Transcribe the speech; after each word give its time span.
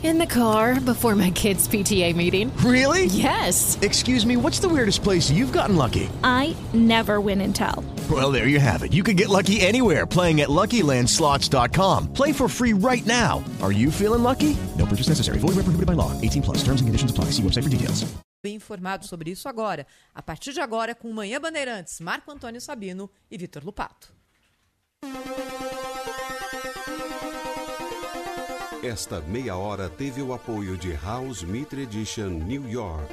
In 0.00 0.18
the 0.18 0.26
car 0.26 0.78
before 0.80 1.16
my 1.16 1.30
kids' 1.32 1.66
PTA 1.66 2.14
meeting. 2.14 2.56
Really? 2.58 3.06
Yes. 3.06 3.76
Excuse 3.82 4.24
me, 4.24 4.36
what's 4.36 4.60
the 4.60 4.68
weirdest 4.68 5.02
place 5.02 5.28
you've 5.28 5.52
gotten 5.52 5.74
lucky? 5.74 6.08
I 6.22 6.54
never 6.72 7.20
win 7.20 7.40
and 7.40 7.52
tell. 7.52 7.82
Well, 8.08 8.30
there 8.30 8.46
you 8.46 8.60
have 8.60 8.84
it. 8.84 8.92
You 8.92 9.02
can 9.02 9.16
get 9.16 9.28
lucky 9.28 9.60
anywhere 9.60 10.06
playing 10.06 10.40
at 10.40 10.50
LuckyLandSlots.com. 10.50 12.12
Play 12.12 12.32
for 12.32 12.48
free 12.48 12.74
right 12.74 13.04
now. 13.06 13.42
Are 13.60 13.72
you 13.72 13.90
feeling 13.90 14.22
lucky? 14.22 14.56
No 14.78 14.86
purchase 14.86 15.08
necessary. 15.08 15.38
Void 15.40 15.56
where 15.56 15.66
prohibited 15.66 15.86
by 15.86 15.94
law. 15.94 16.12
18 16.20 16.42
plus. 16.42 16.58
Terms 16.58 16.80
and 16.80 16.86
conditions 16.86 17.10
apply. 17.10 17.32
See 17.32 17.42
website 17.42 17.64
for 17.64 17.70
details. 17.70 18.06
Bem 18.40 18.54
informado 18.54 19.04
sobre 19.04 19.32
isso 19.32 19.48
agora, 19.48 19.84
a 20.14 20.22
partir 20.22 20.52
de 20.52 20.60
agora, 20.60 20.94
com 20.94 21.12
Manhã 21.12 21.40
Bandeirantes, 21.40 21.98
Marco 22.00 22.30
Antônio 22.30 22.60
Sabino 22.60 23.10
e 23.28 23.36
Vitor 23.36 23.64
Lupato. 23.64 24.12
Esta 28.82 29.20
meia 29.20 29.56
hora 29.56 29.88
teve 29.88 30.22
o 30.22 30.32
apoio 30.32 30.76
de 30.76 30.92
House 30.92 31.42
Mitre 31.42 31.82
Edition 31.82 32.28
New 32.28 32.68
York. 32.68 33.12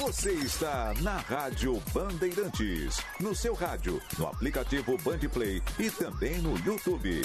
Você 0.00 0.32
está 0.32 0.92
na 1.00 1.18
Rádio 1.18 1.80
Bandeirantes, 1.94 3.00
no 3.20 3.32
seu 3.36 3.54
rádio, 3.54 4.02
no 4.18 4.26
aplicativo 4.26 4.98
Bandplay 4.98 5.62
e 5.78 5.90
também 5.90 6.38
no 6.38 6.58
YouTube. 6.66 7.22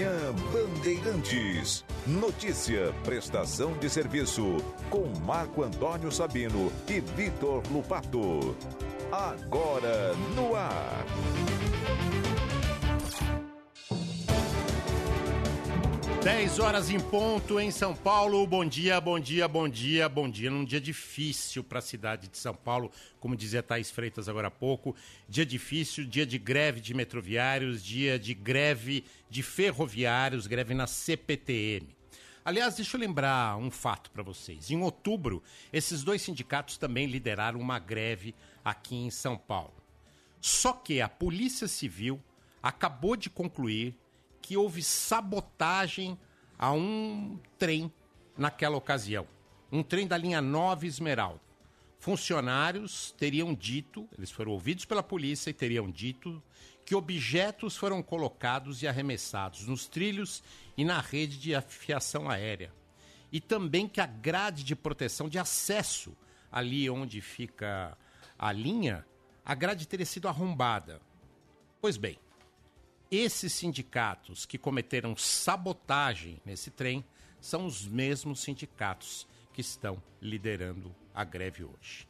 Manhã 0.00 0.34
Bandeirantes. 0.50 1.84
Notícia, 2.06 2.90
prestação 3.04 3.74
de 3.74 3.90
serviço 3.90 4.56
com 4.88 5.06
Marco 5.20 5.62
Antônio 5.62 6.10
Sabino 6.10 6.72
e 6.88 7.00
Vitor 7.00 7.62
Lupato. 7.70 8.56
Agora 9.12 10.14
no 10.34 10.56
ar. 10.56 11.04
Dez 16.22 16.58
horas 16.58 16.90
em 16.90 17.00
ponto 17.00 17.58
em 17.58 17.70
São 17.70 17.96
Paulo. 17.96 18.46
Bom 18.46 18.62
dia, 18.62 19.00
bom 19.00 19.18
dia, 19.18 19.48
bom 19.48 19.66
dia, 19.66 20.06
bom 20.06 20.28
dia. 20.28 20.50
Num 20.50 20.66
dia 20.66 20.78
difícil 20.78 21.64
para 21.64 21.78
a 21.78 21.82
cidade 21.82 22.28
de 22.28 22.36
São 22.36 22.54
Paulo, 22.54 22.92
como 23.18 23.34
dizia 23.34 23.62
Thais 23.62 23.90
Freitas 23.90 24.28
agora 24.28 24.48
há 24.48 24.50
pouco. 24.50 24.94
Dia 25.26 25.46
difícil, 25.46 26.04
dia 26.04 26.26
de 26.26 26.38
greve 26.38 26.78
de 26.78 26.92
metroviários, 26.92 27.82
dia 27.82 28.18
de 28.18 28.34
greve 28.34 29.02
de 29.30 29.42
ferroviários, 29.42 30.46
greve 30.46 30.74
na 30.74 30.86
CPTM. 30.86 31.88
Aliás, 32.44 32.76
deixa 32.76 32.98
eu 32.98 33.00
lembrar 33.00 33.56
um 33.56 33.70
fato 33.70 34.10
para 34.10 34.22
vocês. 34.22 34.70
Em 34.70 34.82
outubro, 34.82 35.42
esses 35.72 36.02
dois 36.02 36.20
sindicatos 36.20 36.76
também 36.76 37.06
lideraram 37.06 37.58
uma 37.58 37.78
greve 37.78 38.34
aqui 38.62 38.94
em 38.94 39.10
São 39.10 39.38
Paulo. 39.38 39.72
Só 40.38 40.74
que 40.74 41.00
a 41.00 41.08
Polícia 41.08 41.66
Civil 41.66 42.20
acabou 42.62 43.16
de 43.16 43.30
concluir 43.30 43.96
que 44.40 44.56
houve 44.56 44.82
sabotagem 44.82 46.18
a 46.58 46.72
um 46.72 47.38
trem 47.58 47.92
naquela 48.36 48.76
ocasião. 48.76 49.26
Um 49.70 49.82
trem 49.82 50.06
da 50.06 50.16
linha 50.16 50.40
9 50.40 50.86
Esmeralda. 50.86 51.40
Funcionários 51.98 53.14
teriam 53.18 53.54
dito, 53.54 54.08
eles 54.16 54.30
foram 54.30 54.52
ouvidos 54.52 54.84
pela 54.84 55.02
polícia 55.02 55.50
e 55.50 55.54
teriam 55.54 55.90
dito 55.90 56.42
que 56.84 56.94
objetos 56.94 57.76
foram 57.76 58.02
colocados 58.02 58.82
e 58.82 58.88
arremessados 58.88 59.66
nos 59.66 59.86
trilhos 59.86 60.42
e 60.76 60.84
na 60.84 61.00
rede 61.00 61.38
de 61.38 61.54
afiação 61.54 62.28
aérea. 62.28 62.72
E 63.30 63.40
também 63.40 63.86
que 63.86 64.00
a 64.00 64.06
grade 64.06 64.64
de 64.64 64.74
proteção 64.74 65.28
de 65.28 65.38
acesso 65.38 66.16
ali 66.50 66.90
onde 66.90 67.20
fica 67.20 67.96
a 68.38 68.50
linha, 68.50 69.06
a 69.44 69.54
grade 69.54 69.86
teria 69.86 70.06
sido 70.06 70.26
arrombada. 70.26 71.00
Pois 71.80 71.96
bem, 71.96 72.18
esses 73.10 73.52
sindicatos 73.52 74.46
que 74.46 74.56
cometeram 74.56 75.16
sabotagem 75.16 76.40
nesse 76.44 76.70
trem 76.70 77.04
são 77.40 77.66
os 77.66 77.86
mesmos 77.86 78.40
sindicatos 78.40 79.26
que 79.52 79.60
estão 79.60 80.00
liderando 80.20 80.94
a 81.14 81.24
greve 81.24 81.64
hoje. 81.64 82.06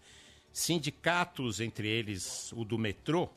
Sindicatos, 0.52 1.60
entre 1.60 1.88
eles 1.88 2.52
o 2.52 2.64
do 2.64 2.76
metrô, 2.76 3.30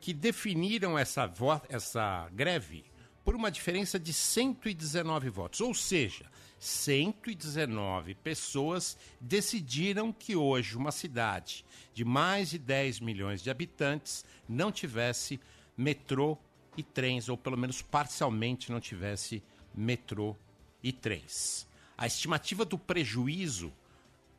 que 0.00 0.12
definiram 0.12 0.98
essa, 0.98 1.32
essa 1.68 2.28
greve 2.32 2.84
por 3.24 3.34
uma 3.34 3.50
diferença 3.50 3.98
de 3.98 4.12
119 4.12 5.28
votos. 5.28 5.60
Ou 5.60 5.74
seja, 5.74 6.26
119 6.58 8.14
pessoas 8.16 8.98
decidiram 9.20 10.12
que 10.12 10.34
hoje 10.34 10.76
uma 10.76 10.90
cidade 10.90 11.64
de 11.94 12.04
mais 12.04 12.50
de 12.50 12.58
10 12.58 13.00
milhões 13.00 13.42
de 13.42 13.50
habitantes 13.50 14.24
não 14.48 14.72
tivesse 14.72 15.40
metrô 15.76 16.36
e 16.80 16.82
trens, 16.82 17.28
ou 17.28 17.36
pelo 17.36 17.56
menos 17.56 17.82
parcialmente 17.82 18.70
não 18.70 18.80
tivesse 18.80 19.42
metrô 19.74 20.36
e 20.82 20.92
trens. 20.92 21.66
A 21.96 22.06
estimativa 22.06 22.64
do 22.64 22.78
prejuízo 22.78 23.72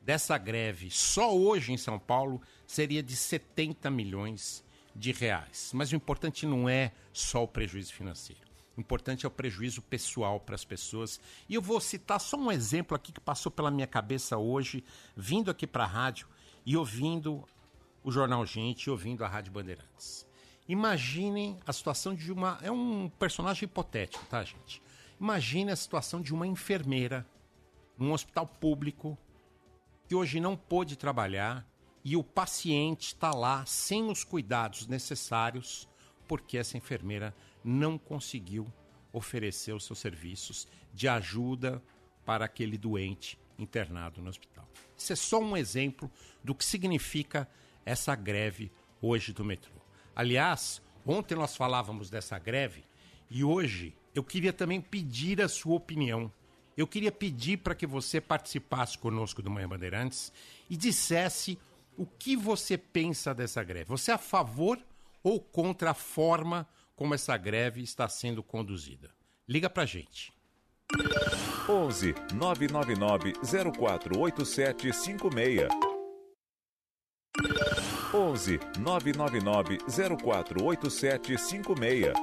dessa 0.01 0.37
greve 0.37 0.89
só 0.89 1.35
hoje 1.35 1.73
em 1.73 1.77
São 1.77 1.99
Paulo 1.99 2.41
seria 2.65 3.03
de 3.03 3.15
70 3.15 3.89
milhões 3.89 4.63
de 4.95 5.11
reais. 5.11 5.71
Mas 5.73 5.91
o 5.91 5.95
importante 5.95 6.45
não 6.45 6.69
é 6.69 6.93
só 7.11 7.43
o 7.43 7.47
prejuízo 7.47 7.93
financeiro. 7.93 8.41
O 8.77 8.79
importante 8.79 9.25
é 9.25 9.27
o 9.27 9.31
prejuízo 9.31 9.81
pessoal 9.81 10.39
para 10.39 10.55
as 10.55 10.63
pessoas. 10.63 11.19
E 11.49 11.55
eu 11.55 11.61
vou 11.61 11.81
citar 11.81 12.19
só 12.19 12.37
um 12.37 12.49
exemplo 12.49 12.95
aqui 12.95 13.11
que 13.11 13.19
passou 13.19 13.51
pela 13.51 13.69
minha 13.69 13.87
cabeça 13.87 14.37
hoje, 14.37 14.83
vindo 15.15 15.51
aqui 15.51 15.67
para 15.67 15.83
a 15.83 15.87
rádio 15.87 16.27
e 16.65 16.77
ouvindo 16.77 17.43
o 18.01 18.11
Jornal 18.11 18.45
Gente 18.45 18.85
e 18.85 18.89
ouvindo 18.89 19.25
a 19.25 19.27
Rádio 19.27 19.51
Bandeirantes. 19.51 20.28
Imaginem 20.69 21.57
a 21.65 21.73
situação 21.73 22.13
de 22.13 22.31
uma. 22.31 22.59
É 22.61 22.71
um 22.71 23.09
personagem 23.09 23.63
hipotético, 23.63 24.23
tá, 24.27 24.43
gente? 24.43 24.79
Imagine 25.19 25.71
a 25.71 25.75
situação 25.75 26.21
de 26.21 26.31
uma 26.31 26.45
enfermeira 26.45 27.25
num 27.97 28.13
hospital 28.13 28.45
público 28.45 29.17
que 30.07 30.13
hoje 30.13 30.39
não 30.39 30.55
pôde 30.55 30.95
trabalhar 30.95 31.67
e 32.05 32.15
o 32.15 32.23
paciente 32.23 33.07
está 33.07 33.31
lá 33.31 33.65
sem 33.65 34.11
os 34.11 34.23
cuidados 34.23 34.85
necessários 34.85 35.89
porque 36.27 36.55
essa 36.55 36.77
enfermeira 36.77 37.35
não 37.63 37.97
conseguiu 37.97 38.71
oferecer 39.11 39.73
os 39.73 39.83
seus 39.83 39.97
serviços 39.97 40.67
de 40.93 41.07
ajuda 41.07 41.81
para 42.23 42.45
aquele 42.45 42.77
doente 42.77 43.39
internado 43.57 44.21
no 44.21 44.29
hospital. 44.29 44.69
Isso 44.95 45.13
é 45.13 45.15
só 45.15 45.39
um 45.39 45.57
exemplo 45.57 46.11
do 46.43 46.53
que 46.53 46.63
significa 46.63 47.49
essa 47.83 48.15
greve 48.15 48.71
hoje 49.01 49.33
do 49.33 49.43
metrô. 49.43 49.79
Aliás, 50.19 50.81
ontem 51.05 51.33
nós 51.33 51.55
falávamos 51.55 52.09
dessa 52.09 52.37
greve 52.37 52.83
e 53.31 53.41
hoje 53.41 53.95
eu 54.13 54.21
queria 54.21 54.51
também 54.51 54.81
pedir 54.81 55.41
a 55.41 55.47
sua 55.47 55.75
opinião. 55.75 56.29
Eu 56.75 56.85
queria 56.85 57.09
pedir 57.09 57.55
para 57.55 57.73
que 57.73 57.87
você 57.87 58.19
participasse 58.19 58.97
conosco 58.97 59.41
do 59.41 59.49
Manhã 59.49 59.69
Bandeirantes 59.69 60.33
e 60.69 60.75
dissesse 60.75 61.57
o 61.97 62.05
que 62.05 62.35
você 62.35 62.77
pensa 62.77 63.33
dessa 63.33 63.63
greve. 63.63 63.85
Você 63.85 64.11
é 64.11 64.15
a 64.15 64.17
favor 64.17 64.77
ou 65.23 65.39
contra 65.39 65.91
a 65.91 65.93
forma 65.93 66.67
como 66.97 67.13
essa 67.13 67.37
greve 67.37 67.81
está 67.81 68.09
sendo 68.09 68.43
conduzida? 68.43 69.11
Liga 69.47 69.69
para 69.69 69.85
gente. 69.85 70.33
11 71.69 72.13
999 72.33 73.35
048756. 73.41 75.88
11 78.19 78.59
999 78.79 79.77
048756. 79.87 82.13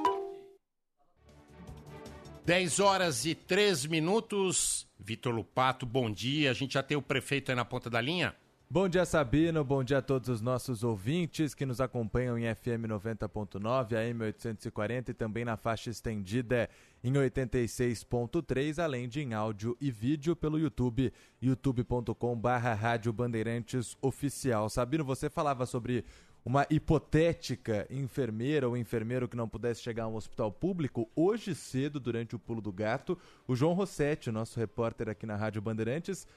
10 2.45 2.79
horas 2.79 3.25
e 3.25 3.33
3 3.33 3.87
minutos. 3.87 4.87
Vitor 4.99 5.33
Lupato, 5.33 5.85
bom 5.85 6.11
dia. 6.11 6.51
A 6.51 6.53
gente 6.53 6.75
já 6.75 6.83
tem 6.83 6.95
o 6.95 7.01
prefeito 7.01 7.49
aí 7.49 7.55
na 7.55 7.65
ponta 7.65 7.89
da 7.89 7.99
linha? 7.99 8.35
Bom 8.69 8.89
dia, 8.89 9.05
Sabino. 9.05 9.63
Bom 9.63 9.81
dia 9.81 9.99
a 9.99 10.01
todos 10.01 10.27
os 10.27 10.41
nossos 10.41 10.83
ouvintes 10.83 11.53
que 11.53 11.65
nos 11.65 11.79
acompanham 11.79 12.37
em 12.37 12.53
FM 12.53 12.83
90.9, 12.85 13.95
AM 13.95 14.23
840 14.25 15.11
e 15.11 15.13
também 15.13 15.45
na 15.45 15.55
faixa 15.55 15.89
estendida 15.89 16.69
em 17.01 17.13
86.3, 17.13 18.83
além 18.83 19.07
de 19.07 19.21
em 19.21 19.33
áudio 19.33 19.77
e 19.79 19.89
vídeo 19.89 20.35
pelo 20.35 20.59
YouTube, 20.59 21.13
youtube.com/barra 21.41 22.73
Rádio 22.73 23.13
Bandeirantes 23.13 23.95
Oficial. 24.01 24.69
Sabino, 24.69 25.05
você 25.05 25.29
falava 25.29 25.65
sobre 25.65 26.03
uma 26.43 26.67
hipotética 26.69 27.87
enfermeira 27.89 28.67
ou 28.67 28.75
enfermeiro 28.75 29.29
que 29.29 29.37
não 29.37 29.47
pudesse 29.47 29.81
chegar 29.81 30.03
a 30.03 30.07
um 30.09 30.15
hospital 30.15 30.51
público, 30.51 31.09
hoje 31.15 31.55
cedo, 31.55 32.01
durante 32.01 32.35
o 32.35 32.39
pulo 32.39 32.59
do 32.59 32.73
gato, 32.73 33.17
o 33.47 33.55
João 33.55 33.71
Rossetti, 33.71 34.29
nosso 34.29 34.59
repórter 34.59 35.07
aqui 35.07 35.25
na 35.25 35.37
Rádio 35.37 35.61
Bandeirantes, 35.61 36.27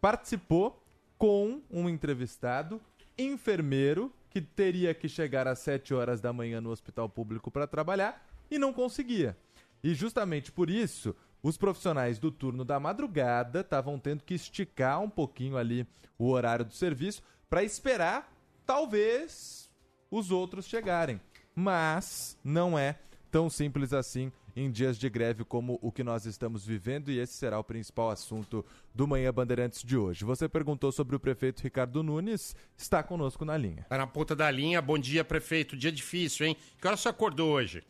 participou 0.00 0.84
com 1.20 1.60
um 1.70 1.86
entrevistado 1.86 2.80
enfermeiro 3.18 4.10
que 4.30 4.40
teria 4.40 4.94
que 4.94 5.06
chegar 5.06 5.46
às 5.46 5.58
7 5.58 5.92
horas 5.92 6.18
da 6.18 6.32
manhã 6.32 6.62
no 6.62 6.70
hospital 6.70 7.10
público 7.10 7.50
para 7.50 7.66
trabalhar 7.66 8.26
e 8.50 8.58
não 8.58 8.72
conseguia. 8.72 9.36
E 9.84 9.92
justamente 9.92 10.50
por 10.50 10.70
isso, 10.70 11.14
os 11.42 11.58
profissionais 11.58 12.18
do 12.18 12.30
turno 12.30 12.64
da 12.64 12.80
madrugada 12.80 13.60
estavam 13.60 13.98
tendo 13.98 14.24
que 14.24 14.32
esticar 14.32 14.98
um 15.02 15.10
pouquinho 15.10 15.58
ali 15.58 15.86
o 16.18 16.30
horário 16.30 16.64
do 16.64 16.72
serviço 16.72 17.22
para 17.50 17.62
esperar, 17.62 18.32
talvez, 18.64 19.68
os 20.10 20.30
outros 20.30 20.64
chegarem. 20.64 21.20
Mas 21.54 22.38
não 22.42 22.78
é 22.78 22.98
tão 23.30 23.50
simples 23.50 23.92
assim 23.92 24.32
em 24.54 24.70
dias 24.70 24.98
de 24.98 25.08
greve 25.08 25.44
como 25.44 25.78
o 25.82 25.92
que 25.92 26.02
nós 26.02 26.26
estamos 26.26 26.66
vivendo 26.66 27.10
e 27.10 27.18
esse 27.18 27.34
será 27.34 27.58
o 27.58 27.64
principal 27.64 28.10
assunto 28.10 28.64
do 28.94 29.06
Manhã 29.06 29.32
Bandeirantes 29.32 29.82
de 29.82 29.96
hoje. 29.96 30.24
Você 30.24 30.48
perguntou 30.48 30.92
sobre 30.92 31.16
o 31.16 31.20
prefeito 31.20 31.62
Ricardo 31.62 32.02
Nunes, 32.02 32.54
está 32.76 33.02
conosco 33.02 33.44
na 33.44 33.56
linha. 33.56 33.82
Está 33.82 33.98
na 33.98 34.06
ponta 34.06 34.34
da 34.34 34.50
linha. 34.50 34.80
Bom 34.80 34.98
dia, 34.98 35.24
prefeito. 35.24 35.76
Dia 35.76 35.92
difícil, 35.92 36.46
hein? 36.46 36.56
Que 36.80 36.86
hora 36.86 36.96
você 36.96 37.08
acordou 37.08 37.52
hoje? 37.52 37.82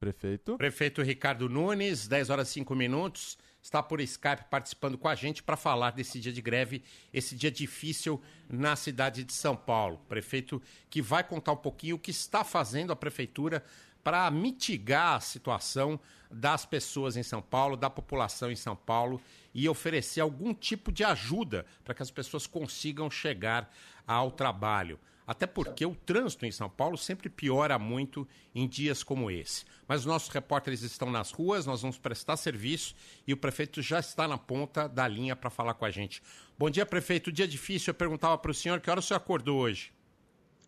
Prefeito. 0.00 0.56
Prefeito 0.56 1.00
Ricardo 1.00 1.48
Nunes, 1.48 2.08
10 2.08 2.30
horas 2.30 2.48
e 2.48 2.52
5 2.54 2.74
minutos 2.74 3.38
está 3.62 3.82
por 3.82 4.00
Skype 4.00 4.44
participando 4.50 4.98
com 4.98 5.08
a 5.08 5.14
gente 5.14 5.42
para 5.42 5.56
falar 5.56 5.92
desse 5.92 6.18
dia 6.18 6.32
de 6.32 6.42
greve, 6.42 6.82
esse 7.12 7.36
dia 7.36 7.50
difícil 7.50 8.20
na 8.48 8.74
cidade 8.74 9.22
de 9.22 9.32
São 9.32 9.56
Paulo. 9.56 10.00
Prefeito 10.08 10.60
que 10.90 11.00
vai 11.00 11.22
contar 11.22 11.52
um 11.52 11.56
pouquinho 11.56 11.96
o 11.96 11.98
que 11.98 12.10
está 12.10 12.42
fazendo 12.42 12.92
a 12.92 12.96
prefeitura 12.96 13.64
para 14.02 14.28
mitigar 14.30 15.14
a 15.14 15.20
situação 15.20 15.98
das 16.28 16.66
pessoas 16.66 17.16
em 17.16 17.22
São 17.22 17.40
Paulo, 17.40 17.76
da 17.76 17.88
população 17.88 18.50
em 18.50 18.56
São 18.56 18.74
Paulo 18.74 19.20
e 19.54 19.68
oferecer 19.68 20.20
algum 20.20 20.52
tipo 20.52 20.90
de 20.90 21.04
ajuda 21.04 21.64
para 21.84 21.94
que 21.94 22.02
as 22.02 22.10
pessoas 22.10 22.46
consigam 22.46 23.10
chegar 23.10 23.72
ao 24.06 24.30
trabalho. 24.30 24.98
Até 25.32 25.46
porque 25.46 25.86
o 25.86 25.94
trânsito 25.94 26.44
em 26.44 26.52
São 26.52 26.68
Paulo 26.68 26.98
sempre 26.98 27.30
piora 27.30 27.78
muito 27.78 28.28
em 28.54 28.68
dias 28.68 29.02
como 29.02 29.30
esse. 29.30 29.64
Mas 29.88 30.00
os 30.00 30.06
nossos 30.06 30.28
repórteres 30.28 30.82
estão 30.82 31.10
nas 31.10 31.30
ruas, 31.30 31.64
nós 31.64 31.80
vamos 31.80 31.96
prestar 31.96 32.36
serviço 32.36 32.94
e 33.26 33.32
o 33.32 33.36
prefeito 33.38 33.80
já 33.80 33.98
está 33.98 34.28
na 34.28 34.36
ponta 34.36 34.86
da 34.86 35.08
linha 35.08 35.34
para 35.34 35.48
falar 35.48 35.72
com 35.72 35.86
a 35.86 35.90
gente. 35.90 36.22
Bom 36.58 36.68
dia, 36.68 36.84
prefeito. 36.84 37.32
Dia 37.32 37.48
difícil. 37.48 37.92
Eu 37.92 37.94
perguntava 37.94 38.36
para 38.36 38.50
o 38.50 38.54
senhor 38.54 38.78
que 38.78 38.90
hora 38.90 39.00
o 39.00 39.02
senhor 39.02 39.16
acordou 39.16 39.58
hoje. 39.58 39.90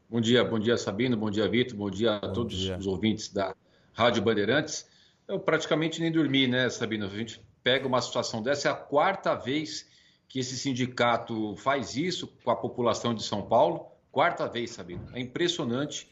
Bom 0.09 0.19
dia, 0.19 0.43
bom 0.43 0.59
dia, 0.59 0.79
Sabino. 0.79 1.15
Bom 1.15 1.31
dia, 1.31 1.47
Vitor. 1.47 1.77
Bom 1.77 1.91
dia 1.91 2.17
a 2.17 2.21
bom 2.21 2.33
todos 2.33 2.57
dia. 2.57 2.79
os 2.79 2.87
ouvintes 2.87 3.29
da 3.29 3.55
Rádio 3.93 4.23
Bandeirantes. 4.23 4.89
Eu 5.29 5.39
praticamente 5.39 6.01
nem 6.01 6.11
dormi, 6.11 6.49
né, 6.49 6.71
Sabino? 6.71 7.05
A 7.05 7.11
gente 7.11 7.39
pega 7.63 7.87
uma 7.87 8.01
situação 8.01 8.43
dessa, 8.43 8.69
é 8.69 8.73
a 8.73 8.75
quarta 8.75 9.35
vez 9.35 9.87
que 10.27 10.39
esse 10.39 10.57
sindicato 10.57 11.55
faz 11.57 11.97
isso 11.97 12.27
com 12.43 12.51
a 12.51 12.57
população 12.57 13.15
de 13.15 13.23
São 13.23 13.43
Paulo 13.43 13.93
Quarta 14.15 14.47
vez, 14.47 14.71
Sabino. 14.71 15.09
É 15.13 15.19
impressionante 15.19 16.09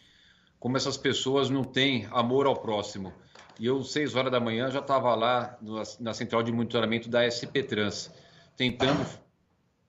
como 0.59 0.77
essas 0.77 0.97
pessoas 0.97 1.49
não 1.49 1.63
têm 1.63 2.09
amor 2.11 2.47
ao 2.47 2.57
próximo. 2.57 3.13
E 3.61 3.67
eu, 3.67 3.81
seis 3.85 4.17
horas 4.17 4.33
da 4.33 4.41
manhã, 4.41 4.69
já 4.73 4.81
estava 4.81 5.15
lá 5.15 5.57
na 6.01 6.13
central 6.13 6.43
de 6.43 6.51
monitoramento 6.51 7.09
da 7.09 7.23
SP 7.31 7.63
Trans, 7.63 8.13
tentando 8.57 9.07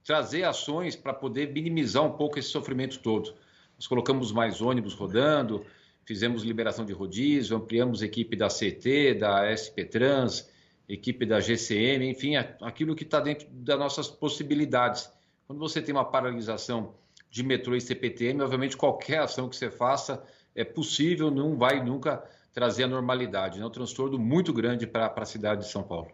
trazer 0.04 0.44
ações 0.44 0.95
para 0.95 1.12
poder 1.12 1.51
minimizar 1.51 2.04
um 2.04 2.12
pouco 2.12 2.38
esse 2.38 2.50
sofrimento 2.50 3.00
todo. 3.00 3.33
Nós 3.74 3.88
colocamos 3.88 4.31
mais 4.31 4.62
ônibus 4.62 4.94
rodando, 4.94 5.65
fizemos 6.06 6.44
liberação 6.44 6.86
de 6.86 6.94
rodízio, 6.94 7.57
ampliamos 7.57 8.04
a 8.04 8.06
equipe 8.06 8.36
da 8.36 8.48
CT, 8.48 9.15
da 9.15 9.50
SP 9.57 9.86
Trans, 9.89 10.48
equipe 10.88 11.25
da 11.25 11.39
GCM, 11.39 12.12
enfim, 12.12 12.36
aquilo 12.36 12.95
que 12.95 13.06
está 13.06 13.19
dentro 13.19 13.48
das 13.50 13.80
nossas 13.80 14.07
possibilidades. 14.07 15.12
Quando 15.48 15.57
você 15.57 15.81
tem 15.81 15.95
uma 15.95 16.06
paralisação 16.06 16.94
de 17.33 17.41
metrô 17.41 17.75
e 17.75 17.81
CPTM, 17.81 18.44
obviamente 18.44 18.77
qualquer 18.77 19.18
ação 19.18 19.50
que 19.50 19.56
você 19.56 19.71
faça 19.71 20.24
é 20.53 20.63
possível, 20.63 21.31
não 21.31 21.57
vai 21.57 21.83
nunca 21.83 22.24
trazer 22.53 22.83
a 22.83 22.88
normalidade. 22.88 23.59
É 23.59 23.65
um 23.65 23.71
transtorno 23.71 24.19
muito 24.19 24.53
grande 24.53 24.85
para 24.85 25.12
a 25.18 25.25
cidade 25.25 25.62
de 25.62 25.71
São 25.71 25.81
Paulo. 25.81 26.12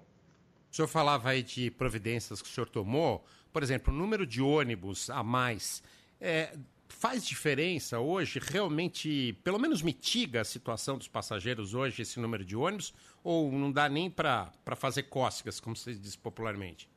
O 0.71 0.73
senhor 0.73 0.87
falava 0.87 1.31
aí 1.31 1.43
de 1.43 1.69
providências 1.71 2.41
que 2.41 2.47
o 2.47 2.51
senhor 2.51 2.69
tomou, 2.69 3.21
por 3.51 3.61
exemplo, 3.61 3.93
o 3.93 3.97
número 3.97 4.25
de 4.25 4.41
ônibus 4.41 5.09
a 5.09 5.21
mais 5.21 5.83
é, 6.21 6.57
faz 6.87 7.27
diferença 7.27 7.99
hoje? 7.99 8.39
Realmente, 8.41 9.37
pelo 9.43 9.59
menos 9.59 9.81
mitiga 9.81 10.39
a 10.39 10.45
situação 10.45 10.97
dos 10.97 11.09
passageiros 11.09 11.73
hoje, 11.73 12.01
esse 12.01 12.17
número 12.17 12.45
de 12.45 12.55
ônibus? 12.55 12.93
Ou 13.21 13.51
não 13.51 13.73
dá 13.73 13.89
nem 13.89 14.09
para 14.09 14.53
fazer 14.77 15.03
cócegas, 15.03 15.59
como 15.59 15.75
se 15.75 15.93
diz 15.95 16.15
popularmente? 16.15 16.87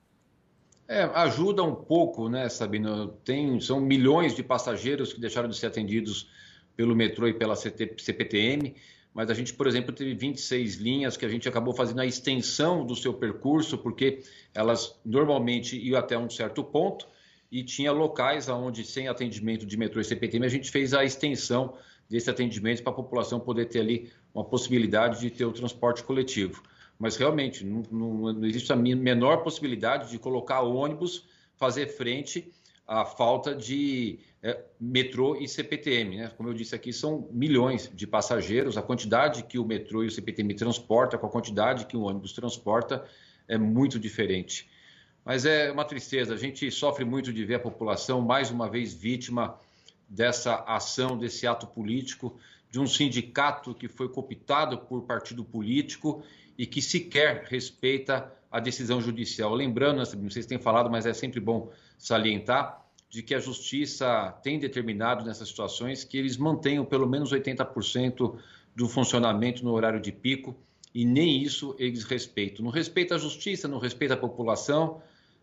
É, 0.88 1.02
ajuda 1.14 1.62
um 1.62 1.74
pouco, 1.74 2.28
né, 2.28 2.48
Sabino? 2.48 3.08
Tem, 3.24 3.60
são 3.60 3.80
milhões 3.80 4.34
de 4.34 4.42
passageiros 4.42 5.12
que 5.12 5.20
deixaram 5.20 5.48
de 5.48 5.56
ser 5.56 5.66
atendidos 5.66 6.28
pelo 6.76 6.94
metrô 6.94 7.28
e 7.28 7.34
pela 7.34 7.54
CT, 7.54 7.96
CPTM, 7.98 8.74
mas 9.14 9.30
a 9.30 9.34
gente, 9.34 9.52
por 9.54 9.66
exemplo, 9.66 9.92
teve 9.92 10.14
26 10.14 10.76
linhas 10.76 11.16
que 11.16 11.24
a 11.24 11.28
gente 11.28 11.48
acabou 11.48 11.74
fazendo 11.74 12.00
a 12.00 12.06
extensão 12.06 12.84
do 12.84 12.96
seu 12.96 13.12
percurso, 13.14 13.78
porque 13.78 14.22
elas 14.54 14.98
normalmente 15.04 15.78
iam 15.78 15.98
até 15.98 16.16
um 16.16 16.30
certo 16.30 16.64
ponto 16.64 17.06
e 17.50 17.62
tinha 17.62 17.92
locais 17.92 18.48
onde, 18.48 18.84
sem 18.84 19.08
atendimento 19.08 19.66
de 19.66 19.76
metrô 19.76 20.00
e 20.00 20.04
CPTM, 20.04 20.46
a 20.46 20.48
gente 20.48 20.70
fez 20.70 20.94
a 20.94 21.04
extensão 21.04 21.74
desse 22.08 22.30
atendimento 22.30 22.82
para 22.82 22.92
a 22.92 22.96
população 22.96 23.38
poder 23.38 23.66
ter 23.66 23.80
ali 23.80 24.10
uma 24.34 24.44
possibilidade 24.44 25.20
de 25.20 25.30
ter 25.30 25.44
o 25.44 25.52
transporte 25.52 26.02
coletivo 26.02 26.62
mas 27.02 27.16
realmente 27.16 27.64
não, 27.66 27.82
não, 27.90 28.32
não 28.32 28.46
existe 28.46 28.72
a 28.72 28.76
menor 28.76 29.38
possibilidade 29.38 30.08
de 30.08 30.20
colocar 30.20 30.60
ônibus 30.60 31.26
fazer 31.56 31.88
frente 31.88 32.48
à 32.86 33.04
falta 33.04 33.56
de 33.56 34.20
é, 34.40 34.62
metrô 34.80 35.34
e 35.34 35.48
CPTM. 35.48 36.18
Né? 36.18 36.30
Como 36.36 36.48
eu 36.48 36.54
disse 36.54 36.76
aqui, 36.76 36.92
são 36.92 37.28
milhões 37.32 37.90
de 37.92 38.06
passageiros, 38.06 38.78
a 38.78 38.82
quantidade 38.82 39.42
que 39.42 39.58
o 39.58 39.64
metrô 39.64 40.04
e 40.04 40.06
o 40.06 40.10
CPTM 40.12 40.54
transporta 40.54 41.18
com 41.18 41.26
a 41.26 41.28
quantidade 41.28 41.86
que 41.86 41.96
o 41.96 42.02
ônibus 42.02 42.32
transporta 42.34 43.04
é 43.48 43.58
muito 43.58 43.98
diferente. 43.98 44.70
Mas 45.24 45.44
é 45.44 45.72
uma 45.72 45.84
tristeza, 45.84 46.34
a 46.34 46.38
gente 46.38 46.70
sofre 46.70 47.04
muito 47.04 47.32
de 47.32 47.44
ver 47.44 47.56
a 47.56 47.60
população 47.60 48.20
mais 48.20 48.48
uma 48.52 48.70
vez 48.70 48.94
vítima 48.94 49.58
dessa 50.08 50.54
ação, 50.68 51.18
desse 51.18 51.48
ato 51.48 51.66
político, 51.66 52.38
de 52.70 52.78
um 52.78 52.86
sindicato 52.86 53.74
que 53.74 53.88
foi 53.88 54.08
cooptado 54.08 54.78
por 54.78 55.02
partido 55.02 55.44
político 55.44 56.22
e 56.56 56.66
que 56.66 56.82
sequer 56.82 57.44
respeita 57.48 58.32
a 58.50 58.60
decisão 58.60 59.00
judicial. 59.00 59.54
Lembrando, 59.54 59.98
não 59.98 60.30
sei 60.30 60.42
se 60.42 60.48
tem 60.48 60.58
falado, 60.58 60.90
mas 60.90 61.06
é 61.06 61.12
sempre 61.12 61.40
bom 61.40 61.70
salientar, 61.96 62.84
de 63.08 63.22
que 63.22 63.34
a 63.34 63.38
justiça 63.38 64.32
tem 64.42 64.58
determinado 64.58 65.24
nessas 65.24 65.48
situações 65.48 66.02
que 66.02 66.16
eles 66.16 66.36
mantenham 66.36 66.84
pelo 66.84 67.06
menos 67.06 67.30
80% 67.30 68.38
do 68.74 68.88
funcionamento 68.88 69.62
no 69.64 69.72
horário 69.72 70.00
de 70.00 70.10
pico 70.10 70.56
e 70.94 71.04
nem 71.04 71.42
isso 71.42 71.74
eles 71.78 72.04
respeitam. 72.04 72.64
Não 72.64 72.72
respeita 72.72 73.14
a 73.14 73.18
justiça, 73.18 73.68
não 73.68 73.78
respeita 73.78 74.14
a 74.14 74.16
população, 74.16 75.02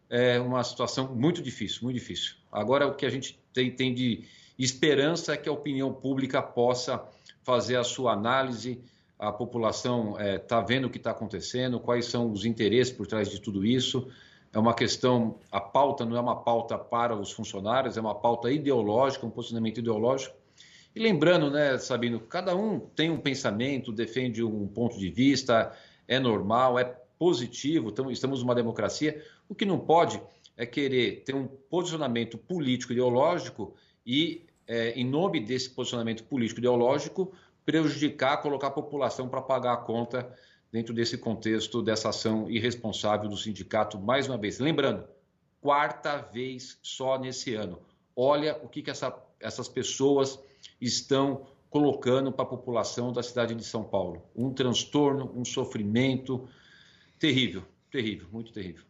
é 0.09 0.39
uma 0.39 0.63
situação 0.63 1.15
muito 1.15 1.41
difícil, 1.41 1.83
muito 1.83 1.95
difícil. 1.95 2.35
Agora, 2.51 2.87
o 2.87 2.95
que 2.95 3.05
a 3.05 3.09
gente 3.09 3.39
tem, 3.53 3.69
tem 3.69 3.93
de 3.93 4.23
esperança 4.57 5.33
é 5.33 5.37
que 5.37 5.47
a 5.47 5.51
opinião 5.51 5.93
pública 5.93 6.41
possa 6.41 7.03
fazer 7.43 7.75
a 7.75 7.83
sua 7.83 8.13
análise, 8.13 8.81
a 9.19 9.33
população 9.33 10.11
está 10.11 10.23
é, 10.23 10.37
tá 10.37 10.61
vendo 10.61 10.85
o 10.85 10.89
que 10.89 10.97
está 10.97 11.11
acontecendo, 11.11 11.77
quais 11.77 12.05
são 12.05 12.31
os 12.31 12.45
interesses 12.45 12.93
por 12.93 13.05
trás 13.05 13.29
de 13.29 13.41
tudo 13.41 13.65
isso. 13.65 14.07
É 14.53 14.57
uma 14.57 14.73
questão, 14.73 15.37
a 15.51 15.59
pauta 15.59 16.05
não 16.05 16.15
é 16.15 16.21
uma 16.21 16.37
pauta 16.37 16.77
para 16.77 17.13
os 17.13 17.29
funcionários, 17.29 17.97
é 17.97 18.01
uma 18.01 18.15
pauta 18.15 18.49
ideológica, 18.49 19.25
um 19.25 19.29
posicionamento 19.29 19.79
ideológico. 19.79 20.35
E 20.95 20.99
lembrando, 20.99 21.51
né, 21.51 21.77
Sabino, 21.77 22.21
cada 22.21 22.55
um 22.55 22.79
tem 22.79 23.11
um 23.11 23.19
pensamento, 23.19 23.91
defende 23.91 24.41
um 24.41 24.67
ponto 24.67 24.97
de 24.97 25.09
vista, 25.09 25.71
é 26.07 26.17
normal, 26.17 26.79
é 26.79 26.85
positivo, 27.19 27.93
estamos 28.09 28.41
numa 28.41 28.55
democracia. 28.55 29.21
O 29.49 29.53
que 29.53 29.65
não 29.65 29.77
pode 29.77 30.19
é 30.55 30.65
querer 30.65 31.23
ter 31.25 31.35
um 31.35 31.45
posicionamento 31.45 32.37
político 32.37 32.93
ideológico 32.93 33.75
e, 34.05 34.45
é, 34.65 34.91
em 34.91 35.05
nome 35.05 35.41
desse 35.41 35.69
posicionamento 35.69 36.23
político 36.23 36.59
ideológico, 36.59 37.33
prejudicar, 37.71 38.41
colocar 38.41 38.67
a 38.67 38.71
população 38.71 39.29
para 39.29 39.43
pagar 39.43 39.73
a 39.73 39.77
conta 39.77 40.35
dentro 40.71 40.91
desse 40.91 41.19
contexto 41.19 41.83
dessa 41.83 42.09
ação 42.09 42.49
irresponsável 42.49 43.29
do 43.29 43.37
sindicato, 43.37 43.99
mais 43.99 44.27
uma 44.27 44.39
vez. 44.39 44.57
Lembrando, 44.57 45.07
quarta 45.61 46.17
vez 46.17 46.79
só 46.81 47.19
nesse 47.19 47.53
ano. 47.53 47.79
Olha 48.15 48.59
o 48.63 48.67
que, 48.67 48.81
que 48.81 48.89
essa, 48.89 49.15
essas 49.39 49.69
pessoas 49.69 50.39
estão 50.81 51.45
colocando 51.69 52.31
para 52.31 52.43
a 52.43 52.47
população 52.47 53.13
da 53.13 53.21
cidade 53.21 53.53
de 53.53 53.63
São 53.63 53.83
Paulo. 53.83 54.23
Um 54.35 54.51
transtorno, 54.51 55.31
um 55.35 55.45
sofrimento 55.45 56.49
terrível, 57.19 57.63
terrível, 57.91 58.27
muito 58.31 58.51
terrível. 58.51 58.83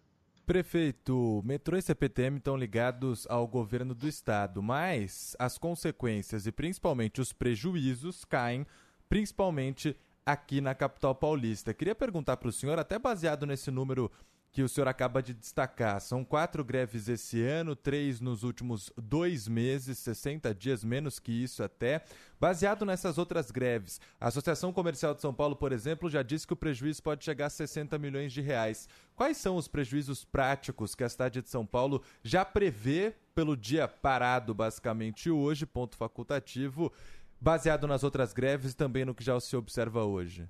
Prefeito, 0.50 1.44
metrô 1.46 1.77
e 1.77 1.82
CPTM 1.84 2.38
estão 2.38 2.58
ligados 2.58 3.27
ao 3.29 3.48
governo 3.48 3.94
do 3.94 4.08
estado, 4.08 4.63
mas 4.63 5.36
as 5.38 5.60
consequências 5.60 6.48
e 6.48 6.51
principalmente 6.51 7.22
os 7.22 7.32
prejuízos 7.32 8.25
caem 8.25 8.65
principalmente 9.08 9.96
aqui 10.25 10.60
na 10.60 10.74
capital 10.74 11.13
paulista. 11.13 11.72
Queria 11.72 11.94
perguntar 11.94 12.38
para 12.38 12.50
o 12.50 12.51
senhor, 12.51 12.79
até 12.79 12.98
baseado 12.98 13.46
nesse 13.46 13.70
número 13.70 14.12
que 14.51 14.63
o 14.63 14.70
senhor 14.70 14.88
acaba 14.88 15.22
de 15.22 15.34
destacar. 15.34 16.01
São 16.01 16.24
quatro 16.24 16.63
greves 16.63 17.08
esse 17.08 17.41
ano, 17.41 17.75
três 17.75 18.20
nos 18.20 18.44
últimos 18.44 18.91
dois 18.98 19.48
meses, 19.48 20.00
60 20.00 20.53
dias, 20.56 20.84
menos 20.84 21.20
que 21.20 21.32
isso 21.32 21.63
até. 21.63 22.03
Baseado 22.39 22.86
nessas 22.86 23.18
outras 23.18 23.51
greves, 23.51 24.01
a 24.20 24.27
Associação 24.27 24.74
Comercial 24.74 25.13
de 25.13 25.22
São 25.22 25.34
Paulo, 25.34 25.56
por 25.56 25.72
exemplo, 25.72 26.10
já 26.10 26.24
disse 26.24 26.48
que 26.48 26.53
o 26.53 26.58
prejuízo 26.58 27.03
pode 27.03 27.24
chegar 27.24 27.46
a 27.46 27.50
60 27.50 27.98
milhões 28.00 28.34
de 28.34 28.41
reais. 28.41 28.89
Quais 29.15 29.38
são 29.38 29.56
os 29.56 29.68
prejuízos 29.68 30.25
práticos 30.25 30.96
que 30.96 31.03
a 31.03 31.10
cidade 31.10 31.41
de 31.41 31.50
São 31.50 31.65
Paulo 31.65 32.01
já 32.24 32.44
prevê 32.44 33.13
pelo 33.36 33.56
dia 33.56 33.88
parado, 33.88 34.53
basicamente 34.53 35.29
hoje, 35.29 35.65
ponto 35.65 35.96
facultativo, 35.96 36.91
baseado 37.39 37.88
nas 37.88 38.03
outras 38.03 38.34
greves 38.34 38.72
e 38.72 38.75
também 38.75 39.06
no 39.06 39.13
que 39.13 39.24
já 39.24 39.39
se 39.39 39.56
observa 39.56 40.03
hoje? 40.03 40.50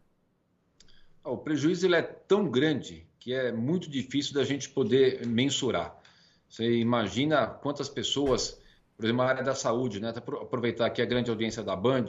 O 1.23 1.37
prejuízo 1.37 1.85
ele 1.85 1.95
é 1.95 2.01
tão 2.01 2.49
grande 2.49 3.08
que 3.19 3.33
é 3.33 3.51
muito 3.51 3.89
difícil 3.89 4.33
da 4.33 4.43
gente 4.43 4.69
poder 4.69 5.25
mensurar. 5.27 5.95
Você 6.47 6.79
imagina 6.79 7.45
quantas 7.45 7.89
pessoas, 7.89 8.59
por 8.95 9.05
exemplo, 9.05 9.23
na 9.23 9.29
área 9.29 9.43
da 9.43 9.53
saúde, 9.53 9.99
né? 9.99 10.09
aproveitar 10.09 10.85
aqui 10.85 11.01
a 11.01 11.05
grande 11.05 11.29
audiência 11.29 11.61
da 11.61 11.75
Band, 11.75 12.05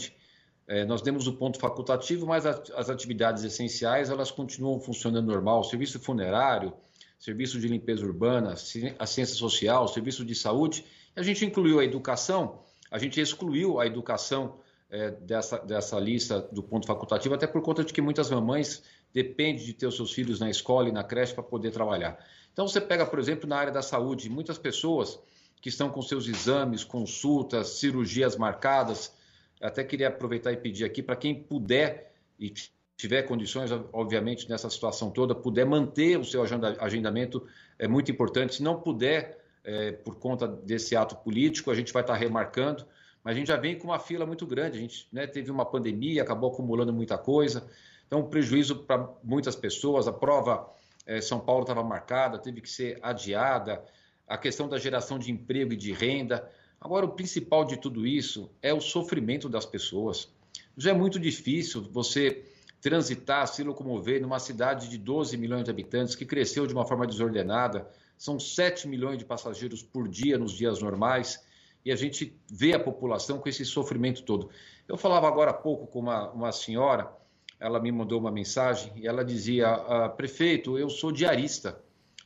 é, 0.66 0.84
nós 0.84 1.02
demos 1.02 1.26
o 1.26 1.32
ponto 1.32 1.58
facultativo, 1.58 2.26
mas 2.26 2.46
as 2.46 2.88
atividades 2.88 3.42
essenciais 3.42 4.08
elas 4.08 4.30
continuam 4.30 4.78
funcionando 4.78 5.26
normal. 5.26 5.64
Serviço 5.64 5.98
funerário, 5.98 6.72
serviço 7.18 7.58
de 7.58 7.66
limpeza 7.66 8.06
urbana, 8.06 8.52
a 8.52 9.06
ciência 9.06 9.34
social, 9.34 9.88
serviço 9.88 10.24
de 10.24 10.34
saúde. 10.34 10.84
A 11.16 11.22
gente 11.22 11.44
incluiu 11.44 11.80
a 11.80 11.84
educação, 11.84 12.62
a 12.88 12.98
gente 12.98 13.20
excluiu 13.20 13.80
a 13.80 13.86
educação 13.86 14.60
é, 14.88 15.10
dessa, 15.10 15.58
dessa 15.58 15.98
lista 15.98 16.40
do 16.52 16.62
ponto 16.62 16.86
facultativo, 16.86 17.34
até 17.34 17.48
por 17.48 17.62
conta 17.62 17.82
de 17.82 17.92
que 17.92 18.00
muitas 18.00 18.30
mamães 18.30 18.82
dependem 19.12 19.64
de 19.64 19.72
ter 19.72 19.86
os 19.86 19.96
seus 19.96 20.12
filhos 20.12 20.40
na 20.40 20.48
escola 20.48 20.88
e 20.88 20.92
na 20.92 21.02
creche 21.02 21.34
para 21.34 21.42
poder 21.42 21.70
trabalhar. 21.70 22.18
Então, 22.52 22.66
você 22.66 22.80
pega, 22.80 23.06
por 23.06 23.18
exemplo, 23.18 23.48
na 23.48 23.56
área 23.56 23.72
da 23.72 23.82
saúde, 23.82 24.28
muitas 24.28 24.58
pessoas 24.58 25.18
que 25.60 25.68
estão 25.68 25.90
com 25.90 26.00
seus 26.00 26.26
exames, 26.26 26.84
consultas, 26.84 27.68
cirurgias 27.78 28.36
marcadas. 28.36 29.12
Até 29.60 29.84
queria 29.84 30.08
aproveitar 30.08 30.52
e 30.52 30.56
pedir 30.56 30.84
aqui 30.84 31.02
para 31.02 31.16
quem 31.16 31.34
puder 31.34 32.12
e 32.38 32.52
tiver 32.96 33.22
condições, 33.22 33.70
obviamente, 33.92 34.48
nessa 34.48 34.68
situação 34.70 35.10
toda, 35.10 35.34
puder 35.34 35.66
manter 35.66 36.18
o 36.18 36.24
seu 36.24 36.42
agendamento, 36.42 37.46
é 37.78 37.86
muito 37.86 38.10
importante. 38.10 38.56
Se 38.56 38.62
não 38.62 38.80
puder, 38.80 39.38
é, 39.64 39.92
por 39.92 40.16
conta 40.16 40.46
desse 40.48 40.96
ato 40.96 41.16
político, 41.16 41.70
a 41.70 41.74
gente 41.74 41.92
vai 41.92 42.02
estar 42.02 42.14
remarcando 42.14 42.86
mas 43.22 43.34
a 43.34 43.38
gente 43.38 43.48
já 43.48 43.56
vem 43.56 43.78
com 43.78 43.88
uma 43.88 43.98
fila 43.98 44.24
muito 44.24 44.46
grande. 44.46 44.78
A 44.78 44.80
gente 44.80 45.06
né, 45.12 45.26
teve 45.26 45.50
uma 45.50 45.64
pandemia, 45.64 46.22
acabou 46.22 46.50
acumulando 46.50 46.92
muita 46.92 47.18
coisa. 47.18 47.68
Então, 48.10 48.24
prejuízo 48.24 48.74
para 48.74 49.08
muitas 49.22 49.54
pessoas. 49.54 50.08
A 50.08 50.12
prova 50.12 50.68
eh, 51.06 51.20
São 51.20 51.38
Paulo 51.38 51.62
estava 51.62 51.84
marcada, 51.84 52.40
teve 52.40 52.60
que 52.60 52.68
ser 52.68 52.98
adiada. 53.00 53.84
A 54.26 54.36
questão 54.36 54.68
da 54.68 54.78
geração 54.78 55.16
de 55.16 55.30
emprego 55.30 55.74
e 55.74 55.76
de 55.76 55.92
renda. 55.92 56.50
Agora, 56.80 57.06
o 57.06 57.10
principal 57.10 57.64
de 57.64 57.76
tudo 57.76 58.04
isso 58.04 58.50
é 58.60 58.74
o 58.74 58.80
sofrimento 58.80 59.48
das 59.48 59.64
pessoas. 59.64 60.28
Já 60.76 60.90
é 60.90 60.92
muito 60.92 61.20
difícil 61.20 61.82
você 61.82 62.44
transitar, 62.80 63.46
se 63.46 63.62
locomover 63.62 64.20
numa 64.20 64.40
cidade 64.40 64.88
de 64.88 64.98
12 64.98 65.36
milhões 65.36 65.62
de 65.62 65.70
habitantes 65.70 66.16
que 66.16 66.26
cresceu 66.26 66.66
de 66.66 66.74
uma 66.74 66.84
forma 66.84 67.06
desordenada. 67.06 67.88
São 68.18 68.40
7 68.40 68.88
milhões 68.88 69.18
de 69.18 69.24
passageiros 69.24 69.84
por 69.84 70.08
dia 70.08 70.36
nos 70.36 70.50
dias 70.50 70.82
normais 70.82 71.44
e 71.84 71.92
a 71.92 71.96
gente 71.96 72.36
vê 72.50 72.72
a 72.72 72.80
população 72.80 73.38
com 73.38 73.48
esse 73.48 73.64
sofrimento 73.64 74.24
todo. 74.24 74.50
Eu 74.88 74.96
falava 74.96 75.28
agora 75.28 75.52
há 75.52 75.54
pouco 75.54 75.86
com 75.86 76.00
uma, 76.00 76.28
uma 76.32 76.50
senhora, 76.50 77.19
ela 77.60 77.78
me 77.78 77.92
mandou 77.92 78.18
uma 78.18 78.30
mensagem 78.30 78.92
e 78.96 79.06
ela 79.06 79.24
dizia: 79.24 79.68
ah, 79.68 80.08
prefeito, 80.08 80.78
eu 80.78 80.88
sou 80.88 81.12
diarista, 81.12 81.80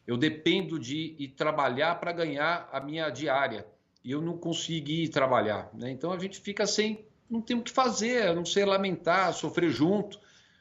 eu 0.07 0.17
dependo 0.17 0.79
de 0.79 1.17
ir 1.19 1.29
trabalhar 1.37 1.99
para 1.99 2.13
ganhar 2.13 2.69
a 2.73 2.81
minha 2.81 3.11
diária 3.11 3.67
e 4.03 4.13
eu 4.13 4.23
não 4.23 4.39
consegui 4.39 5.09
trabalhar. 5.09 5.69
Né? 5.75 5.91
Então 5.91 6.13
a 6.13 6.19
gente 6.19 6.41
fica 6.41 6.67
sem, 6.67 7.05
não 7.29 7.41
tem 7.41 7.57
o 7.57 7.63
que 7.63 7.71
fazer, 7.71 8.29
a 8.29 8.35
não 8.35 8.45
ser 8.45 8.65
lamentar, 8.65 9.33
sofrer 9.33 9.71
junto, 9.71 10.19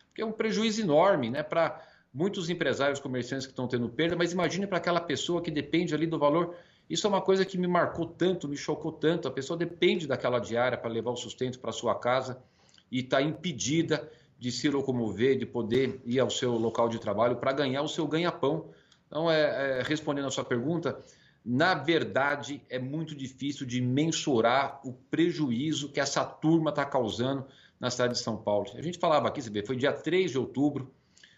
porque 0.07 0.21
é 0.21 0.25
um 0.25 0.31
prejuízo 0.31 0.81
enorme 0.81 1.29
né, 1.29 1.43
para 1.43 1.81
muitos 2.13 2.49
empresários, 2.49 2.99
comerciantes 2.99 3.45
que 3.45 3.51
estão 3.51 3.67
tendo 3.67 3.87
perda, 3.89 4.15
mas 4.15 4.31
imagine 4.31 4.65
para 4.65 4.77
aquela 4.77 5.01
pessoa 5.01 5.41
que 5.41 5.51
depende 5.51 5.93
ali 5.93 6.07
do 6.07 6.17
valor 6.17 6.55
isso 6.89 7.07
é 7.07 7.09
uma 7.09 7.21
coisa 7.21 7.45
que 7.45 7.57
me 7.57 7.67
marcou 7.67 8.05
tanto, 8.05 8.47
me 8.47 8.57
chocou 8.57 8.91
tanto. 8.91 9.27
A 9.27 9.31
pessoa 9.31 9.57
depende 9.57 10.07
daquela 10.07 10.39
diária 10.39 10.77
para 10.77 10.91
levar 10.91 11.11
o 11.11 11.15
sustento 11.15 11.59
para 11.59 11.71
sua 11.71 11.95
casa 11.95 12.43
e 12.91 12.99
está 12.99 13.21
impedida 13.21 14.11
de 14.39 14.51
se 14.51 14.69
locomover, 14.69 15.37
de 15.37 15.45
poder 15.45 16.01
ir 16.05 16.19
ao 16.19 16.29
seu 16.29 16.53
local 16.53 16.89
de 16.89 16.99
trabalho 16.99 17.37
para 17.37 17.53
ganhar 17.53 17.81
o 17.81 17.87
seu 17.87 18.07
ganha-pão. 18.07 18.69
Então, 19.07 19.29
é, 19.29 19.79
é, 19.79 19.83
respondendo 19.83 20.27
a 20.27 20.31
sua 20.31 20.43
pergunta, 20.43 21.03
na 21.45 21.73
verdade, 21.73 22.61
é 22.69 22.79
muito 22.79 23.15
difícil 23.15 23.65
de 23.65 23.81
mensurar 23.81 24.79
o 24.83 24.93
prejuízo 24.93 25.89
que 25.89 25.99
essa 25.99 26.23
turma 26.23 26.69
está 26.69 26.85
causando 26.85 27.45
na 27.79 27.89
cidade 27.89 28.13
de 28.13 28.19
São 28.19 28.37
Paulo. 28.37 28.71
A 28.75 28.81
gente 28.81 28.97
falava 28.97 29.27
aqui, 29.27 29.41
você 29.41 29.49
vê, 29.49 29.65
foi 29.65 29.75
dia 29.75 29.91
3 29.91 30.31
de 30.31 30.37
outubro, 30.37 30.91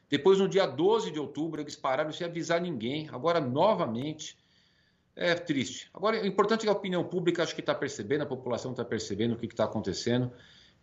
depois 0.10 0.38
no 0.38 0.48
dia 0.48 0.68
12 0.68 1.12
de 1.12 1.20
outubro 1.20 1.60
eles 1.60 1.76
pararam 1.76 2.12
sem 2.12 2.28
avisar 2.28 2.62
ninguém, 2.62 3.10
agora 3.12 3.40
novamente 3.40 4.38
é 5.16 5.34
triste. 5.34 5.90
Agora, 5.94 6.22
o 6.22 6.26
importante 6.28 6.62
é 6.62 6.64
que 6.64 6.70
a 6.70 6.74
opinião 6.74 7.04
pública 7.04 7.42
acho 7.42 7.56
que 7.56 7.62
está 7.62 7.74
percebendo, 7.74 8.22
a 8.22 8.28
população 8.28 8.72
está 8.72 8.84
percebendo 8.84 9.34
o 9.34 9.38
que 9.38 9.46
está 9.46 9.64
acontecendo. 9.64 10.32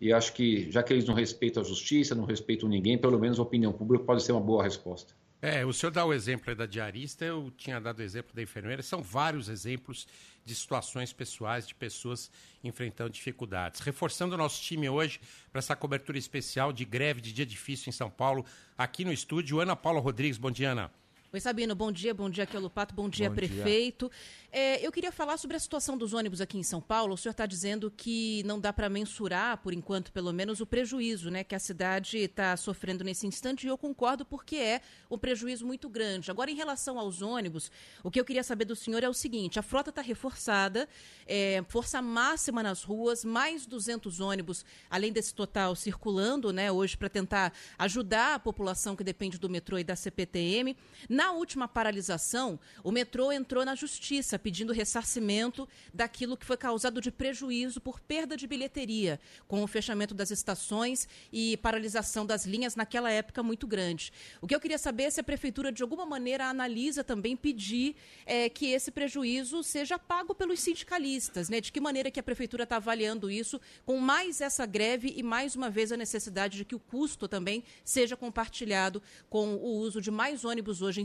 E 0.03 0.13
acho 0.13 0.33
que, 0.33 0.69
já 0.69 0.83
que 0.83 0.93
eles 0.93 1.05
não 1.05 1.15
respeitam 1.15 1.63
a 1.63 1.65
justiça, 1.65 2.13
não 2.13 2.25
respeitam 2.25 2.69
ninguém, 2.69 2.99
pelo 2.99 3.21
menos 3.21 3.39
a 3.39 3.43
opinião 3.43 3.73
pública 3.73 4.03
pode 4.03 4.25
ser 4.25 4.33
uma 4.33 4.41
boa 4.41 4.65
resposta. 4.65 5.15
É, 5.41 5.65
o 5.65 5.73
senhor 5.73 5.93
dá 5.93 6.05
o 6.05 6.13
exemplo 6.13 6.53
da 6.57 6.67
diarista, 6.67 7.25
eu 7.25 7.53
tinha 7.57 7.81
dado 7.81 8.01
o 8.01 8.03
exemplo 8.03 8.35
da 8.35 8.43
enfermeira. 8.43 8.83
São 8.83 9.01
vários 9.01 9.49
exemplos 9.49 10.09
de 10.45 10.57
situações 10.57 11.13
pessoais, 11.13 11.69
de 11.69 11.75
pessoas 11.77 12.33
enfrentando 12.65 13.11
dificuldades. 13.11 13.81
Reforçando 13.81 14.35
o 14.35 14.39
nosso 14.39 14.61
time 14.61 14.89
hoje 14.89 15.21
para 15.53 15.61
essa 15.61 15.77
cobertura 15.77 16.19
especial 16.19 16.73
de 16.73 16.85
greve 16.85 17.21
de 17.21 17.33
dia 17.33 17.47
difícil 17.47 17.89
em 17.89 17.93
São 17.93 18.11
Paulo, 18.11 18.45
aqui 18.77 19.05
no 19.05 19.13
estúdio, 19.13 19.61
Ana 19.61 19.77
Paula 19.77 20.01
Rodrigues. 20.01 20.37
Bom 20.37 20.51
dia, 20.51 20.73
Ana. 20.73 20.91
Oi, 21.35 21.41
Sabino, 21.41 21.75
bom 21.75 21.91
dia, 21.91 22.13
bom 22.13 22.29
dia 22.29 22.45
aqui 22.45 22.55
ao 22.55 22.63
Lupato, 22.63 22.95
bom 22.95 23.09
dia, 23.09 23.31
bom 23.31 23.35
prefeito. 23.35 24.11
Dia. 24.11 24.61
É, 24.61 24.87
eu 24.87 24.93
queria 24.93 25.11
falar 25.11 25.39
sobre 25.39 25.57
a 25.57 25.61
situação 25.61 25.97
dos 25.97 26.13
ônibus 26.13 26.43
aqui 26.43 26.59
em 26.59 26.63
São 26.63 26.79
Paulo. 26.79 27.15
O 27.15 27.17
senhor 27.17 27.31
está 27.31 27.47
dizendo 27.47 27.91
que 27.91 28.43
não 28.45 28.61
dá 28.61 28.71
para 28.71 28.87
mensurar, 28.91 29.57
por 29.57 29.73
enquanto, 29.73 30.13
pelo 30.13 30.31
menos, 30.31 30.61
o 30.61 30.67
prejuízo 30.67 31.31
né, 31.31 31.43
que 31.43 31.55
a 31.55 31.59
cidade 31.59 32.19
está 32.19 32.55
sofrendo 32.55 33.03
nesse 33.03 33.27
instante, 33.27 33.65
e 33.67 33.71
eu 33.71 33.79
concordo 33.79 34.27
porque 34.27 34.57
é 34.57 34.83
um 35.11 35.17
prejuízo 35.17 35.65
muito 35.65 35.89
grande. 35.89 36.31
Agora, 36.31 36.51
em 36.51 36.55
relação 36.55 36.99
aos 36.99 37.23
ônibus, 37.23 37.73
o 38.05 38.11
que 38.11 38.21
eu 38.21 38.27
queria 38.27 38.45
saber 38.45 38.67
do 38.67 38.77
senhor 38.77 39.03
é 39.03 39.09
o 39.09 39.15
seguinte: 39.15 39.59
a 39.59 39.63
frota 39.63 39.89
está 39.89 40.03
reforçada, 40.03 40.87
é, 41.27 41.65
força 41.67 42.03
máxima 42.03 42.63
nas 42.63 42.83
ruas, 42.83 43.25
mais 43.25 43.65
200 43.65 44.21
ônibus, 44.21 44.67
além 44.91 45.11
desse 45.11 45.35
total, 45.35 45.75
circulando 45.75 46.53
né, 46.53 46.71
hoje 46.71 46.95
para 46.95 47.09
tentar 47.09 47.55
ajudar 47.79 48.35
a 48.35 48.39
população 48.39 48.95
que 48.95 49.03
depende 49.03 49.39
do 49.39 49.49
metrô 49.49 49.79
e 49.79 49.85
da 49.85 49.97
CPTM. 49.97 50.77
Na 51.09 51.22
última 51.31 51.69
paralisação, 51.69 52.59
o 52.83 52.91
metrô 52.91 53.31
entrou 53.31 53.65
na 53.65 53.75
justiça 53.75 54.39
pedindo 54.39 54.73
ressarcimento 54.73 55.69
daquilo 55.95 56.37
que 56.37 56.45
foi 56.45 56.57
causado 56.57 57.01
de 57.01 57.11
prejuízo 57.11 57.81
por 57.81 58.01
perda 58.01 58.37
de 58.37 58.47
bilheteria, 58.47 59.21
com 59.47 59.63
o 59.63 59.67
fechamento 59.67 60.15
das 60.15 60.31
estações 60.31 61.07
e 61.33 61.57
paralisação 61.59 62.27
das 62.27 62.45
linhas 62.45 62.75
naquela 62.75 63.11
época 63.11 63.43
muito 63.43 63.67
grande. 63.67 64.13
O 64.41 64.47
que 64.47 64.55
eu 64.55 64.61
queria 64.61 64.79
saber 64.79 65.05
é 65.05 65.11
se 65.11 65.21
a 65.21 65.25
prefeitura, 65.25 65.71
de 65.71 65.83
alguma 65.83 66.05
maneira, 66.05 66.47
analisa 66.47 67.05
também 67.05 67.37
pedir 67.37 67.95
é, 68.27 68.49
que 68.49 68.67
esse 68.67 68.91
prejuízo 68.91 69.63
seja 69.63 69.99
pago 69.99 70.35
pelos 70.35 70.61
sindicalistas, 70.61 71.49
né? 71.49 71.61
De 71.61 71.71
que 71.71 71.81
maneira 71.81 72.11
que 72.11 72.21
a 72.21 72.23
prefeitura 72.23 72.65
está 72.65 72.77
avaliando 72.77 73.31
isso, 73.31 73.61
com 73.85 73.99
mais 73.99 74.41
essa 74.41 74.67
greve 74.67 75.13
e 75.17 75.23
mais 75.23 75.55
uma 75.55 75.71
vez 75.71 75.93
a 75.93 75.97
necessidade 75.97 76.57
de 76.57 76.65
que 76.65 76.75
o 76.75 76.81
custo 76.81 77.29
também 77.29 77.63
seja 77.85 78.17
compartilhado 78.17 79.03
com 79.29 79.55
o 79.55 79.79
uso 79.79 80.01
de 80.01 80.11
mais 80.11 80.45
ônibus 80.45 80.83
hoje 80.83 81.01
em 81.01 81.05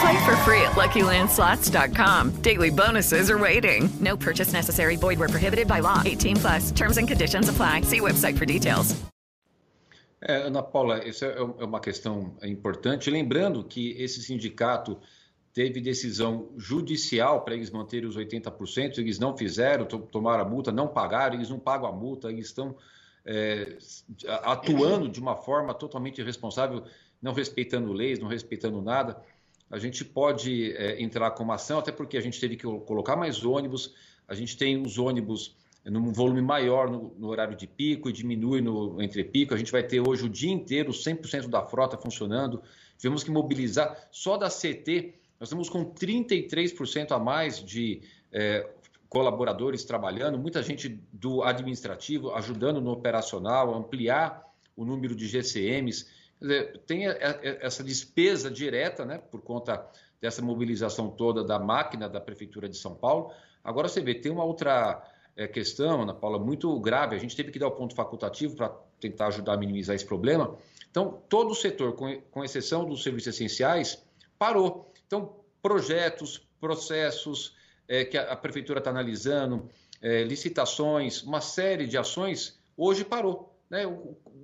Play 0.00 0.24
for 0.24 0.36
free 0.38 0.60
at 0.62 0.72
LuckyLandSlots.com. 0.72 2.42
Daily 2.42 2.70
bonuses 2.70 3.30
are 3.30 3.38
waiting. 3.38 3.88
No 4.00 4.16
purchase 4.16 4.52
necessary. 4.52 4.96
Void 4.96 5.18
where 5.18 5.28
prohibited 5.28 5.68
by 5.68 5.80
law. 5.80 6.02
18 6.04 6.36
plus. 6.36 6.70
Terms 6.72 6.96
and 6.96 7.06
conditions 7.06 7.48
apply. 7.48 7.82
See 7.82 8.00
website 8.00 8.38
for 8.38 8.46
details. 8.46 8.94
É, 10.26 10.46
Ana 10.46 10.62
Paula, 10.62 11.06
essa 11.06 11.26
é 11.26 11.42
uma 11.42 11.80
questão 11.80 12.34
importante. 12.42 13.10
Lembrando 13.10 13.62
que 13.62 13.90
esse 13.98 14.22
sindicato 14.22 14.98
teve 15.52 15.80
decisão 15.80 16.48
judicial 16.56 17.44
para 17.44 17.54
eles 17.54 17.70
manterem 17.70 18.08
os 18.08 18.16
80%, 18.16 18.98
eles 18.98 19.18
não 19.18 19.36
fizeram, 19.36 19.84
tomaram 19.84 20.44
a 20.44 20.48
multa, 20.48 20.72
não 20.72 20.88
pagaram, 20.88 21.34
eles 21.34 21.50
não 21.50 21.60
pagam 21.60 21.86
a 21.86 21.92
multa, 21.92 22.30
eles 22.30 22.46
estão 22.46 22.74
é, 23.24 23.76
atuando 24.42 25.08
de 25.08 25.20
uma 25.20 25.36
forma 25.36 25.72
totalmente 25.74 26.20
irresponsável, 26.20 26.84
não 27.22 27.32
respeitando 27.32 27.92
leis, 27.92 28.18
não 28.18 28.26
respeitando 28.26 28.82
nada. 28.82 29.22
A 29.70 29.78
gente 29.78 30.04
pode 30.04 30.72
é, 30.72 31.02
entrar 31.02 31.30
com 31.32 31.42
uma 31.42 31.54
ação, 31.54 31.78
até 31.78 31.90
porque 31.90 32.16
a 32.16 32.20
gente 32.20 32.40
teve 32.40 32.56
que 32.56 32.64
colocar 32.64 33.16
mais 33.16 33.44
ônibus, 33.44 33.94
a 34.28 34.34
gente 34.34 34.56
tem 34.56 34.80
os 34.80 34.98
ônibus 34.98 35.56
num 35.84 36.12
volume 36.12 36.40
maior 36.40 36.90
no, 36.90 37.14
no 37.18 37.28
horário 37.28 37.56
de 37.56 37.66
pico 37.66 38.08
e 38.08 38.12
diminui 38.12 38.60
no 38.60 39.02
entrepico. 39.02 39.52
A 39.52 39.56
gente 39.56 39.70
vai 39.70 39.82
ter 39.82 40.00
hoje 40.00 40.24
o 40.24 40.28
dia 40.28 40.50
inteiro 40.50 40.92
100% 40.92 41.48
da 41.48 41.62
frota 41.62 41.98
funcionando. 41.98 42.62
Tivemos 42.96 43.22
que 43.22 43.30
mobilizar 43.30 44.08
só 44.10 44.36
da 44.36 44.48
CT 44.48 45.14
nós 45.38 45.48
estamos 45.48 45.68
com 45.68 45.84
33% 45.84 47.12
a 47.12 47.18
mais 47.18 47.62
de 47.62 48.02
é, 48.32 48.66
colaboradores 49.08 49.84
trabalhando, 49.84 50.38
muita 50.38 50.62
gente 50.62 51.00
do 51.12 51.42
administrativo 51.42 52.32
ajudando 52.34 52.80
no 52.80 52.90
operacional, 52.90 53.74
ampliar 53.74 54.42
o 54.76 54.84
número 54.84 55.14
de 55.14 55.26
GCMs. 55.26 56.08
Tem 56.86 57.06
essa 57.06 57.82
despesa 57.82 58.50
direta, 58.50 59.04
né, 59.04 59.18
por 59.18 59.40
conta 59.40 59.86
dessa 60.20 60.42
mobilização 60.42 61.10
toda 61.10 61.44
da 61.44 61.58
máquina 61.58 62.08
da 62.08 62.20
Prefeitura 62.20 62.68
de 62.68 62.76
São 62.76 62.94
Paulo. 62.94 63.32
Agora 63.62 63.88
você 63.88 64.00
vê, 64.00 64.14
tem 64.14 64.32
uma 64.32 64.44
outra 64.44 65.02
é, 65.36 65.46
questão, 65.46 66.02
Ana 66.02 66.14
Paula, 66.14 66.38
muito 66.38 66.78
grave. 66.80 67.16
A 67.16 67.18
gente 67.18 67.36
teve 67.36 67.50
que 67.50 67.58
dar 67.58 67.68
o 67.68 67.72
ponto 67.72 67.94
facultativo 67.94 68.56
para 68.56 68.68
tentar 69.00 69.28
ajudar 69.28 69.54
a 69.54 69.56
minimizar 69.56 69.94
esse 69.96 70.04
problema. 70.04 70.56
Então, 70.90 71.22
todo 71.28 71.50
o 71.50 71.54
setor, 71.54 71.94
com, 71.94 72.44
exceção 72.44 72.84
dos 72.84 73.02
serviços 73.02 73.34
essenciais, 73.34 74.02
parou. 74.38 74.92
Então, 75.06 75.36
projetos, 75.60 76.46
processos 76.60 77.56
é, 77.88 78.04
que 78.04 78.16
a, 78.16 78.32
a 78.32 78.36
prefeitura 78.36 78.78
está 78.78 78.90
analisando, 78.90 79.68
é, 80.00 80.22
licitações, 80.22 81.22
uma 81.22 81.40
série 81.40 81.86
de 81.86 81.98
ações, 81.98 82.58
hoje 82.76 83.04
parou. 83.04 83.53
Né? 83.74 83.80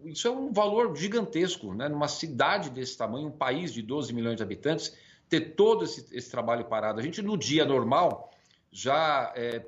Isso 0.07 0.27
é 0.27 0.31
um 0.33 0.53
valor 0.53 0.97
gigantesco, 0.97 1.73
né? 1.73 1.89
numa 1.89 2.09
cidade 2.09 2.69
desse 2.69 2.99
tamanho, 2.99 3.29
um 3.29 3.31
país 3.31 3.73
de 3.73 3.81
12 3.81 4.13
milhões 4.13 4.37
de 4.37 4.43
habitantes, 4.43 4.97
ter 5.29 5.55
todo 5.55 5.85
esse, 5.85 6.05
esse 6.17 6.29
trabalho 6.29 6.65
parado. 6.65 6.99
A 6.99 7.03
gente, 7.03 7.23
no 7.23 7.37
dia 7.37 7.65
normal, 7.65 8.33
já 8.73 9.33
é, 9.37 9.65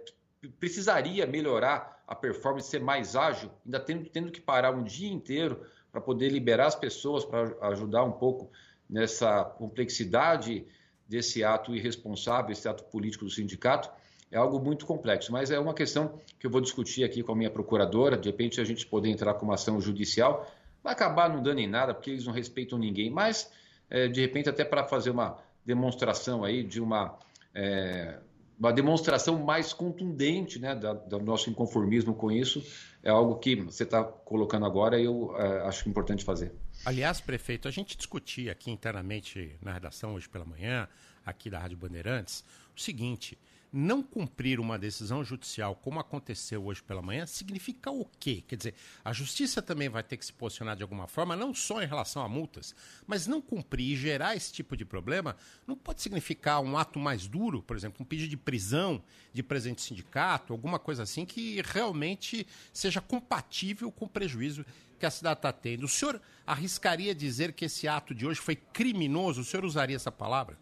precisaria 0.58 1.24
melhorar 1.28 2.02
a 2.08 2.14
performance, 2.16 2.68
ser 2.68 2.80
mais 2.80 3.14
ágil, 3.14 3.52
ainda 3.64 3.78
tendo, 3.78 4.10
tendo 4.10 4.32
que 4.32 4.40
parar 4.40 4.72
um 4.72 4.82
dia 4.82 5.08
inteiro 5.08 5.64
para 5.92 6.00
poder 6.00 6.30
liberar 6.30 6.66
as 6.66 6.74
pessoas, 6.74 7.24
para 7.24 7.54
ajudar 7.68 8.02
um 8.02 8.10
pouco 8.10 8.50
nessa 8.90 9.44
complexidade 9.44 10.66
desse 11.06 11.44
ato 11.44 11.72
irresponsável, 11.72 12.50
esse 12.50 12.68
ato 12.68 12.82
político 12.84 13.26
do 13.26 13.30
sindicato, 13.30 13.88
é 14.32 14.38
algo 14.38 14.58
muito 14.58 14.86
complexo. 14.86 15.30
Mas 15.30 15.50
é 15.50 15.58
uma 15.60 15.74
questão 15.74 16.18
que 16.40 16.46
eu 16.46 16.50
vou 16.50 16.60
discutir 16.60 17.04
aqui 17.04 17.22
com 17.22 17.32
a 17.32 17.36
minha 17.36 17.50
procuradora. 17.50 18.16
De 18.16 18.28
repente, 18.28 18.60
a 18.60 18.64
gente 18.64 18.86
poder 18.86 19.10
entrar 19.10 19.34
com 19.34 19.44
uma 19.44 19.54
ação 19.54 19.80
judicial, 19.80 20.50
vai 20.82 20.94
acabar 20.94 21.28
não 21.28 21.42
dando 21.42 21.60
em 21.60 21.68
nada, 21.68 21.94
porque 21.94 22.10
eles 22.10 22.24
não 22.24 22.32
respeitam 22.32 22.78
ninguém. 22.78 23.10
Mas, 23.10 23.52
é, 23.90 24.08
de 24.08 24.20
repente, 24.22 24.48
até 24.48 24.64
para 24.64 24.84
fazer 24.84 25.10
uma 25.10 25.38
demonstração 25.64 26.42
aí 26.42 26.64
de 26.64 26.80
uma. 26.80 27.16
É, 27.54 28.18
uma 28.58 28.72
demonstração 28.72 29.42
mais 29.42 29.72
contundente 29.72 30.56
né, 30.60 30.72
da, 30.72 30.92
do 30.92 31.18
nosso 31.18 31.50
inconformismo 31.50 32.14
com 32.14 32.30
isso, 32.30 32.64
é 33.02 33.10
algo 33.10 33.36
que 33.40 33.56
você 33.56 33.82
está 33.82 34.04
colocando 34.04 34.64
agora 34.64 35.00
e 35.00 35.04
eu 35.04 35.34
é, 35.36 35.62
acho 35.62 35.88
importante 35.88 36.24
fazer. 36.24 36.52
Aliás, 36.84 37.20
prefeito, 37.20 37.66
a 37.66 37.72
gente 37.72 37.96
discutia 37.96 38.52
aqui 38.52 38.70
internamente 38.70 39.56
na 39.60 39.72
redação 39.72 40.14
hoje 40.14 40.28
pela 40.28 40.44
manhã, 40.44 40.88
aqui 41.26 41.50
da 41.50 41.58
Rádio 41.58 41.76
Bandeirantes, 41.76 42.44
o 42.76 42.80
seguinte: 42.80 43.36
não 43.72 44.02
cumprir 44.02 44.60
uma 44.60 44.78
decisão 44.78 45.24
judicial 45.24 45.74
como 45.74 45.98
aconteceu 45.98 46.64
hoje 46.66 46.82
pela 46.82 47.00
manhã 47.00 47.24
significa 47.24 47.90
o 47.90 48.04
quê? 48.20 48.44
Quer 48.46 48.56
dizer, 48.56 48.74
a 49.02 49.12
justiça 49.12 49.62
também 49.62 49.88
vai 49.88 50.02
ter 50.02 50.18
que 50.18 50.26
se 50.26 50.32
posicionar 50.32 50.76
de 50.76 50.82
alguma 50.82 51.06
forma, 51.06 51.34
não 51.34 51.54
só 51.54 51.82
em 51.82 51.86
relação 51.86 52.22
a 52.22 52.28
multas, 52.28 52.74
mas 53.06 53.26
não 53.26 53.40
cumprir 53.40 53.92
e 53.92 53.96
gerar 53.96 54.36
esse 54.36 54.52
tipo 54.52 54.76
de 54.76 54.84
problema 54.84 55.36
não 55.66 55.74
pode 55.74 56.02
significar 56.02 56.60
um 56.60 56.76
ato 56.76 56.98
mais 56.98 57.26
duro, 57.26 57.62
por 57.62 57.74
exemplo, 57.74 58.02
um 58.02 58.04
pedido 58.04 58.28
de 58.28 58.36
prisão 58.36 59.02
de 59.32 59.42
presente 59.42 59.80
sindicato, 59.80 60.52
alguma 60.52 60.78
coisa 60.78 61.04
assim 61.04 61.24
que 61.24 61.62
realmente 61.64 62.46
seja 62.72 63.00
compatível 63.00 63.90
com 63.90 64.04
o 64.04 64.08
prejuízo 64.08 64.66
que 64.98 65.06
a 65.06 65.10
cidade 65.10 65.38
está 65.38 65.52
tendo. 65.52 65.84
O 65.84 65.88
senhor 65.88 66.20
arriscaria 66.46 67.14
dizer 67.14 67.52
que 67.54 67.64
esse 67.64 67.88
ato 67.88 68.14
de 68.14 68.26
hoje 68.26 68.38
foi 68.38 68.54
criminoso? 68.54 69.40
O 69.40 69.44
senhor 69.44 69.64
usaria 69.64 69.96
essa 69.96 70.12
palavra? 70.12 70.56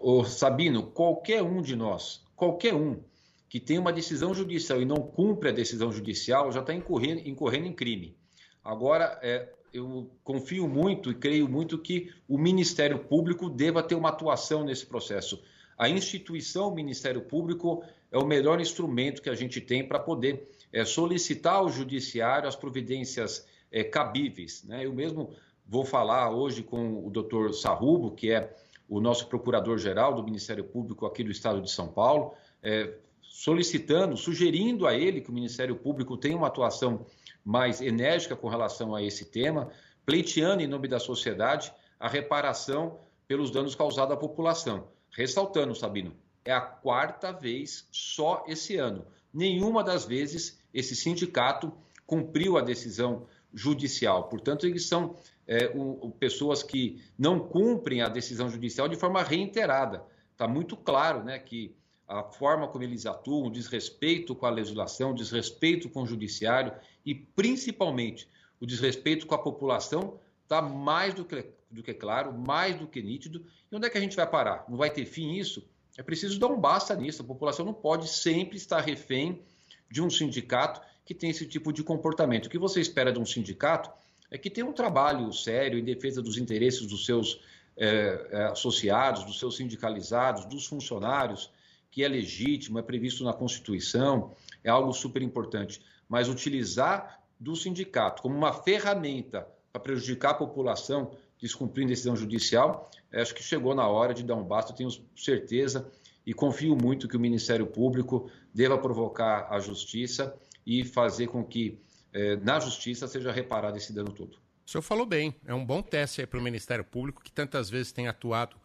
Ô, 0.00 0.24
Sabino, 0.24 0.84
qualquer 0.84 1.42
um 1.42 1.60
de 1.60 1.74
nós, 1.74 2.22
qualquer 2.36 2.72
um 2.72 3.00
que 3.48 3.58
tem 3.58 3.78
uma 3.78 3.92
decisão 3.92 4.32
judicial 4.32 4.80
e 4.80 4.84
não 4.84 4.96
cumpre 4.96 5.48
a 5.48 5.52
decisão 5.52 5.90
judicial 5.90 6.52
já 6.52 6.60
está 6.60 6.72
incorrendo, 6.72 7.26
incorrendo 7.26 7.66
em 7.66 7.72
crime. 7.72 8.16
Agora, 8.62 9.18
é, 9.22 9.48
eu 9.72 10.08
confio 10.22 10.68
muito 10.68 11.10
e 11.10 11.14
creio 11.14 11.48
muito 11.48 11.78
que 11.78 12.12
o 12.28 12.38
Ministério 12.38 13.00
Público 13.00 13.50
deva 13.50 13.82
ter 13.82 13.96
uma 13.96 14.10
atuação 14.10 14.64
nesse 14.64 14.86
processo. 14.86 15.42
A 15.76 15.88
instituição 15.88 16.72
Ministério 16.72 17.22
Público 17.22 17.82
é 18.12 18.18
o 18.18 18.26
melhor 18.26 18.60
instrumento 18.60 19.20
que 19.20 19.30
a 19.30 19.34
gente 19.34 19.60
tem 19.60 19.86
para 19.86 19.98
poder 19.98 20.48
é, 20.72 20.84
solicitar 20.84 21.56
ao 21.56 21.68
judiciário 21.68 22.48
as 22.48 22.54
providências 22.54 23.46
é, 23.72 23.82
cabíveis. 23.82 24.62
Né? 24.62 24.86
Eu 24.86 24.92
mesmo 24.92 25.34
vou 25.66 25.84
falar 25.84 26.30
hoje 26.30 26.62
com 26.62 27.04
o 27.04 27.10
doutor 27.10 27.52
Sarrubo, 27.52 28.12
que 28.12 28.30
é 28.30 28.54
o 28.88 29.00
nosso 29.00 29.26
procurador-geral 29.26 30.14
do 30.14 30.24
Ministério 30.24 30.64
Público 30.64 31.04
aqui 31.04 31.22
do 31.22 31.30
Estado 31.30 31.60
de 31.60 31.70
São 31.70 31.88
Paulo, 31.88 32.34
é, 32.62 32.94
solicitando, 33.20 34.16
sugerindo 34.16 34.86
a 34.86 34.94
ele 34.94 35.20
que 35.20 35.30
o 35.30 35.34
Ministério 35.34 35.76
Público 35.76 36.16
tenha 36.16 36.36
uma 36.36 36.46
atuação 36.46 37.04
mais 37.44 37.80
enérgica 37.80 38.34
com 38.34 38.48
relação 38.48 38.94
a 38.94 39.02
esse 39.02 39.26
tema, 39.26 39.70
pleiteando 40.04 40.62
em 40.62 40.66
nome 40.66 40.88
da 40.88 40.98
sociedade 40.98 41.72
a 42.00 42.08
reparação 42.08 42.98
pelos 43.26 43.50
danos 43.50 43.74
causados 43.74 44.14
à 44.14 44.16
população. 44.16 44.88
Ressaltando, 45.10 45.74
Sabino, 45.74 46.16
é 46.44 46.52
a 46.52 46.60
quarta 46.60 47.30
vez 47.30 47.86
só 47.92 48.44
esse 48.48 48.76
ano. 48.76 49.06
Nenhuma 49.32 49.84
das 49.84 50.04
vezes 50.06 50.58
esse 50.72 50.96
sindicato 50.96 51.72
cumpriu 52.06 52.56
a 52.56 52.62
decisão 52.62 53.26
judicial. 53.52 54.28
Portanto, 54.28 54.66
eles 54.66 54.86
são 54.86 55.14
é, 55.48 55.72
o, 55.74 56.10
pessoas 56.20 56.62
que 56.62 57.02
não 57.18 57.40
cumprem 57.40 58.02
a 58.02 58.08
decisão 58.08 58.50
judicial 58.50 58.86
de 58.86 58.96
forma 58.96 59.22
reiterada. 59.22 60.04
Está 60.30 60.46
muito 60.46 60.76
claro 60.76 61.24
né, 61.24 61.38
que 61.38 61.74
a 62.06 62.22
forma 62.22 62.68
como 62.68 62.84
eles 62.84 63.06
atuam, 63.06 63.50
desrespeito 63.50 64.34
com 64.34 64.44
a 64.44 64.50
legislação, 64.50 65.14
desrespeito 65.14 65.88
com 65.88 66.02
o 66.02 66.06
judiciário 66.06 66.72
e, 67.04 67.14
principalmente, 67.14 68.28
o 68.60 68.66
desrespeito 68.66 69.26
com 69.26 69.34
a 69.34 69.38
população 69.38 70.20
está 70.42 70.60
mais 70.60 71.14
do 71.14 71.24
que, 71.24 71.46
do 71.70 71.82
que 71.82 71.94
claro, 71.94 72.32
mais 72.32 72.78
do 72.78 72.86
que 72.86 73.02
nítido. 73.02 73.44
E 73.72 73.76
onde 73.76 73.86
é 73.86 73.90
que 73.90 73.98
a 73.98 74.00
gente 74.00 74.16
vai 74.16 74.26
parar? 74.26 74.64
Não 74.68 74.76
vai 74.76 74.90
ter 74.90 75.06
fim 75.06 75.34
isso? 75.34 75.66
É 75.96 76.02
preciso 76.02 76.38
dar 76.38 76.48
um 76.48 76.60
basta 76.60 76.94
nisso. 76.94 77.22
A 77.22 77.24
população 77.24 77.64
não 77.64 77.74
pode 77.74 78.08
sempre 78.08 78.56
estar 78.56 78.80
refém 78.80 79.42
de 79.90 80.02
um 80.02 80.10
sindicato 80.10 80.80
que 81.04 81.14
tem 81.14 81.30
esse 81.30 81.46
tipo 81.46 81.72
de 81.72 81.82
comportamento. 81.82 82.46
O 82.46 82.50
que 82.50 82.58
você 82.58 82.80
espera 82.80 83.12
de 83.12 83.18
um 83.18 83.26
sindicato 83.26 83.90
é 84.30 84.38
que 84.38 84.50
tenha 84.50 84.66
um 84.66 84.72
trabalho 84.72 85.32
sério 85.32 85.78
em 85.78 85.84
defesa 85.84 86.22
dos 86.22 86.36
interesses 86.36 86.86
dos 86.86 87.04
seus 87.06 87.40
é, 87.76 88.28
é, 88.30 88.42
associados, 88.46 89.24
dos 89.24 89.38
seus 89.38 89.56
sindicalizados, 89.56 90.44
dos 90.44 90.66
funcionários, 90.66 91.50
que 91.90 92.04
é 92.04 92.08
legítimo, 92.08 92.78
é 92.78 92.82
previsto 92.82 93.24
na 93.24 93.32
Constituição, 93.32 94.32
é 94.62 94.68
algo 94.68 94.92
super 94.92 95.22
importante. 95.22 95.80
Mas 96.08 96.28
utilizar 96.28 97.20
do 97.38 97.54
sindicato 97.54 98.20
como 98.20 98.36
uma 98.36 98.52
ferramenta 98.52 99.46
para 99.72 99.80
prejudicar 99.80 100.30
a 100.30 100.34
população, 100.34 101.12
descumprindo 101.40 101.90
decisão 101.90 102.16
judicial, 102.16 102.90
acho 103.12 103.34
que 103.34 103.42
chegou 103.42 103.74
na 103.74 103.86
hora 103.86 104.12
de 104.12 104.24
dar 104.24 104.34
um 104.34 104.42
basta. 104.42 104.72
Tenho 104.72 104.90
certeza 105.16 105.90
e 106.26 106.34
confio 106.34 106.76
muito 106.76 107.08
que 107.08 107.16
o 107.16 107.20
Ministério 107.20 107.66
Público 107.66 108.30
deva 108.52 108.76
provocar 108.76 109.46
a 109.50 109.60
justiça 109.60 110.36
e 110.66 110.84
fazer 110.84 111.28
com 111.28 111.44
que 111.44 111.80
eh, 112.18 112.36
na 112.42 112.58
justiça 112.58 113.06
seja 113.06 113.30
reparado 113.30 113.76
esse 113.76 113.92
dano 113.92 114.10
todo. 114.10 114.36
O 114.66 114.70
senhor 114.70 114.82
falou 114.82 115.06
bem, 115.06 115.36
é 115.46 115.54
um 115.54 115.64
bom 115.64 115.80
teste 115.80 116.26
para 116.26 116.40
o 116.40 116.42
Ministério 116.42 116.84
Público 116.84 117.22
que 117.22 117.30
tantas 117.30 117.70
vezes 117.70 117.92
tem 117.92 118.08
atuado 118.08 118.56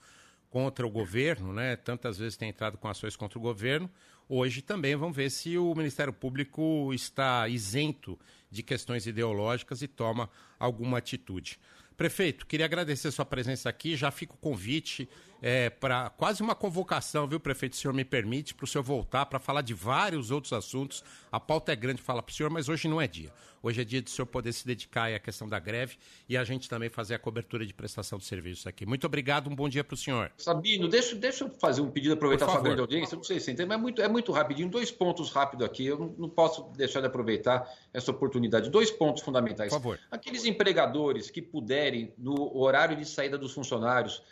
contra 0.50 0.88
o 0.88 0.90
governo, 0.90 1.54
né? 1.54 1.76
Tantas 1.76 2.18
vezes 2.18 2.36
tem 2.36 2.50
entrado 2.50 2.80
com 2.80 2.88
ações 2.88 3.16
contra 3.16 3.38
o 3.38 3.42
governo. 3.42 3.88
Hoje 4.28 4.64
também 4.64 4.96
vamos 4.96 5.16
ver 5.16 5.30
se 5.30 5.56
o 5.56 5.76
Ministério 5.76 6.12
Público 6.12 6.92
está 6.94 7.48
isento 7.48 8.20
de 8.50 8.64
questões 8.64 9.06
ideológicas 9.06 9.84
e 9.84 9.88
toma 9.88 10.30
alguma 10.58 10.98
atitude. 10.98 11.60
Prefeito, 11.96 12.48
queria 12.48 12.66
agradecer 12.66 13.12
sua 13.12 13.26
presença 13.26 13.70
aqui. 13.70 13.96
Já 13.96 14.10
fica 14.10 14.34
o 14.34 14.38
convite 14.38 15.08
é, 15.46 15.70
para 15.70 16.10
quase 16.12 16.42
uma 16.42 16.56
convocação, 16.56 17.28
viu, 17.28 17.38
prefeito? 17.38 17.76
Se 17.76 17.80
o 17.80 17.82
senhor 17.82 17.94
me 17.94 18.06
permite, 18.06 18.54
para 18.56 18.64
o 18.64 18.68
senhor 18.68 18.82
voltar 18.82 19.26
para 19.26 19.40
falar 19.40 19.62
de 19.62 19.74
vários 19.74 20.32
outros 20.32 20.54
assuntos. 20.54 21.04
A 21.30 21.38
pauta 21.38 21.74
é 21.74 21.76
grande, 21.76 22.02
fala 22.02 22.24
para 22.24 22.32
o 22.32 22.34
senhor, 22.34 22.50
mas 22.50 22.70
hoje 22.70 22.88
não 22.88 23.02
é 23.02 23.08
dia. 23.10 23.30
Hoje 23.62 23.82
é 23.82 23.84
dia 23.84 24.02
de 24.02 24.10
o 24.10 24.14
senhor 24.14 24.26
poder 24.26 24.54
se 24.54 24.66
dedicar 24.66 25.14
à 25.14 25.20
questão 25.20 25.48
da 25.48 25.60
greve 25.60 25.98
e 26.30 26.38
a 26.38 26.46
gente 26.46 26.70
também 26.70 26.88
fazer 26.88 27.16
a 27.16 27.20
cobertura 27.20 27.66
de 27.66 27.74
prestação 27.74 28.18
de 28.18 28.24
serviços 28.24 28.66
aqui. 28.66 28.86
Muito 28.86 29.06
obrigado, 29.06 29.50
um 29.50 29.56
bom 29.56 29.68
dia 29.68 29.84
para 29.84 29.96
o 29.96 29.98
senhor. 29.98 30.32
Sabino, 30.38 30.88
deixa, 30.88 31.14
deixa 31.14 31.44
eu 31.44 31.50
fazer 31.50 31.82
um 31.82 31.92
pedido, 31.92 32.14
aproveitar 32.14 32.46
a 32.46 32.50
sua 32.50 32.62
grande 32.62 32.80
audiência. 32.80 33.18
Não 33.18 33.24
sei 33.24 33.42
se 33.42 33.52
entende, 33.52 33.68
mas 33.68 33.78
é 33.78 33.82
muito, 33.82 34.02
é 34.02 34.08
muito 34.08 34.32
rapidinho. 34.32 34.70
Dois 34.70 34.92
pontos 34.92 35.30
rápidos 35.30 35.66
aqui. 35.66 35.86
Eu 35.86 36.00
não, 36.00 36.16
não 36.20 36.30
posso 36.30 36.64
deixar 36.78 37.02
de 37.02 37.08
aproveitar 37.08 37.70
essa 37.94 38.12
oportunidade. 38.12 38.70
Dois 38.70 38.90
pontos 38.90 39.22
fundamentais. 39.22 39.70
Por 39.70 39.76
favor. 39.76 40.00
Aqueles 40.10 40.46
empregadores 40.46 41.30
que 41.30 41.42
puderem, 41.42 42.14
no 42.18 42.58
horário 42.58 42.96
de 42.96 43.06
saída 43.06 43.38
dos 43.38 43.52
funcionários, 43.52 44.24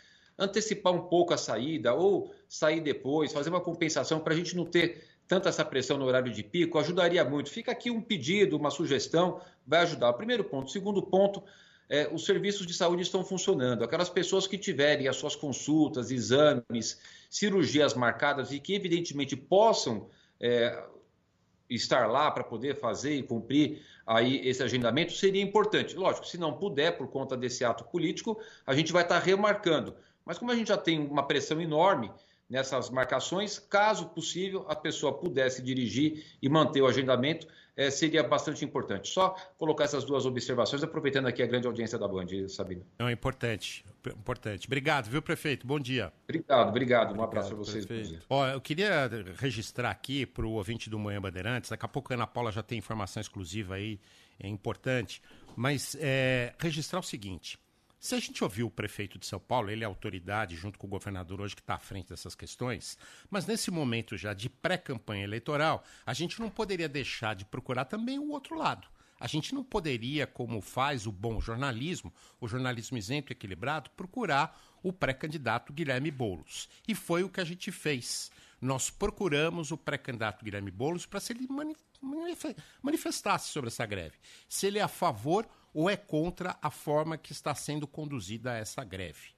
antecipar 0.42 0.92
um 0.92 1.02
pouco 1.02 1.32
a 1.32 1.36
saída 1.36 1.94
ou 1.94 2.32
sair 2.48 2.80
depois, 2.80 3.32
fazer 3.32 3.50
uma 3.50 3.60
compensação 3.60 4.20
para 4.20 4.34
a 4.34 4.36
gente 4.36 4.56
não 4.56 4.64
ter 4.64 5.04
tanta 5.26 5.48
essa 5.48 5.64
pressão 5.64 5.96
no 5.96 6.04
horário 6.04 6.32
de 6.32 6.42
pico, 6.42 6.78
ajudaria 6.78 7.24
muito. 7.24 7.50
Fica 7.50 7.72
aqui 7.72 7.90
um 7.90 8.00
pedido, 8.00 8.56
uma 8.56 8.70
sugestão, 8.70 9.40
vai 9.66 9.80
ajudar. 9.80 10.12
Primeiro 10.14 10.44
ponto. 10.44 10.70
Segundo 10.70 11.00
ponto, 11.02 11.42
é, 11.88 12.08
os 12.12 12.24
serviços 12.24 12.66
de 12.66 12.74
saúde 12.74 13.02
estão 13.02 13.24
funcionando. 13.24 13.84
Aquelas 13.84 14.10
pessoas 14.10 14.46
que 14.46 14.58
tiverem 14.58 15.08
as 15.08 15.16
suas 15.16 15.36
consultas, 15.36 16.10
exames, 16.10 17.00
cirurgias 17.30 17.94
marcadas 17.94 18.52
e 18.52 18.58
que, 18.58 18.74
evidentemente, 18.74 19.36
possam 19.36 20.08
é, 20.40 20.82
estar 21.70 22.06
lá 22.10 22.30
para 22.30 22.44
poder 22.44 22.76
fazer 22.76 23.14
e 23.14 23.22
cumprir 23.22 23.82
aí 24.06 24.46
esse 24.46 24.62
agendamento, 24.62 25.12
seria 25.12 25.42
importante. 25.42 25.96
Lógico, 25.96 26.26
se 26.26 26.38
não 26.38 26.52
puder, 26.52 26.96
por 26.96 27.08
conta 27.08 27.36
desse 27.36 27.64
ato 27.64 27.84
político, 27.84 28.40
a 28.66 28.74
gente 28.74 28.92
vai 28.92 29.02
estar 29.02 29.18
remarcando. 29.18 29.94
Mas 30.24 30.38
como 30.38 30.50
a 30.50 30.56
gente 30.56 30.68
já 30.68 30.76
tem 30.76 30.98
uma 30.98 31.26
pressão 31.26 31.60
enorme 31.60 32.10
nessas 32.48 32.90
marcações, 32.90 33.58
caso 33.58 34.10
possível 34.10 34.66
a 34.68 34.76
pessoa 34.76 35.16
pudesse 35.16 35.62
dirigir 35.62 36.24
e 36.42 36.48
manter 36.50 36.82
o 36.82 36.86
agendamento, 36.86 37.46
eh, 37.74 37.90
seria 37.90 38.22
bastante 38.22 38.62
importante. 38.62 39.08
Só 39.08 39.30
colocar 39.56 39.84
essas 39.84 40.04
duas 40.04 40.26
observações, 40.26 40.82
aproveitando 40.82 41.26
aqui 41.26 41.42
a 41.42 41.46
grande 41.46 41.66
audiência 41.66 41.98
da 41.98 42.06
Band, 42.06 42.26
Sabino. 42.48 42.84
Não, 42.98 43.08
é 43.08 43.12
importante, 43.12 43.84
importante. 44.06 44.66
Obrigado, 44.66 45.08
viu, 45.08 45.22
prefeito? 45.22 45.66
Bom 45.66 45.80
dia. 45.80 46.12
Obrigado, 46.24 46.68
obrigado. 46.68 47.18
Um 47.18 47.22
abraço 47.22 47.48
para 47.48 47.56
vocês. 47.56 47.86
Ó, 48.28 48.46
eu 48.46 48.60
queria 48.60 49.08
registrar 49.38 49.90
aqui 49.90 50.26
para 50.26 50.44
o 50.44 50.52
ouvinte 50.52 50.90
do 50.90 50.98
Manhã 50.98 51.22
Bandeirantes, 51.22 51.70
daqui 51.70 51.86
a 51.86 51.88
pouco 51.88 52.12
a 52.12 52.16
Ana 52.16 52.26
Paula 52.26 52.52
já 52.52 52.62
tem 52.62 52.76
informação 52.76 53.20
exclusiva 53.20 53.76
aí, 53.76 53.98
é 54.38 54.46
importante, 54.46 55.22
mas 55.56 55.96
é, 55.98 56.52
registrar 56.58 56.98
o 57.00 57.02
seguinte. 57.02 57.58
Se 58.02 58.16
a 58.16 58.18
gente 58.18 58.42
ouviu 58.42 58.66
o 58.66 58.70
prefeito 58.70 59.16
de 59.16 59.24
São 59.24 59.38
Paulo, 59.38 59.70
ele 59.70 59.84
é 59.84 59.86
autoridade 59.86 60.56
junto 60.56 60.76
com 60.76 60.88
o 60.88 60.90
governador 60.90 61.40
hoje 61.40 61.54
que 61.54 61.62
está 61.62 61.76
à 61.76 61.78
frente 61.78 62.08
dessas 62.08 62.34
questões, 62.34 62.98
mas 63.30 63.46
nesse 63.46 63.70
momento 63.70 64.16
já 64.16 64.34
de 64.34 64.50
pré-campanha 64.50 65.22
eleitoral, 65.22 65.84
a 66.04 66.12
gente 66.12 66.40
não 66.40 66.50
poderia 66.50 66.88
deixar 66.88 67.36
de 67.36 67.44
procurar 67.44 67.84
também 67.84 68.18
o 68.18 68.30
outro 68.30 68.58
lado. 68.58 68.88
A 69.20 69.28
gente 69.28 69.54
não 69.54 69.62
poderia, 69.62 70.26
como 70.26 70.60
faz 70.60 71.06
o 71.06 71.12
bom 71.12 71.40
jornalismo, 71.40 72.12
o 72.40 72.48
jornalismo 72.48 72.98
isento 72.98 73.30
e 73.30 73.34
equilibrado, 73.34 73.88
procurar 73.90 74.60
o 74.82 74.92
pré-candidato 74.92 75.72
Guilherme 75.72 76.10
Boulos. 76.10 76.68
E 76.88 76.96
foi 76.96 77.22
o 77.22 77.28
que 77.28 77.40
a 77.40 77.44
gente 77.44 77.70
fez. 77.70 78.32
Nós 78.60 78.90
procuramos 78.90 79.70
o 79.70 79.76
pré-candidato 79.76 80.44
Guilherme 80.44 80.72
Boulos 80.72 81.06
para 81.06 81.20
se 81.20 81.32
ele 81.32 81.46
manifestasse 82.82 83.50
sobre 83.50 83.68
essa 83.68 83.86
greve. 83.86 84.16
Se 84.48 84.66
ele 84.66 84.80
é 84.80 84.82
a 84.82 84.88
favor 84.88 85.46
ou 85.72 85.88
é 85.88 85.96
contra 85.96 86.56
a 86.60 86.70
forma 86.70 87.16
que 87.16 87.32
está 87.32 87.54
sendo 87.54 87.86
conduzida 87.86 88.56
essa 88.56 88.84
greve. 88.84 89.30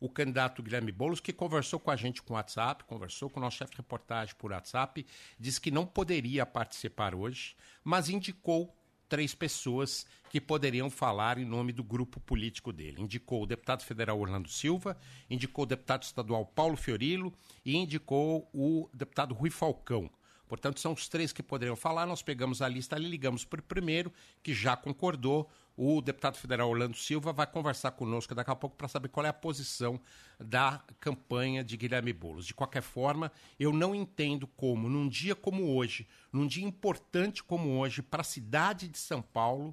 O 0.00 0.08
candidato 0.08 0.62
Guilherme 0.62 0.92
Boulos, 0.92 1.18
que 1.18 1.32
conversou 1.32 1.80
com 1.80 1.90
a 1.90 1.96
gente 1.96 2.22
com 2.22 2.34
WhatsApp, 2.34 2.84
conversou 2.84 3.28
com 3.28 3.40
o 3.40 3.42
nosso 3.42 3.56
chefe 3.56 3.72
de 3.72 3.78
reportagem 3.78 4.34
por 4.36 4.52
WhatsApp, 4.52 5.04
disse 5.38 5.60
que 5.60 5.72
não 5.72 5.84
poderia 5.84 6.46
participar 6.46 7.14
hoje, 7.16 7.56
mas 7.82 8.08
indicou 8.08 8.72
três 9.08 9.34
pessoas 9.34 10.06
que 10.30 10.40
poderiam 10.40 10.90
falar 10.90 11.38
em 11.38 11.44
nome 11.44 11.72
do 11.72 11.82
grupo 11.82 12.20
político 12.20 12.72
dele. 12.72 13.02
Indicou 13.02 13.42
o 13.42 13.46
deputado 13.46 13.82
federal 13.82 14.20
Orlando 14.20 14.48
Silva, 14.48 14.96
indicou 15.28 15.64
o 15.64 15.66
deputado 15.66 16.02
estadual 16.02 16.44
Paulo 16.44 16.76
Fiorilo 16.76 17.32
e 17.64 17.76
indicou 17.76 18.48
o 18.52 18.88
deputado 18.92 19.34
Rui 19.34 19.50
Falcão. 19.50 20.10
Portanto, 20.46 20.80
são 20.80 20.92
os 20.92 21.08
três 21.08 21.32
que 21.32 21.42
poderiam 21.42 21.76
falar. 21.76 22.06
Nós 22.06 22.22
pegamos 22.22 22.62
a 22.62 22.68
lista 22.68 22.96
ali, 22.96 23.08
ligamos 23.08 23.44
para 23.44 23.60
o 23.60 23.62
primeiro, 23.62 24.12
que 24.42 24.54
já 24.54 24.76
concordou, 24.76 25.50
o 25.80 26.00
deputado 26.00 26.36
federal 26.36 26.68
Orlando 26.68 26.96
Silva 26.96 27.32
vai 27.32 27.46
conversar 27.46 27.92
conosco 27.92 28.34
daqui 28.34 28.50
a 28.50 28.56
pouco 28.56 28.74
para 28.74 28.88
saber 28.88 29.06
qual 29.10 29.24
é 29.24 29.28
a 29.28 29.32
posição 29.32 30.00
da 30.40 30.82
campanha 30.98 31.62
de 31.62 31.76
Guilherme 31.76 32.12
Boulos. 32.12 32.46
De 32.46 32.52
qualquer 32.52 32.82
forma, 32.82 33.30
eu 33.60 33.72
não 33.72 33.94
entendo 33.94 34.48
como, 34.48 34.88
num 34.88 35.08
dia 35.08 35.36
como 35.36 35.76
hoje, 35.76 36.08
num 36.32 36.48
dia 36.48 36.66
importante 36.66 37.44
como 37.44 37.78
hoje, 37.78 38.02
para 38.02 38.22
a 38.22 38.24
cidade 38.24 38.88
de 38.88 38.98
São 38.98 39.22
Paulo, 39.22 39.72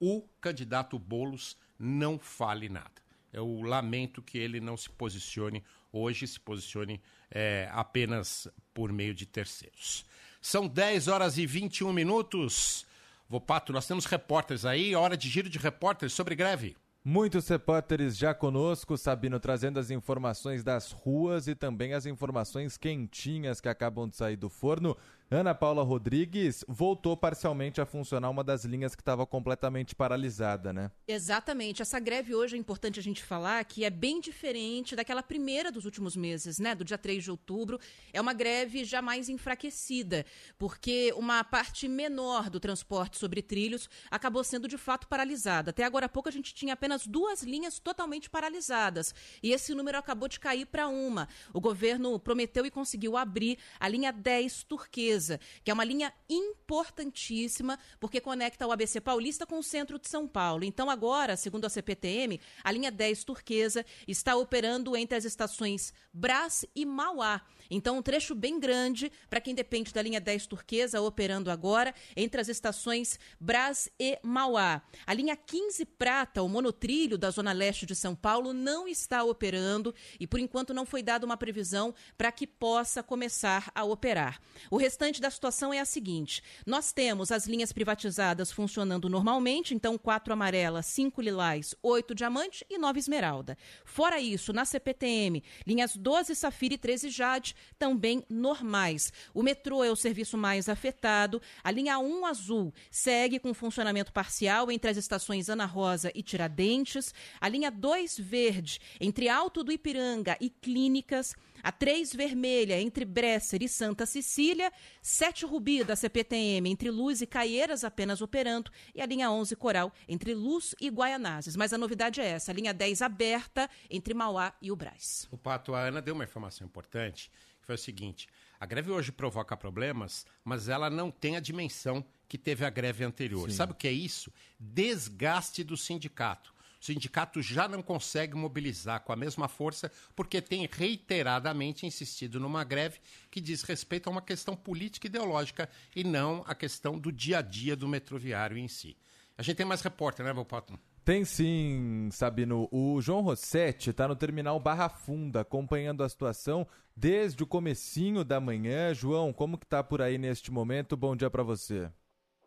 o 0.00 0.22
candidato 0.40 0.98
Boulos 0.98 1.56
não 1.78 2.18
fale 2.18 2.68
nada. 2.68 3.00
Eu 3.32 3.62
lamento 3.62 4.20
que 4.20 4.38
ele 4.38 4.58
não 4.58 4.76
se 4.76 4.90
posicione 4.90 5.62
hoje, 5.92 6.26
se 6.26 6.40
posicione 6.40 7.00
é, 7.30 7.68
apenas 7.70 8.48
por 8.74 8.92
meio 8.92 9.14
de 9.14 9.24
terceiros. 9.24 10.04
São 10.40 10.66
10 10.66 11.06
horas 11.06 11.38
e 11.38 11.46
21 11.46 11.92
minutos. 11.92 12.87
Vopato, 13.28 13.74
nós 13.74 13.86
temos 13.86 14.06
repórteres 14.06 14.64
aí, 14.64 14.94
hora 14.94 15.14
de 15.14 15.28
giro 15.28 15.50
de 15.50 15.58
repórteres 15.58 16.14
sobre 16.14 16.34
greve. 16.34 16.74
Muitos 17.04 17.46
repórteres 17.46 18.16
já 18.16 18.32
conosco, 18.32 18.96
Sabino, 18.96 19.38
trazendo 19.38 19.78
as 19.78 19.90
informações 19.90 20.64
das 20.64 20.92
ruas 20.92 21.46
e 21.46 21.54
também 21.54 21.92
as 21.92 22.06
informações 22.06 22.78
quentinhas 22.78 23.60
que 23.60 23.68
acabam 23.68 24.08
de 24.08 24.16
sair 24.16 24.36
do 24.36 24.48
forno. 24.48 24.96
Ana 25.30 25.54
Paula 25.54 25.82
Rodrigues 25.82 26.64
voltou 26.66 27.14
parcialmente 27.14 27.82
a 27.82 27.84
funcionar 27.84 28.30
uma 28.30 28.42
das 28.42 28.64
linhas 28.64 28.94
que 28.94 29.02
estava 29.02 29.26
completamente 29.26 29.94
paralisada, 29.94 30.72
né? 30.72 30.90
Exatamente. 31.06 31.82
Essa 31.82 32.00
greve 32.00 32.34
hoje 32.34 32.56
é 32.56 32.58
importante 32.58 32.98
a 32.98 33.02
gente 33.02 33.22
falar 33.22 33.62
que 33.66 33.84
é 33.84 33.90
bem 33.90 34.22
diferente 34.22 34.96
daquela 34.96 35.22
primeira 35.22 35.70
dos 35.70 35.84
últimos 35.84 36.16
meses, 36.16 36.58
né? 36.58 36.74
Do 36.74 36.82
dia 36.82 36.96
3 36.96 37.22
de 37.22 37.30
outubro. 37.30 37.78
É 38.10 38.18
uma 38.18 38.32
greve 38.32 38.84
já 38.84 39.02
mais 39.02 39.28
enfraquecida, 39.28 40.24
porque 40.56 41.12
uma 41.14 41.44
parte 41.44 41.86
menor 41.88 42.48
do 42.48 42.58
transporte 42.58 43.18
sobre 43.18 43.42
trilhos 43.42 43.86
acabou 44.10 44.42
sendo 44.42 44.66
de 44.66 44.78
fato 44.78 45.06
paralisada. 45.08 45.72
Até 45.72 45.84
agora 45.84 46.06
há 46.06 46.08
pouco 46.08 46.30
a 46.30 46.32
gente 46.32 46.54
tinha 46.54 46.72
apenas 46.72 47.06
duas 47.06 47.42
linhas 47.42 47.78
totalmente 47.78 48.30
paralisadas. 48.30 49.14
E 49.42 49.52
esse 49.52 49.74
número 49.74 49.98
acabou 49.98 50.26
de 50.26 50.40
cair 50.40 50.64
para 50.64 50.88
uma. 50.88 51.28
O 51.52 51.60
governo 51.60 52.18
prometeu 52.18 52.64
e 52.64 52.70
conseguiu 52.70 53.14
abrir 53.14 53.58
a 53.78 53.86
linha 53.88 54.10
10 54.10 54.62
turquesa 54.62 55.17
que 55.64 55.70
é 55.70 55.74
uma 55.74 55.84
linha 55.84 56.12
importantíssima, 56.28 57.78
porque 57.98 58.20
conecta 58.20 58.66
o 58.66 58.72
ABC 58.72 59.00
Paulista 59.00 59.46
com 59.46 59.58
o 59.58 59.62
centro 59.62 59.98
de 59.98 60.08
São 60.08 60.26
Paulo. 60.26 60.64
Então, 60.64 60.88
agora, 60.88 61.36
segundo 61.36 61.64
a 61.64 61.68
CPTM, 61.68 62.40
a 62.62 62.72
linha 62.72 62.90
10 62.90 63.24
Turquesa 63.24 63.84
está 64.06 64.36
operando 64.36 64.96
entre 64.96 65.16
as 65.16 65.24
estações 65.24 65.92
Brás 66.12 66.64
e 66.74 66.84
Mauá. 66.84 67.42
Então, 67.70 67.98
um 67.98 68.02
trecho 68.02 68.34
bem 68.34 68.58
grande 68.58 69.10
para 69.28 69.40
quem 69.40 69.54
depende 69.54 69.92
da 69.92 70.02
linha 70.02 70.20
10 70.20 70.46
Turquesa, 70.46 71.00
operando 71.00 71.50
agora 71.50 71.94
entre 72.16 72.40
as 72.40 72.48
estações 72.48 73.18
Brás 73.38 73.88
e 73.98 74.18
Mauá. 74.22 74.82
A 75.06 75.14
linha 75.14 75.36
15 75.36 75.84
Prata, 75.84 76.42
o 76.42 76.48
monotrilho 76.48 77.18
da 77.18 77.30
zona 77.30 77.52
leste 77.52 77.86
de 77.86 77.94
São 77.94 78.14
Paulo, 78.14 78.52
não 78.52 78.88
está 78.88 79.22
operando 79.22 79.94
e, 80.18 80.26
por 80.26 80.40
enquanto, 80.40 80.72
não 80.72 80.86
foi 80.86 81.02
dada 81.02 81.26
uma 81.26 81.36
previsão 81.36 81.94
para 82.16 82.32
que 82.32 82.46
possa 82.46 83.02
começar 83.02 83.70
a 83.74 83.84
operar. 83.84 84.40
O 84.70 84.76
restante 84.76 85.20
da 85.20 85.30
situação 85.30 85.72
é 85.72 85.80
a 85.80 85.84
seguinte: 85.84 86.42
nós 86.66 86.92
temos 86.92 87.30
as 87.30 87.46
linhas 87.46 87.72
privatizadas 87.72 88.50
funcionando 88.50 89.08
normalmente, 89.08 89.74
então 89.74 89.98
quatro 89.98 90.32
amarelas, 90.32 90.86
cinco 90.86 91.20
lilás, 91.20 91.74
oito 91.82 92.14
diamante 92.14 92.64
e 92.70 92.78
nove 92.78 92.98
esmeralda. 92.98 93.56
Fora 93.84 94.20
isso, 94.20 94.52
na 94.52 94.64
CPTM, 94.64 95.42
linhas 95.66 95.96
12 95.96 96.34
Safira 96.34 96.74
e 96.74 96.78
13 96.78 97.10
Jade 97.10 97.54
também 97.78 98.24
normais. 98.28 99.12
O 99.32 99.42
metrô 99.42 99.84
é 99.84 99.90
o 99.90 99.96
serviço 99.96 100.36
mais 100.36 100.68
afetado. 100.68 101.40
A 101.62 101.70
linha 101.70 101.98
1 101.98 102.26
azul 102.26 102.72
segue 102.90 103.38
com 103.38 103.54
funcionamento 103.54 104.12
parcial 104.12 104.70
entre 104.70 104.90
as 104.90 104.96
estações 104.96 105.48
Ana 105.48 105.66
Rosa 105.66 106.10
e 106.14 106.22
Tiradentes. 106.22 107.14
A 107.40 107.48
linha 107.48 107.70
2 107.70 108.18
verde 108.18 108.78
entre 109.00 109.28
Alto 109.28 109.62
do 109.62 109.72
Ipiranga 109.72 110.36
e 110.40 110.50
Clínicas, 110.50 111.34
a 111.62 111.72
3 111.72 112.12
vermelha 112.12 112.80
entre 112.80 113.04
Bresser 113.04 113.62
e 113.62 113.68
Santa 113.68 114.06
Cecília, 114.06 114.72
7 115.02 115.44
rubi 115.44 115.82
da 115.82 115.96
CPTM 115.96 116.70
entre 116.70 116.90
Luz 116.90 117.20
e 117.20 117.26
Caieiras 117.26 117.84
apenas 117.84 118.20
operando 118.20 118.70
e 118.94 119.00
a 119.00 119.06
linha 119.06 119.30
11 119.30 119.56
Coral 119.56 119.92
entre 120.08 120.34
Luz 120.34 120.74
e 120.80 120.88
Guaianazes. 120.88 121.56
Mas 121.56 121.72
a 121.72 121.78
novidade 121.78 122.20
é 122.20 122.26
essa, 122.26 122.52
a 122.52 122.54
linha 122.54 122.72
10 122.72 123.02
aberta 123.02 123.68
entre 123.90 124.14
Mauá 124.14 124.52
e 124.60 124.70
o 124.70 124.76
Braz. 124.76 125.28
O 125.30 125.36
Pato, 125.36 125.74
a 125.74 125.80
Ana 125.80 126.00
deu 126.00 126.14
uma 126.14 126.24
informação 126.24 126.66
importante, 126.66 127.30
foi 127.68 127.74
o 127.74 127.78
seguinte, 127.78 128.26
a 128.58 128.64
greve 128.64 128.90
hoje 128.90 129.12
provoca 129.12 129.54
problemas, 129.54 130.24
mas 130.42 130.70
ela 130.70 130.88
não 130.88 131.10
tem 131.10 131.36
a 131.36 131.40
dimensão 131.40 132.02
que 132.26 132.38
teve 132.38 132.64
a 132.64 132.70
greve 132.70 133.04
anterior. 133.04 133.50
Sim. 133.50 133.54
Sabe 133.54 133.72
o 133.72 133.74
que 133.74 133.86
é 133.86 133.92
isso? 133.92 134.32
Desgaste 134.58 135.62
do 135.62 135.76
sindicato. 135.76 136.54
O 136.80 136.84
sindicato 136.86 137.42
já 137.42 137.68
não 137.68 137.82
consegue 137.82 138.34
mobilizar 138.34 139.00
com 139.00 139.12
a 139.12 139.16
mesma 139.16 139.48
força 139.48 139.92
porque 140.16 140.40
tem 140.40 140.66
reiteradamente 140.66 141.84
insistido 141.84 142.40
numa 142.40 142.64
greve 142.64 143.00
que 143.30 143.38
diz 143.38 143.62
respeito 143.62 144.08
a 144.08 144.12
uma 144.12 144.22
questão 144.22 144.56
política 144.56 145.06
e 145.06 145.10
ideológica 145.10 145.68
e 145.94 146.02
não 146.02 146.42
a 146.46 146.54
questão 146.54 146.98
do 146.98 147.12
dia 147.12 147.40
a 147.40 147.42
dia 147.42 147.76
do 147.76 147.86
metroviário 147.86 148.56
em 148.56 148.66
si. 148.66 148.96
A 149.36 149.42
gente 149.42 149.56
tem 149.56 149.66
mais 149.66 149.82
repórter, 149.82 150.24
né, 150.24 150.32
Valpato? 150.32 150.80
Tem 151.04 151.24
sim, 151.24 152.08
Sabino. 152.12 152.68
O 152.70 153.00
João 153.00 153.22
Rossetti 153.22 153.90
está 153.90 154.06
no 154.06 154.14
terminal 154.16 154.60
Barra 154.60 154.88
Funda, 154.90 155.40
acompanhando 155.40 156.02
a 156.02 156.08
situação 156.08 156.66
desde 156.94 157.42
o 157.42 157.46
comecinho 157.46 158.24
da 158.24 158.38
manhã. 158.40 158.92
João, 158.92 159.32
como 159.32 159.56
que 159.56 159.66
tá 159.66 159.82
por 159.82 160.02
aí 160.02 160.18
neste 160.18 160.50
momento? 160.52 160.96
Bom 160.96 161.16
dia 161.16 161.30
para 161.30 161.42
você. 161.42 161.90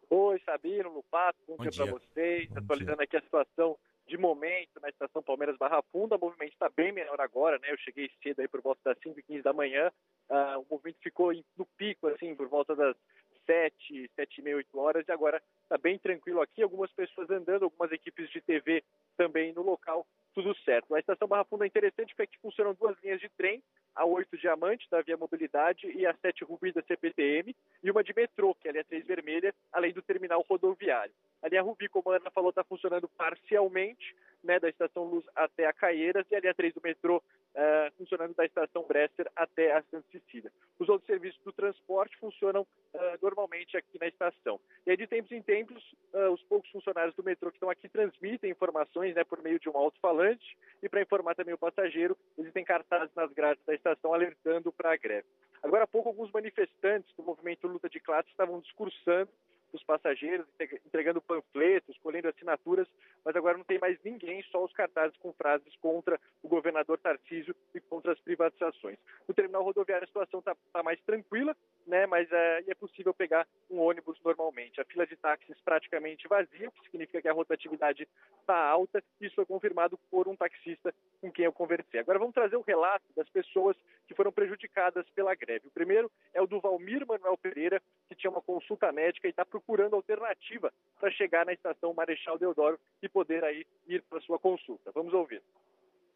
Oi, 0.09 0.39
Sabino, 0.45 0.89
Lupato, 0.93 1.39
bom, 1.47 1.55
Bom 1.57 1.63
dia, 1.63 1.71
dia. 1.71 1.85
para 1.85 1.93
vocês. 1.93 2.49
Bom 2.49 2.57
Atualizando 2.59 3.01
aqui 3.01 3.17
a 3.17 3.21
situação 3.21 3.77
de 4.07 4.17
momento 4.17 4.79
na 4.81 4.89
estação 4.89 5.23
Palmeiras 5.23 5.57
Barra 5.57 5.81
Funda. 5.91 6.15
O 6.17 6.19
movimento 6.19 6.51
está 6.53 6.69
bem 6.69 6.91
menor 6.91 7.19
agora, 7.19 7.57
né? 7.59 7.71
Eu 7.71 7.77
cheguei 7.77 8.11
cedo 8.21 8.41
aí 8.41 8.47
por 8.47 8.61
volta 8.61 8.81
das 8.85 8.97
5h15 8.99 9.41
da 9.41 9.53
manhã. 9.53 9.89
Ah, 10.29 10.57
o 10.59 10.65
movimento 10.69 10.97
ficou 11.01 11.33
em- 11.33 11.43
no 11.57 11.65
pico, 11.77 12.07
assim, 12.07 12.35
por 12.35 12.47
volta 12.47 12.75
das 12.75 12.95
7, 13.45 14.09
7 14.15 14.37
e 14.37 14.41
meia, 14.41 14.57
8 14.57 14.79
horas. 14.79 15.07
E 15.07 15.11
agora 15.11 15.41
está 15.63 15.77
bem 15.77 15.97
tranquilo 15.97 16.41
aqui. 16.41 16.61
Algumas 16.61 16.91
pessoas 16.93 17.29
andando, 17.29 17.63
algumas 17.63 17.91
equipes 17.91 18.29
de 18.29 18.41
TV 18.41 18.83
também 19.17 19.53
no 19.53 19.61
local. 19.61 20.05
Tudo 20.33 20.55
certo. 20.63 20.93
A 20.95 20.99
estação 20.99 21.27
Barra 21.27 21.43
Funda 21.45 21.65
é 21.65 21.67
interessante 21.67 22.09
porque 22.09 22.23
aqui 22.23 22.37
funcionam 22.41 22.73
duas 22.73 22.97
linhas 23.03 23.19
de 23.19 23.29
trem, 23.29 23.61
a 23.93 24.05
8 24.05 24.37
Diamante, 24.37 24.89
da 24.89 25.01
Via 25.01 25.17
Mobilidade, 25.17 25.87
e 25.87 26.05
a 26.05 26.13
7 26.13 26.45
Rubi 26.45 26.71
da 26.71 26.81
CPTM, 26.83 27.55
e 27.83 27.91
uma 27.91 28.03
de 28.03 28.13
metrô, 28.15 28.55
que 28.55 28.67
é 28.67 28.71
a 28.71 28.73
linha 28.73 28.85
3 28.85 29.05
Vermelha, 29.05 29.53
além 29.71 29.91
do 29.91 30.01
terminal 30.01 30.45
rodoviário. 30.49 31.13
A 31.41 31.49
linha 31.49 31.61
Rubi, 31.61 31.89
como 31.89 32.11
a 32.11 32.15
Ana 32.15 32.31
falou, 32.31 32.51
está 32.51 32.63
funcionando 32.63 33.09
parcialmente, 33.09 34.15
né, 34.43 34.59
da 34.59 34.69
Estação 34.69 35.03
Luz 35.03 35.25
até 35.35 35.65
a 35.65 35.73
Caieiras, 35.73 36.25
e 36.31 36.35
a 36.35 36.39
linha 36.39 36.53
3 36.53 36.73
do 36.73 36.81
metrô 36.81 37.21
eh, 37.53 37.91
funcionando 37.97 38.33
da 38.33 38.45
Estação 38.45 38.83
Bresser 38.83 39.29
até 39.35 39.73
a 39.73 39.83
Santa 39.83 40.05
Cecília. 40.11 40.51
Os 40.79 40.87
outros 40.89 41.07
serviços 41.07 41.41
do 41.43 41.51
transporte 41.51 42.17
funcionam 42.17 42.65
eh, 42.93 43.17
normalmente 43.21 43.75
aqui 43.77 43.99
na 43.99 44.07
estação. 44.07 44.59
E 44.85 44.91
aí, 44.91 44.97
de 44.97 45.07
tempos 45.07 45.31
em 45.31 45.41
tempos, 45.41 45.95
eh, 46.13 46.29
os 46.29 46.41
poucos 46.43 46.69
funcionários 46.71 47.15
do 47.15 47.23
metrô 47.23 47.49
que 47.49 47.57
estão 47.57 47.69
aqui 47.69 47.89
transmitem 47.89 48.51
informações 48.51 49.15
né, 49.15 49.23
por 49.23 49.41
meio 49.41 49.59
de 49.59 49.69
um 49.69 49.77
alto-falante, 49.77 50.57
e 50.81 50.89
para 50.89 51.01
informar 51.01 51.35
também 51.35 51.53
o 51.53 51.57
passageiro, 51.57 52.17
existem 52.37 52.63
cartazes 52.63 53.13
nas 53.15 53.31
grades 53.31 53.63
da 53.65 53.73
estação 53.73 54.13
alertando 54.13 54.71
para 54.71 54.93
a 54.93 54.97
greve. 54.97 55.27
Agora 55.61 55.83
há 55.83 55.87
pouco, 55.87 56.09
alguns 56.09 56.31
manifestantes 56.31 57.13
do 57.15 57.23
movimento 57.23 57.67
Luta 57.67 57.89
de 57.89 57.99
Classe 57.99 58.29
estavam 58.29 58.59
discursando 58.61 59.29
os 59.73 59.83
passageiros, 59.83 60.45
entre- 60.59 60.81
entregando 60.85 61.21
panfletos, 61.21 61.97
colhendo 61.99 62.27
assinaturas, 62.27 62.87
mas 63.23 63.35
agora 63.35 63.57
não 63.57 63.63
tem 63.63 63.79
mais 63.79 63.97
ninguém, 64.03 64.43
só 64.43 64.63
os 64.63 64.73
cartazes 64.73 65.17
com 65.17 65.31
frases 65.33 65.75
contra 65.77 66.19
o 66.43 66.47
governador 66.47 66.97
Tarcísio 66.97 67.55
e 67.73 67.79
contra 67.79 68.11
as 68.11 68.19
privatizações. 68.19 68.97
No 69.27 69.33
terminal 69.33 69.63
rodoviário 69.63 70.03
a 70.03 70.07
situação 70.07 70.39
está 70.39 70.83
mais 70.83 70.99
tranquila, 71.01 71.55
né, 71.85 72.05
mas 72.05 72.31
é, 72.31 72.63
é 72.67 72.75
possível 72.75 73.13
pegar 73.13 73.47
um 73.69 73.79
ônibus 73.79 74.17
normalmente. 74.23 74.79
A 74.79 74.85
fila 74.85 75.05
de 75.05 75.15
táxis 75.15 75.59
praticamente 75.63 76.27
vazia, 76.27 76.69
o 76.69 76.71
que 76.71 76.83
significa 76.85 77.21
que 77.21 77.27
a 77.27 77.33
rotatividade 77.33 78.07
está 78.39 78.57
alta. 78.57 79.03
Isso 79.19 79.35
foi 79.35 79.45
confirmado 79.45 79.97
por 80.09 80.27
um 80.27 80.35
taxista 80.35 80.93
com 81.19 81.31
quem 81.31 81.45
eu 81.45 81.53
conversei. 81.53 81.99
Agora 81.99 82.19
vamos 82.19 82.33
trazer 82.33 82.55
o 82.55 82.61
relato 82.61 83.05
das 83.15 83.29
pessoas 83.29 83.75
que 84.07 84.15
foram 84.15 84.31
prejudicadas 84.31 85.07
pela 85.11 85.35
greve. 85.35 85.67
O 85.67 85.71
primeiro 85.71 86.11
é 86.33 86.41
o 86.41 86.47
do 86.47 86.59
Valmir 86.59 87.05
Manuel 87.05 87.37
Pereira, 87.37 87.81
que 88.09 88.15
tinha 88.15 88.31
uma 88.31 88.41
consulta 88.41 88.91
médica 88.91 89.27
e 89.27 89.31
está 89.31 89.45
procurando 89.45 89.95
alternativa 89.95 90.71
para 90.99 91.11
chegar 91.11 91.45
na 91.45 91.53
estação 91.53 91.93
Marechal 91.93 92.37
Deodoro 92.37 92.79
e 93.01 93.09
poder 93.09 93.43
aí 93.43 93.65
ir 93.87 94.01
para 94.03 94.21
sua 94.21 94.39
consulta. 94.39 94.91
Vamos 94.93 95.13
ouvir. 95.13 95.41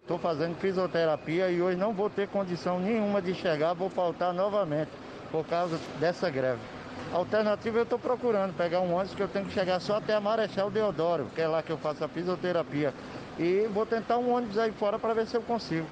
Estou 0.01 0.19
fazendo 0.19 0.55
fisioterapia 0.57 1.49
e 1.49 1.59
hoje 1.59 1.77
não 1.77 1.91
vou 1.91 2.11
ter 2.11 2.27
condição 2.27 2.79
nenhuma 2.79 3.19
de 3.19 3.33
chegar, 3.33 3.73
vou 3.73 3.89
faltar 3.89 4.31
novamente 4.31 4.91
por 5.31 5.45
causa 5.45 5.77
dessa 5.99 6.29
greve. 6.29 6.61
Alternativa 7.13 7.77
eu 7.77 7.83
estou 7.83 7.99
procurando, 7.99 8.55
pegar 8.57 8.81
um 8.81 8.93
ônibus 8.93 9.15
que 9.15 9.21
eu 9.21 9.27
tenho 9.27 9.45
que 9.45 9.53
chegar 9.53 9.79
só 9.79 9.97
até 9.97 10.13
a 10.13 10.19
Marechal 10.19 10.71
Deodoro, 10.71 11.29
que 11.33 11.41
é 11.41 11.47
lá 11.47 11.61
que 11.61 11.71
eu 11.71 11.77
faço 11.77 12.03
a 12.03 12.07
fisioterapia. 12.07 12.93
E 13.39 13.67
vou 13.67 13.85
tentar 13.85 14.17
um 14.17 14.31
ônibus 14.31 14.57
aí 14.57 14.71
fora 14.71 14.97
para 14.97 15.13
ver 15.13 15.27
se 15.27 15.35
eu 15.35 15.41
consigo. 15.41 15.87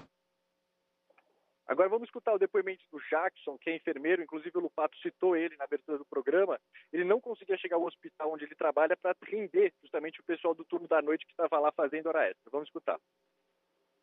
Agora 1.66 1.88
vamos 1.88 2.08
escutar 2.08 2.34
o 2.34 2.38
depoimento 2.38 2.84
do 2.92 3.00
Jackson, 3.10 3.58
que 3.58 3.70
é 3.70 3.76
enfermeiro, 3.76 4.22
inclusive 4.22 4.58
o 4.58 4.62
Lupato 4.62 4.98
citou 4.98 5.36
ele 5.36 5.56
na 5.56 5.64
abertura 5.64 5.98
do 5.98 6.06
programa. 6.06 6.60
Ele 6.92 7.06
não 7.06 7.22
conseguia 7.22 7.58
chegar 7.58 7.78
ao 7.78 7.86
hospital 7.86 8.34
onde 8.34 8.44
ele 8.44 8.56
trabalha 8.56 8.98
para 8.98 9.12
atender 9.12 9.74
justamente 9.82 10.20
o 10.20 10.24
pessoal 10.24 10.54
do 10.54 10.66
turno 10.66 10.88
da 10.88 11.02
noite 11.02 11.26
que 11.26 11.32
estava 11.32 11.60
lá 11.60 11.72
fazendo 11.72 12.08
hora 12.08 12.28
extra. 12.28 12.52
Vamos 12.52 12.68
escutar. 12.68 13.00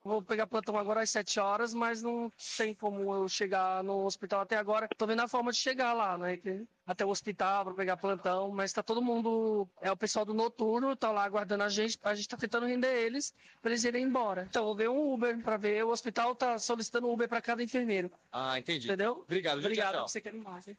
Vou 0.02 0.22
pegar 0.22 0.46
plantão 0.46 0.78
agora 0.78 1.02
às 1.02 1.10
7 1.10 1.38
horas, 1.38 1.74
mas 1.74 2.02
não 2.02 2.32
tem 2.56 2.74
como 2.74 3.14
eu 3.14 3.28
chegar 3.28 3.84
no 3.84 4.06
hospital 4.06 4.40
até 4.40 4.56
agora. 4.56 4.88
Tô 4.96 5.06
vendo 5.06 5.20
a 5.20 5.28
forma 5.28 5.52
de 5.52 5.58
chegar 5.58 5.92
lá, 5.92 6.16
né? 6.16 6.38
que- 6.38 6.64
Até 6.86 7.04
o 7.04 7.10
hospital 7.10 7.66
para 7.66 7.74
pegar 7.74 7.96
plantão, 7.98 8.50
mas 8.50 8.72
tá 8.72 8.82
todo 8.82 9.02
mundo. 9.02 9.68
É 9.80 9.92
o 9.92 9.96
pessoal 9.96 10.24
do 10.24 10.32
noturno, 10.34 10.96
tá 10.96 11.10
lá 11.12 11.22
aguardando 11.24 11.62
a 11.62 11.68
gente. 11.68 11.98
A 12.02 12.14
gente 12.14 12.28
tá 12.28 12.36
tentando 12.36 12.66
render 12.66 12.92
eles 13.02 13.34
para 13.60 13.70
eles 13.70 13.84
irem 13.84 14.04
embora. 14.04 14.46
Então, 14.48 14.64
vou 14.64 14.74
ver 14.74 14.88
um 14.88 15.12
Uber 15.12 15.40
para 15.42 15.56
ver. 15.56 15.84
O 15.84 15.90
hospital 15.90 16.34
tá 16.34 16.58
solicitando 16.58 17.06
um 17.06 17.12
Uber 17.12 17.28
para 17.28 17.40
cada 17.42 17.62
enfermeiro. 17.62 18.10
Ah, 18.32 18.58
entendi. 18.58 18.86
Entendeu? 18.88 19.20
Obrigado, 19.22 19.58
viu? 19.58 19.66
Obrigado. 19.66 19.92
Tchau, 19.92 20.00
tchau. 20.00 20.08
Você 20.08 20.20
quer 20.20 20.32
mais, 20.32 20.66
hein? 20.66 20.76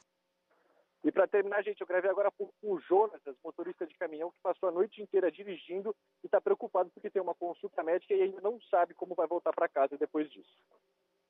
E 1.04 1.12
para 1.12 1.28
terminar, 1.28 1.64
gente, 1.64 1.82
eu 1.82 1.88
gravei 1.88 2.12
agora 2.12 2.30
com 2.32 2.52
o 2.62 2.80
Jonas, 2.80 3.20
motorista 3.44 3.88
de 3.88 3.96
caminhão, 3.96 4.30
que 4.30 4.38
passou 4.44 4.70
a 4.70 4.72
noite 4.72 5.02
inteira 5.02 5.32
dirigindo 5.32 5.96
e 6.24 6.28
está 6.28 6.40
preocupado 6.40 6.92
porque 6.92 7.10
tem 7.10 7.22
uma 7.22 7.34
consulta 7.34 7.84
médica 7.84 8.14
e 8.14 8.22
ainda 8.22 8.40
não 8.42 8.60
sabe 8.70 8.94
como 8.94 9.16
vai 9.16 9.26
voltar 9.28 9.52
para 9.52 9.68
casa 9.68 9.98
depois 9.98 10.30
disso. 10.30 10.56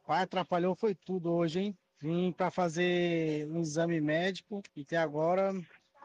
Pai, 0.06 0.24
atrapalhou 0.24 0.76
foi 0.76 0.94
tudo 0.94 1.32
hoje, 1.32 1.60
hein? 1.60 1.78
Vim 2.02 2.34
para 2.34 2.52
fazer 2.52 3.48
um 3.48 3.62
exame 3.62 4.02
médico 4.02 4.62
e 4.76 4.82
até 4.82 4.98
agora, 4.98 5.54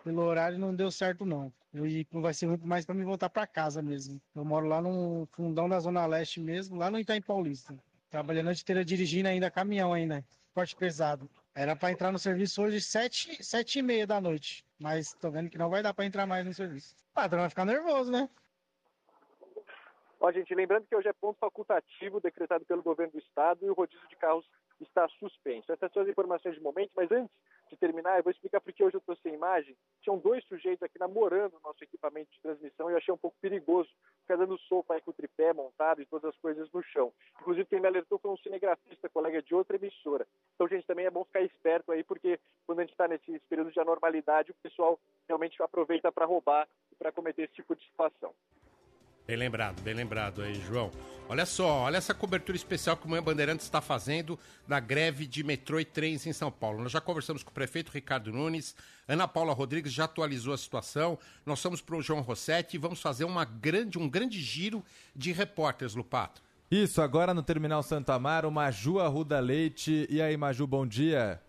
pelo 0.04 0.22
horário, 0.22 0.58
não 0.58 0.74
deu 0.74 0.90
certo, 0.90 1.24
não. 1.24 1.52
Hoje 1.74 2.06
vai 2.12 2.34
ser 2.34 2.46
muito 2.46 2.66
mais 2.66 2.84
para 2.84 2.94
me 2.94 3.04
voltar 3.04 3.28
para 3.28 3.46
casa 3.46 3.82
mesmo. 3.82 4.20
Eu 4.34 4.44
moro 4.44 4.66
lá 4.66 4.80
no 4.80 5.26
fundão 5.32 5.68
da 5.68 5.80
Zona 5.80 6.06
Leste 6.06 6.38
mesmo, 6.38 6.76
lá 6.76 6.90
no 6.90 7.00
Itaim 7.00 7.20
Paulista. 7.20 7.76
Trabalhei 8.10 8.42
a 8.42 8.44
noite 8.44 8.62
inteira 8.62 8.84
dirigindo 8.84 9.28
ainda, 9.28 9.50
caminhão 9.50 9.92
ainda, 9.92 10.24
porte 10.54 10.76
pesado. 10.76 11.28
Era 11.56 11.74
para 11.74 11.90
entrar 11.90 12.12
no 12.12 12.18
serviço 12.18 12.62
hoje 12.62 12.82
sete, 12.82 13.42
sete 13.42 13.78
e 13.78 13.82
meia 13.82 14.06
da 14.06 14.20
noite, 14.20 14.62
mas 14.78 15.14
tô 15.14 15.30
vendo 15.30 15.48
que 15.48 15.56
não 15.56 15.70
vai 15.70 15.82
dar 15.82 15.94
para 15.94 16.04
entrar 16.04 16.26
mais 16.26 16.44
no 16.44 16.52
serviço. 16.52 16.94
O 17.12 17.14
patrão 17.14 17.40
vai 17.40 17.48
ficar 17.48 17.64
nervoso, 17.64 18.12
né? 18.12 18.28
Ó, 20.20 20.30
gente, 20.30 20.54
lembrando 20.54 20.86
que 20.86 20.94
hoje 20.94 21.08
é 21.08 21.14
ponto 21.14 21.38
facultativo 21.38 22.20
decretado 22.20 22.66
pelo 22.66 22.82
governo 22.82 23.12
do 23.12 23.18
estado 23.18 23.64
e 23.64 23.70
o 23.70 23.72
rodízio 23.72 24.06
de 24.06 24.16
carros 24.16 24.46
está 24.82 25.08
suspenso. 25.18 25.72
Essas 25.72 25.90
são 25.92 26.02
as 26.02 26.08
informações 26.10 26.54
de 26.54 26.60
momento, 26.60 26.90
mas 26.94 27.10
antes 27.10 27.34
de 27.68 27.76
terminar, 27.76 28.16
eu 28.16 28.22
vou 28.22 28.30
explicar 28.30 28.60
porque 28.60 28.82
hoje 28.82 28.96
eu 28.96 29.00
estou 29.00 29.16
sem 29.16 29.34
imagem. 29.34 29.76
Tinham 30.02 30.18
dois 30.18 30.44
sujeitos 30.44 30.82
aqui 30.82 30.98
namorando 30.98 31.54
o 31.54 31.60
nosso 31.60 31.82
equipamento 31.82 32.30
de 32.32 32.40
transmissão 32.40 32.88
e 32.88 32.92
eu 32.92 32.98
achei 32.98 33.12
um 33.12 33.18
pouco 33.18 33.36
perigoso 33.40 33.90
ficar 34.22 34.36
dando 34.36 34.58
sopa 34.58 34.94
aí 34.94 35.00
com 35.00 35.10
o 35.10 35.14
tripé 35.14 35.52
montado 35.52 36.00
e 36.00 36.06
todas 36.06 36.30
as 36.30 36.40
coisas 36.40 36.70
no 36.72 36.82
chão. 36.82 37.12
Inclusive, 37.40 37.66
quem 37.66 37.80
me 37.80 37.88
alertou 37.88 38.18
foi 38.18 38.30
um 38.30 38.36
cinegrafista, 38.36 39.08
colega 39.08 39.42
de 39.42 39.54
outra 39.54 39.76
emissora. 39.76 40.26
Então, 40.54 40.68
gente, 40.68 40.86
também 40.86 41.06
é 41.06 41.10
bom 41.10 41.24
ficar 41.24 41.42
esperto 41.42 41.92
aí, 41.92 42.02
porque 42.02 42.40
quando 42.66 42.80
a 42.80 42.82
gente 42.82 42.92
está 42.92 43.08
nesses 43.08 43.42
períodos 43.44 43.72
de 43.72 43.80
anormalidade, 43.80 44.50
o 44.50 44.54
pessoal 44.62 44.98
realmente 45.28 45.60
aproveita 45.62 46.10
para 46.10 46.26
roubar 46.26 46.68
e 46.92 46.96
para 46.96 47.12
cometer 47.12 47.42
esse 47.42 47.54
tipo 47.54 47.74
de 47.74 47.84
situação. 47.84 48.34
Bem 49.26 49.36
lembrado, 49.36 49.82
bem 49.82 49.92
lembrado 49.92 50.40
aí, 50.40 50.54
João. 50.54 50.92
Olha 51.28 51.44
só, 51.44 51.80
olha 51.80 51.96
essa 51.96 52.14
cobertura 52.14 52.54
especial 52.54 52.96
que 52.96 53.06
o 53.06 53.08
Manhã 53.10 53.20
Bandeirantes 53.20 53.66
está 53.66 53.80
fazendo 53.80 54.38
da 54.68 54.78
greve 54.78 55.26
de 55.26 55.42
metrô 55.42 55.80
e 55.80 55.84
trens 55.84 56.24
em 56.26 56.32
São 56.32 56.52
Paulo. 56.52 56.80
Nós 56.80 56.92
já 56.92 57.00
conversamos 57.00 57.42
com 57.42 57.50
o 57.50 57.52
prefeito 57.52 57.90
Ricardo 57.90 58.32
Nunes, 58.32 58.76
Ana 59.08 59.26
Paula 59.26 59.52
Rodrigues 59.52 59.92
já 59.92 60.04
atualizou 60.04 60.54
a 60.54 60.58
situação. 60.58 61.18
Nós 61.44 61.58
somos 61.58 61.82
para 61.82 61.96
o 61.96 62.02
João 62.02 62.20
Rossetti 62.20 62.76
e 62.76 62.78
vamos 62.78 63.02
fazer 63.02 63.24
uma 63.24 63.44
grande, 63.44 63.98
um 63.98 64.08
grande 64.08 64.40
giro 64.40 64.80
de 65.14 65.32
repórteres, 65.32 65.96
Lupato. 65.96 66.40
Isso, 66.70 67.02
agora 67.02 67.34
no 67.34 67.42
Terminal 67.42 67.82
Santo 67.82 68.10
Amaro, 68.12 68.48
Maju 68.48 69.00
Arruda 69.00 69.40
Leite. 69.40 70.06
E 70.08 70.22
aí, 70.22 70.36
Maju, 70.36 70.68
bom 70.68 70.86
dia. 70.86 71.42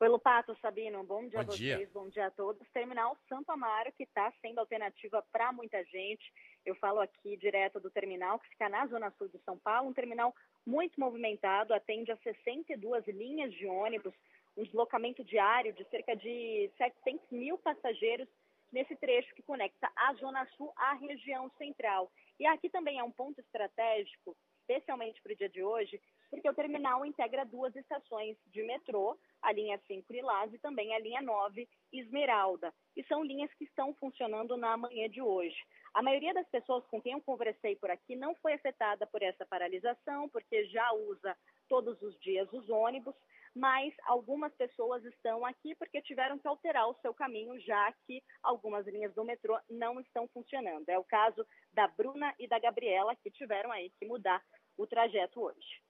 Oi, 0.00 0.08
Lupato, 0.08 0.56
Sabino, 0.62 1.02
bom 1.02 1.22
dia 1.28 1.38
Bom 1.38 1.40
a 1.40 1.44
vocês, 1.44 1.58
dia. 1.58 1.90
bom 1.92 2.08
dia 2.08 2.28
a 2.28 2.30
todos. 2.30 2.64
Terminal 2.72 3.16
Santo 3.28 3.50
Amaro, 3.50 3.90
que 3.96 4.04
está 4.04 4.32
sendo 4.40 4.60
alternativa 4.60 5.24
para 5.32 5.52
muita 5.52 5.82
gente. 5.86 6.22
Eu 6.68 6.74
falo 6.74 7.00
aqui 7.00 7.34
direto 7.38 7.80
do 7.80 7.90
terminal, 7.90 8.38
que 8.38 8.50
fica 8.50 8.68
na 8.68 8.86
zona 8.88 9.10
sul 9.12 9.26
de 9.28 9.38
São 9.38 9.58
Paulo, 9.58 9.88
um 9.88 9.94
terminal 9.94 10.34
muito 10.66 11.00
movimentado, 11.00 11.72
atende 11.72 12.12
a 12.12 12.16
62 12.18 13.06
linhas 13.06 13.54
de 13.54 13.66
ônibus, 13.66 14.12
um 14.54 14.62
deslocamento 14.62 15.24
diário 15.24 15.72
de 15.72 15.82
cerca 15.86 16.14
de 16.14 16.70
700 16.76 17.30
mil 17.30 17.56
passageiros 17.56 18.28
nesse 18.70 18.94
trecho 18.96 19.34
que 19.34 19.42
conecta 19.42 19.90
a 19.96 20.12
Zona 20.16 20.46
Sul 20.58 20.70
à 20.76 20.92
região 20.92 21.50
central. 21.56 22.12
E 22.38 22.44
aqui 22.46 22.68
também 22.68 22.98
é 22.98 23.02
um 23.02 23.10
ponto 23.10 23.40
estratégico, 23.40 24.36
especialmente 24.68 25.20
para 25.22 25.32
o 25.32 25.36
dia 25.36 25.48
de 25.48 25.62
hoje, 25.62 25.98
porque 26.30 26.48
o 26.48 26.54
terminal 26.54 27.04
integra 27.06 27.44
duas 27.44 27.74
estações 27.74 28.36
de 28.48 28.62
metrô, 28.62 29.18
a 29.40 29.50
linha 29.50 29.80
5 29.86 30.12
Lilás 30.12 30.52
e 30.52 30.58
também 30.58 30.94
a 30.94 30.98
linha 30.98 31.22
9 31.22 31.66
Esmeralda. 31.92 32.72
E 32.94 33.02
são 33.04 33.24
linhas 33.24 33.52
que 33.54 33.64
estão 33.64 33.94
funcionando 33.94 34.56
na 34.56 34.76
manhã 34.76 35.08
de 35.08 35.22
hoje. 35.22 35.56
A 35.94 36.02
maioria 36.02 36.34
das 36.34 36.46
pessoas 36.48 36.84
com 36.86 37.00
quem 37.00 37.12
eu 37.12 37.22
conversei 37.22 37.76
por 37.76 37.90
aqui 37.90 38.14
não 38.14 38.34
foi 38.36 38.52
afetada 38.52 39.06
por 39.06 39.22
essa 39.22 39.46
paralisação, 39.46 40.28
porque 40.28 40.66
já 40.66 40.92
usa 40.92 41.34
todos 41.68 42.00
os 42.02 42.18
dias 42.20 42.52
os 42.52 42.68
ônibus, 42.68 43.14
mas 43.54 43.92
algumas 44.04 44.54
pessoas 44.54 45.04
estão 45.04 45.44
aqui 45.44 45.74
porque 45.74 46.02
tiveram 46.02 46.38
que 46.38 46.46
alterar 46.46 46.88
o 46.88 46.96
seu 47.00 47.12
caminho, 47.14 47.58
já 47.60 47.92
que 48.06 48.22
algumas 48.42 48.86
linhas 48.86 49.14
do 49.14 49.24
metrô 49.24 49.58
não 49.68 49.98
estão 50.00 50.28
funcionando. 50.28 50.88
É 50.88 50.98
o 50.98 51.04
caso 51.04 51.44
da 51.72 51.88
Bruna 51.88 52.34
e 52.38 52.46
da 52.46 52.58
Gabriela, 52.58 53.16
que 53.16 53.30
tiveram 53.30 53.72
aí 53.72 53.90
que 53.98 54.06
mudar 54.06 54.42
o 54.78 54.86
trajeto 54.86 55.42
hoje. 55.42 55.82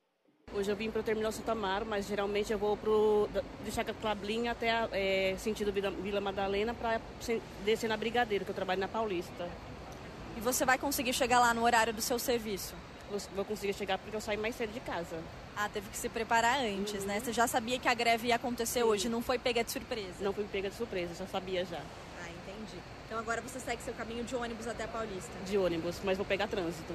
Hoje 0.54 0.70
eu 0.70 0.74
vim 0.74 0.90
para 0.90 1.00
o 1.00 1.04
Terminal 1.04 1.30
Santa 1.30 1.52
Amaro, 1.52 1.84
mas 1.84 2.08
geralmente 2.08 2.50
eu 2.50 2.58
vou 2.58 2.74
pro, 2.74 3.28
de 3.62 3.70
Chacaclablinha 3.70 4.52
até 4.52 4.88
é, 4.92 5.36
sentido 5.36 5.70
Vila, 5.70 5.90
Vila 5.90 6.22
Madalena 6.22 6.72
para 6.72 6.98
descer 7.64 7.86
na 7.86 7.98
Brigadeiro, 7.98 8.46
que 8.46 8.50
eu 8.50 8.54
trabalho 8.54 8.80
na 8.80 8.88
Paulista. 8.88 9.48
E 10.38 10.40
você 10.40 10.64
vai 10.64 10.78
conseguir 10.78 11.12
chegar 11.12 11.38
lá 11.38 11.52
no 11.52 11.64
horário 11.64 11.92
do 11.92 12.00
seu 12.00 12.18
serviço? 12.18 12.74
Vou, 13.10 13.18
vou 13.36 13.44
conseguir 13.44 13.74
chegar 13.74 13.98
porque 13.98 14.16
eu 14.16 14.20
saio 14.22 14.40
mais 14.40 14.54
cedo 14.54 14.72
de 14.72 14.80
casa. 14.80 15.22
Ah, 15.54 15.68
teve 15.68 15.90
que 15.90 15.96
se 15.96 16.08
preparar 16.08 16.60
antes, 16.60 17.02
uhum. 17.02 17.08
né? 17.08 17.20
Você 17.20 17.32
já 17.32 17.46
sabia 17.46 17.78
que 17.78 17.88
a 17.88 17.94
greve 17.94 18.28
ia 18.28 18.36
acontecer 18.36 18.80
Sim. 18.80 18.84
hoje, 18.84 19.08
não 19.08 19.20
foi 19.20 19.38
pega 19.38 19.62
de 19.62 19.70
surpresa? 19.70 20.14
Não 20.20 20.32
fui 20.32 20.44
pega 20.50 20.70
de 20.70 20.76
surpresa, 20.76 21.14
já 21.14 21.26
sabia 21.26 21.64
já. 21.66 21.78
Ah, 22.22 22.30
entendi. 22.30 22.80
Então 23.06 23.18
agora 23.18 23.42
você 23.42 23.60
segue 23.60 23.82
seu 23.82 23.92
caminho 23.92 24.24
de 24.24 24.34
ônibus 24.34 24.66
até 24.66 24.84
a 24.84 24.88
Paulista? 24.88 25.32
De 25.44 25.58
ônibus, 25.58 26.00
mas 26.04 26.16
vou 26.16 26.24
pegar 26.24 26.46
trânsito. 26.46 26.94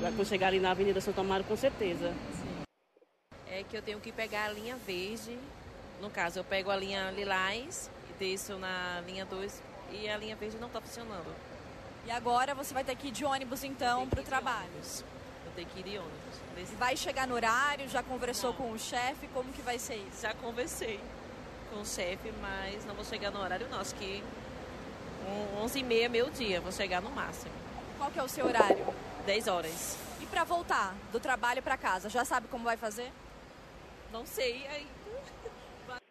Hum. 0.00 0.12
Quando 0.16 0.26
chegar 0.26 0.48
ali 0.48 0.60
na 0.60 0.70
Avenida 0.70 1.00
Santo 1.00 1.20
Amaro, 1.20 1.44
com 1.44 1.56
certeza. 1.56 2.12
Sim 2.32 2.52
é 3.52 3.62
que 3.62 3.76
eu 3.76 3.82
tenho 3.82 4.00
que 4.00 4.10
pegar 4.10 4.46
a 4.46 4.48
linha 4.48 4.76
verde. 4.76 5.38
No 6.00 6.08
caso, 6.08 6.38
eu 6.38 6.44
pego 6.44 6.70
a 6.70 6.76
linha 6.76 7.10
lilás 7.10 7.90
e 8.10 8.12
desço 8.14 8.56
na 8.56 9.02
linha 9.06 9.24
2 9.26 9.62
e 9.92 10.08
a 10.08 10.16
linha 10.16 10.34
verde 10.34 10.56
não 10.56 10.68
está 10.68 10.80
funcionando. 10.80 11.32
E 12.06 12.10
agora 12.10 12.54
você 12.54 12.72
vai 12.72 12.82
ter 12.82 12.96
que 12.96 13.08
ir 13.08 13.10
de 13.10 13.24
ônibus 13.24 13.62
então 13.62 14.08
para 14.08 14.20
o 14.20 14.24
trabalho? 14.24 14.70
Eu 15.46 15.52
tenho 15.54 15.68
que 15.68 15.80
ir 15.80 15.82
de 15.82 15.98
ônibus. 15.98 16.40
Desse... 16.56 16.74
Vai 16.76 16.96
chegar 16.96 17.28
no 17.28 17.34
horário? 17.34 17.88
Já 17.88 18.02
conversou 18.02 18.50
não. 18.50 18.56
com 18.56 18.72
o 18.72 18.78
chefe? 18.78 19.28
Como 19.28 19.52
que 19.52 19.62
vai 19.62 19.78
ser 19.78 19.96
isso? 19.96 20.22
Já 20.22 20.34
conversei 20.34 20.98
com 21.70 21.80
o 21.80 21.86
chefe, 21.86 22.32
mas 22.40 22.84
não 22.86 22.94
vou 22.94 23.04
chegar 23.04 23.30
no 23.30 23.40
horário 23.40 23.68
nosso, 23.68 23.94
que 23.94 24.24
11h30 25.62 26.04
é 26.04 26.08
meu 26.08 26.30
dia, 26.30 26.60
vou 26.60 26.72
chegar 26.72 27.00
no 27.00 27.10
máximo. 27.10 27.52
Qual 28.02 28.10
que 28.10 28.18
é 28.18 28.22
o 28.24 28.28
seu 28.28 28.46
horário? 28.46 28.84
10 29.26 29.46
horas. 29.46 29.96
E 30.20 30.26
para 30.26 30.42
voltar 30.42 30.92
do 31.12 31.20
trabalho 31.20 31.62
para 31.62 31.76
casa, 31.76 32.08
já 32.08 32.24
sabe 32.24 32.48
como 32.48 32.64
vai 32.64 32.76
fazer? 32.76 33.12
Não 34.12 34.26
sei 34.26 34.66
ainda. 34.66 36.02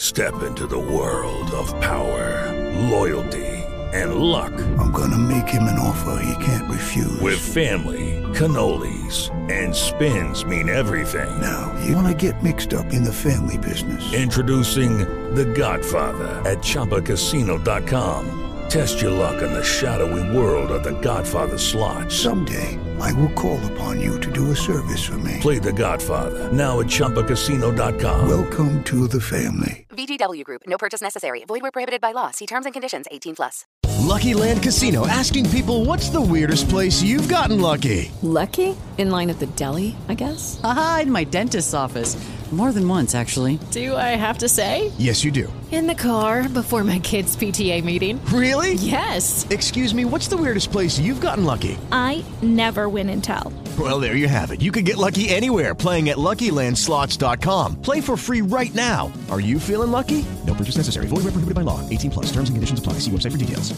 Step 0.00 0.34
into 0.42 0.66
the 0.66 0.74
world 0.74 1.54
of 1.54 1.72
power, 1.78 2.50
loyalty, 2.90 3.62
and 3.94 4.16
luck. 4.16 4.52
I'm 4.80 4.90
gonna 4.90 5.16
make 5.16 5.48
him 5.48 5.68
an 5.68 5.78
offer 5.78 6.20
he 6.24 6.34
can't 6.44 6.68
refuse. 6.68 7.20
With 7.20 7.38
family, 7.38 8.20
cannolis, 8.34 9.30
and 9.48 9.72
spins 9.72 10.44
mean 10.44 10.68
everything. 10.68 11.30
Now, 11.40 11.72
you 11.84 11.94
wanna 11.94 12.14
get 12.14 12.42
mixed 12.42 12.74
up 12.74 12.92
in 12.92 13.04
the 13.04 13.12
family 13.12 13.58
business. 13.58 14.12
Introducing 14.12 15.06
The 15.36 15.44
Godfather 15.44 16.42
at 16.44 16.58
ChumbaCasino.com. 16.64 18.45
Test 18.68 19.00
your 19.00 19.12
luck 19.12 19.42
in 19.42 19.52
the 19.52 19.62
shadowy 19.62 20.36
world 20.36 20.70
of 20.72 20.82
The 20.82 20.98
Godfather 21.00 21.56
slot. 21.58 22.10
Someday. 22.10 22.78
I 23.00 23.12
will 23.12 23.32
call 23.32 23.64
upon 23.72 24.00
you 24.00 24.18
to 24.20 24.32
do 24.32 24.50
a 24.50 24.56
service 24.56 25.04
for 25.04 25.18
me. 25.18 25.38
Play 25.40 25.58
the 25.58 25.72
Godfather. 25.72 26.52
Now 26.52 26.80
at 26.80 26.86
Chumpacasino.com. 26.86 28.28
Welcome 28.28 28.82
to 28.84 29.06
the 29.06 29.20
family. 29.20 29.86
VGW 29.90 30.44
Group. 30.44 30.62
No 30.66 30.78
purchase 30.78 31.00
necessary. 31.00 31.44
Void 31.46 31.62
where 31.62 31.70
prohibited 31.70 32.00
by 32.00 32.12
law. 32.12 32.30
See 32.30 32.46
terms 32.46 32.66
and 32.66 32.72
conditions 32.72 33.06
18 33.10 33.36
plus. 33.36 33.66
Lucky 33.98 34.34
Land 34.34 34.62
Casino 34.62 35.06
asking 35.06 35.48
people 35.50 35.84
what's 35.84 36.10
the 36.10 36.20
weirdest 36.20 36.68
place 36.68 37.02
you've 37.02 37.28
gotten 37.28 37.60
lucky? 37.60 38.10
Lucky? 38.22 38.76
In 38.98 39.10
line 39.10 39.30
at 39.30 39.38
the 39.38 39.46
deli, 39.46 39.94
I 40.08 40.14
guess? 40.14 40.60
Aha, 40.64 41.00
in 41.02 41.12
my 41.12 41.24
dentist's 41.24 41.74
office. 41.74 42.16
More 42.52 42.70
than 42.70 42.86
once, 42.88 43.16
actually. 43.16 43.58
Do 43.72 43.96
I 43.96 44.14
have 44.14 44.38
to 44.38 44.48
say? 44.48 44.92
Yes, 44.98 45.24
you 45.24 45.32
do. 45.32 45.52
In 45.72 45.88
the 45.88 45.96
car 45.96 46.48
before 46.48 46.84
my 46.84 47.00
kids' 47.00 47.36
PTA 47.36 47.82
meeting. 47.82 48.24
Really? 48.26 48.74
Yes. 48.74 49.44
Excuse 49.50 49.92
me, 49.92 50.04
what's 50.04 50.28
the 50.28 50.36
weirdest 50.36 50.70
place 50.70 50.96
you've 50.96 51.20
gotten 51.20 51.44
lucky? 51.44 51.76
I 51.90 52.24
never 52.42 52.88
win 52.88 53.10
and 53.10 53.22
tell. 53.22 53.52
Well, 53.76 53.98
there 53.98 54.14
you 54.14 54.28
have 54.28 54.52
it. 54.52 54.62
You 54.62 54.70
can 54.70 54.84
get 54.84 54.96
lucky 54.96 55.28
anywhere 55.28 55.74
playing 55.74 56.08
at 56.08 56.18
LuckyLandSlots.com. 56.18 57.82
Play 57.82 58.00
for 58.00 58.16
free 58.16 58.42
right 58.42 58.74
now. 58.74 59.12
Are 59.28 59.40
you 59.40 59.58
feeling 59.58 59.90
lucky? 59.90 60.24
No 60.46 60.54
purchase 60.54 60.76
necessary. 60.76 61.08
Void 61.08 61.24
where 61.24 61.34
prohibited 61.34 61.56
by 61.56 61.62
law. 61.62 61.80
18 61.90 62.12
plus. 62.12 62.26
Terms 62.26 62.48
and 62.48 62.54
conditions 62.56 62.78
apply. 62.78 62.94
See 63.00 63.10
website 63.10 63.32
for 63.32 63.38
details. 63.38 63.74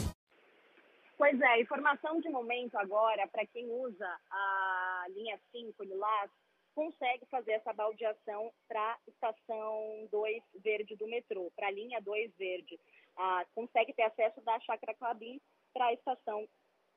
Pois 1.19 1.41
é, 1.41 1.61
informação 1.61 2.21
de 2.21 2.31
momento 2.31 2.79
agora 2.79 3.27
para 3.33 3.45
quem 3.53 3.67
usa 3.85 4.07
a 4.31 5.05
linha 5.15 5.37
5 5.53 5.83
Lilás 5.83 6.31
consegue 6.79 7.27
fazer 7.27 7.55
essa 7.55 7.73
baldeação 7.73 8.53
para 8.69 8.93
a 8.93 8.99
estação 9.09 10.09
2 10.13 10.43
verde 10.63 10.95
do 10.95 11.09
metrô, 11.09 11.51
para 11.57 11.67
a 11.67 11.73
linha 11.73 12.01
2 12.01 12.33
verde. 12.37 12.79
Ah, 13.17 13.45
consegue 13.53 13.93
ter 13.93 14.05
acesso 14.05 14.41
da 14.43 14.61
Chácara 14.61 14.95
Clabim 14.95 15.41
para 15.75 15.87
a 15.87 15.93
estação 15.93 16.49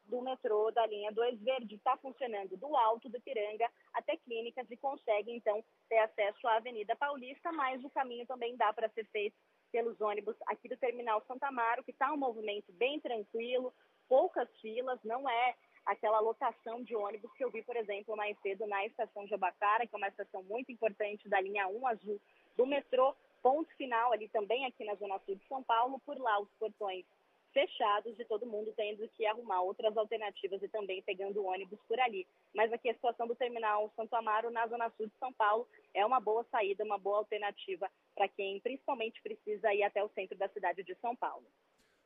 do 0.06 0.22
metrô 0.22 0.70
da 0.70 0.86
linha 0.86 1.12
2 1.12 1.41
verde. 1.41 1.74
Está 1.74 1.98
funcionando 1.98 2.56
do 2.58 2.76
Alto 2.76 3.10
do 3.10 3.20
Piranga 3.22 3.67
até 3.91 4.15
Clínicas 4.17 4.70
e 4.70 4.78
consegue, 4.78 5.32
então, 5.32 5.65
ter 5.89 5.98
acesso 5.98 6.48
à 6.48 6.58
Avenida 6.58 6.96
Paulista, 6.96 7.52
mas 7.52 7.84
o 7.84 7.89
caminho 7.89 8.28
também 8.28 8.56
dá 8.56 8.72
para 8.72 8.89
ser 8.89 9.06
feito 9.08 9.36
pelos 9.72 10.00
ônibus 10.00 10.36
aqui 10.46 10.70
do 10.70 10.78
Terminal 10.78 11.24
Santa 11.26 11.48
Amaro, 11.48 11.84
que 11.84 11.89
está 11.89 12.13
um 12.13 12.17
movimento 12.17 12.72
bem 12.74 13.00
tranquilo, 13.00 13.74
poucas 14.08 14.48
filas, 14.60 15.00
não 15.04 15.28
é 15.28 15.56
aquela 15.86 16.20
lotação 16.20 16.84
de 16.84 16.96
ônibus 16.96 17.32
que 17.34 17.44
eu 17.44 17.52
vi, 17.52 17.63
por 17.63 17.76
exemplo, 17.76 18.15
mais 18.15 18.38
cedo 18.41 18.65
na 18.67 18.86
estação 18.86 19.26
de 19.26 19.34
Abacara, 19.34 19.86
que 19.88 19.96
é 19.96 19.98
uma 19.98 20.08
estação 20.08 20.44
muito 20.44 20.72
importante 20.72 21.28
da 21.28 21.41
linha 21.41 21.67
1 21.67 21.88
azul 21.88 22.20
do 22.56 22.65
metrô, 22.65 23.15
ponto 23.41 23.74
final 23.76 24.12
ali 24.12 24.30
também 24.30 24.65
aqui 24.65 24.84
na 24.86 24.96
Zona 24.96 25.20
Sul 25.20 25.36
de 25.36 25.48
São 25.48 25.63
Paulo, 25.63 26.00
por 26.06 26.17
lá 26.20 26.39
os 26.39 26.50
portões 26.60 27.06
fechados 27.52 28.17
e 28.17 28.26
todo 28.26 28.46
mundo 28.46 28.74
tendo 28.76 29.08
que 29.10 29.26
arrumar 29.26 29.62
outras 29.62 29.96
alternativas 29.98 30.62
e 30.63 30.70
também 30.70 31.02
pegando 31.02 31.46
ônibus 31.46 31.80
por 31.88 32.00
ali. 32.00 32.26
Mas 32.54 32.72
aqui 32.72 32.89
a 32.89 32.94
situação 32.94 33.28
do 33.28 33.36
terminal 33.36 33.91
Santo 33.96 34.13
Amaro 34.15 34.50
na 34.50 34.67
Zona 34.67 34.89
Sul 34.91 35.08
de 35.08 35.17
São 35.20 35.34
Paulo 35.34 35.67
é 35.94 36.06
uma 36.06 36.20
boa 36.20 36.46
saída, 36.50 36.84
uma 36.84 36.98
boa 36.98 37.17
alternativa 37.17 37.89
para 38.15 38.28
quem 38.28 38.60
principalmente 38.62 39.22
precisa 39.22 39.74
ir 39.74 39.84
até 39.84 40.04
o 40.04 40.10
centro 40.10 40.38
da 40.38 40.48
cidade 40.50 40.84
de 40.84 40.96
São 40.96 41.15
Paulo. 41.15 41.46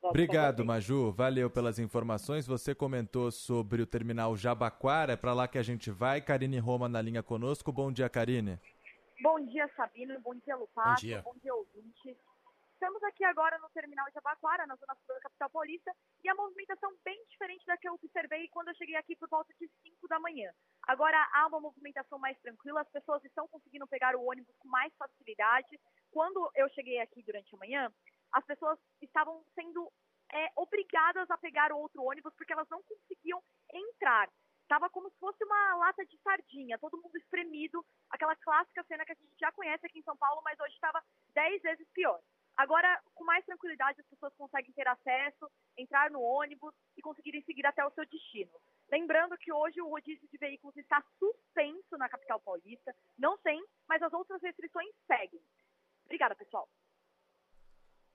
Obrigado, 0.01 0.63
Maju. 0.63 1.11
Valeu 1.11 1.49
pelas 1.49 1.79
informações. 1.79 2.45
Você 2.45 2.75
comentou 2.75 3.31
sobre 3.31 3.81
o 3.81 3.87
terminal 3.87 4.35
Jabaquara. 4.37 5.13
É 5.13 5.17
para 5.17 5.33
lá 5.33 5.47
que 5.47 5.57
a 5.57 5.63
gente 5.63 5.89
vai. 5.89 6.21
Karine 6.21 6.59
Roma 6.59 6.87
na 6.87 7.01
linha 7.01 7.23
conosco. 7.23 7.71
Bom 7.71 7.91
dia, 7.91 8.09
Karine. 8.09 8.59
Bom 9.21 9.43
dia, 9.45 9.67
Sabino. 9.75 10.19
Bom 10.21 10.35
dia, 10.35 10.55
Lupato. 10.55 10.89
Bom 10.89 10.95
dia, 10.95 11.21
Bom 11.21 11.35
dia 11.41 11.55
ouvinte. 11.55 12.17
Estamos 12.75 13.01
aqui 13.03 13.23
agora 13.23 13.57
no 13.57 13.69
terminal 13.69 14.05
Jabaquara, 14.13 14.67
na 14.67 14.75
zona 14.75 14.93
sul 14.95 15.15
da 15.15 15.21
capital 15.21 15.49
paulista, 15.49 15.91
e 16.23 16.29
a 16.29 16.35
movimentação 16.35 16.93
bem 17.03 17.17
diferente 17.29 17.65
da 17.65 17.77
que 17.77 17.87
eu 17.87 17.93
observei 17.93 18.47
quando 18.49 18.67
eu 18.67 18.75
cheguei 18.75 18.95
aqui 18.97 19.15
por 19.15 19.29
volta 19.29 19.51
de 19.59 19.67
5 19.81 20.07
da 20.09 20.19
manhã. 20.19 20.51
Agora 20.83 21.17
há 21.33 21.47
uma 21.47 21.61
movimentação 21.61 22.19
mais 22.19 22.37
tranquila, 22.41 22.81
as 22.81 22.89
pessoas 22.89 23.23
estão 23.23 23.47
conseguindo 23.47 23.87
pegar 23.87 24.15
o 24.15 24.29
ônibus 24.29 24.53
com 24.59 24.67
mais 24.67 24.93
facilidade. 24.97 25.79
Quando 26.11 26.51
eu 26.53 26.69
cheguei 26.69 26.99
aqui 26.99 27.23
durante 27.23 27.55
a 27.55 27.57
manhã, 27.57 27.91
as 28.35 28.45
pessoas 28.45 28.77
estavam 29.01 29.41
sendo 29.55 29.89
é, 30.33 30.51
obrigadas 30.57 31.29
a 31.31 31.37
pegar 31.37 31.71
outro 31.71 32.03
ônibus 32.03 32.33
porque 32.35 32.51
elas 32.51 32.67
não 32.69 32.83
conseguiam 32.83 33.41
entrar. 33.73 34.29
Estava 34.61 34.89
como 34.89 35.09
se 35.09 35.17
fosse 35.19 35.41
uma 35.45 35.75
lata 35.75 36.05
de 36.05 36.17
sardinha, 36.19 36.77
todo 36.79 37.01
mundo 37.01 37.15
espremido, 37.17 37.85
aquela 38.09 38.35
clássica 38.35 38.83
cena 38.83 39.05
que 39.05 39.13
a 39.13 39.15
gente 39.15 39.39
já 39.39 39.51
conhece 39.53 39.85
aqui 39.85 39.99
em 39.99 40.03
São 40.03 40.17
Paulo, 40.17 40.41
mas 40.43 40.59
hoje 40.59 40.73
estava 40.73 41.01
dez 41.33 41.61
vezes 41.61 41.87
pior. 41.93 42.19
Agora, 42.57 43.01
com 43.13 43.23
mais 43.23 43.45
tranquilidade, 43.45 44.01
as 44.01 44.07
pessoas 44.07 44.33
conseguem 44.35 44.73
ter 44.73 44.87
acesso, 44.87 45.49
entrar 45.77 46.09
no 46.09 46.21
ônibus 46.21 46.73
e 46.97 47.01
conseguirem 47.01 47.43
seguir 47.43 47.65
até 47.65 47.85
o 47.85 47.91
seu 47.91 48.05
destino. 48.05 48.51
Lembrando 48.89 49.37
que 49.37 49.51
hoje 49.51 49.81
o 49.81 49.89
rodízio 49.89 50.27
de 50.27 50.37
veículos 50.37 50.75
está 50.77 51.01
suspenso 51.19 51.97
na 51.97 52.09
capital 52.09 52.39
paulista, 52.41 52.93
não 53.17 53.37
tem, 53.39 53.63
mas 53.87 54.01
as 54.01 54.11
outras 54.13 54.41
restrições 54.41 54.93
seguem. 55.05 55.41
Obrigada, 56.05 56.35
pessoal. 56.35 56.67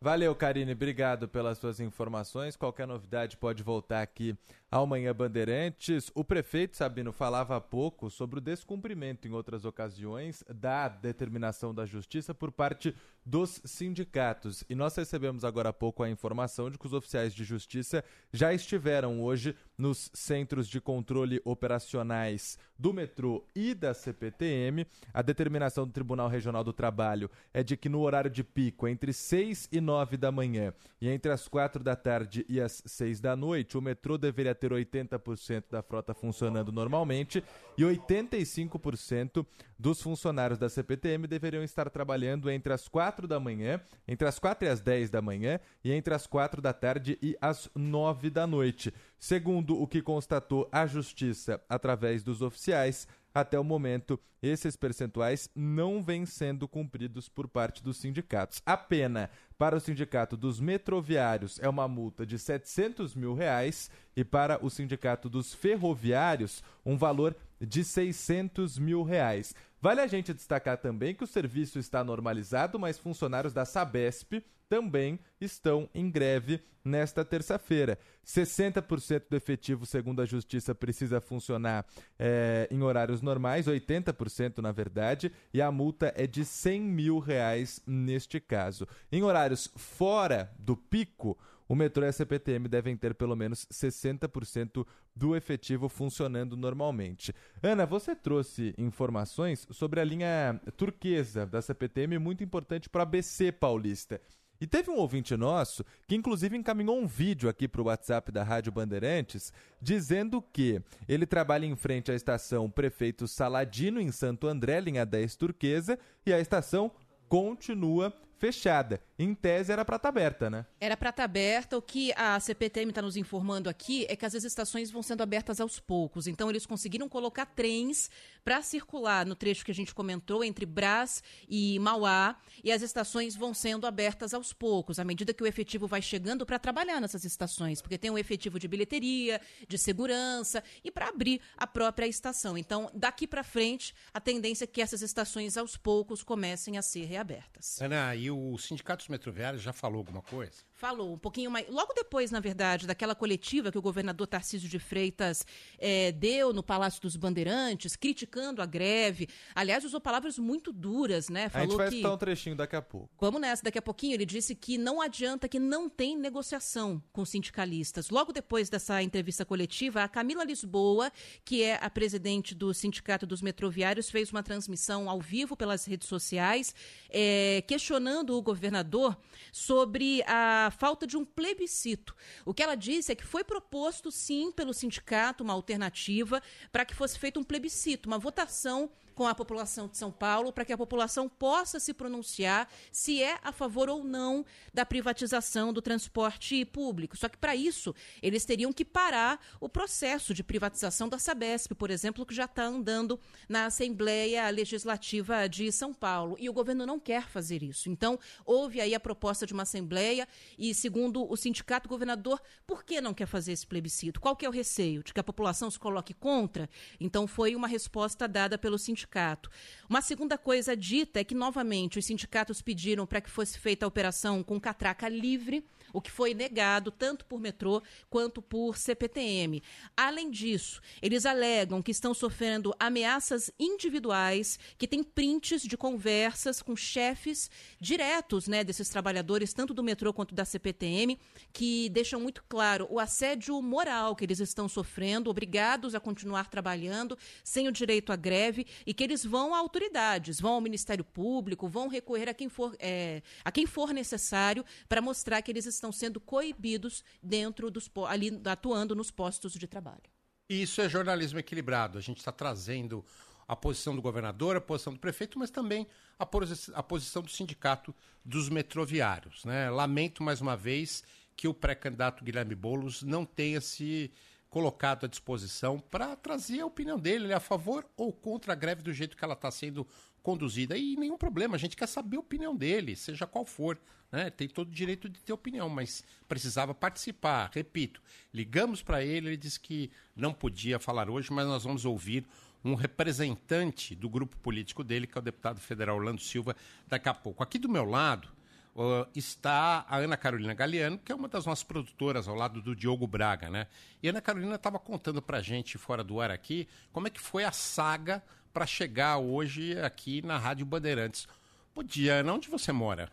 Valeu, 0.03 0.35
Karine. 0.35 0.73
Obrigado 0.73 1.29
pelas 1.29 1.59
suas 1.59 1.79
informações. 1.79 2.57
Qualquer 2.57 2.87
novidade 2.87 3.37
pode 3.37 3.63
voltar 3.63 4.01
aqui 4.01 4.35
ao 4.71 4.87
Manhã 4.87 5.15
Bandeirantes. 5.15 6.11
O 6.15 6.25
prefeito 6.25 6.75
Sabino 6.75 7.13
falava 7.13 7.55
há 7.55 7.61
pouco 7.61 8.09
sobre 8.09 8.39
o 8.39 8.41
descumprimento 8.41 9.29
em 9.29 9.33
outras 9.33 9.67
ocasiões 9.67 10.43
da 10.49 10.89
determinação 10.89 11.75
da 11.75 11.85
justiça 11.85 12.33
por 12.33 12.51
parte 12.51 12.97
dos 13.25 13.61
sindicatos. 13.65 14.65
E 14.69 14.75
nós 14.75 14.95
recebemos 14.97 15.45
agora 15.45 15.69
há 15.69 15.73
pouco 15.73 16.03
a 16.03 16.11
informação 16.11 16.71
de 16.71 16.79
que 16.79 16.87
os 16.87 16.93
oficiais 16.93 17.35
de 17.35 17.45
justiça 17.45 18.05
já 18.33 18.53
estiveram 18.53 19.23
hoje 19.23 19.55
nos 19.77 20.11
centros 20.13 20.69
de 20.69 20.81
controle 20.81 21.41
operacionais 21.45 22.59
do 22.79 22.93
metrô 22.93 23.45
e 23.55 23.75
da 23.75 23.93
CPTM. 23.93 24.87
A 25.13 25.23
determinação 25.23 25.87
do 25.87 25.93
Tribunal 25.93 26.29
Regional 26.29 26.65
do 26.65 26.73
Trabalho 26.73 27.31
é 27.53 27.63
de 27.63 27.77
que 27.77 27.89
no 27.89 28.01
horário 28.01 28.31
de 28.31 28.43
pico, 28.43 28.89
entre 28.89 29.13
6 29.13 29.69
e 29.71 29.81
9 29.81 30.17
da 30.17 30.33
manhã 30.33 30.73
e 31.01 31.09
entre 31.09 31.31
as 31.31 31.47
4 31.47 31.83
da 31.83 31.97
tarde 31.97 32.45
e 32.49 32.61
as 32.61 32.83
6 32.85 33.21
da 33.21 33.37
noite, 33.37 33.77
o 33.77 33.83
metrô 33.83 34.17
deveria 34.17 34.55
ter 34.55 34.73
80% 34.73 35.65
da 35.71 35.83
frota 35.83 36.15
funcionando 36.15 36.73
normalmente 36.73 37.45
e 37.77 37.83
85% 37.83 39.47
dos 39.81 40.03
funcionários 40.03 40.59
da 40.59 40.69
CPTM 40.69 41.27
deveriam 41.27 41.65
estar 41.65 41.89
trabalhando 41.89 42.51
entre 42.51 42.71
as 42.71 42.87
4 42.87 43.27
da 43.27 43.41
manhã, 43.41 43.81
entre 44.07 44.29
as 44.29 44.39
4 44.39 44.69
e 44.69 44.71
as 44.71 44.81
10 44.81 45.09
da 45.09 45.23
manhã 45.23 45.59
e 45.83 45.91
entre 45.91 46.13
as 46.13 46.27
4 46.27 46.61
da 46.61 46.75
tarde 46.75 47.19
e 47.23 47.35
as 47.41 47.71
9 47.75 48.29
da 48.29 48.47
noite. 48.47 48.93
Segundo 49.19 49.81
o 49.81 49.87
que 49.87 50.03
constatou 50.03 50.69
a 50.71 50.87
Justiça 50.87 51.63
através 51.67 52.23
dos 52.23 52.43
oficiais, 52.43 53.09
até 53.35 53.59
o 53.59 53.65
momento, 53.65 54.19
esses 54.43 54.77
percentuais 54.77 55.49
não 55.55 56.03
vêm 56.03 56.27
sendo 56.27 56.67
cumpridos 56.67 57.29
por 57.29 57.47
parte 57.47 57.83
dos 57.83 57.97
sindicatos. 57.97 58.61
A 58.67 58.77
pena 58.77 59.31
para 59.57 59.77
o 59.77 59.81
sindicato 59.81 60.37
dos 60.37 60.59
metroviários 60.59 61.59
é 61.61 61.69
uma 61.69 61.87
multa 61.87 62.27
de 62.27 62.39
700 62.39 63.15
mil 63.15 63.35
reais 63.35 63.91
e 64.17 64.25
para 64.25 64.59
o 64.65 64.69
sindicato 64.69 65.29
dos 65.29 65.55
ferroviários 65.55 66.63
um 66.85 66.97
valor 66.97 67.37
de 67.61 67.85
600 67.85 68.79
mil 68.79 69.03
reais. 69.03 69.55
Vale 69.81 70.01
a 70.01 70.07
gente 70.07 70.35
destacar 70.35 70.77
também 70.77 71.15
que 71.15 71.25
o 71.25 71.27
serviço 71.27 71.79
está 71.79 72.05
normalizado, 72.05 72.79
mas 72.79 72.99
funcionários 72.99 73.55
da 73.55 73.65
Sabesp 73.65 74.45
também 74.69 75.19
estão 75.41 75.89
em 75.95 76.09
greve 76.09 76.63
nesta 76.85 77.25
terça-feira. 77.25 77.99
60% 78.25 79.25
do 79.29 79.37
efetivo, 79.37 79.85
segundo 79.85 80.23
a 80.23 80.27
Justiça, 80.27 80.75
precisa 80.75 81.21
funcionar 81.21 81.85
é, 82.19 82.69
em 82.71 82.83
horários 82.83 83.21
normais, 83.21 83.67
80% 83.67 84.59
na 84.59 84.71
verdade, 84.71 85.33
e 85.53 85.61
a 85.61 85.73
multa 85.73 86.13
é 86.17 86.27
de 86.27 86.45
100 86.45 86.81
mil 86.83 87.19
reais 87.19 87.83
neste 87.87 88.39
caso. 88.39 88.87
Em 89.11 89.23
horários 89.23 89.71
fora 89.75 90.53
do 90.59 90.77
pico, 90.77 91.37
o 91.71 91.77
metrô 91.77 92.05
e 92.05 92.09
a 92.09 92.13
CPTM 92.13 92.67
devem 92.67 92.97
ter 92.97 93.15
pelo 93.15 93.37
menos 93.37 93.65
60% 93.73 94.85
do 95.15 95.37
efetivo 95.37 95.89
funcionando 95.89 96.57
normalmente. 96.57 97.33
Ana, 97.63 97.87
você 97.87 98.17
trouxe 98.17 98.75
informações 98.77 99.69
sobre 99.71 100.01
a 100.01 100.05
linha 100.05 100.61
turquesa 100.77 101.47
da 101.47 101.63
CPTM, 101.63 102.19
muito 102.19 102.43
importante 102.43 102.89
para 102.89 103.05
a 103.05 103.07
BC 103.07 103.53
Paulista. 103.53 104.21
E 104.61 104.67
teve 104.67 104.91
um 104.91 104.97
ouvinte 104.97 105.37
nosso 105.37 105.85
que, 106.09 106.17
inclusive, 106.17 106.57
encaminhou 106.57 106.99
um 106.99 107.07
vídeo 107.07 107.49
aqui 107.49 107.69
para 107.69 107.81
o 107.81 107.85
WhatsApp 107.85 108.33
da 108.33 108.43
Rádio 108.43 108.73
Bandeirantes, 108.73 109.53
dizendo 109.81 110.43
que 110.43 110.83
ele 111.09 111.25
trabalha 111.25 111.67
em 111.67 111.77
frente 111.77 112.11
à 112.11 112.17
estação 112.17 112.69
Prefeito 112.69 113.29
Saladino, 113.29 114.01
em 114.01 114.11
Santo 114.11 114.49
André, 114.49 114.81
linha 114.81 115.07
10 115.07 115.37
Turquesa, 115.37 115.97
e 116.27 116.33
a 116.33 116.41
estação 116.41 116.91
continua 117.29 118.13
fechada. 118.41 119.01
Em 119.19 119.35
tese 119.35 119.71
era 119.71 119.85
para 119.85 119.97
estar 119.97 120.11
tá 120.11 120.19
aberta, 120.19 120.49
né? 120.49 120.65
Era 120.81 120.97
para 120.97 121.11
estar 121.11 121.23
tá 121.23 121.25
aberta. 121.25 121.77
O 121.77 121.83
que 121.83 122.11
a 122.17 122.41
CPTM 122.41 122.91
está 122.91 123.03
nos 123.03 123.17
informando 123.17 123.69
aqui 123.69 124.07
é 124.09 124.17
que 124.17 124.25
as 124.25 124.33
estações 124.33 124.91
vão 124.91 125.03
sendo 125.03 125.23
abertas 125.23 125.61
aos 125.61 125.79
poucos. 125.79 126.27
Então 126.27 126.49
eles 126.49 126.65
conseguiram 126.65 127.07
colocar 127.07 127.45
trens 127.45 128.11
para 128.43 128.63
circular 128.63 129.27
no 129.27 129.35
trecho 129.35 129.63
que 129.63 129.71
a 129.71 129.75
gente 129.75 129.95
comentou 129.95 130.43
entre 130.43 130.65
Brás 130.65 131.23
e 131.47 131.79
Mauá 131.81 132.37
e 132.65 132.73
as 132.73 132.81
estações 132.81 133.37
vão 133.37 133.53
sendo 133.53 133.87
abertas 133.87 134.33
aos 134.33 134.55
poucos, 134.55 134.99
à 134.99 135.05
medida 135.05 135.35
que 135.35 135.43
o 135.43 135.47
efetivo 135.47 135.87
vai 135.87 136.01
chegando 136.01 136.47
para 136.47 136.59
trabalhar 136.59 136.99
nessas 136.99 137.27
estações, 137.27 137.83
porque 137.83 137.99
tem 137.99 138.11
um 138.11 138.17
efetivo 138.17 138.59
de 138.59 138.67
bilheteria, 138.67 139.39
de 139.69 139.77
segurança 139.77 140.65
e 140.83 140.91
para 140.91 141.09
abrir 141.09 141.43
a 141.59 141.67
própria 141.67 142.07
estação. 142.07 142.57
Então, 142.57 142.91
daqui 142.95 143.27
para 143.27 143.45
frente, 143.45 143.95
a 144.15 144.21
tendência 144.21 144.65
é 144.65 144.67
que 144.67 144.81
essas 144.81 145.03
estações 145.03 145.59
aos 145.59 145.77
poucos 145.77 146.23
comecem 146.23 146.79
a 146.79 146.83
ser 146.83 147.05
reabertas. 147.05 147.79
Ana, 147.83 148.15
e 148.15 148.30
o 148.31 148.57
Sindicato 148.59 149.03
dos 149.03 149.09
Metroviários 149.09 149.63
já 149.63 149.73
falou 149.73 149.99
alguma 149.99 150.23
coisa? 150.23 150.63
Falou 150.81 151.13
um 151.13 151.19
pouquinho 151.19 151.51
mais. 151.51 151.69
Logo 151.69 151.93
depois, 151.93 152.31
na 152.31 152.41
verdade, 152.41 152.87
daquela 152.87 153.15
coletiva 153.15 153.71
que 153.71 153.77
o 153.77 153.83
governador 153.83 154.27
Tarcísio 154.27 154.67
de 154.67 154.79
Freitas 154.79 155.45
é, 155.79 156.11
deu 156.11 156.55
no 156.55 156.63
Palácio 156.63 157.03
dos 157.03 157.17
Bandeirantes, 157.17 157.97
criticando 157.97 158.63
a 158.63 158.67
greve. 158.67 159.29
Aliás, 159.55 159.85
usou 159.85 160.01
palavras 160.01 160.39
muito 160.39 160.73
duras, 160.73 161.29
né? 161.29 161.51
Falou 161.51 161.67
a 161.67 161.69
gente 161.69 161.77
vai 161.77 161.91
que... 161.91 162.15
um 162.15 162.17
trechinho 162.17 162.57
daqui 162.57 162.77
a 162.77 162.81
pouco. 162.81 163.11
Vamos 163.21 163.43
nessa, 163.43 163.63
daqui 163.63 163.77
a 163.77 163.83
pouquinho. 163.83 164.15
Ele 164.15 164.25
disse 164.25 164.55
que 164.55 164.79
não 164.79 165.03
adianta, 165.03 165.47
que 165.47 165.59
não 165.59 165.87
tem 165.87 166.17
negociação 166.17 167.03
com 167.13 167.27
sindicalistas. 167.27 168.09
Logo 168.09 168.33
depois 168.33 168.71
dessa 168.71 169.03
entrevista 169.03 169.45
coletiva, 169.45 170.03
a 170.03 170.09
Camila 170.09 170.45
Lisboa, 170.45 171.13
que 171.45 171.63
é 171.63 171.79
a 171.85 171.91
presidente 171.91 172.55
do 172.55 172.73
Sindicato 172.73 173.27
dos 173.27 173.43
Metroviários, 173.43 174.09
fez 174.09 174.31
uma 174.31 174.43
transmissão 174.43 175.11
ao 175.11 175.21
vivo 175.21 175.55
pelas 175.55 175.85
redes 175.85 176.09
sociais, 176.09 176.75
é, 177.11 177.63
questionando 177.67 178.35
o 178.35 178.41
governador 178.41 179.15
sobre 179.53 180.23
a 180.27 180.70
falta 180.71 181.07
de 181.07 181.17
um 181.17 181.25
plebiscito. 181.25 182.15
O 182.45 182.55
que 182.55 182.63
ela 182.63 182.75
disse 182.75 183.13
é 183.13 183.15
que 183.15 183.25
foi 183.25 183.45
proposto, 183.45 184.11
sim, 184.11 184.53
pelo 184.53 184.73
sindicato 184.73 185.43
uma 185.45 185.53
alternativa 185.53 186.43
para 186.71 186.85
que 186.85 186.95
fosse 186.95 187.19
feito 187.19 187.41
um 187.41 187.45
plebiscito, 187.45 188.09
uma 188.09 188.19
votação 188.19 188.91
com 189.21 189.27
a 189.27 189.35
população 189.35 189.87
de 189.87 189.99
São 189.99 190.11
Paulo 190.11 190.51
para 190.51 190.65
que 190.65 190.73
a 190.73 190.79
população 190.79 191.29
possa 191.29 191.79
se 191.79 191.93
pronunciar 191.93 192.67
se 192.91 193.23
é 193.23 193.39
a 193.43 193.53
favor 193.53 193.91
ou 193.91 194.03
não 194.03 194.47
da 194.73 194.87
privatização 194.87 195.75
do 195.75 195.83
transporte 195.83 196.65
público. 196.65 197.19
Só 197.19 197.29
que 197.29 197.37
para 197.37 197.55
isso 197.55 197.95
eles 198.23 198.47
teriam 198.47 198.73
que 198.73 198.83
parar 198.83 199.39
o 199.61 199.69
processo 199.69 200.33
de 200.33 200.43
privatização 200.43 201.07
da 201.07 201.19
Sabesp, 201.19 201.75
por 201.75 201.91
exemplo, 201.91 202.25
que 202.25 202.35
já 202.35 202.47
está 202.47 202.65
andando 202.65 203.21
na 203.47 203.67
Assembleia 203.67 204.49
Legislativa 204.49 205.47
de 205.47 205.71
São 205.71 205.93
Paulo. 205.93 206.35
E 206.41 206.49
o 206.49 206.55
governo 206.55 206.87
não 206.87 206.99
quer 206.99 207.29
fazer 207.29 207.63
isso. 207.63 207.91
Então, 207.91 208.19
houve 208.47 208.81
aí 208.81 208.95
a 208.95 209.01
proposta 209.01 209.45
de 209.47 209.53
uma 209.53 209.65
Assembleia 209.65 210.27
e, 210.57 210.75
segundo 210.75 211.31
o 211.31 211.37
sindicato 211.37 211.91
governador, 211.91 212.41
por 212.67 212.83
que 212.83 213.03
não 213.03 213.13
quer 213.13 213.27
fazer 213.27 213.53
esse 213.53 213.67
plebiscito? 213.67 214.19
Qual 214.19 214.35
que 214.35 214.47
é 214.47 214.49
o 214.49 214.53
receio? 214.53 215.05
De 215.05 215.13
que 215.13 215.21
a 215.21 215.25
população 215.25 215.71
se 215.71 215.79
coloque 215.79 216.15
contra? 216.15 216.71
Então, 216.99 217.27
foi 217.27 217.55
uma 217.55 217.69
resposta 217.69 218.27
dada 218.27 218.57
pelo 218.57 218.79
sindicato 218.79 219.10
sindicato. 219.11 219.51
Uma 219.89 220.01
segunda 220.01 220.39
coisa 220.39 220.77
dita 220.77 221.21
é 221.21 221.25
que, 221.25 221.35
novamente, 221.35 221.99
os 221.99 222.05
sindicatos 222.05 222.63
pediram 222.63 223.05
para 223.07 223.21
que 223.21 223.29
fosse 223.29 223.59
feita 223.59 223.85
a 223.85 223.89
operação 223.89 224.43
com 224.43 224.61
catraca 224.61 225.09
livre 225.09 225.65
o 225.93 226.01
que 226.01 226.11
foi 226.11 226.35
negado 226.35 226.91
tanto 226.91 227.25
por 227.25 227.41
metrô 227.41 227.83
quanto 228.09 228.43
por 228.43 228.77
CPTM. 228.77 229.63
Além 229.97 230.31
disso, 230.31 230.81
eles 231.01 231.25
alegam 231.25 231.83
que 231.83 231.91
estão 231.91 232.13
sofrendo 232.13 232.75
ameaças 232.79 233.51
individuais, 233.59 234.59
que 234.77 234.87
têm 234.87 235.03
prints 235.03 235.63
de 235.63 235.77
conversas 235.77 236.61
com 236.61 236.77
chefes 236.77 237.51
diretos 237.81 238.47
né, 238.47 238.63
desses 238.63 238.89
trabalhadores, 238.89 239.53
tanto 239.53 239.73
do 239.73 239.83
metrô 239.83 240.13
quanto 240.13 240.35
da 240.35 240.45
CPTM, 240.45 241.19
que 241.53 241.89
deixam 241.89 242.21
muito 242.21 242.45
claro 242.49 242.87
o 242.91 242.99
assédio 242.99 243.61
moral 243.63 244.15
que 244.15 244.25
eles 244.25 244.41
estão 244.41 244.69
sofrendo, 244.69 245.31
obrigados 245.31 245.95
a 245.95 246.01
continuar 246.01 246.49
trabalhando 246.49 247.17
sem 247.43 247.69
o 247.69 247.73
direito 247.73 248.13
à 248.13 248.17
greve 248.17 248.67
e 248.85 248.93
que 248.93 249.05
eles 249.05 249.25
vão 249.25 249.55
a 249.55 249.59
autoridades, 249.59 250.41
vão 250.41 250.55
ao 250.55 250.61
Ministério 250.61 251.05
Público, 251.05 251.69
vão 251.69 251.89
recorrer 251.89 252.29
a 252.29 252.35
quem 252.35 252.49
for, 252.49 252.75
é, 252.79 253.23
a 253.45 253.51
quem 253.51 253.67
for 253.67 253.93
necessário 253.93 254.65
para 254.89 255.01
mostrar 255.01 255.41
que 255.43 255.51
eles 255.51 255.67
estão 255.67 255.80
sendo 255.91 256.21
coibidos 256.21 257.03
dentro 257.23 257.71
dos 257.71 257.91
ali 258.09 258.41
atuando 258.45 258.95
nos 258.95 259.11
postos 259.11 259.55
de 259.55 259.67
trabalho. 259.67 260.11
Isso 260.49 260.81
é 260.81 260.89
jornalismo 260.89 261.39
equilibrado. 261.39 261.97
A 261.97 262.01
gente 262.01 262.19
está 262.19 262.33
trazendo 262.33 263.05
a 263.47 263.57
posição 263.57 263.97
do 263.97 264.03
governador, 264.03 264.57
a 264.57 264.61
posição 264.61 264.93
do 264.93 264.99
prefeito, 264.99 265.39
mas 265.39 265.51
também 265.51 265.87
a, 266.19 266.27
posi 266.27 266.71
a 266.75 266.83
posição 266.83 267.23
do 267.23 267.31
sindicato 267.31 267.95
dos 268.25 268.49
metroviários. 268.49 269.45
Né? 269.45 269.71
Lamento 269.71 270.23
mais 270.23 270.41
uma 270.41 270.57
vez 270.57 271.03
que 271.37 271.49
o 271.49 271.55
pré-candidato 271.55 272.23
Guilherme 272.23 272.55
Boulos 272.55 273.03
não 273.03 273.25
tenha 273.25 273.61
se 273.61 274.13
colocado 274.51 275.07
à 275.07 275.09
disposição 275.09 275.79
para 275.79 276.17
trazer 276.17 276.61
a 276.61 276.67
opinião 276.67 276.99
dele, 276.99 277.25
ele 277.25 277.33
é 277.33 277.37
a 277.37 277.41
favor 277.41 277.87
ou 277.97 278.13
contra 278.13 278.53
a 278.53 278.57
greve 278.57 278.83
do 278.83 278.93
jeito 278.93 279.17
que 279.17 279.25
ela 279.25 279.35
está 279.35 279.51
sendo 279.51 279.87
conduzida. 280.23 280.77
E 280.77 280.97
nenhum 280.97 281.17
problema, 281.17 281.57
a 281.57 281.59
gente 281.59 281.77
quer 281.77 281.87
saber 281.87 282.17
a 282.17 282.21
opinião 282.21 282.55
dele, 282.55 282.97
seja 282.97 283.27
qual 283.27 283.45
for. 283.45 283.79
Né? 284.11 284.31
Tem 284.31 284.49
todo 284.49 284.69
o 284.69 284.75
direito 284.75 285.09
de 285.09 285.21
ter 285.21 285.33
opinião, 285.33 285.69
mas 285.69 286.05
precisava 286.29 286.75
participar. 286.75 287.51
Repito, 287.53 288.03
ligamos 288.33 288.83
para 288.83 289.05
ele, 289.05 289.29
ele 289.29 289.37
disse 289.37 289.61
que 289.61 289.91
não 290.17 290.33
podia 290.33 290.79
falar 290.79 291.09
hoje, 291.09 291.33
mas 291.33 291.47
nós 291.47 291.65
vamos 291.65 291.85
ouvir 291.85 292.27
um 292.65 292.75
representante 292.75 293.95
do 293.95 294.09
grupo 294.09 294.37
político 294.39 294.85
dele, 294.85 295.07
que 295.07 295.17
é 295.17 295.21
o 295.21 295.25
deputado 295.25 295.61
federal 295.61 295.97
Orlando 295.97 296.21
Silva, 296.21 296.55
daqui 296.87 297.09
a 297.09 297.15
pouco. 297.15 297.43
Aqui 297.43 297.59
do 297.59 297.69
meu 297.69 297.85
lado, 297.85 298.29
uh, 298.75 299.09
está 299.15 299.85
a 299.89 299.97
Ana 299.97 300.17
Carolina 300.17 300.55
Galeano, 300.55 300.99
que 300.99 301.11
é 301.11 301.15
uma 301.15 301.29
das 301.29 301.47
nossas 301.47 301.65
produtoras, 301.65 302.29
ao 302.29 302.35
lado 302.35 302.61
do 302.61 302.75
Diogo 302.75 303.07
Braga, 303.07 303.49
né? 303.49 303.67
E 304.03 304.09
a 304.09 304.11
Ana 304.11 304.21
Carolina 304.21 304.55
estava 304.57 304.79
contando 304.79 305.23
para 305.23 305.41
gente, 305.41 305.79
fora 305.79 306.05
do 306.05 306.21
ar 306.21 306.31
aqui, 306.31 306.69
como 306.93 307.07
é 307.07 307.11
que 307.11 307.21
foi 307.21 307.45
a 307.45 307.53
saga 307.53 308.23
para 308.53 308.67
chegar 308.67 309.19
hoje 309.19 309.79
aqui 309.81 310.23
na 310.23 310.39
Rádio 310.39 310.67
Bandeirantes. 310.67 311.27
Bom 311.75 311.83
dia, 311.83 312.15
Ana, 312.15 312.35
onde 312.35 312.49
você 312.49 312.73
mora? 312.73 313.11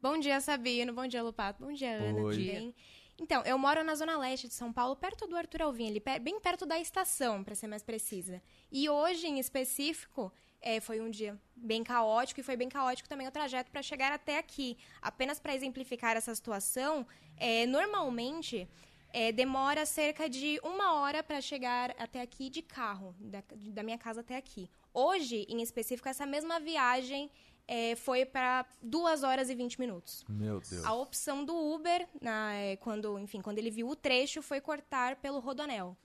Bom 0.00 0.18
dia, 0.18 0.40
Sabino. 0.40 0.92
Bom 0.92 1.06
dia, 1.06 1.22
Lupato. 1.22 1.62
Bom 1.64 1.72
dia, 1.72 1.96
Ana. 1.96 2.20
Oi. 2.20 2.36
Bem? 2.36 2.74
Então, 3.20 3.42
eu 3.42 3.58
moro 3.58 3.82
na 3.82 3.94
zona 3.96 4.16
leste 4.16 4.46
de 4.46 4.54
São 4.54 4.72
Paulo, 4.72 4.94
perto 4.94 5.26
do 5.26 5.36
Arthur 5.36 5.62
Alvim, 5.62 5.88
ali, 5.88 6.02
bem 6.20 6.38
perto 6.38 6.64
da 6.64 6.78
estação, 6.78 7.42
para 7.42 7.54
ser 7.54 7.66
mais 7.66 7.82
precisa. 7.82 8.40
E 8.70 8.88
hoje, 8.88 9.26
em 9.26 9.40
específico, 9.40 10.32
é, 10.60 10.80
foi 10.80 11.00
um 11.00 11.10
dia 11.10 11.36
bem 11.56 11.82
caótico 11.82 12.40
e 12.40 12.44
foi 12.44 12.56
bem 12.56 12.68
caótico 12.68 13.08
também 13.08 13.26
o 13.26 13.30
trajeto 13.30 13.72
para 13.72 13.82
chegar 13.82 14.12
até 14.12 14.38
aqui. 14.38 14.76
Apenas 15.02 15.40
para 15.40 15.54
exemplificar 15.54 16.16
essa 16.16 16.32
situação, 16.32 17.04
é, 17.36 17.66
normalmente 17.66 18.68
é, 19.12 19.32
demora 19.32 19.84
cerca 19.84 20.28
de 20.28 20.60
uma 20.62 20.94
hora 20.94 21.22
para 21.22 21.40
chegar 21.40 21.94
até 21.98 22.20
aqui 22.20 22.48
de 22.48 22.62
carro, 22.62 23.14
da, 23.18 23.42
da 23.72 23.82
minha 23.82 23.98
casa 23.98 24.20
até 24.20 24.36
aqui. 24.36 24.70
Hoje, 24.92 25.46
em 25.48 25.60
específico, 25.62 26.08
essa 26.08 26.26
mesma 26.26 26.58
viagem 26.58 27.30
é, 27.66 27.94
foi 27.96 28.24
para 28.24 28.64
duas 28.82 29.22
horas 29.22 29.50
e 29.50 29.54
20 29.54 29.78
minutos. 29.78 30.24
Meu 30.28 30.60
Deus. 30.60 30.84
A 30.84 30.92
opção 30.94 31.44
do 31.44 31.54
Uber, 31.54 32.08
na- 32.20 32.54
é, 32.54 32.76
quando, 32.76 33.18
enfim, 33.18 33.40
quando 33.42 33.58
ele 33.58 33.70
viu 33.70 33.88
o 33.88 33.94
trecho, 33.96 34.40
foi 34.42 34.60
cortar 34.60 35.16
pelo 35.16 35.38
Rodonel. 35.38 35.96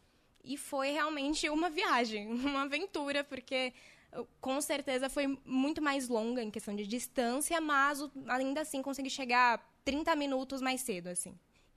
E 0.43 0.57
foi 0.57 0.91
realmente 0.91 1.49
uma 1.49 1.69
viagem, 1.69 2.27
uma 2.31 2.63
aventura, 2.63 3.23
porque 3.23 3.73
com 4.41 4.59
certeza 4.61 5.09
foi 5.09 5.39
muito 5.45 5.81
mais 5.81 6.07
longa 6.07 6.43
em 6.43 6.51
questão 6.51 6.75
de 6.75 6.85
distância, 6.85 7.59
mas 7.61 7.99
ainda 8.27 8.61
assim 8.61 8.81
consegui 8.81 9.09
chegar 9.09 9.65
30 9.83 10.15
minutos 10.15 10.61
mais 10.61 10.81
cedo, 10.81 11.07
assim. 11.07 11.33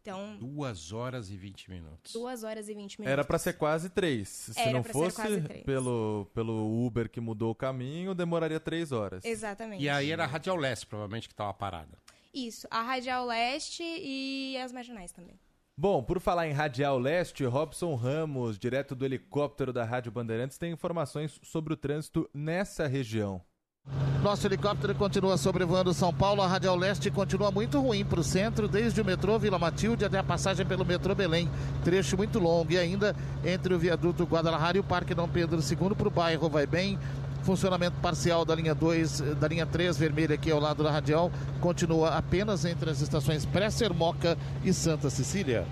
Então, 0.07 0.37
Duas 0.39 0.93
horas 0.93 1.31
e 1.31 1.37
20 1.37 1.69
minutos. 1.69 2.13
duas 2.13 2.45
horas 2.45 2.69
e 2.69 2.75
20 2.75 3.01
minutos. 3.01 3.13
Era 3.13 3.25
pra 3.25 3.39
ser 3.39 3.55
quase 3.55 3.91
três. 3.91 4.29
Se 4.29 4.61
Era 4.61 4.73
não 4.73 4.85
fosse 4.85 5.21
pelo, 5.65 6.31
pelo 6.33 6.87
Uber 6.87 7.11
que 7.11 7.21
mudou 7.21 7.51
o 7.51 7.55
caminho, 7.55 8.15
demoraria 8.15 8.61
três 8.61 8.93
horas. 8.93 9.25
Exatamente. 9.25 9.83
E 9.83 9.89
aí 9.89 10.13
era 10.13 10.23
a 10.23 10.27
Radial 10.27 10.57
Leste, 10.57 10.87
provavelmente, 10.87 11.27
que 11.27 11.35
estava 11.35 11.53
parada. 11.53 11.99
Isso, 12.33 12.69
a 12.71 12.83
Radial 12.83 13.27
Leste 13.27 13.83
e 13.83 14.57
as 14.59 14.71
marginais 14.71 15.11
também. 15.11 15.41
Bom, 15.77 16.03
por 16.05 16.21
falar 16.21 16.47
em 16.47 16.53
Radial 16.53 16.99
Leste, 16.99 17.45
Robson 17.45 17.97
Ramos, 17.97 18.59
direto 18.59 18.95
do 18.95 19.05
helicóptero 19.05 19.73
da 19.73 19.85
Rádio 19.85 20.13
Bandeirantes, 20.13 20.57
tem 20.57 20.73
informações 20.73 21.41
sobre 21.43 21.75
o 21.75 21.77
trânsito 21.77 22.31
nessa 22.33 22.87
região. 22.87 23.43
Nosso 24.27 24.45
helicóptero 24.45 24.93
continua 24.97 25.37
sobrevoando 25.37 25.95
São 25.95 26.13
Paulo. 26.13 26.43
A 26.43 26.49
Radial 26.49 26.75
Leste 26.75 27.13
continua 27.13 27.53
muito 27.53 27.81
ruim 27.81 28.05
para 28.05 28.19
o 28.19 28.25
centro, 28.25 28.67
desde 28.67 29.01
o 29.01 29.05
metrô 29.05 29.39
Vila 29.39 29.57
Matilde 29.57 30.05
até 30.05 30.19
a 30.19 30.25
passagem 30.25 30.67
pelo 30.67 30.85
metrô 30.85 31.15
Belém. 31.15 31.49
Trecho 31.85 32.17
muito 32.17 32.41
longo. 32.41 32.73
E 32.73 32.77
ainda 32.77 33.15
entre 33.45 33.73
o 33.73 33.79
viaduto 33.79 34.25
Guadalajara 34.25 34.79
e 34.79 34.81
o 34.81 34.83
Parque 34.83 35.15
Dom 35.15 35.29
Pedro 35.29 35.61
II 35.61 35.95
para 35.95 36.09
o 36.09 36.11
bairro 36.11 36.49
Vai 36.49 36.67
Bem. 36.67 36.99
Funcionamento 37.45 38.01
parcial 38.03 38.45
da 38.45 38.53
linha 38.57 38.75
2, 38.75 39.21
eh, 39.21 39.35
da 39.37 39.47
linha 39.47 39.65
3 39.65 39.97
vermelha 39.97 40.35
aqui 40.35 40.51
ao 40.51 40.59
lado 40.59 40.83
da 40.83 40.91
Radial 40.91 41.31
continua 41.61 42.17
apenas 42.17 42.65
entre 42.65 42.91
as 42.91 43.01
estações 43.01 43.47
Pré-Sermoca 43.47 44.37
e 44.65 44.73
Santa 44.73 45.09
Cecília. 45.09 45.65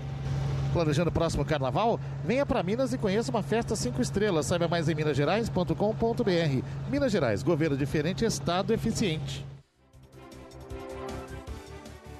Planejando 0.75 1.09
o 1.09 1.13
próximo 1.13 1.45
carnaval? 1.45 1.97
Venha 2.25 2.45
para 2.45 2.61
Minas 2.61 2.91
e 2.91 2.97
conheça 2.97 3.31
uma 3.31 3.41
festa 3.41 3.77
cinco 3.77 4.01
estrelas. 4.01 4.45
Saiba 4.45 4.67
mais 4.67 4.89
em 4.89 4.93
minasgerais.com.br. 4.93 5.71
Minas 6.91 7.13
Gerais, 7.13 7.41
governo 7.41 7.77
diferente, 7.77 8.25
estado 8.25 8.73
eficiente. 8.73 9.45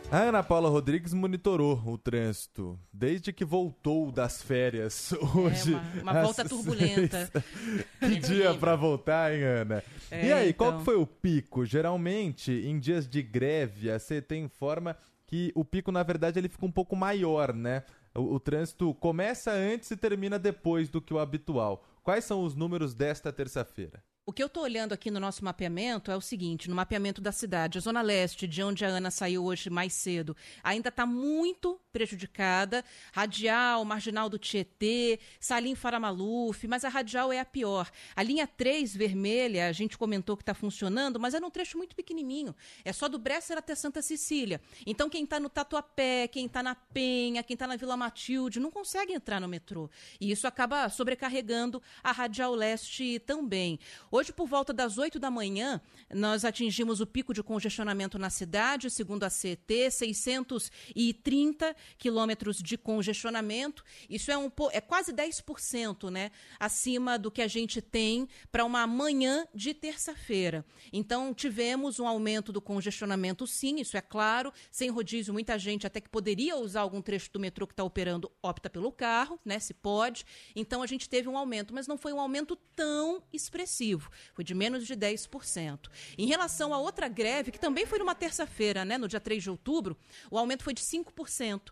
A 0.09 0.19
Ana 0.19 0.41
Paula 0.41 0.69
Rodrigues 0.69 1.13
monitorou 1.13 1.81
o 1.85 1.97
trânsito 1.97 2.79
desde 2.93 3.33
que 3.33 3.43
voltou 3.43 4.09
das 4.09 4.41
férias 4.41 5.11
hoje. 5.35 5.73
É, 5.73 6.01
uma- 6.01 6.11
uma 6.13 6.21
volta 6.23 6.45
turbulenta. 6.47 7.29
seis. 7.33 7.83
que 7.99 8.15
dia 8.25 8.53
pra 8.53 8.77
voltar, 8.77 9.33
hein, 9.33 9.43
Ana? 9.43 9.83
É, 10.09 10.27
e 10.27 10.31
aí, 10.31 10.53
qual 10.53 10.69
então. 10.69 10.79
que 10.79 10.85
foi 10.85 10.95
o 10.95 11.05
pico? 11.05 11.65
Geralmente, 11.65 12.53
em 12.53 12.79
dias 12.79 13.05
de 13.05 13.21
greve, 13.21 13.91
a 13.91 13.99
CT 13.99 14.37
informa 14.37 14.95
que 15.27 15.51
o 15.55 15.65
pico, 15.65 15.91
na 15.91 16.03
verdade, 16.03 16.39
ele 16.39 16.47
fica 16.47 16.65
um 16.65 16.71
pouco 16.71 16.95
maior, 16.95 17.51
né? 17.53 17.83
O, 18.15 18.35
o 18.35 18.39
trânsito 18.39 18.93
começa 18.95 19.51
antes 19.51 19.91
e 19.91 19.97
termina 19.97 20.39
depois 20.39 20.89
do 20.89 21.01
que 21.01 21.13
o 21.13 21.19
habitual. 21.19 21.83
Quais 22.01 22.23
são 22.23 22.43
os 22.43 22.55
números 22.55 22.93
desta 22.93 23.31
terça-feira? 23.31 24.03
O 24.27 24.33
que 24.33 24.41
eu 24.41 24.47
estou 24.47 24.63
olhando 24.63 24.93
aqui 24.93 25.11
no 25.11 25.19
nosso 25.19 25.45
mapeamento 25.45 26.09
é 26.09 26.15
o 26.15 26.21
seguinte: 26.21 26.67
no 26.67 26.75
mapeamento 26.75 27.21
da 27.21 27.31
cidade, 27.31 27.77
a 27.77 27.81
Zona 27.81 28.01
Leste, 28.01 28.47
de 28.47 28.63
onde 28.63 28.83
a 28.83 28.87
Ana 28.87 29.11
saiu 29.11 29.45
hoje 29.45 29.69
mais 29.69 29.93
cedo, 29.93 30.35
ainda 30.63 30.89
está 30.89 31.05
muito 31.05 31.79
prejudicada. 31.95 32.83
Radial, 33.13 33.85
Marginal 33.85 34.27
do 34.27 34.37
Tietê, 34.37 35.17
Salim 35.39 35.75
Faramaluf, 35.75 36.67
mas 36.67 36.83
a 36.83 36.89
Radial 36.89 37.31
é 37.31 37.39
a 37.39 37.45
pior. 37.45 37.89
A 38.13 38.21
linha 38.21 38.45
3 38.45 38.93
vermelha, 38.93 39.69
a 39.69 39.71
gente 39.71 39.97
comentou 39.97 40.35
que 40.35 40.43
está 40.43 40.53
funcionando, 40.53 41.17
mas 41.21 41.33
é 41.33 41.39
num 41.39 41.49
trecho 41.49 41.77
muito 41.77 41.95
pequenininho. 41.95 42.53
É 42.83 42.91
só 42.91 43.07
do 43.07 43.17
Bresser 43.17 43.57
até 43.57 43.73
Santa 43.75 44.01
Cecília. 44.01 44.59
Então, 44.85 45.09
quem 45.09 45.23
está 45.23 45.39
no 45.39 45.47
Tatuapé, 45.47 46.27
quem 46.27 46.47
está 46.47 46.61
na 46.61 46.75
Penha, 46.75 47.41
quem 47.41 47.53
está 47.53 47.65
na 47.65 47.77
Vila 47.77 47.95
Matilde, 47.95 48.59
não 48.59 48.69
consegue 48.69 49.13
entrar 49.13 49.39
no 49.39 49.47
metrô. 49.47 49.89
E 50.19 50.29
isso 50.29 50.45
acaba 50.45 50.89
sobrecarregando 50.89 51.81
a 52.03 52.11
Radial 52.11 52.53
Leste 52.53 53.19
também. 53.19 53.79
Hoje, 54.11 54.33
por 54.33 54.47
volta 54.47 54.73
das 54.73 54.97
8 54.97 55.17
da 55.17 55.31
manhã, 55.31 55.79
nós 56.13 56.43
atingimos 56.43 56.99
o 56.99 57.07
pico 57.07 57.33
de 57.33 57.41
congestionamento 57.41 58.19
na 58.19 58.29
cidade, 58.29 58.89
segundo 58.89 59.23
a 59.23 59.29
CET, 59.29 59.91
630 59.91 61.73
quilômetros 61.97 62.57
de 62.57 62.77
congestionamento. 62.77 63.83
Isso 64.09 64.31
é, 64.31 64.37
um, 64.37 64.51
é 64.71 64.81
quase 64.81 65.13
10% 65.13 66.09
né, 66.09 66.31
acima 66.59 67.17
do 67.17 67.31
que 67.31 67.41
a 67.41 67.47
gente 67.47 67.81
tem 67.81 68.27
para 68.51 68.65
uma 68.65 68.85
manhã 68.87 69.47
de 69.53 69.73
terça-feira. 69.73 70.65
Então, 70.91 71.33
tivemos 71.33 71.99
um 71.99 72.07
aumento 72.07 72.51
do 72.51 72.61
congestionamento, 72.61 73.45
sim, 73.47 73.79
isso 73.79 73.97
é 73.97 74.01
claro. 74.01 74.51
Sem 74.71 74.89
rodízio, 74.89 75.33
muita 75.33 75.57
gente 75.57 75.85
até 75.87 75.99
que 75.99 76.09
poderia 76.09 76.55
usar 76.57 76.81
algum 76.81 77.01
trecho 77.01 77.31
do 77.31 77.39
metrô 77.39 77.67
que 77.67 77.73
está 77.73 77.83
operando 77.83 78.31
opta 78.41 78.69
pelo 78.69 78.91
carro, 78.91 79.39
né, 79.43 79.59
se 79.59 79.73
pode. 79.73 80.25
Então, 80.55 80.81
a 80.81 80.87
gente 80.87 81.09
teve 81.09 81.27
um 81.27 81.37
aumento, 81.37 81.73
mas 81.73 81.87
não 81.87 81.97
foi 81.97 82.13
um 82.13 82.19
aumento 82.19 82.55
tão 82.75 83.23
expressivo. 83.31 84.09
Foi 84.33 84.43
de 84.43 84.53
menos 84.53 84.85
de 84.85 84.95
10%. 84.95 85.89
Em 86.17 86.25
relação 86.25 86.73
a 86.73 86.77
outra 86.77 87.07
greve, 87.07 87.51
que 87.51 87.59
também 87.59 87.85
foi 87.85 87.99
numa 87.99 88.15
terça-feira, 88.15 88.85
né, 88.85 88.97
no 88.97 89.07
dia 89.07 89.19
3 89.19 89.43
de 89.43 89.49
outubro, 89.49 89.97
o 90.29 90.37
aumento 90.37 90.63
foi 90.63 90.73
de 90.73 90.81
5% 90.81 91.71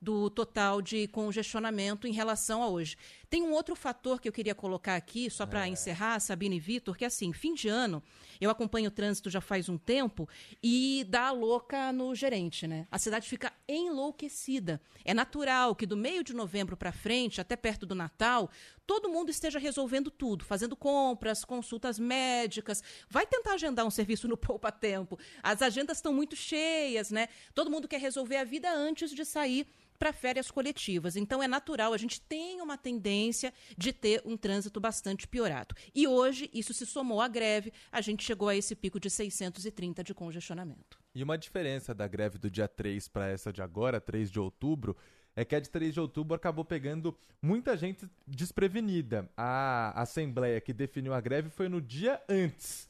do 0.00 0.30
total 0.30 0.80
de 0.80 1.08
congestionamento 1.08 2.06
em 2.06 2.12
relação 2.12 2.62
a 2.62 2.68
hoje. 2.68 2.96
Tem 3.28 3.42
um 3.42 3.52
outro 3.52 3.76
fator 3.76 4.20
que 4.20 4.28
eu 4.28 4.32
queria 4.32 4.54
colocar 4.54 4.96
aqui, 4.96 5.28
só 5.28 5.44
para 5.44 5.68
encerrar, 5.68 6.18
Sabine 6.20 6.56
e 6.56 6.60
Vitor, 6.60 6.96
que 6.96 7.04
é 7.04 7.08
assim, 7.08 7.32
fim 7.32 7.52
de 7.52 7.68
ano, 7.68 8.02
eu 8.40 8.50
acompanho 8.50 8.88
o 8.88 8.92
trânsito 8.92 9.28
já 9.28 9.40
faz 9.40 9.68
um 9.68 9.76
tempo 9.76 10.28
e 10.62 11.04
dá 11.08 11.26
a 11.26 11.32
louca 11.32 11.92
no 11.92 12.14
gerente, 12.14 12.66
né? 12.66 12.86
A 12.90 12.98
cidade 12.98 13.28
fica 13.28 13.52
enlouquecida. 13.68 14.80
É 15.04 15.12
natural 15.12 15.74
que 15.74 15.86
do 15.86 15.96
meio 15.96 16.22
de 16.22 16.32
novembro 16.32 16.76
para 16.76 16.92
frente, 16.92 17.40
até 17.40 17.56
perto 17.56 17.84
do 17.84 17.94
Natal, 17.94 18.50
todo 18.86 19.08
mundo 19.10 19.30
esteja 19.30 19.58
resolvendo 19.58 20.10
tudo, 20.10 20.44
fazendo 20.44 20.76
compras, 20.76 21.44
consultas 21.44 21.98
médicas, 21.98 22.82
vai 23.10 23.26
tentar 23.26 23.54
agendar 23.54 23.84
um 23.84 23.90
serviço 23.90 24.28
no 24.28 24.36
poupa 24.38 24.70
tempo. 24.70 25.18
As 25.42 25.60
agendas 25.60 25.98
estão 25.98 26.12
muito 26.14 26.36
cheias, 26.36 27.10
né? 27.10 27.28
Todo 27.54 27.70
mundo 27.70 27.88
quer 27.88 28.00
resolver 28.00 28.36
a 28.36 28.44
vida 28.44 28.72
antes 28.72 29.10
de 29.10 29.24
sair 29.24 29.66
para 29.98 30.12
férias 30.12 30.50
coletivas. 30.50 31.16
Então 31.16 31.42
é 31.42 31.48
natural, 31.48 31.92
a 31.92 31.98
gente 31.98 32.20
tem 32.20 32.60
uma 32.60 32.78
tendência 32.78 33.52
de 33.76 33.92
ter 33.92 34.22
um 34.24 34.36
trânsito 34.36 34.80
bastante 34.80 35.26
piorado. 35.26 35.74
E 35.94 36.06
hoje 36.06 36.48
isso 36.52 36.72
se 36.72 36.86
somou 36.86 37.20
à 37.20 37.28
greve, 37.28 37.72
a 37.90 38.00
gente 38.00 38.24
chegou 38.24 38.48
a 38.48 38.56
esse 38.56 38.74
pico 38.74 39.00
de 39.00 39.10
630 39.10 40.04
de 40.04 40.14
congestionamento. 40.14 40.98
E 41.14 41.22
uma 41.22 41.36
diferença 41.36 41.94
da 41.94 42.06
greve 42.06 42.38
do 42.38 42.50
dia 42.50 42.68
3 42.68 43.08
para 43.08 43.28
essa 43.28 43.52
de 43.52 43.60
agora, 43.60 44.00
3 44.00 44.30
de 44.30 44.38
outubro, 44.38 44.96
é 45.34 45.44
que 45.44 45.54
a 45.54 45.60
de 45.60 45.70
3 45.70 45.94
de 45.94 46.00
outubro 46.00 46.34
acabou 46.34 46.64
pegando 46.64 47.16
muita 47.40 47.76
gente 47.76 48.08
desprevenida. 48.26 49.30
A 49.36 50.00
assembleia 50.00 50.60
que 50.60 50.72
definiu 50.72 51.14
a 51.14 51.20
greve 51.20 51.48
foi 51.48 51.68
no 51.68 51.80
dia 51.80 52.20
antes. 52.28 52.88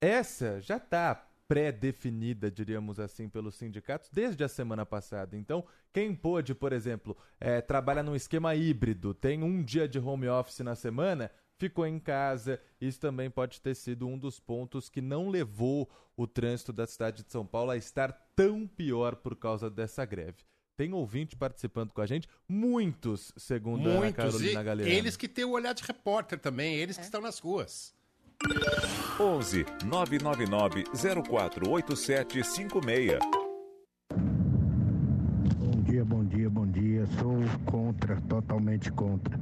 Essa 0.00 0.60
já 0.60 0.76
está 0.76 1.28
pré-definida, 1.48 2.50
diríamos 2.50 2.98
assim, 2.98 3.28
pelos 3.28 3.54
sindicatos 3.56 4.08
desde 4.10 4.42
a 4.42 4.48
semana 4.48 4.86
passada. 4.86 5.36
Então, 5.36 5.64
quem 5.92 6.14
pôde, 6.14 6.54
por 6.54 6.72
exemplo, 6.72 7.16
é, 7.40 7.60
trabalha 7.60 8.02
num 8.02 8.16
esquema 8.16 8.54
híbrido, 8.54 9.12
tem 9.14 9.42
um 9.42 9.62
dia 9.62 9.86
de 9.88 9.98
home 9.98 10.28
office 10.28 10.60
na 10.60 10.74
semana, 10.74 11.30
ficou 11.58 11.86
em 11.86 11.98
casa. 11.98 12.60
Isso 12.80 12.98
também 12.98 13.30
pode 13.30 13.60
ter 13.60 13.74
sido 13.74 14.06
um 14.06 14.18
dos 14.18 14.40
pontos 14.40 14.88
que 14.88 15.00
não 15.00 15.28
levou 15.28 15.90
o 16.16 16.26
trânsito 16.26 16.72
da 16.72 16.86
cidade 16.86 17.22
de 17.22 17.30
São 17.30 17.46
Paulo 17.46 17.70
a 17.70 17.76
estar 17.76 18.12
tão 18.34 18.66
pior 18.66 19.16
por 19.16 19.36
causa 19.36 19.70
dessa 19.70 20.04
greve. 20.04 20.44
Tem 20.76 20.92
ouvinte 20.94 21.36
participando 21.36 21.92
com 21.92 22.00
a 22.00 22.06
gente, 22.06 22.26
muitos, 22.48 23.32
segundo 23.36 23.88
a 23.88 23.92
Ana 23.92 24.00
Muitos. 24.00 24.16
Carolina 24.16 24.60
E 24.60 24.64
Galeano. 24.64 24.92
eles 24.92 25.16
que 25.16 25.28
têm 25.28 25.44
o 25.44 25.50
olhar 25.50 25.74
de 25.74 25.82
repórter 25.84 26.38
também, 26.38 26.74
eles 26.76 26.96
que 26.96 27.04
estão 27.04 27.20
nas 27.20 27.38
ruas. 27.38 27.94
11 29.18 29.66
999 29.84 30.84
048756. 30.92 33.42
dia, 35.92 36.04
bom 36.04 36.24
dia, 36.24 36.50
bom 36.50 36.66
dia. 36.66 37.06
Sou 37.18 37.36
contra, 37.66 38.20
totalmente 38.22 38.90
contra. 38.90 39.38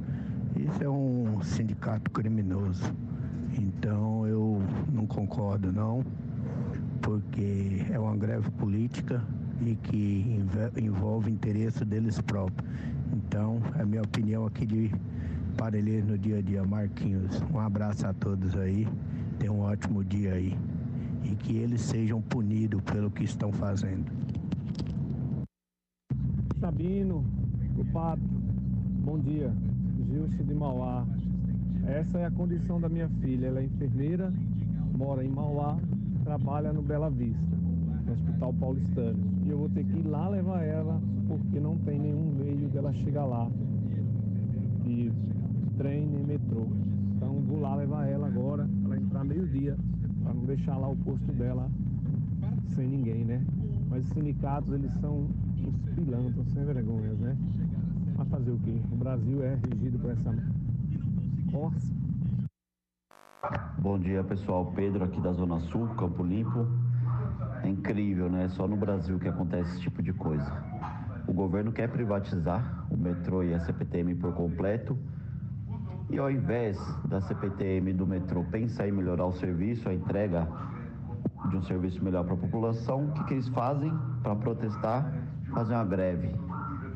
Isso 0.55 0.83
é 0.83 0.89
um 0.89 1.41
sindicato 1.41 2.11
criminoso. 2.11 2.93
Então 3.57 4.27
eu 4.27 4.61
não 4.91 5.07
concordo 5.07 5.71
não, 5.71 6.03
porque 7.01 7.85
é 7.89 7.97
uma 7.97 8.15
greve 8.15 8.51
política 8.51 9.23
e 9.65 9.75
que 9.75 10.45
envolve 10.77 11.31
interesse 11.31 11.85
deles 11.85 12.19
próprios. 12.19 12.69
Então, 13.13 13.61
é 13.77 13.81
a 13.81 13.85
minha 13.85 14.01
opinião 14.01 14.45
aqui 14.45 14.65
de 14.65 14.91
Parelheiros 15.61 16.09
no 16.09 16.17
dia 16.17 16.39
a 16.39 16.41
dia. 16.41 16.63
Marquinhos, 16.63 17.39
um 17.53 17.59
abraço 17.59 18.07
a 18.07 18.13
todos 18.13 18.57
aí. 18.57 18.87
Tenham 19.37 19.57
um 19.57 19.59
ótimo 19.59 20.03
dia 20.03 20.33
aí. 20.33 20.57
E 21.23 21.35
que 21.35 21.55
eles 21.55 21.81
sejam 21.81 22.19
punidos 22.19 22.81
pelo 22.81 23.11
que 23.11 23.25
estão 23.25 23.51
fazendo. 23.51 24.11
Sabino, 26.59 27.23
o 27.77 27.85
Pato, 27.93 28.23
bom 29.05 29.19
dia. 29.19 29.53
Gilce 30.09 30.43
de 30.43 30.51
Mauá. 30.55 31.05
Essa 31.85 32.17
é 32.17 32.25
a 32.25 32.31
condição 32.31 32.81
da 32.81 32.89
minha 32.89 33.07
filha. 33.21 33.45
Ela 33.45 33.59
é 33.59 33.65
enfermeira, 33.65 34.33
mora 34.97 35.23
em 35.23 35.29
Mauá, 35.29 35.77
trabalha 36.23 36.73
no 36.73 36.81
Bela 36.81 37.11
Vista, 37.11 37.55
no 38.03 38.13
Hospital 38.13 38.51
Paulistano. 38.53 39.19
E 39.45 39.51
eu 39.51 39.59
vou 39.59 39.69
ter 39.69 39.83
que 39.83 39.95
ir 39.95 40.07
lá 40.07 40.27
levar 40.27 40.63
ela, 40.63 40.99
porque 41.27 41.59
não 41.59 41.77
tem 41.77 41.99
nenhum 41.99 42.33
meio 42.35 42.67
dela 42.69 42.91
chegar 42.93 43.25
lá. 43.25 43.47
E 44.87 45.11
trem 45.81 46.05
nem 46.05 46.23
metrô. 46.23 46.67
Então 47.15 47.41
vou 47.47 47.59
lá 47.59 47.75
levar 47.75 48.05
ela 48.05 48.27
agora, 48.27 48.69
ela 48.85 48.97
entrar 48.97 49.23
meio-dia, 49.23 49.75
para 50.23 50.31
não 50.31 50.45
deixar 50.45 50.77
lá 50.77 50.87
o 50.87 50.95
posto 50.97 51.31
dela 51.33 51.67
sem 52.75 52.87
ninguém, 52.87 53.25
né? 53.25 53.43
Mas 53.89 54.03
os 54.03 54.09
sindicatos, 54.13 54.71
eles 54.73 54.93
são 55.01 55.27
os 55.57 55.95
pilantras, 55.95 56.47
sem 56.53 56.63
vergonhas, 56.65 57.17
né? 57.17 57.35
Mas 58.15 58.27
fazer 58.29 58.51
o 58.51 58.59
quê? 58.59 58.79
O 58.91 58.95
Brasil 58.95 59.43
é 59.43 59.57
regido 59.69 59.97
por 59.97 60.11
essa 60.11 60.35
força. 61.51 61.93
Bom 63.79 63.97
dia, 63.97 64.23
pessoal. 64.23 64.71
Pedro 64.75 65.03
aqui 65.03 65.19
da 65.19 65.33
Zona 65.33 65.59
Sul, 65.61 65.87
Campo 65.95 66.23
Limpo. 66.23 66.67
É 67.63 67.67
incrível, 67.67 68.29
né? 68.29 68.47
Só 68.49 68.67
no 68.67 68.77
Brasil 68.77 69.17
que 69.17 69.27
acontece 69.27 69.71
esse 69.71 69.81
tipo 69.81 70.03
de 70.03 70.13
coisa. 70.13 70.63
O 71.27 71.33
governo 71.33 71.71
quer 71.71 71.89
privatizar 71.89 72.85
o 72.91 72.95
metrô 72.95 73.41
e 73.41 73.53
a 73.53 73.59
CPTM 73.59 74.13
por 74.15 74.33
completo 74.33 74.95
e 76.11 76.19
ao 76.19 76.29
invés 76.29 76.77
da 77.07 77.21
CPTM 77.21 77.93
do 77.93 78.05
metrô 78.05 78.43
pensar 78.43 78.87
em 78.87 78.91
melhorar 78.91 79.25
o 79.25 79.33
serviço, 79.33 79.87
a 79.87 79.93
entrega 79.93 80.47
de 81.49 81.55
um 81.55 81.61
serviço 81.63 82.03
melhor 82.03 82.25
para 82.25 82.33
a 82.33 82.37
população, 82.37 83.05
o 83.05 83.11
que, 83.13 83.23
que 83.23 83.33
eles 83.33 83.47
fazem 83.49 83.91
para 84.21 84.35
protestar? 84.35 85.11
Fazem 85.53 85.75
uma 85.75 85.85
greve. 85.85 86.29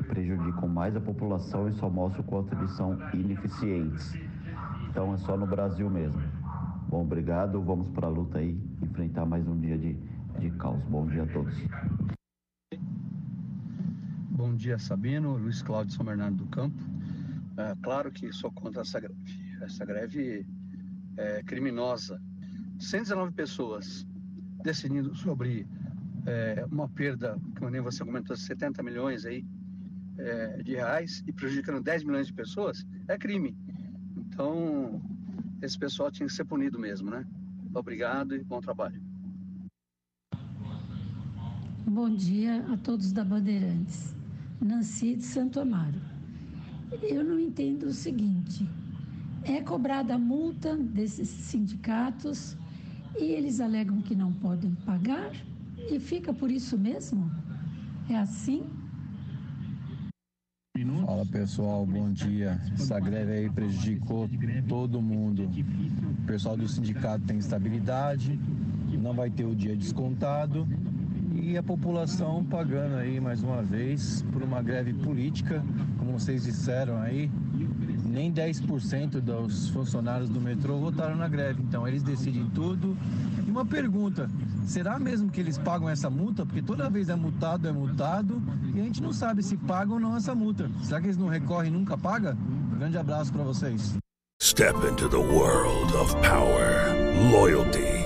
Prejudicam 0.08 0.68
mais 0.68 0.94
a 0.94 1.00
população 1.00 1.68
e 1.68 1.72
só 1.72 1.88
mostram 1.88 2.22
o 2.22 2.24
quanto 2.24 2.54
eles 2.54 2.70
são 2.72 2.98
ineficientes. 3.12 4.14
Então 4.88 5.14
é 5.14 5.16
só 5.18 5.36
no 5.36 5.46
Brasil 5.46 5.90
mesmo. 5.90 6.22
Bom, 6.88 7.02
obrigado. 7.02 7.60
Vamos 7.62 7.88
para 7.88 8.06
a 8.06 8.10
luta 8.10 8.38
aí, 8.38 8.58
enfrentar 8.82 9.26
mais 9.26 9.46
um 9.48 9.58
dia 9.58 9.76
de, 9.76 9.94
de 10.38 10.50
caos. 10.52 10.82
Bom 10.84 11.06
dia 11.06 11.24
a 11.24 11.26
todos. 11.26 11.54
Bom 14.30 14.54
dia, 14.54 14.78
Sabino. 14.78 15.36
Luiz 15.36 15.62
Cláudio 15.62 15.92
São 15.92 16.04
Bernardo 16.04 16.36
do 16.36 16.46
Campo. 16.46 16.95
É, 17.56 17.74
claro 17.82 18.10
que 18.12 18.32
sou 18.32 18.52
contra 18.52 18.82
essa 18.82 19.00
greve. 19.00 19.16
Essa 19.62 19.84
greve 19.84 20.46
é 21.16 21.42
criminosa. 21.42 22.20
119 22.78 23.32
pessoas 23.32 24.06
decidindo 24.62 25.14
sobre 25.14 25.66
é, 26.26 26.66
uma 26.70 26.88
perda, 26.88 27.38
como 27.58 27.70
nem 27.70 27.80
você 27.80 28.04
comentou, 28.04 28.36
70 28.36 28.82
milhões 28.82 29.24
aí, 29.24 29.44
é, 30.18 30.62
de 30.62 30.74
reais 30.74 31.22
e 31.26 31.32
prejudicando 31.32 31.82
10 31.82 32.04
milhões 32.04 32.26
de 32.26 32.34
pessoas, 32.34 32.84
é 33.08 33.16
crime. 33.16 33.56
Então, 34.16 35.00
esse 35.62 35.78
pessoal 35.78 36.10
tinha 36.10 36.26
que 36.26 36.32
ser 36.32 36.44
punido 36.44 36.78
mesmo, 36.78 37.10
né? 37.10 37.24
Obrigado 37.74 38.34
e 38.34 38.42
bom 38.42 38.60
trabalho. 38.60 39.00
Bom 41.86 42.10
dia 42.10 42.64
a 42.72 42.76
todos 42.76 43.12
da 43.12 43.24
Bandeirantes. 43.24 44.14
Nancy 44.60 45.16
de 45.16 45.22
Santo 45.22 45.60
Amaro. 45.60 46.15
Eu 47.02 47.24
não 47.24 47.38
entendo 47.38 47.84
o 47.84 47.92
seguinte: 47.92 48.68
é 49.44 49.60
cobrada 49.60 50.14
a 50.14 50.18
multa 50.18 50.76
desses 50.76 51.28
sindicatos 51.28 52.56
e 53.18 53.24
eles 53.24 53.60
alegam 53.60 54.00
que 54.02 54.14
não 54.14 54.32
podem 54.32 54.74
pagar 54.84 55.32
e 55.90 55.98
fica 55.98 56.32
por 56.32 56.50
isso 56.50 56.78
mesmo? 56.78 57.30
É 58.08 58.16
assim? 58.16 58.64
Fala 61.04 61.24
pessoal, 61.26 61.86
bom 61.86 62.12
dia. 62.12 62.60
Essa 62.74 63.00
greve 63.00 63.32
aí 63.32 63.50
prejudicou 63.50 64.28
todo 64.68 65.00
mundo. 65.00 65.44
O 65.44 66.26
pessoal 66.26 66.56
do 66.56 66.68
sindicato 66.68 67.24
tem 67.24 67.38
estabilidade, 67.38 68.38
não 68.98 69.14
vai 69.14 69.30
ter 69.30 69.44
o 69.44 69.54
dia 69.54 69.76
descontado 69.76 70.66
e 71.46 71.56
a 71.56 71.62
população 71.62 72.44
pagando 72.44 72.96
aí 72.96 73.20
mais 73.20 73.40
uma 73.40 73.62
vez 73.62 74.20
por 74.32 74.42
uma 74.42 74.60
greve 74.60 74.92
política, 74.92 75.64
como 75.96 76.18
vocês 76.18 76.42
disseram 76.42 77.00
aí, 77.00 77.30
nem 78.04 78.32
10% 78.32 79.20
dos 79.20 79.68
funcionários 79.68 80.28
do 80.28 80.40
metrô 80.40 80.76
votaram 80.78 81.14
na 81.14 81.28
greve, 81.28 81.62
então 81.62 81.86
eles 81.86 82.02
decidem 82.02 82.50
tudo. 82.52 82.96
E 83.46 83.48
uma 83.48 83.64
pergunta: 83.64 84.28
será 84.66 84.98
mesmo 84.98 85.30
que 85.30 85.38
eles 85.38 85.56
pagam 85.56 85.88
essa 85.88 86.10
multa? 86.10 86.44
Porque 86.44 86.62
toda 86.62 86.90
vez 86.90 87.08
é 87.08 87.14
multado, 87.14 87.68
é 87.68 87.72
multado, 87.72 88.42
e 88.74 88.80
a 88.80 88.82
gente 88.82 89.00
não 89.00 89.12
sabe 89.12 89.40
se 89.40 89.56
pagam 89.56 89.94
ou 89.94 90.00
não 90.00 90.16
essa 90.16 90.34
multa. 90.34 90.68
Será 90.82 91.00
que 91.00 91.06
eles 91.06 91.16
não 91.16 91.28
recorrem 91.28 91.70
e 91.70 91.76
nunca 91.76 91.96
pagam? 91.96 92.36
Um 92.72 92.76
grande 92.76 92.98
abraço 92.98 93.32
para 93.32 93.44
vocês. 93.44 93.96
Step 94.42 94.76
into 94.84 95.08
the 95.08 95.16
world 95.16 95.94
of 95.94 96.12
power, 96.22 96.92
loyalty. 97.30 98.05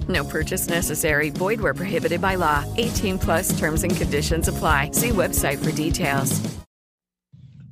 No 0.11 0.25
purchase 0.25 0.67
necessary. 0.67 1.29
Void 1.29 1.61
where 1.61 1.73
prohibited 1.73 2.21
by 2.21 2.35
law. 2.35 2.65
18 2.77 3.17
plus 3.17 3.57
terms 3.57 3.83
and 3.83 3.95
conditions 3.95 4.47
apply. 4.47 4.91
See 4.91 5.09
website 5.09 5.63
for 5.63 5.71
details. 5.71 6.41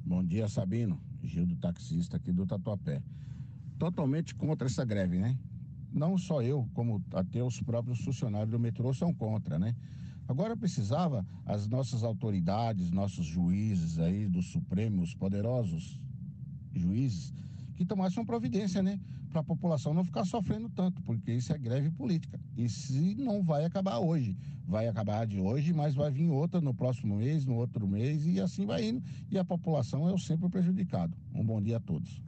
Bom 0.05 0.23
dia, 0.23 0.47
Sabino. 0.47 0.99
Gil 1.23 1.45
do 1.45 1.55
taxista 1.57 2.17
aqui 2.17 2.31
do 2.31 2.45
Tatuapé. 2.45 3.01
Totalmente 3.77 4.33
contra 4.33 4.67
essa 4.67 4.83
greve, 4.85 5.19
né? 5.19 5.37
Não 5.91 6.17
só 6.17 6.41
eu, 6.41 6.67
como 6.73 7.03
até 7.13 7.43
os 7.43 7.61
próprios 7.61 7.99
funcionários 7.99 8.51
do 8.51 8.59
metrô 8.59 8.93
são 8.93 9.13
contra, 9.13 9.59
né? 9.59 9.75
Agora 10.27 10.55
precisava 10.55 11.25
as 11.45 11.67
nossas 11.67 12.03
autoridades, 12.03 12.91
nossos 12.91 13.25
juízes 13.25 13.99
aí 13.99 14.27
do 14.27 14.41
Supremo, 14.41 15.01
os 15.01 15.13
poderosos 15.15 15.99
juízes, 16.73 17.33
que 17.75 17.83
tomassem 17.83 18.23
providência, 18.23 18.83
né? 18.83 18.99
Para 19.31 19.41
a 19.41 19.43
população 19.43 19.93
não 19.93 20.03
ficar 20.03 20.25
sofrendo 20.25 20.69
tanto, 20.69 21.01
porque 21.03 21.31
isso 21.31 21.53
é 21.53 21.57
greve 21.57 21.91
política. 21.91 22.39
E 22.57 22.67
se 22.67 23.15
não 23.15 23.43
vai 23.43 23.63
acabar 23.63 23.99
hoje, 23.99 24.35
vai 24.67 24.87
acabar 24.87 25.27
de 25.27 25.39
hoje, 25.39 25.71
mas 25.71 25.93
vai 25.93 26.09
vir 26.09 26.29
outra 26.29 26.59
no 26.59 26.73
próximo 26.73 27.17
mês, 27.17 27.45
no 27.45 27.55
outro 27.55 27.87
mês, 27.87 28.25
e 28.25 28.39
assim 28.39 28.65
vai 28.65 28.85
indo. 28.85 29.03
E 29.29 29.37
a 29.37 29.45
população 29.45 30.09
é 30.09 30.13
o 30.13 30.17
sempre 30.17 30.49
prejudicado. 30.49 31.15
Um 31.33 31.43
bom 31.43 31.61
dia 31.61 31.77
a 31.77 31.79
todos. 31.79 32.21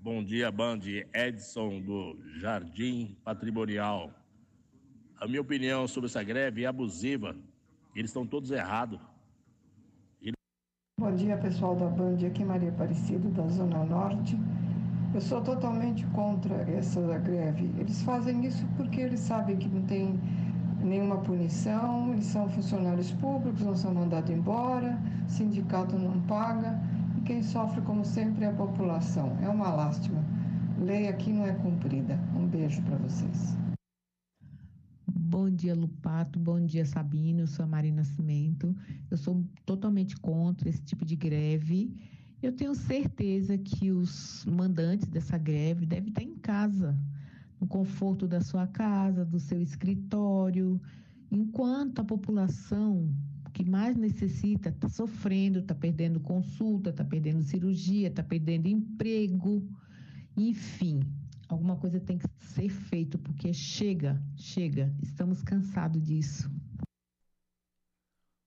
Bom 0.00 0.22
dia, 0.22 0.52
Band. 0.52 0.80
Edson 1.14 1.80
do 1.80 2.18
Jardim 2.38 3.16
Patrimonial. 3.24 4.12
A 5.18 5.26
minha 5.26 5.40
opinião 5.40 5.88
sobre 5.88 6.08
essa 6.08 6.22
greve 6.22 6.62
é 6.62 6.66
abusiva. 6.66 7.34
Eles 7.94 8.10
estão 8.10 8.26
todos 8.26 8.50
errados. 8.50 9.00
Bom 10.96 11.12
dia, 11.12 11.36
pessoal 11.36 11.74
da 11.74 11.86
Band. 11.86 12.24
Aqui 12.26 12.42
é 12.42 12.44
Maria 12.44 12.68
Aparecida, 12.68 13.28
da 13.30 13.48
Zona 13.48 13.84
Norte. 13.84 14.38
Eu 15.14 15.20
sou 15.20 15.40
totalmente 15.40 16.04
contra 16.06 16.56
essa 16.72 17.00
greve. 17.20 17.72
Eles 17.78 18.02
fazem 18.02 18.44
isso 18.44 18.66
porque 18.76 19.00
eles 19.00 19.20
sabem 19.20 19.56
que 19.56 19.68
não 19.68 19.82
tem 19.82 20.18
nenhuma 20.82 21.18
punição, 21.18 22.12
eles 22.12 22.24
são 22.26 22.48
funcionários 22.48 23.12
públicos, 23.12 23.62
não 23.62 23.76
são 23.76 23.94
mandados 23.94 24.30
embora, 24.30 25.00
sindicato 25.28 25.96
não 25.96 26.20
paga 26.22 26.80
e 27.16 27.20
quem 27.20 27.44
sofre, 27.44 27.80
como 27.82 28.04
sempre, 28.04 28.44
é 28.44 28.48
a 28.48 28.52
população. 28.52 29.38
É 29.40 29.48
uma 29.48 29.72
lástima. 29.72 30.20
Lei 30.80 31.06
aqui 31.06 31.32
não 31.32 31.46
é 31.46 31.52
cumprida. 31.52 32.18
Um 32.34 32.48
beijo 32.48 32.82
para 32.82 32.96
vocês. 32.96 33.56
Bom 35.06 35.48
dia, 35.48 35.76
Lupato. 35.76 36.40
Bom 36.40 36.60
dia, 36.66 36.84
Sabino. 36.84 37.42
Eu 37.42 37.46
sou 37.46 37.64
a 37.64 37.68
Marina 37.68 37.98
Nascimento. 37.98 38.74
Eu 39.08 39.16
sou 39.16 39.44
totalmente 39.64 40.16
contra 40.16 40.68
esse 40.68 40.82
tipo 40.82 41.04
de 41.04 41.14
greve. 41.14 41.94
Eu 42.44 42.52
tenho 42.52 42.74
certeza 42.74 43.56
que 43.56 43.90
os 43.90 44.44
mandantes 44.44 45.08
dessa 45.08 45.38
greve 45.38 45.86
devem 45.86 46.10
estar 46.10 46.22
em 46.22 46.36
casa, 46.36 46.94
no 47.58 47.66
conforto 47.66 48.28
da 48.28 48.42
sua 48.42 48.66
casa, 48.66 49.24
do 49.24 49.40
seu 49.40 49.62
escritório, 49.62 50.78
enquanto 51.30 52.00
a 52.00 52.04
população 52.04 53.08
que 53.54 53.64
mais 53.64 53.96
necessita 53.96 54.68
está 54.68 54.90
sofrendo, 54.90 55.60
está 55.60 55.74
perdendo 55.74 56.20
consulta, 56.20 56.90
está 56.90 57.02
perdendo 57.02 57.42
cirurgia, 57.42 58.08
está 58.08 58.22
perdendo 58.22 58.68
emprego, 58.68 59.66
enfim, 60.36 61.00
alguma 61.48 61.76
coisa 61.76 61.98
tem 61.98 62.18
que 62.18 62.26
ser 62.40 62.68
feito 62.68 63.16
porque 63.16 63.54
chega, 63.54 64.22
chega, 64.36 64.94
estamos 65.02 65.40
cansados 65.40 66.02
disso. 66.02 66.50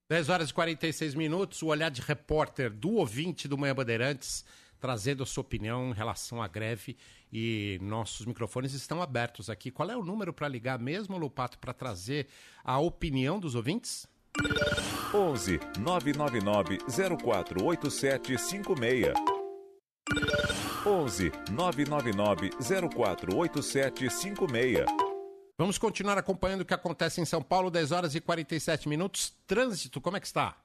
10 0.09 0.29
horas 0.29 0.49
e 0.49 0.53
46 0.53 1.15
minutos, 1.15 1.61
o 1.61 1.67
olhar 1.67 1.91
de 1.91 2.01
repórter 2.01 2.71
do 2.71 2.93
ouvinte 2.93 3.45
do 3.45 3.57
Manhã 3.57 3.75
Bandeirantes, 3.75 4.45
trazendo 4.79 5.21
a 5.21 5.25
sua 5.25 5.41
opinião 5.41 5.89
em 5.89 5.93
relação 5.93 6.41
à 6.41 6.47
greve 6.47 6.95
e 7.31 7.77
nossos 7.81 8.25
microfones 8.25 8.73
estão 8.73 9.01
abertos 9.01 9.49
aqui. 9.49 9.69
Qual 9.69 9.91
é 9.91 9.97
o 9.97 10.05
número 10.05 10.31
para 10.31 10.47
ligar 10.47 10.79
mesmo, 10.79 11.17
Lupato, 11.17 11.59
para 11.59 11.73
trazer 11.73 12.27
a 12.63 12.79
opinião 12.79 13.37
dos 13.37 13.53
ouvintes? 13.53 14.07
11 15.13 15.59
999 15.77 16.77
048756. 16.87 19.13
11 20.85 21.31
999 21.51 22.51
048756. 22.61 25.06
Vamos 25.59 25.79
continuar 25.79 26.19
acompanhando 26.19 26.61
o 26.61 26.65
que 26.65 26.73
acontece 26.75 27.19
em 27.19 27.25
São 27.25 27.41
Paulo, 27.41 27.71
10 27.71 27.91
horas 27.91 28.13
e 28.13 28.21
47 28.21 28.87
minutos. 28.87 29.33
Trânsito, 29.47 29.99
como 29.99 30.15
é 30.15 30.19
que 30.19 30.27
está? 30.27 30.55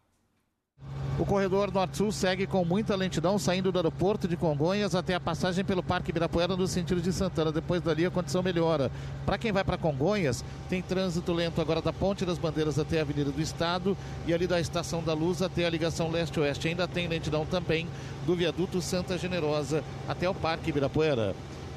O 1.18 1.24
corredor 1.24 1.72
Norte-Sul 1.72 2.12
segue 2.12 2.46
com 2.46 2.62
muita 2.62 2.94
lentidão, 2.94 3.38
saindo 3.38 3.72
do 3.72 3.78
aeroporto 3.78 4.28
de 4.28 4.36
Congonhas 4.36 4.94
até 4.94 5.14
a 5.14 5.20
passagem 5.20 5.64
pelo 5.64 5.82
Parque 5.82 6.10
Ibirapuera 6.10 6.58
no 6.58 6.66
sentido 6.66 7.00
de 7.00 7.10
Santana. 7.10 7.50
Depois 7.50 7.80
dali 7.80 8.04
a 8.04 8.10
condição 8.10 8.42
melhora. 8.42 8.90
Para 9.24 9.38
quem 9.38 9.50
vai 9.50 9.64
para 9.64 9.78
Congonhas, 9.78 10.44
tem 10.68 10.82
trânsito 10.82 11.32
lento 11.32 11.62
agora 11.62 11.80
da 11.80 11.92
Ponte 11.92 12.26
das 12.26 12.36
Bandeiras 12.36 12.78
até 12.78 12.98
a 12.98 13.02
Avenida 13.02 13.30
do 13.30 13.40
Estado 13.40 13.96
e 14.26 14.34
ali 14.34 14.46
da 14.46 14.60
Estação 14.60 15.02
da 15.02 15.14
Luz 15.14 15.40
até 15.40 15.64
a 15.64 15.70
ligação 15.70 16.10
leste-oeste. 16.10 16.68
Ainda 16.68 16.86
tem 16.86 17.08
lentidão 17.08 17.46
também 17.46 17.88
do 18.26 18.36
viaduto 18.36 18.82
Santa 18.82 19.16
Generosa 19.16 19.82
até 20.06 20.28
o 20.28 20.34
Parque 20.34 20.68
Ibirapuera. 20.68 21.34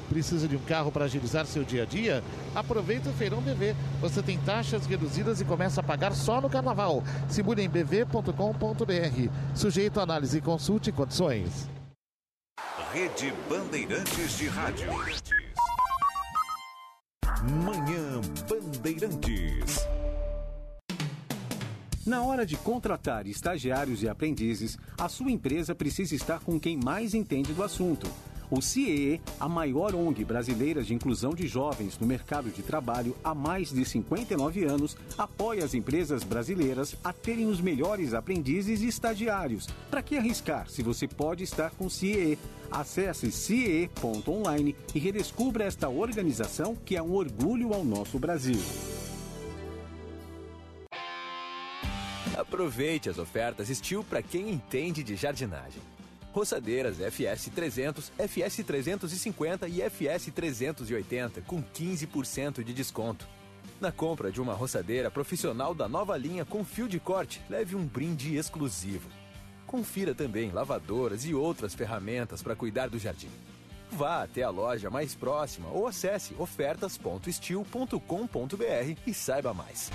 Precisa 0.08 0.46
de 0.46 0.56
um 0.56 0.60
carro 0.60 0.92
para 0.92 1.04
agilizar 1.04 1.46
seu 1.46 1.64
dia 1.64 1.82
a 1.82 1.86
dia? 1.86 2.22
Aproveita 2.54 3.10
o 3.10 3.12
Feirão 3.12 3.40
BV. 3.40 3.74
Você 4.00 4.22
tem 4.22 4.38
taxas 4.38 4.86
reduzidas 4.86 5.40
e 5.40 5.44
começa 5.44 5.80
a 5.80 5.84
pagar 5.84 6.12
só 6.14 6.40
no 6.40 6.48
carnaval. 6.48 7.02
Simule 7.28 7.62
em 7.62 7.68
bv.com.br. 7.68 9.30
Sujeito 9.54 10.00
a 10.00 10.02
análise 10.02 10.38
e 10.38 10.40
consulte 10.40 10.92
condições. 10.92 11.68
Rede 12.92 13.32
Bandeirantes 13.48 14.38
de 14.38 14.46
Rádio. 14.46 14.88
Manhã 17.64 18.20
Bandeirantes. 18.48 19.86
Na 22.06 22.22
hora 22.22 22.46
de 22.46 22.56
contratar 22.56 23.26
estagiários 23.26 24.02
e 24.02 24.08
aprendizes, 24.08 24.78
a 24.96 25.08
sua 25.08 25.30
empresa 25.30 25.74
precisa 25.74 26.14
estar 26.14 26.38
com 26.38 26.58
quem 26.58 26.76
mais 26.76 27.14
entende 27.14 27.52
do 27.52 27.64
assunto. 27.64 28.08
O 28.48 28.62
CIEE, 28.62 29.20
a 29.40 29.48
maior 29.48 29.94
ONG 29.94 30.24
brasileira 30.24 30.82
de 30.82 30.94
inclusão 30.94 31.34
de 31.34 31.48
jovens 31.48 31.98
no 31.98 32.06
mercado 32.06 32.48
de 32.48 32.62
trabalho 32.62 33.16
há 33.24 33.34
mais 33.34 33.72
de 33.72 33.84
59 33.84 34.64
anos, 34.64 34.96
apoia 35.18 35.64
as 35.64 35.74
empresas 35.74 36.22
brasileiras 36.22 36.94
a 37.02 37.12
terem 37.12 37.46
os 37.46 37.60
melhores 37.60 38.14
aprendizes 38.14 38.82
e 38.82 38.86
estagiários. 38.86 39.66
Para 39.90 40.02
que 40.02 40.16
arriscar 40.16 40.70
se 40.70 40.82
você 40.82 41.08
pode 41.08 41.42
estar 41.42 41.70
com 41.70 41.86
o 41.86 41.90
CIEE? 41.90 42.38
Acesse 42.70 43.32
ciee.online 43.32 44.76
e 44.94 44.98
redescubra 44.98 45.64
esta 45.64 45.88
organização 45.88 46.76
que 46.76 46.96
é 46.96 47.02
um 47.02 47.14
orgulho 47.14 47.72
ao 47.72 47.84
nosso 47.84 48.18
Brasil. 48.18 48.60
Aproveite 52.36 53.08
as 53.08 53.18
ofertas 53.18 53.68
Steel 53.68 54.04
para 54.04 54.22
quem 54.22 54.50
entende 54.50 55.02
de 55.02 55.16
jardinagem. 55.16 55.80
Roçadeiras 56.36 56.98
FS 56.98 57.48
300, 57.48 58.12
FS 58.18 58.62
350 58.62 59.68
e 59.68 59.80
FS 59.80 60.30
380 60.30 61.40
com 61.40 61.62
15% 61.62 62.62
de 62.62 62.74
desconto. 62.74 63.26
Na 63.80 63.90
compra 63.90 64.30
de 64.30 64.38
uma 64.38 64.52
roçadeira 64.52 65.10
profissional 65.10 65.74
da 65.74 65.88
nova 65.88 66.14
linha 66.14 66.44
com 66.44 66.62
fio 66.62 66.86
de 66.86 67.00
corte, 67.00 67.40
leve 67.48 67.74
um 67.74 67.86
brinde 67.86 68.36
exclusivo. 68.36 69.08
Confira 69.66 70.14
também 70.14 70.50
lavadoras 70.50 71.24
e 71.24 71.32
outras 71.32 71.74
ferramentas 71.74 72.42
para 72.42 72.54
cuidar 72.54 72.90
do 72.90 72.98
jardim. 72.98 73.30
Vá 73.90 74.22
até 74.22 74.42
a 74.42 74.50
loja 74.50 74.90
mais 74.90 75.14
próxima 75.14 75.70
ou 75.70 75.86
acesse 75.86 76.34
ofertas.steel.com.br 76.38 79.00
e 79.06 79.14
saiba 79.14 79.54
mais. 79.54 79.90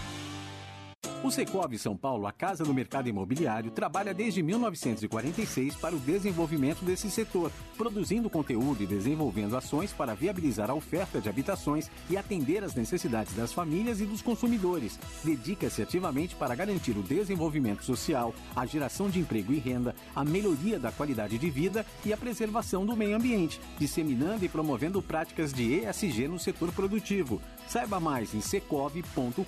O 1.23 1.29
Secov 1.29 1.77
São 1.77 1.95
Paulo, 1.95 2.25
a 2.25 2.31
Casa 2.31 2.63
do 2.63 2.73
Mercado 2.73 3.07
Imobiliário, 3.07 3.69
trabalha 3.69 4.11
desde 4.11 4.41
1946 4.41 5.75
para 5.75 5.95
o 5.95 5.99
desenvolvimento 5.99 6.83
desse 6.83 7.11
setor, 7.11 7.51
produzindo 7.77 8.27
conteúdo 8.27 8.81
e 8.81 8.87
desenvolvendo 8.87 9.55
ações 9.55 9.93
para 9.93 10.15
viabilizar 10.15 10.71
a 10.71 10.73
oferta 10.73 11.21
de 11.21 11.29
habitações 11.29 11.91
e 12.09 12.17
atender 12.17 12.63
às 12.63 12.73
necessidades 12.73 13.35
das 13.35 13.53
famílias 13.53 14.01
e 14.01 14.05
dos 14.05 14.23
consumidores. 14.23 14.99
Dedica-se 15.23 15.83
ativamente 15.83 16.35
para 16.35 16.55
garantir 16.55 16.97
o 16.97 17.03
desenvolvimento 17.03 17.83
social, 17.83 18.33
a 18.55 18.65
geração 18.65 19.07
de 19.07 19.19
emprego 19.19 19.53
e 19.53 19.59
renda, 19.59 19.93
a 20.15 20.25
melhoria 20.25 20.79
da 20.79 20.91
qualidade 20.91 21.37
de 21.37 21.49
vida 21.51 21.85
e 22.03 22.11
a 22.11 22.17
preservação 22.17 22.83
do 22.83 22.97
meio 22.97 23.15
ambiente, 23.15 23.61
disseminando 23.77 24.43
e 24.43 24.49
promovendo 24.49 25.03
práticas 25.03 25.53
de 25.53 25.81
ESG 25.81 26.27
no 26.27 26.39
setor 26.39 26.71
produtivo. 26.71 27.39
Saiba 27.67 27.99
mais 27.99 28.33
em 28.33 28.41
secov.com.br. 28.41 29.41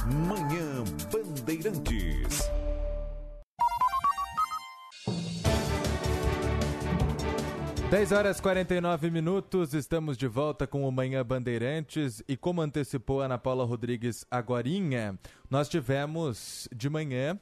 Manhã 0.00 0.82
Bandeirantes. 1.12 2.50
Dez 7.90 8.10
horas 8.10 8.38
e 8.38 8.42
49 8.42 9.10
minutos, 9.10 9.74
estamos 9.74 10.16
de 10.16 10.26
volta 10.26 10.66
com 10.66 10.88
o 10.88 10.90
Manhã 10.90 11.24
Bandeirantes 11.24 12.22
e 12.26 12.36
como 12.36 12.62
antecipou 12.62 13.20
Ana 13.20 13.36
Paula 13.36 13.64
Rodrigues 13.64 14.24
agorinha, 14.30 15.18
nós 15.50 15.68
tivemos 15.68 16.68
de 16.74 16.88
manhã 16.88 17.38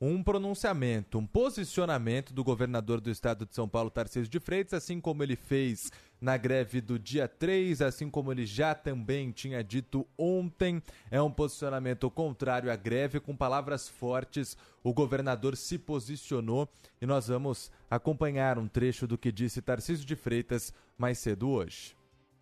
um 0.00 0.22
pronunciamento, 0.22 1.18
um 1.18 1.26
posicionamento 1.26 2.34
do 2.34 2.44
governador 2.44 3.00
do 3.00 3.10
estado 3.10 3.46
de 3.46 3.54
São 3.54 3.66
Paulo, 3.66 3.90
Tarcísio 3.90 4.30
de 4.30 4.38
Freitas, 4.38 4.74
assim 4.74 5.00
como 5.00 5.22
ele 5.22 5.36
fez 5.36 5.90
na 6.20 6.36
greve 6.36 6.80
do 6.80 6.98
dia 6.98 7.26
3, 7.26 7.80
assim 7.80 8.10
como 8.10 8.30
ele 8.30 8.44
já 8.44 8.74
também 8.74 9.30
tinha 9.32 9.64
dito 9.64 10.06
ontem. 10.18 10.82
É 11.10 11.20
um 11.20 11.30
posicionamento 11.30 12.10
contrário 12.10 12.70
à 12.70 12.76
greve, 12.76 13.20
com 13.20 13.34
palavras 13.34 13.88
fortes. 13.88 14.56
O 14.82 14.92
governador 14.92 15.56
se 15.56 15.78
posicionou 15.78 16.68
e 17.00 17.06
nós 17.06 17.28
vamos 17.28 17.70
acompanhar 17.90 18.58
um 18.58 18.68
trecho 18.68 19.06
do 19.06 19.16
que 19.16 19.32
disse 19.32 19.62
Tarcísio 19.62 20.04
de 20.06 20.14
Freitas 20.14 20.74
mais 20.98 21.18
cedo 21.18 21.48
hoje. 21.48 21.96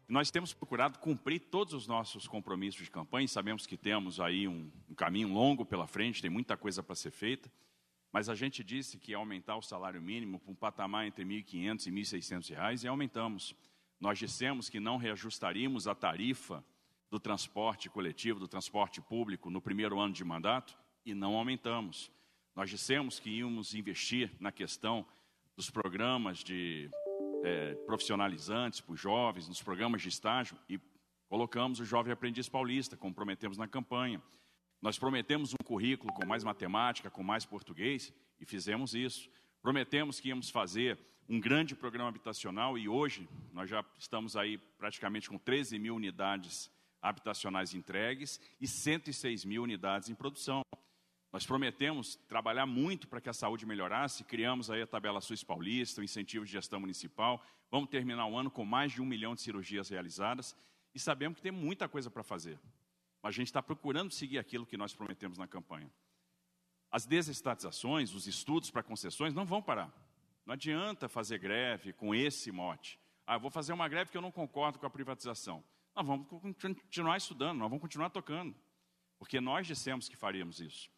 Nós 0.07 0.31
temos 0.31 0.53
procurado 0.53 0.99
cumprir 0.99 1.41
todos 1.41 1.73
os 1.73 1.87
nossos 1.87 2.27
compromissos 2.27 2.83
de 2.83 2.91
campanha, 2.91 3.27
sabemos 3.27 3.67
que 3.67 3.77
temos 3.77 4.21
aí 4.21 4.47
um, 4.47 4.71
um 4.89 4.95
caminho 4.95 5.33
longo 5.33 5.65
pela 5.65 5.87
frente, 5.87 6.21
tem 6.21 6.31
muita 6.31 6.57
coisa 6.57 6.83
para 6.83 6.95
ser 6.95 7.11
feita, 7.11 7.51
mas 8.13 8.29
a 8.29 8.35
gente 8.35 8.63
disse 8.63 8.99
que 8.99 9.13
ia 9.13 9.17
aumentar 9.17 9.57
o 9.57 9.63
salário 9.63 10.01
mínimo 10.03 10.39
para 10.39 10.53
um 10.53 10.55
patamar 10.55 11.07
entre 11.07 11.25
R$ 11.25 11.43
1.500 11.43 11.87
e 11.87 11.91
R$ 11.91 11.97
1.600 12.03 12.85
e 12.85 12.87
aumentamos. 12.87 13.57
Nós 13.99 14.19
dissemos 14.19 14.69
que 14.69 14.79
não 14.79 14.99
reajustaríamos 14.99 15.89
a 15.89 15.95
tarifa 15.95 16.63
do 17.11 17.19
transporte 17.19 17.89
coletivo, 17.89 18.39
do 18.39 18.47
transporte 18.47 19.01
público 19.01 19.49
no 19.49 19.61
primeiro 19.61 19.99
ano 19.99 20.13
de 20.13 20.23
mandato 20.23 20.77
e 21.05 21.15
não 21.15 21.35
aumentamos. 21.35 22.11
Nós 22.55 22.69
dissemos 22.69 23.19
que 23.19 23.31
íamos 23.31 23.75
investir 23.75 24.31
na 24.39 24.53
questão 24.53 25.07
dos 25.57 25.71
programas 25.71 26.39
de 26.39 26.91
é, 27.45 27.75
profissionalizantes 27.87 28.81
para 28.81 28.95
os 28.95 29.01
jovens, 29.01 29.47
nos 29.47 29.63
programas 29.63 30.01
de 30.01 30.09
estágio, 30.09 30.57
e 30.67 30.81
colocamos 31.29 31.79
o 31.79 31.85
Jovem 31.85 32.13
Aprendiz 32.13 32.49
Paulista, 32.49 32.97
como 32.97 33.15
prometemos 33.15 33.59
na 33.59 33.69
campanha. 33.69 34.21
Nós 34.81 34.99
prometemos 34.99 35.53
um 35.53 35.63
currículo 35.63 36.13
com 36.15 36.27
mais 36.27 36.43
matemática, 36.43 37.11
com 37.11 37.23
mais 37.23 37.45
português, 37.45 38.13
e 38.41 38.47
fizemos 38.47 38.95
isso. 38.95 39.29
Prometemos 39.63 40.19
que 40.19 40.29
íamos 40.29 40.49
fazer 40.49 40.99
um 41.29 41.39
grande 41.39 41.75
programa 41.75 42.09
habitacional 42.09 42.79
e 42.79 42.89
hoje 42.89 43.29
nós 43.53 43.69
já 43.69 43.85
estamos 43.99 44.37
aí 44.37 44.57
praticamente 44.57 45.29
com 45.29 45.39
13 45.39 45.79
mil 45.79 45.95
unidades 45.95 46.71
habitacionais 47.01 47.75
entregues 47.75 48.41
e 48.59 48.67
106 48.67 49.45
mil 49.45 49.63
unidades 49.63 50.09
em 50.09 50.15
produção. 50.15 50.64
Nós 51.35 51.45
prometemos 51.45 52.15
trabalhar 52.29 52.65
muito 52.65 53.09
para 53.09 53.21
que 53.21 53.29
a 53.29 53.33
saúde 53.33 53.67
melhorasse, 53.67 54.23
criamos 54.23 54.71
aí 54.71 54.83
a 54.83 54.87
tabela 54.87 55.21
SUS 55.21 55.43
paulista, 55.43 56.01
o 56.01 56.05
incentivo 56.05 56.45
de 56.45 56.53
gestão 56.53 56.79
municipal, 56.79 57.45
vamos 57.73 57.91
terminar 57.91 58.27
o 58.27 58.39
ano 58.39 58.53
com 58.53 58.65
mais 58.65 58.93
de 58.93 59.03
um 59.03 59.05
milhão 59.05 59.35
de 59.35 59.41
cirurgias 59.41 59.89
realizadas 59.89 60.55
e 60.95 61.01
sabemos 61.01 61.35
que 61.35 61.43
tem 61.43 61.51
muita 61.51 61.89
coisa 61.89 62.09
para 62.09 62.23
fazer. 62.23 62.57
Mas 63.21 63.31
a 63.31 63.37
gente 63.37 63.49
está 63.49 63.61
procurando 63.61 64.13
seguir 64.13 64.39
aquilo 64.39 64.65
que 64.65 64.77
nós 64.77 64.95
prometemos 64.95 65.37
na 65.37 65.49
campanha. 65.49 65.91
As 66.89 67.05
desestatizações, 67.05 68.15
os 68.15 68.29
estudos 68.29 68.71
para 68.71 68.85
concessões 68.85 69.35
não 69.35 69.45
vão 69.45 69.61
parar. 69.61 69.93
Não 70.47 70.55
adianta 70.55 71.09
fazer 71.09 71.39
greve 71.39 71.93
com 71.93 72.15
esse 72.15 72.53
mote. 72.53 72.97
Ah, 73.27 73.39
vou 73.39 73.51
fazer 73.51 73.73
uma 73.73 73.89
greve 73.89 74.13
que 74.13 74.17
eu 74.17 74.23
não 74.23 74.31
concordo 74.31 74.79
com 74.79 74.87
a 74.87 74.91
privatização. 74.91 75.65
Nós 75.97 76.07
vamos 76.07 76.29
continuar 76.29 77.17
estudando, 77.17 77.59
nós 77.59 77.69
vamos 77.69 77.83
continuar 77.83 78.11
tocando. 78.11 78.55
Porque 79.19 79.41
nós 79.41 79.67
dissemos 79.67 80.09
que 80.09 80.15
faríamos 80.15 80.61
isso. 80.61 80.94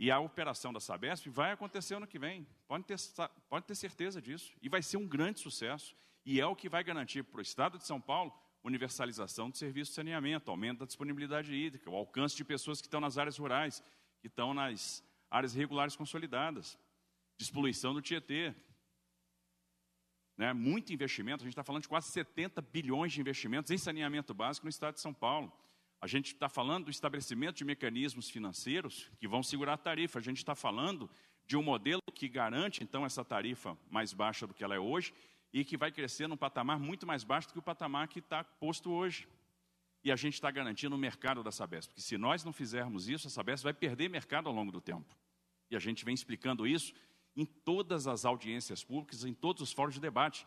E 0.00 0.10
a 0.10 0.18
operação 0.18 0.72
da 0.72 0.80
Sabesp 0.80 1.28
vai 1.28 1.52
acontecer 1.52 1.94
ano 1.94 2.06
que 2.06 2.18
vem. 2.18 2.46
Pode 2.66 2.84
ter, 2.84 2.96
pode 3.50 3.66
ter 3.66 3.74
certeza 3.74 4.18
disso. 4.18 4.50
E 4.62 4.66
vai 4.66 4.80
ser 4.82 4.96
um 4.96 5.06
grande 5.06 5.40
sucesso. 5.40 5.94
E 6.24 6.40
é 6.40 6.46
o 6.46 6.56
que 6.56 6.70
vai 6.70 6.82
garantir 6.82 7.22
para 7.22 7.38
o 7.38 7.42
Estado 7.42 7.76
de 7.76 7.86
São 7.86 8.00
Paulo 8.00 8.32
universalização 8.64 9.50
do 9.50 9.58
serviço 9.58 9.90
de 9.90 9.96
saneamento, 9.96 10.50
aumento 10.50 10.78
da 10.78 10.86
disponibilidade 10.86 11.54
hídrica, 11.54 11.90
o 11.90 11.94
alcance 11.94 12.34
de 12.34 12.42
pessoas 12.42 12.80
que 12.80 12.86
estão 12.86 12.98
nas 12.98 13.18
áreas 13.18 13.36
rurais, 13.36 13.82
que 14.22 14.26
estão 14.26 14.54
nas 14.54 15.04
áreas 15.30 15.54
regulares 15.54 15.94
consolidadas, 15.94 16.78
despoluição 17.38 17.92
do 17.92 18.00
Tietê. 18.00 18.54
Né? 20.34 20.54
Muito 20.54 20.94
investimento, 20.94 21.42
a 21.42 21.44
gente 21.44 21.52
está 21.52 21.62
falando 21.62 21.82
de 21.82 21.88
quase 21.88 22.10
70 22.10 22.62
bilhões 22.62 23.12
de 23.12 23.20
investimentos 23.20 23.70
em 23.70 23.76
saneamento 23.76 24.32
básico 24.32 24.64
no 24.64 24.70
estado 24.70 24.94
de 24.94 25.00
São 25.00 25.12
Paulo. 25.12 25.52
A 26.00 26.06
gente 26.06 26.32
está 26.32 26.48
falando 26.48 26.86
do 26.86 26.90
estabelecimento 26.90 27.56
de 27.56 27.64
mecanismos 27.64 28.30
financeiros 28.30 29.10
que 29.18 29.28
vão 29.28 29.42
segurar 29.42 29.74
a 29.74 29.78
tarifa. 29.78 30.18
A 30.18 30.22
gente 30.22 30.38
está 30.38 30.54
falando 30.54 31.10
de 31.46 31.56
um 31.56 31.62
modelo 31.62 32.00
que 32.14 32.28
garante, 32.28 32.82
então, 32.82 33.04
essa 33.04 33.24
tarifa 33.24 33.76
mais 33.90 34.14
baixa 34.14 34.46
do 34.46 34.54
que 34.54 34.64
ela 34.64 34.74
é 34.74 34.78
hoje 34.78 35.12
e 35.52 35.64
que 35.64 35.76
vai 35.76 35.90
crescer 35.92 36.26
num 36.26 36.36
patamar 36.36 36.78
muito 36.78 37.06
mais 37.06 37.24
baixo 37.24 37.48
do 37.48 37.52
que 37.52 37.58
o 37.58 37.62
patamar 37.62 38.08
que 38.08 38.20
está 38.20 38.42
posto 38.42 38.90
hoje. 38.90 39.28
E 40.02 40.10
a 40.10 40.16
gente 40.16 40.34
está 40.34 40.50
garantindo 40.50 40.94
o 40.94 40.98
mercado 40.98 41.42
da 41.42 41.52
Sabesp, 41.52 41.90
porque 41.90 42.00
se 42.00 42.16
nós 42.16 42.42
não 42.44 42.52
fizermos 42.52 43.08
isso, 43.08 43.26
a 43.26 43.30
Sabesp 43.30 43.64
vai 43.64 43.74
perder 43.74 44.08
mercado 44.08 44.48
ao 44.48 44.54
longo 44.54 44.72
do 44.72 44.80
tempo. 44.80 45.14
E 45.70 45.76
a 45.76 45.78
gente 45.78 46.04
vem 46.04 46.14
explicando 46.14 46.66
isso 46.66 46.94
em 47.36 47.44
todas 47.44 48.06
as 48.06 48.24
audiências 48.24 48.82
públicas, 48.82 49.24
em 49.24 49.34
todos 49.34 49.62
os 49.62 49.72
fóruns 49.72 49.94
de 49.94 50.00
debate. 50.00 50.46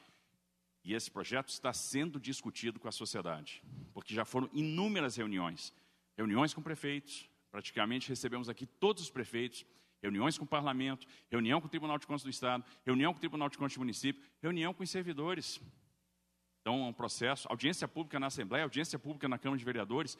E 0.83 0.93
esse 0.93 1.09
projeto 1.09 1.49
está 1.49 1.71
sendo 1.71 2.19
discutido 2.19 2.79
com 2.79 2.87
a 2.87 2.91
sociedade, 2.91 3.63
porque 3.93 4.13
já 4.13 4.25
foram 4.25 4.49
inúmeras 4.53 5.15
reuniões 5.15 5.73
reuniões 6.15 6.53
com 6.53 6.61
prefeitos, 6.61 7.29
praticamente 7.51 8.09
recebemos 8.09 8.49
aqui 8.49 8.65
todos 8.65 9.03
os 9.03 9.09
prefeitos, 9.09 9.65
reuniões 10.01 10.37
com 10.37 10.43
o 10.43 10.47
parlamento, 10.47 11.07
reunião 11.29 11.59
com 11.61 11.67
o 11.67 11.69
Tribunal 11.69 11.97
de 11.97 12.05
Contas 12.05 12.23
do 12.23 12.29
Estado, 12.29 12.63
reunião 12.85 13.13
com 13.13 13.17
o 13.17 13.19
Tribunal 13.19 13.49
de 13.49 13.57
Contas 13.57 13.73
do 13.73 13.79
município, 13.79 14.21
reunião 14.41 14.73
com 14.73 14.83
os 14.83 14.89
servidores. 14.89 15.61
Então, 16.61 16.85
é 16.85 16.87
um 16.87 16.93
processo, 16.93 17.47
audiência 17.49 17.87
pública 17.87 18.19
na 18.19 18.27
Assembleia, 18.27 18.63
audiência 18.63 18.97
pública 18.97 19.27
na 19.27 19.37
Câmara 19.37 19.57
de 19.57 19.65
Vereadores, 19.65 20.17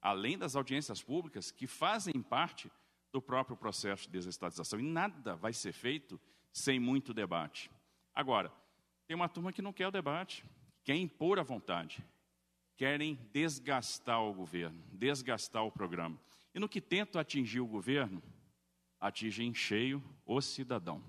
além 0.00 0.36
das 0.36 0.54
audiências 0.56 1.02
públicas 1.02 1.50
que 1.50 1.66
fazem 1.66 2.20
parte 2.22 2.70
do 3.12 3.22
próprio 3.22 3.56
processo 3.56 4.04
de 4.04 4.10
desestatização. 4.10 4.78
E 4.78 4.82
nada 4.82 5.36
vai 5.36 5.52
ser 5.52 5.72
feito 5.72 6.20
sem 6.52 6.78
muito 6.78 7.14
debate. 7.14 7.70
Agora, 8.14 8.52
tem 9.06 9.14
uma 9.14 9.28
turma 9.28 9.52
que 9.52 9.62
não 9.62 9.72
quer 9.72 9.88
o 9.88 9.92
debate, 9.92 10.44
quer 10.84 10.96
impor 10.96 11.38
a 11.38 11.42
vontade, 11.42 12.04
querem 12.76 13.14
desgastar 13.32 14.22
o 14.22 14.34
governo, 14.34 14.82
desgastar 14.92 15.64
o 15.64 15.70
programa. 15.70 16.18
E 16.54 16.58
no 16.58 16.68
que 16.68 16.80
tentam 16.80 17.20
atingir 17.20 17.60
o 17.60 17.66
governo, 17.66 18.22
atingem 19.00 19.48
em 19.48 19.54
cheio 19.54 20.02
o 20.24 20.40
cidadão. 20.40 21.02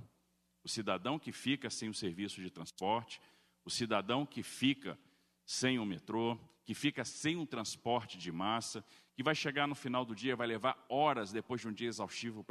O 0.63 0.69
cidadão 0.69 1.17
que 1.17 1.31
fica 1.31 1.69
sem 1.69 1.89
o 1.89 1.93
serviço 1.93 2.41
de 2.41 2.49
transporte, 2.49 3.21
o 3.63 3.69
cidadão 3.69 4.25
que 4.25 4.43
fica 4.43 4.97
sem 5.45 5.79
o 5.79 5.85
metrô, 5.85 6.37
que 6.65 6.73
fica 6.73 7.05
sem 7.05 7.37
um 7.37 7.45
transporte 7.45 8.17
de 8.17 8.31
massa, 8.31 8.83
que 9.15 9.23
vai 9.23 9.33
chegar 9.33 9.67
no 9.67 9.75
final 9.75 10.03
do 10.03 10.13
dia, 10.13 10.35
vai 10.35 10.45
levar 10.45 10.85
horas 10.89 11.31
depois 11.31 11.61
de 11.61 11.67
um 11.67 11.73
dia 11.73 11.87
exaustivo 11.87 12.45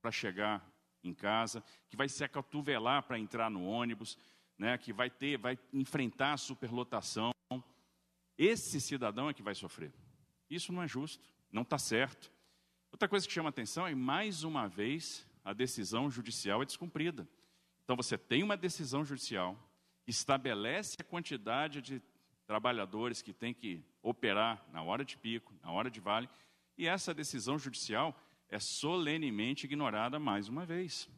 para 0.00 0.12
chegar 0.12 0.64
em 1.02 1.12
casa, 1.12 1.62
que 1.88 1.96
vai 1.96 2.08
se 2.08 2.22
acotovelar 2.22 3.02
para 3.02 3.18
entrar 3.18 3.50
no 3.50 3.64
ônibus, 3.64 4.16
né, 4.60 4.76
que 4.76 4.92
vai 4.92 5.08
ter, 5.08 5.38
vai 5.38 5.58
enfrentar 5.72 6.36
superlotação. 6.36 7.32
Esse 8.36 8.78
cidadão 8.78 9.30
é 9.30 9.32
que 9.32 9.42
vai 9.42 9.54
sofrer. 9.54 9.90
Isso 10.50 10.70
não 10.70 10.82
é 10.82 10.86
justo, 10.86 11.26
não 11.50 11.62
está 11.62 11.78
certo. 11.78 12.30
Outra 12.92 13.08
coisa 13.08 13.26
que 13.26 13.32
chama 13.32 13.48
atenção 13.48 13.86
é, 13.86 13.94
mais 13.94 14.44
uma 14.44 14.68
vez, 14.68 15.26
a 15.42 15.54
decisão 15.54 16.10
judicial 16.10 16.60
é 16.60 16.66
descumprida. 16.66 17.26
Então, 17.82 17.96
você 17.96 18.18
tem 18.18 18.42
uma 18.42 18.54
decisão 18.54 19.02
judicial 19.02 19.56
estabelece 20.06 20.96
a 21.00 21.04
quantidade 21.04 21.80
de 21.80 22.02
trabalhadores 22.46 23.22
que 23.22 23.32
tem 23.32 23.54
que 23.54 23.82
operar 24.02 24.62
na 24.72 24.82
hora 24.82 25.04
de 25.04 25.16
pico, 25.16 25.54
na 25.62 25.70
hora 25.70 25.90
de 25.90 26.00
vale, 26.00 26.28
e 26.76 26.86
essa 26.86 27.14
decisão 27.14 27.58
judicial 27.58 28.14
é 28.48 28.58
solenemente 28.58 29.64
ignorada 29.64 30.18
mais 30.18 30.48
uma 30.48 30.66
vez, 30.66 31.08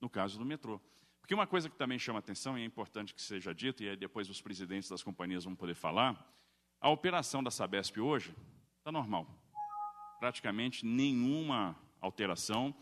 no 0.00 0.08
caso 0.08 0.38
do 0.38 0.44
metrô. 0.44 0.80
Porque 1.26 1.34
uma 1.34 1.44
coisa 1.44 1.68
que 1.68 1.74
também 1.74 1.98
chama 1.98 2.20
atenção 2.20 2.56
e 2.56 2.62
é 2.62 2.64
importante 2.64 3.12
que 3.12 3.20
seja 3.20 3.52
dito, 3.52 3.82
e 3.82 3.88
aí 3.88 3.96
depois 3.96 4.30
os 4.30 4.40
presidentes 4.40 4.88
das 4.88 5.02
companhias 5.02 5.42
vão 5.42 5.56
poder 5.56 5.74
falar, 5.74 6.24
a 6.80 6.88
operação 6.88 7.42
da 7.42 7.50
Sabesp 7.50 7.98
hoje 7.98 8.32
está 8.78 8.92
normal. 8.92 9.26
Praticamente 10.20 10.86
nenhuma 10.86 11.76
alteração 12.00 12.72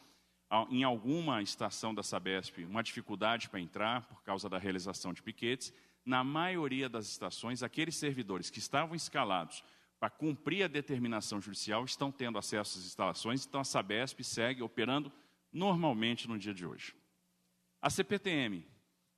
em 0.69 0.85
alguma 0.85 1.41
estação 1.41 1.95
da 1.95 2.03
Sabesp 2.03 2.67
uma 2.67 2.83
dificuldade 2.83 3.49
para 3.49 3.61
entrar 3.61 4.05
por 4.09 4.23
causa 4.23 4.47
da 4.47 4.59
realização 4.59 5.15
de 5.15 5.23
piquetes. 5.23 5.73
Na 6.05 6.23
maioria 6.23 6.87
das 6.87 7.07
estações, 7.07 7.63
aqueles 7.63 7.97
servidores 7.97 8.51
que 8.51 8.59
estavam 8.59 8.95
escalados 8.95 9.65
para 9.99 10.11
cumprir 10.11 10.65
a 10.65 10.69
determinação 10.69 11.41
judicial 11.41 11.83
estão 11.87 12.13
tendo 12.13 12.37
acesso 12.37 12.79
às 12.79 12.85
instalações, 12.85 13.47
então 13.47 13.63
a 13.63 13.65
Sabesp 13.65 14.23
segue 14.23 14.61
operando 14.61 15.11
normalmente 15.51 16.29
no 16.29 16.39
dia 16.39 16.53
de 16.53 16.67
hoje. 16.67 16.95
A 17.85 17.91
CPTM 17.91 18.67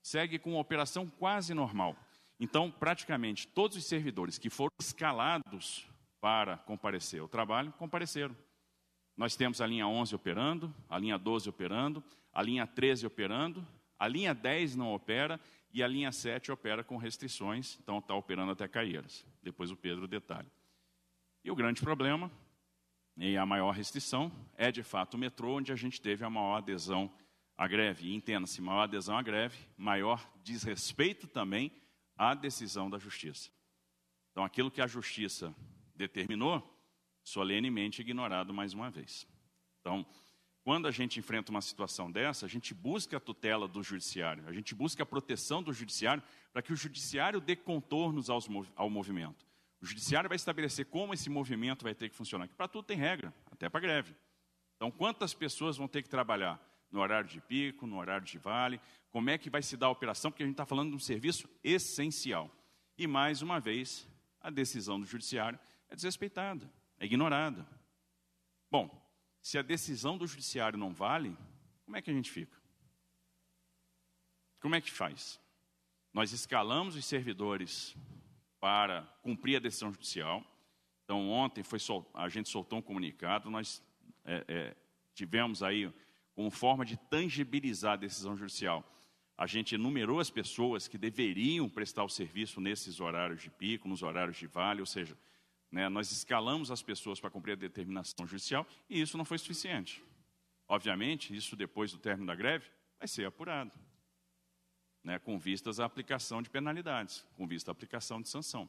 segue 0.03 0.41
com 0.41 0.51
uma 0.51 0.59
operação 0.59 1.09
quase 1.09 1.55
normal. 1.55 1.97
Então, 2.41 2.69
praticamente 2.69 3.47
todos 3.47 3.77
os 3.77 3.85
servidores 3.85 4.39
que 4.39 4.51
foram 4.51 4.73
escalados 4.81 5.89
para 6.21 6.57
comparecer 6.57 7.21
ao 7.21 7.29
trabalho 7.29 7.73
compareceram. 7.75 8.37
Nós 9.17 9.37
temos 9.37 9.61
a 9.61 9.67
linha 9.69 9.87
11 9.87 10.17
operando, 10.17 10.75
a 10.89 10.99
linha 10.99 11.17
12 11.17 11.49
operando, 11.49 12.03
a 12.33 12.43
linha 12.43 12.67
13 12.67 13.07
operando, 13.07 13.65
a 13.97 14.09
linha 14.09 14.35
10 14.35 14.75
não 14.75 14.93
opera 14.93 15.41
e 15.73 15.81
a 15.81 15.87
linha 15.87 16.11
7 16.11 16.51
opera 16.51 16.83
com 16.83 16.97
restrições, 16.97 17.79
então 17.81 17.99
está 18.01 18.17
operando 18.17 18.51
até 18.51 18.67
Caieiras. 18.67 19.25
Depois 19.45 19.71
o 19.71 19.77
Pedro 19.77 20.09
detalha. 20.09 20.51
E 21.45 21.53
o 21.53 21.55
grande 21.55 21.83
problema, 21.83 22.33
e 23.17 23.37
a 23.37 23.47
maior 23.47 23.71
restrição, 23.71 24.33
é 24.57 24.73
de 24.73 24.83
fato 24.83 25.15
o 25.15 25.19
metrô, 25.19 25.57
onde 25.57 25.71
a 25.71 25.77
gente 25.77 26.01
teve 26.01 26.25
a 26.25 26.29
maior 26.29 26.57
adesão 26.57 27.09
à 27.57 27.67
greve. 27.67 28.15
Entenda-se, 28.15 28.61
maior 28.61 28.83
adesão 28.83 29.17
à 29.17 29.23
greve, 29.23 29.57
maior 29.77 30.25
desrespeito 30.43 31.27
também 31.27 31.73
à 32.17 32.35
decisão 32.35 32.91
da 32.91 32.99
justiça. 32.99 33.51
Então, 34.31 34.45
aquilo 34.45 34.71
que 34.71 34.81
a 34.81 34.87
justiça 34.87 35.55
determinou, 35.95 36.63
solenemente 37.25 38.01
ignorado 38.01 38.53
mais 38.53 38.75
uma 38.75 38.91
vez. 38.91 39.27
Então, 39.81 40.07
quando 40.63 40.87
a 40.87 40.91
gente 40.91 41.19
enfrenta 41.19 41.51
uma 41.51 41.63
situação 41.63 42.11
dessa, 42.11 42.45
a 42.45 42.49
gente 42.49 42.75
busca 42.75 43.17
a 43.17 43.21
tutela 43.21 43.67
do 43.67 43.83
judiciário, 43.83 44.47
a 44.49 44.53
gente 44.53 44.75
busca 44.75 45.03
a 45.03 45.07
proteção 45.07 45.63
do 45.63 45.73
judiciário 45.73 46.23
para 46.53 46.61
que 46.61 46.73
o 46.73 46.77
judiciário 46.77 47.41
dê 47.41 47.57
contornos 47.57 48.29
aos, 48.29 48.49
ao 48.75 48.91
movimento. 48.91 49.47
O 49.81 49.87
judiciário 49.87 50.29
vai 50.29 50.37
estabelecer 50.37 50.87
como 50.87 51.15
esse 51.15 51.31
movimento 51.31 51.85
vai 51.85 51.95
ter 51.95 52.09
que 52.09 52.17
funcionar. 52.17 52.49
Para 52.49 52.69
tudo 52.69 52.85
tem 52.85 52.97
regra, 52.97 53.33
até 53.51 53.69
para 53.69 53.81
greve. 53.81 54.15
Então, 54.77 54.91
quantas 54.91 55.33
pessoas 55.33 55.77
vão 55.77 55.89
ter 55.89 56.03
que 56.03 56.09
trabalhar 56.09 56.61
no 56.91 57.01
horário 57.01 57.29
de 57.29 57.41
pico, 57.41 57.87
no 57.87 57.99
horário 57.99 58.27
de 58.27 58.39
vale, 58.39 58.81
como 59.11 59.31
é 59.31 59.39
que 59.39 59.51
vai 59.51 59.63
se 59.63 59.77
dar 59.77 59.87
a 59.87 59.91
operação, 59.91 60.31
porque 60.31 60.43
a 60.43 60.47
gente 60.47 60.55
está 60.55 60.67
falando 60.67 60.91
de 60.91 60.97
um 60.97 61.01
serviço 61.01 61.49
essencial. 61.63 62.51
E, 62.97 63.07
mais 63.07 63.43
uma 63.43 63.61
vez, 63.61 64.09
a 64.41 64.51
decisão 64.51 65.01
do 65.01 65.07
judiciário 65.07 65.59
é 65.89 65.95
desrespeitada 65.95 66.71
é 66.99 67.05
ignorada. 67.05 67.67
Bom, 68.71 68.91
se 69.41 69.59
a 69.59 69.63
decisão 69.63 70.19
do 70.19 70.27
judiciário 70.27 70.79
não 70.79 70.93
vale, 70.93 71.37
como 71.85 71.97
é 71.97 72.03
que 72.03 72.11
a 72.11 72.15
gente 72.15 72.31
fica? 72.31 72.57
Como 74.61 74.75
é 74.75 74.81
que 74.81 74.91
faz? 74.91 75.41
Nós 76.13 76.33
escalamos 76.33 76.97
os 76.97 77.05
servidores 77.05 77.95
para 78.59 79.03
cumprir 79.23 79.57
a 79.57 79.61
decisão 79.61 79.93
judicial. 79.93 80.45
Então, 81.05 81.31
ontem 81.31 81.63
foi 81.63 81.79
sol... 81.79 82.11
a 82.15 82.29
gente 82.29 82.49
soltou 82.49 82.79
um 82.79 82.83
comunicado, 82.83 83.51
nós 83.51 83.83
é, 84.25 84.45
é, 84.49 84.77
tivemos 85.15 85.63
aí, 85.63 85.93
como 86.37 86.51
forma 86.51 86.85
de 86.85 86.97
tangibilizar 86.97 87.95
a 87.95 87.97
decisão 87.97 88.37
judicial, 88.37 88.85
A 89.39 89.47
gente 89.47 89.75
enumerou 89.75 90.19
as 90.19 90.31
pessoas 90.31 90.89
que 90.89 90.97
deveriam 90.97 91.69
prestar 91.69 92.05
o 92.05 92.09
serviço 92.09 92.59
nesses 92.61 93.01
horários 93.01 93.43
de 93.43 93.51
pico, 93.51 93.87
nos 93.87 94.03
horários 94.03 94.39
de 94.39 94.47
vale, 94.47 94.81
ou 94.81 94.87
seja, 94.87 95.17
né, 95.71 95.89
nós 95.91 96.11
escalamos 96.11 96.71
as 96.71 96.83
pessoas 96.83 97.21
para 97.21 97.29
cumprir 97.29 97.53
a 97.53 97.57
determinação 97.57 98.27
judicial 98.27 98.67
e 98.89 99.01
isso 99.01 99.19
não 99.19 99.27
foi 99.27 99.37
suficiente. 99.37 100.03
Obviamente, 100.67 101.37
isso 101.37 101.55
depois 101.55 101.93
do 101.93 101.99
término 101.99 102.27
da 102.27 102.35
greve 102.35 102.71
vai 102.99 103.07
ser 103.07 103.27
apurado, 103.27 103.73
né, 105.05 105.19
com 105.19 105.39
vistas 105.39 105.81
à 105.81 105.85
aplicação 105.85 106.41
de 106.41 106.49
penalidades, 106.49 107.27
com 107.37 107.47
vista 107.47 107.71
à 107.71 107.73
aplicação 107.73 108.23
de 108.23 108.29
sanção. 108.31 108.69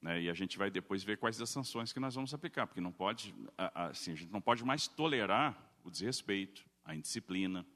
Né, 0.00 0.22
e 0.22 0.30
a 0.30 0.34
gente 0.34 0.56
vai 0.56 0.70
depois 0.70 1.04
ver 1.04 1.18
quais 1.18 1.38
as 1.42 1.50
sanções 1.50 1.92
que 1.92 2.00
nós 2.00 2.14
vamos 2.14 2.32
aplicar, 2.32 2.66
porque 2.66 2.80
não 2.80 2.92
pode, 2.92 3.34
assim, 3.74 4.12
a 4.12 4.14
gente 4.14 4.32
não 4.32 4.40
pode 4.40 4.64
mais 4.64 4.88
tolerar 4.88 5.67
o 5.88 5.90
desrespeito, 5.90 6.64
a 6.84 6.94
indisciplina. 6.94 7.66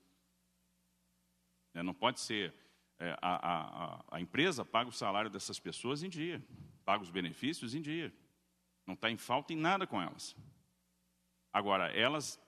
Né, 1.75 1.83
não 1.83 1.95
pode 1.95 2.21
ser 2.21 2.55
é, 2.99 3.17
a, 3.21 3.97
a, 4.01 4.05
a 4.13 4.21
empresa 4.21 4.65
paga 4.65 4.89
o 4.89 4.93
salário 4.93 5.29
dessas 5.29 5.59
pessoas 5.59 6.03
em 6.05 6.09
dia, 6.09 6.41
paga 6.85 7.03
os 7.03 7.11
benefícios 7.11 7.75
em 7.75 7.83
dia, 7.83 8.15
não 8.87 8.95
está 8.95 9.11
em 9.11 9.17
falta 9.17 9.53
em 9.53 9.57
nada 9.57 9.87
com 9.87 10.01
elas. 10.01 10.37
Agora, 11.53 11.89
elas, 11.89 12.41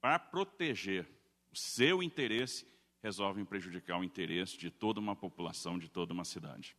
para 0.00 0.18
proteger 0.18 1.08
o 1.50 1.56
seu 1.56 2.02
interesse, 2.02 2.66
resolvem 3.02 3.44
prejudicar 3.44 3.98
o 3.98 4.04
interesse 4.04 4.58
de 4.58 4.70
toda 4.70 5.00
uma 5.00 5.16
população, 5.16 5.78
de 5.78 5.88
toda 5.88 6.12
uma 6.12 6.24
cidade. 6.24 6.76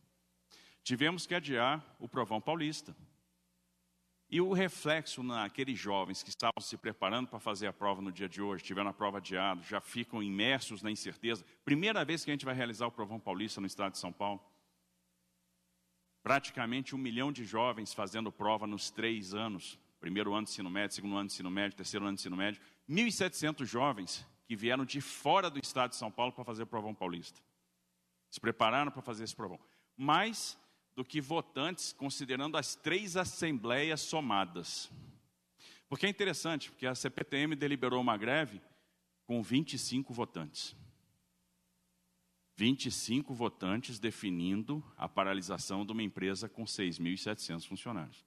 Tivemos 0.82 1.26
que 1.26 1.34
adiar 1.34 1.84
o 1.98 2.08
Provão 2.08 2.40
Paulista. 2.40 2.96
E 4.28 4.40
o 4.40 4.52
reflexo 4.52 5.22
naqueles 5.22 5.78
jovens 5.78 6.22
que 6.22 6.30
estavam 6.30 6.60
se 6.60 6.76
preparando 6.76 7.28
para 7.28 7.38
fazer 7.38 7.68
a 7.68 7.72
prova 7.72 8.02
no 8.02 8.10
dia 8.10 8.28
de 8.28 8.42
hoje, 8.42 8.64
tiveram 8.64 8.90
a 8.90 8.92
prova 8.92 9.18
adiada, 9.18 9.62
já 9.62 9.80
ficam 9.80 10.20
imersos 10.20 10.82
na 10.82 10.90
incerteza. 10.90 11.44
Primeira 11.64 12.04
vez 12.04 12.24
que 12.24 12.30
a 12.30 12.34
gente 12.34 12.44
vai 12.44 12.54
realizar 12.54 12.86
o 12.86 12.90
Provão 12.90 13.20
Paulista 13.20 13.60
no 13.60 13.66
estado 13.66 13.92
de 13.92 13.98
São 13.98 14.12
Paulo. 14.12 14.40
Praticamente 16.24 16.92
um 16.92 16.98
milhão 16.98 17.30
de 17.30 17.44
jovens 17.44 17.94
fazendo 17.94 18.32
prova 18.32 18.66
nos 18.66 18.90
três 18.90 19.32
anos. 19.32 19.78
Primeiro 20.00 20.34
ano 20.34 20.44
de 20.44 20.50
ensino 20.50 20.68
médio, 20.68 20.96
segundo 20.96 21.16
ano 21.16 21.28
de 21.28 21.34
ensino 21.34 21.50
médio, 21.50 21.76
terceiro 21.76 22.04
ano 22.04 22.16
de 22.16 22.20
ensino 22.20 22.36
médio. 22.36 22.60
1.700 22.90 23.64
jovens 23.64 24.26
que 24.44 24.56
vieram 24.56 24.84
de 24.84 25.00
fora 25.00 25.48
do 25.48 25.60
estado 25.60 25.90
de 25.90 25.96
São 25.96 26.10
Paulo 26.10 26.32
para 26.32 26.44
fazer 26.44 26.64
o 26.64 26.66
Provão 26.66 26.92
Paulista. 26.92 27.40
Se 28.28 28.40
prepararam 28.40 28.90
para 28.90 29.02
fazer 29.02 29.22
esse 29.22 29.36
provão. 29.36 29.58
Mais 29.96 30.58
do 30.96 31.04
que 31.04 31.20
votantes, 31.20 31.92
considerando 31.92 32.56
as 32.56 32.74
três 32.74 33.18
assembleias 33.18 34.00
somadas. 34.00 34.90
Porque 35.88 36.06
é 36.06 36.08
interessante, 36.08 36.70
porque 36.70 36.86
a 36.86 36.94
CPTM 36.94 37.54
deliberou 37.54 38.00
uma 38.00 38.16
greve 38.16 38.60
com 39.26 39.42
25 39.42 40.14
votantes. 40.14 40.74
25 42.56 43.34
votantes 43.34 43.98
definindo 43.98 44.82
a 44.96 45.06
paralisação 45.06 45.84
de 45.84 45.92
uma 45.92 46.02
empresa 46.02 46.48
com 46.48 46.64
6.700 46.64 47.66
funcionários. 47.66 48.24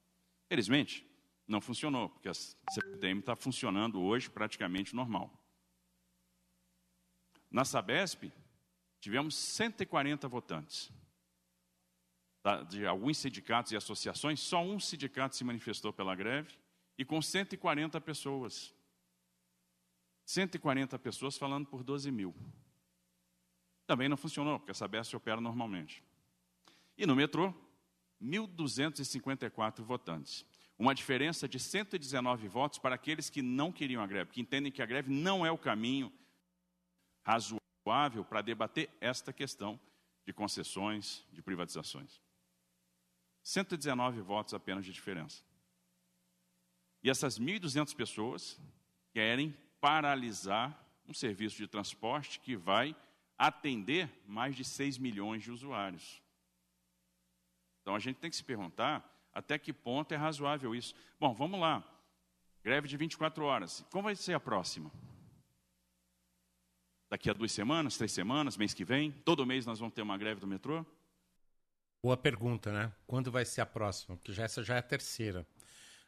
Felizmente, 0.48 1.04
não 1.48 1.60
funcionou, 1.60 2.08
porque 2.08 2.28
a 2.28 2.34
CPTM 2.34 3.18
está 3.18 3.34
funcionando 3.34 4.00
hoje 4.00 4.30
praticamente 4.30 4.94
normal. 4.94 5.36
Na 7.50 7.64
Sabesp, 7.64 8.32
tivemos 9.00 9.34
140 9.34 10.28
votantes 10.28 10.92
de 12.68 12.86
alguns 12.86 13.18
sindicatos 13.18 13.72
e 13.72 13.76
associações, 13.76 14.40
só 14.40 14.62
um 14.62 14.80
sindicato 14.80 15.36
se 15.36 15.44
manifestou 15.44 15.92
pela 15.92 16.14
greve 16.14 16.58
e 16.96 17.04
com 17.04 17.20
140 17.20 18.00
pessoas. 18.00 18.74
140 20.24 20.98
pessoas 20.98 21.36
falando 21.36 21.66
por 21.66 21.82
12 21.82 22.10
mil. 22.10 22.34
Também 23.86 24.08
não 24.08 24.16
funcionou, 24.16 24.58
porque 24.58 24.70
a 24.70 24.74
Sabesp 24.74 25.14
opera 25.16 25.40
normalmente. 25.40 26.02
E 26.96 27.04
no 27.06 27.16
metrô, 27.16 27.52
1.254 28.22 29.82
votantes. 29.82 30.46
Uma 30.78 30.94
diferença 30.94 31.48
de 31.48 31.58
119 31.58 32.48
votos 32.48 32.78
para 32.78 32.94
aqueles 32.94 33.28
que 33.28 33.42
não 33.42 33.72
queriam 33.72 34.02
a 34.02 34.06
greve, 34.06 34.30
que 34.30 34.40
entendem 34.40 34.72
que 34.72 34.80
a 34.80 34.86
greve 34.86 35.12
não 35.12 35.44
é 35.44 35.50
o 35.50 35.58
caminho 35.58 36.12
razoável 37.22 38.24
para 38.24 38.40
debater 38.40 38.88
esta 39.00 39.32
questão 39.32 39.78
de 40.24 40.32
concessões, 40.32 41.26
de 41.32 41.42
privatizações. 41.42 42.20
119 43.42 44.20
votos 44.20 44.54
apenas 44.54 44.84
de 44.84 44.92
diferença. 44.92 45.42
E 47.02 47.10
essas 47.10 47.38
1.200 47.38 47.94
pessoas 47.94 48.60
querem 49.12 49.56
paralisar 49.80 50.78
um 51.06 51.14
serviço 51.14 51.56
de 51.56 51.66
transporte 51.66 52.38
que 52.40 52.56
vai 52.56 52.94
atender 53.36 54.10
mais 54.26 54.54
de 54.54 54.64
6 54.64 54.98
milhões 54.98 55.42
de 55.42 55.50
usuários. 55.50 56.22
Então 57.80 57.94
a 57.94 57.98
gente 57.98 58.18
tem 58.18 58.30
que 58.30 58.36
se 58.36 58.44
perguntar 58.44 59.08
até 59.32 59.58
que 59.58 59.72
ponto 59.72 60.12
é 60.12 60.16
razoável 60.16 60.74
isso. 60.74 60.94
Bom, 61.18 61.32
vamos 61.32 61.58
lá. 61.58 61.82
Greve 62.62 62.86
de 62.86 62.96
24 62.96 63.44
horas. 63.44 63.84
Como 63.90 64.04
vai 64.04 64.14
ser 64.14 64.34
a 64.34 64.40
próxima? 64.40 64.90
Daqui 67.08 67.30
a 67.30 67.32
duas 67.32 67.50
semanas, 67.50 67.96
três 67.96 68.12
semanas, 68.12 68.56
mês 68.56 68.74
que 68.74 68.84
vem? 68.84 69.10
Todo 69.10 69.46
mês 69.46 69.66
nós 69.66 69.78
vamos 69.78 69.94
ter 69.94 70.02
uma 70.02 70.18
greve 70.18 70.40
do 70.40 70.46
metrô? 70.46 70.84
Boa 72.02 72.16
pergunta, 72.16 72.72
né? 72.72 72.92
Quando 73.06 73.30
vai 73.30 73.44
ser 73.44 73.60
a 73.60 73.66
próxima? 73.66 74.16
Porque 74.16 74.32
já, 74.32 74.44
essa 74.44 74.62
já 74.62 74.76
é 74.76 74.78
a 74.78 74.82
terceira. 74.82 75.46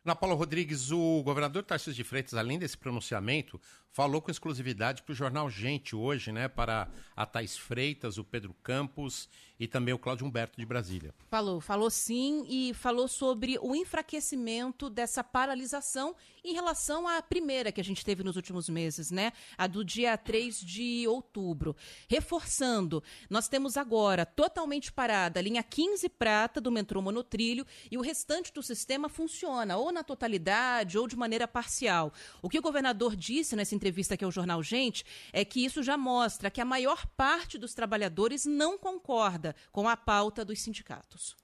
Na 0.05 0.17
Paula 0.17 0.35
Rodrigues, 0.35 0.91
o 0.91 1.23
governador 1.23 1.63
Tarcísio 1.63 1.95
de 1.95 2.03
Freitas, 2.03 2.35
além 2.35 2.59
desse 2.59 2.77
pronunciamento, 2.77 3.61
falou 3.93 4.21
com 4.21 4.33
exclusividade 4.33 5.01
para 5.03 5.13
o 5.13 5.15
jornal 5.15 5.49
Gente 5.49 5.95
hoje, 5.95 6.33
né? 6.33 6.49
Para 6.49 6.89
a 7.15 7.25
Thais 7.25 7.57
Freitas, 7.57 8.19
o 8.19 8.25
Pedro 8.25 8.53
Campos 8.65 9.29
e 9.61 9.69
também 9.69 9.95
o 9.95 9.99
Cláudio 9.99 10.27
Humberto 10.27 10.59
de 10.59 10.67
Brasília. 10.67 11.15
Falou, 11.29 11.61
falou 11.61 11.89
sim 11.89 12.45
e 12.49 12.75
falou 12.75 13.07
sobre 13.07 13.59
o 13.61 13.77
enfraquecimento 13.77 14.91
dessa 14.91 15.23
paralisação 15.23 16.17
em 16.43 16.53
relação 16.53 17.07
à 17.07 17.23
primeira 17.23 17.71
que 17.71 17.81
a 17.81 17.85
gente 17.85 18.05
teve 18.05 18.25
nos 18.25 18.35
últimos 18.35 18.69
meses, 18.69 19.13
né? 19.13 19.33
A 19.57 19.69
do 19.69 19.85
dia 19.85 20.19
3 20.19 20.59
de 20.59 21.07
outubro. 21.07 21.77
Reforçando, 22.09 23.05
nós 23.31 23.47
temos 23.47 23.77
agora 23.77 24.27
totalmente 24.27 24.91
parada 24.91 25.39
a 25.39 25.43
linha 25.43 25.63
15 25.63 26.09
prata 26.09 26.61
do 26.61 26.73
metrô 26.73 27.01
monotrilho 27.01 27.65
e 27.89 27.97
o 27.97 28.01
restante 28.01 28.53
do 28.53 28.65
sistema 28.65 29.09
funciona 29.09 29.77
ou 29.77 29.92
na 29.93 30.03
totalidade 30.03 30.99
ou 30.99 31.07
de 31.07 31.17
maneira 31.17 31.47
parcial. 31.47 32.13
O 32.41 32.49
que 32.49 32.59
o 32.59 32.63
governador 32.63 33.15
disse 33.15 33.55
nessa 33.55 33.75
entrevista 33.75 34.15
aqui 34.15 34.25
ao 34.25 34.31
jornal 34.31 34.63
Gente 34.63 35.05
é 35.33 35.45
que 35.45 35.65
isso 35.65 35.83
já 35.83 35.97
mostra 35.97 36.51
que 36.51 36.61
a 36.61 36.65
maior 36.65 37.07
parte 37.17 37.59
dos 37.59 37.75
trabalhadores 37.75 38.47
não 38.47 38.79
concorda 38.79 39.55
com 39.71 39.89
a 39.89 39.97
pauta 39.97 40.45
dos 40.45 40.61
sindicatos 40.61 41.37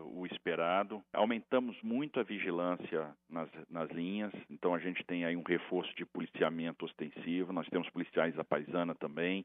o 0.00 0.26
esperado. 0.26 1.02
Aumentamos 1.12 1.76
muito 1.82 2.20
a 2.20 2.22
vigilância 2.22 3.14
nas, 3.28 3.48
nas 3.70 3.90
linhas, 3.90 4.32
então 4.50 4.74
a 4.74 4.78
gente 4.78 5.04
tem 5.04 5.24
aí 5.24 5.36
um 5.36 5.42
reforço 5.42 5.94
de 5.94 6.04
policiamento 6.04 6.84
ostensivo, 6.84 7.52
nós 7.52 7.68
temos 7.68 7.88
policiais 7.90 8.34
da 8.34 8.44
paisana 8.44 8.94
também, 8.94 9.44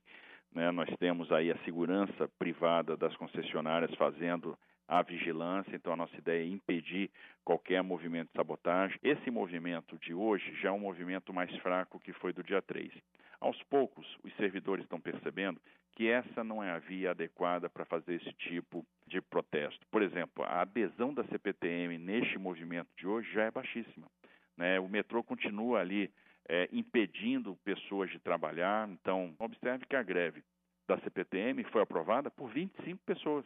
né? 0.53 0.71
nós 0.71 0.89
temos 0.99 1.31
aí 1.31 1.51
a 1.51 1.63
segurança 1.63 2.29
privada 2.37 2.97
das 2.97 3.15
concessionárias 3.15 3.93
fazendo 3.95 4.57
a 4.87 5.01
vigilância, 5.01 5.75
então 5.75 5.93
a 5.93 5.95
nossa 5.95 6.15
ideia 6.17 6.43
é 6.43 6.47
impedir 6.47 7.09
qualquer 7.43 7.81
movimento 7.81 8.27
de 8.27 8.33
sabotagem. 8.35 8.99
Esse 9.01 9.31
movimento 9.31 9.97
de 9.99 10.13
hoje 10.13 10.53
já 10.61 10.69
é 10.69 10.71
um 10.71 10.79
movimento 10.79 11.33
mais 11.33 11.55
fraco 11.57 11.99
que 11.99 12.13
foi 12.13 12.33
do 12.33 12.43
dia 12.43 12.61
3. 12.61 12.91
Aos 13.39 13.61
poucos, 13.63 14.05
os 14.23 14.33
servidores 14.35 14.83
estão 14.83 14.99
percebendo 14.99 15.59
que 15.93 16.07
essa 16.07 16.43
não 16.43 16.63
é 16.63 16.71
a 16.71 16.79
via 16.79 17.11
adequada 17.11 17.69
para 17.69 17.85
fazer 17.85 18.15
esse 18.15 18.31
tipo 18.33 18.85
de 19.07 19.21
protesto. 19.21 19.85
Por 19.89 20.01
exemplo, 20.01 20.43
a 20.43 20.61
adesão 20.61 21.13
da 21.13 21.23
CPTM 21.25 21.97
neste 21.97 22.37
movimento 22.37 22.89
de 22.97 23.07
hoje 23.07 23.31
já 23.33 23.43
é 23.43 23.51
baixíssima. 23.51 24.07
Né? 24.55 24.79
O 24.79 24.87
metrô 24.87 25.23
continua 25.23 25.79
ali 25.79 26.11
é, 26.47 26.69
impedindo 26.71 27.57
pessoas 27.63 28.09
de 28.09 28.19
trabalhar. 28.19 28.87
Então, 28.89 29.33
observe 29.39 29.85
que 29.85 29.95
a 29.95 30.03
greve 30.03 30.43
da 30.87 30.99
CPTM 30.99 31.63
foi 31.65 31.81
aprovada 31.81 32.29
por 32.29 32.49
25 32.49 33.01
pessoas. 33.05 33.45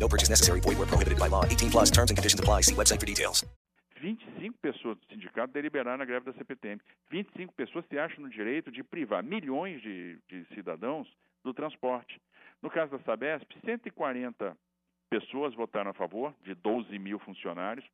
No 0.00 0.08
purchase 0.08 0.30
necessary. 0.30 0.60
Void 0.60 0.78
where 0.78 0.88
prohibited 0.88 1.18
by 1.18 1.28
law. 1.28 1.44
18 1.44 1.70
plus 1.70 1.90
terms 1.90 2.10
and 2.10 2.16
conditions 2.16 2.40
apply. 2.40 2.62
See 2.62 2.74
website 2.74 2.98
for 2.98 3.06
details. 3.06 3.44
25 4.00 4.56
pessoas 4.62 4.96
do 4.96 5.06
sindicato 5.10 5.52
deliberaram 5.52 6.02
a 6.02 6.06
greve 6.06 6.24
da 6.24 6.32
CPTM. 6.32 6.80
25 7.10 7.52
pessoas 7.52 7.84
se 7.86 7.98
acham 7.98 8.24
no 8.24 8.30
direito 8.30 8.70
de 8.70 8.82
privar 8.82 9.22
milhões 9.22 9.82
de, 9.82 10.18
de 10.26 10.46
cidadãos 10.54 11.06
do 11.44 11.52
transporte. 11.52 12.18
No 12.62 12.70
caso 12.70 12.92
da 12.92 12.98
Sabesp, 13.04 13.46
140 13.62 14.56
pessoas 15.10 15.54
votaram 15.54 15.90
a 15.90 15.94
favor, 15.94 16.34
de 16.42 16.54
12 16.54 16.98
mil 16.98 17.18
funcionários, 17.18 17.84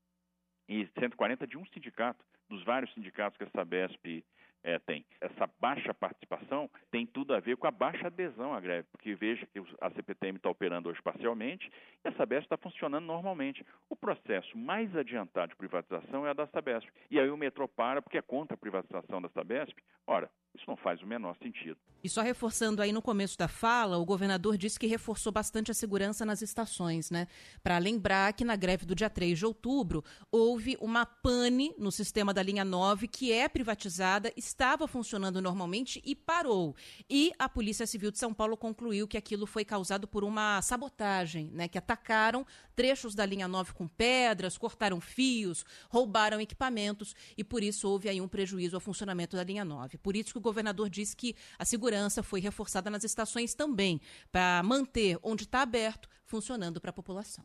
e 0.68 0.86
140 0.98 1.46
de 1.46 1.58
um 1.58 1.66
sindicato, 1.66 2.24
dos 2.48 2.62
vários 2.64 2.92
sindicatos 2.94 3.36
que 3.36 3.44
a 3.44 3.50
Sabesp 3.50 4.24
é, 4.66 4.80
tem. 4.80 5.06
Essa 5.20 5.48
baixa 5.60 5.94
participação 5.94 6.68
tem 6.90 7.06
tudo 7.06 7.32
a 7.32 7.38
ver 7.38 7.56
com 7.56 7.68
a 7.68 7.70
baixa 7.70 8.08
adesão 8.08 8.52
à 8.52 8.58
greve, 8.58 8.88
porque 8.90 9.14
veja 9.14 9.46
que 9.46 9.62
a 9.80 9.90
CPTM 9.90 10.38
está 10.38 10.50
operando 10.50 10.88
hoje 10.88 11.00
parcialmente 11.00 11.70
e 12.04 12.08
a 12.08 12.12
Sabesp 12.14 12.46
está 12.46 12.56
funcionando 12.56 13.04
normalmente. 13.04 13.64
O 13.88 13.94
processo 13.94 14.58
mais 14.58 14.94
adiantado 14.96 15.50
de 15.50 15.56
privatização 15.56 16.26
é 16.26 16.30
a 16.30 16.34
da 16.34 16.48
Sabesp. 16.48 16.88
E 17.08 17.20
aí 17.20 17.30
o 17.30 17.36
metrô 17.36 17.68
para 17.68 18.02
porque 18.02 18.18
é 18.18 18.22
contra 18.22 18.54
a 18.54 18.58
privatização 18.58 19.22
da 19.22 19.28
Sabesp. 19.28 19.78
Ora, 20.04 20.28
isso 20.56 20.64
não 20.66 20.76
faz 20.76 21.00
o 21.02 21.06
menor 21.06 21.36
sentido. 21.42 21.78
E 22.06 22.08
só 22.08 22.22
reforçando 22.22 22.80
aí 22.82 22.92
no 22.92 23.02
começo 23.02 23.36
da 23.36 23.48
fala, 23.48 23.98
o 23.98 24.04
governador 24.04 24.56
disse 24.56 24.78
que 24.78 24.86
reforçou 24.86 25.32
bastante 25.32 25.72
a 25.72 25.74
segurança 25.74 26.24
nas 26.24 26.40
estações, 26.40 27.10
né? 27.10 27.26
Para 27.64 27.78
lembrar 27.78 28.32
que 28.32 28.44
na 28.44 28.54
greve 28.54 28.86
do 28.86 28.94
dia 28.94 29.10
3 29.10 29.36
de 29.36 29.44
outubro 29.44 30.04
houve 30.30 30.76
uma 30.80 31.04
pane 31.04 31.74
no 31.76 31.90
sistema 31.90 32.32
da 32.32 32.42
linha 32.42 32.64
9 32.64 33.08
que 33.08 33.32
é 33.32 33.48
privatizada, 33.48 34.32
estava 34.36 34.86
funcionando 34.86 35.42
normalmente 35.42 36.00
e 36.04 36.14
parou. 36.14 36.76
E 37.10 37.32
a 37.38 37.48
Polícia 37.48 37.86
Civil 37.86 38.12
de 38.12 38.18
São 38.18 38.32
Paulo 38.32 38.56
concluiu 38.56 39.08
que 39.08 39.16
aquilo 39.16 39.44
foi 39.44 39.64
causado 39.64 40.06
por 40.06 40.22
uma 40.22 40.62
sabotagem, 40.62 41.50
né? 41.52 41.66
Que 41.66 41.78
atacaram 41.78 42.46
trechos 42.76 43.14
da 43.14 43.24
linha 43.24 43.48
9 43.48 43.72
com 43.72 43.88
pedras, 43.88 44.58
cortaram 44.58 45.00
fios, 45.00 45.64
roubaram 45.88 46.40
equipamentos 46.40 47.16
e 47.36 47.42
por 47.42 47.62
isso 47.62 47.88
houve 47.88 48.08
aí 48.08 48.20
um 48.20 48.28
prejuízo 48.28 48.76
ao 48.76 48.80
funcionamento 48.80 49.34
da 49.34 49.42
linha 49.42 49.64
9. 49.64 49.96
Por 49.98 50.14
isso 50.14 50.32
que 50.32 50.38
o 50.38 50.42
governador 50.42 50.90
disse 50.90 51.16
que 51.16 51.34
a 51.58 51.64
segurança 51.64 52.22
foi 52.22 52.40
reforçada 52.40 52.90
nas 52.90 53.02
estações 53.02 53.54
também, 53.54 54.00
para 54.30 54.62
manter 54.62 55.18
onde 55.22 55.44
está 55.44 55.62
aberto, 55.62 56.08
funcionando 56.26 56.80
para 56.80 56.90
a 56.90 56.92
população. 56.92 57.44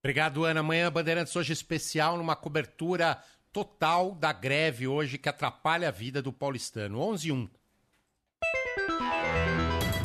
Obrigado, 0.00 0.44
Ana. 0.44 0.60
Amanhã, 0.60 0.90
Bandeirantes 0.90 1.36
hoje 1.36 1.52
especial 1.52 2.16
numa 2.16 2.34
cobertura 2.34 3.22
total 3.52 4.14
da 4.14 4.32
greve 4.32 4.86
hoje 4.86 5.18
que 5.18 5.28
atrapalha 5.28 5.88
a 5.88 5.90
vida 5.92 6.22
do 6.22 6.32
paulistano. 6.32 7.00
11 7.00 7.28
e 7.28 7.32
1. 7.32 7.48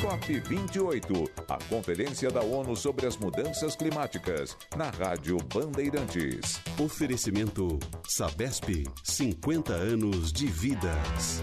COP28, 0.04 1.30
a 1.48 1.58
Conferência 1.70 2.30
da 2.30 2.42
ONU 2.42 2.76
sobre 2.76 3.08
as 3.08 3.16
Mudanças 3.16 3.74
Climáticas, 3.74 4.58
na 4.76 4.90
Rádio 4.90 5.38
Bandeirantes. 5.38 6.62
Oferecimento 6.78 7.80
Sabesp, 8.10 8.84
50 9.02 9.72
anos 9.72 10.34
de 10.34 10.46
vidas. 10.48 11.42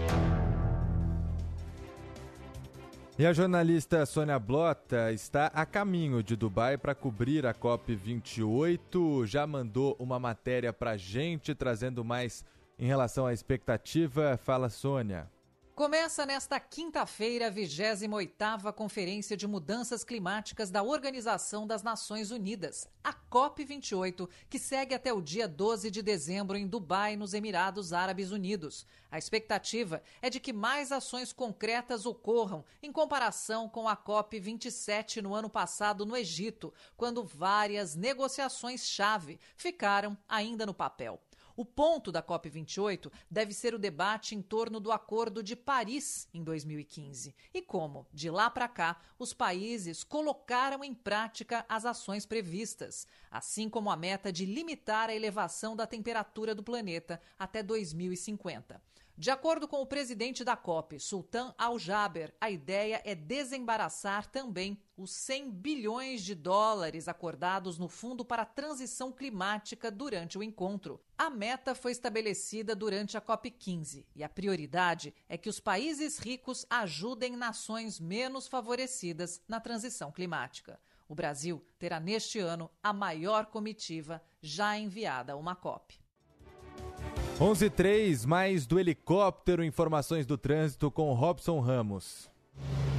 E 3.17 3.25
a 3.25 3.33
jornalista 3.33 4.05
Sônia 4.05 4.37
Blota 4.37 5.11
está 5.11 5.47
a 5.47 5.65
caminho 5.65 6.21
de 6.21 6.35
Dubai 6.35 6.77
para 6.77 6.93
cobrir 6.93 7.47
a 7.47 7.55
COP28. 7.55 9.25
Já 9.25 9.47
mandou 9.47 9.95
uma 9.97 10.19
matéria 10.19 10.71
para 10.71 10.95
gente, 10.97 11.55
trazendo 11.55 12.05
mais 12.05 12.45
em 12.77 12.85
relação 12.85 13.25
à 13.25 13.33
expectativa. 13.33 14.37
Fala, 14.37 14.69
Sônia. 14.69 15.27
Começa 15.73 16.25
nesta 16.25 16.59
quinta-feira 16.59 17.47
a 17.47 17.51
28ª 17.51 18.73
Conferência 18.73 19.37
de 19.37 19.47
Mudanças 19.47 20.03
Climáticas 20.03 20.69
da 20.69 20.83
Organização 20.83 21.65
das 21.65 21.81
Nações 21.81 22.29
Unidas, 22.29 22.89
a 23.01 23.13
COP28, 23.13 24.29
que 24.49 24.59
segue 24.59 24.93
até 24.93 25.13
o 25.13 25.21
dia 25.21 25.47
12 25.47 25.89
de 25.89 26.01
dezembro 26.01 26.57
em 26.57 26.67
Dubai, 26.67 27.15
nos 27.15 27.33
Emirados 27.33 27.93
Árabes 27.93 28.31
Unidos. 28.31 28.85
A 29.09 29.17
expectativa 29.17 30.03
é 30.21 30.29
de 30.29 30.41
que 30.41 30.51
mais 30.51 30.91
ações 30.91 31.31
concretas 31.31 32.05
ocorram 32.05 32.65
em 32.83 32.91
comparação 32.91 33.69
com 33.69 33.87
a 33.87 33.95
COP27 33.95 35.21
no 35.21 35.33
ano 35.33 35.49
passado 35.49 36.05
no 36.05 36.17
Egito, 36.17 36.73
quando 36.97 37.23
várias 37.23 37.95
negociações-chave 37.95 39.39
ficaram 39.55 40.17
ainda 40.27 40.65
no 40.65 40.73
papel. 40.73 41.19
O 41.55 41.65
ponto 41.65 42.11
da 42.11 42.23
COP28 42.23 43.11
deve 43.29 43.53
ser 43.53 43.73
o 43.73 43.79
debate 43.79 44.35
em 44.35 44.41
torno 44.41 44.79
do 44.79 44.91
Acordo 44.91 45.43
de 45.43 45.55
Paris 45.55 46.27
em 46.33 46.43
2015 46.43 47.35
e 47.53 47.61
como, 47.61 48.07
de 48.13 48.29
lá 48.29 48.49
para 48.49 48.67
cá, 48.67 49.01
os 49.17 49.33
países 49.33 50.03
colocaram 50.03 50.83
em 50.83 50.93
prática 50.93 51.65
as 51.67 51.85
ações 51.85 52.25
previstas, 52.25 53.07
assim 53.29 53.69
como 53.69 53.89
a 53.89 53.95
meta 53.95 54.31
de 54.31 54.45
limitar 54.45 55.09
a 55.09 55.15
elevação 55.15 55.75
da 55.75 55.87
temperatura 55.87 56.55
do 56.55 56.63
planeta 56.63 57.21
até 57.37 57.61
2050. 57.61 58.81
De 59.21 59.29
acordo 59.29 59.67
com 59.67 59.79
o 59.79 59.85
presidente 59.85 60.43
da 60.43 60.57
COP, 60.57 60.99
Sultan 60.99 61.53
Al-Jaber, 61.55 62.33
a 62.41 62.49
ideia 62.49 62.99
é 63.05 63.13
desembaraçar 63.13 64.25
também 64.25 64.81
os 64.97 65.11
100 65.11 65.51
bilhões 65.51 66.23
de 66.23 66.33
dólares 66.33 67.07
acordados 67.07 67.77
no 67.77 67.87
Fundo 67.87 68.25
para 68.25 68.41
a 68.41 68.47
Transição 68.47 69.11
Climática 69.11 69.91
durante 69.91 70.39
o 70.39 70.43
encontro. 70.43 70.99
A 71.15 71.29
meta 71.29 71.75
foi 71.75 71.91
estabelecida 71.91 72.75
durante 72.75 73.15
a 73.15 73.21
COP15 73.21 74.07
e 74.15 74.23
a 74.23 74.27
prioridade 74.27 75.13
é 75.29 75.37
que 75.37 75.49
os 75.49 75.59
países 75.59 76.17
ricos 76.17 76.65
ajudem 76.67 77.37
nações 77.37 77.99
menos 77.99 78.47
favorecidas 78.47 79.39
na 79.47 79.59
transição 79.59 80.11
climática. 80.11 80.79
O 81.07 81.13
Brasil 81.13 81.63
terá 81.77 81.99
neste 81.99 82.39
ano 82.39 82.71
a 82.81 82.91
maior 82.91 83.45
comitiva 83.45 84.19
já 84.41 84.75
enviada 84.75 85.33
a 85.33 85.35
uma 85.35 85.55
COP. 85.55 86.00
11:03 87.41 88.23
mais 88.23 88.67
do 88.67 88.79
helicóptero, 88.79 89.63
informações 89.63 90.27
do 90.27 90.37
trânsito 90.37 90.91
com 90.91 91.11
Robson 91.13 91.59
Ramos. 91.59 92.29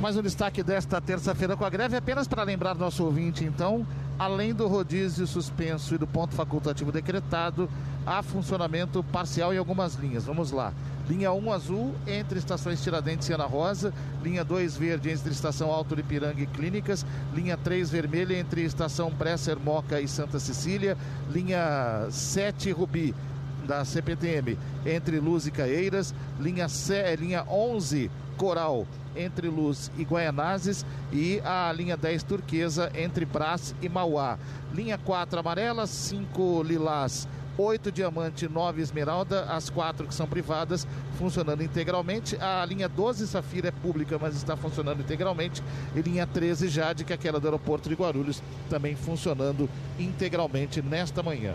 Mais 0.01 0.16
um 0.16 0.22
destaque 0.22 0.64
desta 0.64 1.01
terça-feira 1.01 1.57
com 1.57 1.64
a 1.64 1.70
greve, 1.70 1.97
apenas 1.97 2.26
para 2.26 2.43
lembrar 2.43 2.74
nosso 2.74 3.05
ouvinte, 3.05 3.45
então, 3.45 3.86
além 4.18 4.53
do 4.53 4.66
rodízio 4.66 5.28
suspenso 5.28 5.95
e 5.95 5.99
do 5.99 6.09
ponto 6.09 6.34
facultativo 6.34 6.90
decretado, 6.90 7.70
há 8.05 8.20
funcionamento 8.20 9.05
parcial 9.05 9.55
em 9.55 9.59
algumas 9.59 9.95
linhas. 9.95 10.24
Vamos 10.24 10.51
lá. 10.51 10.74
Linha 11.09 11.32
1 11.32 11.53
azul 11.53 11.95
entre 12.05 12.40
estações 12.40 12.82
Tiradentes 12.82 13.28
e 13.28 13.32
Ana 13.32 13.47
Rosa, 13.47 13.95
linha 14.24 14.45
2 14.45 14.76
verde 14.76 15.09
entre 15.09 15.30
estação 15.30 15.70
Alto 15.70 15.97
Ipiranga 15.99 16.40
e 16.40 16.47
Clínicas, 16.49 17.07
linha 17.32 17.57
3 17.57 17.90
vermelha 17.90 18.36
entre 18.36 18.62
estação 18.62 19.09
Presser 19.12 19.57
Moca 19.57 20.01
e 20.01 20.09
Santa 20.09 20.40
Cecília, 20.40 20.99
linha 21.30 22.09
7 22.11 22.72
Rubi 22.72 23.14
da 23.63 23.85
CPTM 23.85 24.59
entre 24.85 25.19
Luz 25.19 25.47
e 25.47 25.51
Caeiras, 25.51 26.15
linha, 26.41 26.69
C, 26.69 27.17
linha 27.17 27.45
11 27.49 28.11
Coral 28.37 28.87
entre 29.15 29.49
Luz 29.49 29.91
e 29.97 30.05
Guaianazes 30.05 30.87
e 31.13 31.41
a 31.45 31.73
linha 31.73 31.97
10 31.97 32.23
Turquesa 32.23 32.91
entre 32.95 33.25
Brás 33.25 33.75
e 33.83 33.89
Mauá. 33.89 34.39
Linha 34.73 34.99
4 34.99 35.39
Amarela, 35.39 35.87
5 35.87 36.63
Lilás, 36.63 37.29
8 37.59 37.93
Diamante, 37.93 38.49
9 38.49 38.81
Esmeralda, 38.81 39.45
as 39.45 39.69
quatro 39.69 40.07
que 40.07 40.15
são 40.15 40.27
privadas, 40.27 40.87
funcionando 41.19 41.63
integralmente. 41.63 42.37
A 42.41 42.65
linha 42.65 42.89
12 42.89 43.27
Safira 43.27 43.69
é 43.69 43.71
pública, 43.71 44.19
mas 44.19 44.35
está 44.35 44.57
funcionando 44.57 45.01
integralmente. 45.01 45.63
E 45.95 46.01
linha 46.01 46.27
13 46.27 46.69
Jade, 46.69 47.05
que 47.05 47.13
é 47.13 47.15
aquela 47.15 47.39
do 47.39 47.47
aeroporto 47.47 47.89
de 47.89 47.95
Guarulhos, 47.95 48.43
também 48.71 48.97
funcionando 48.97 49.69
integralmente 49.99 50.81
nesta 50.81 51.23
manhã. 51.23 51.55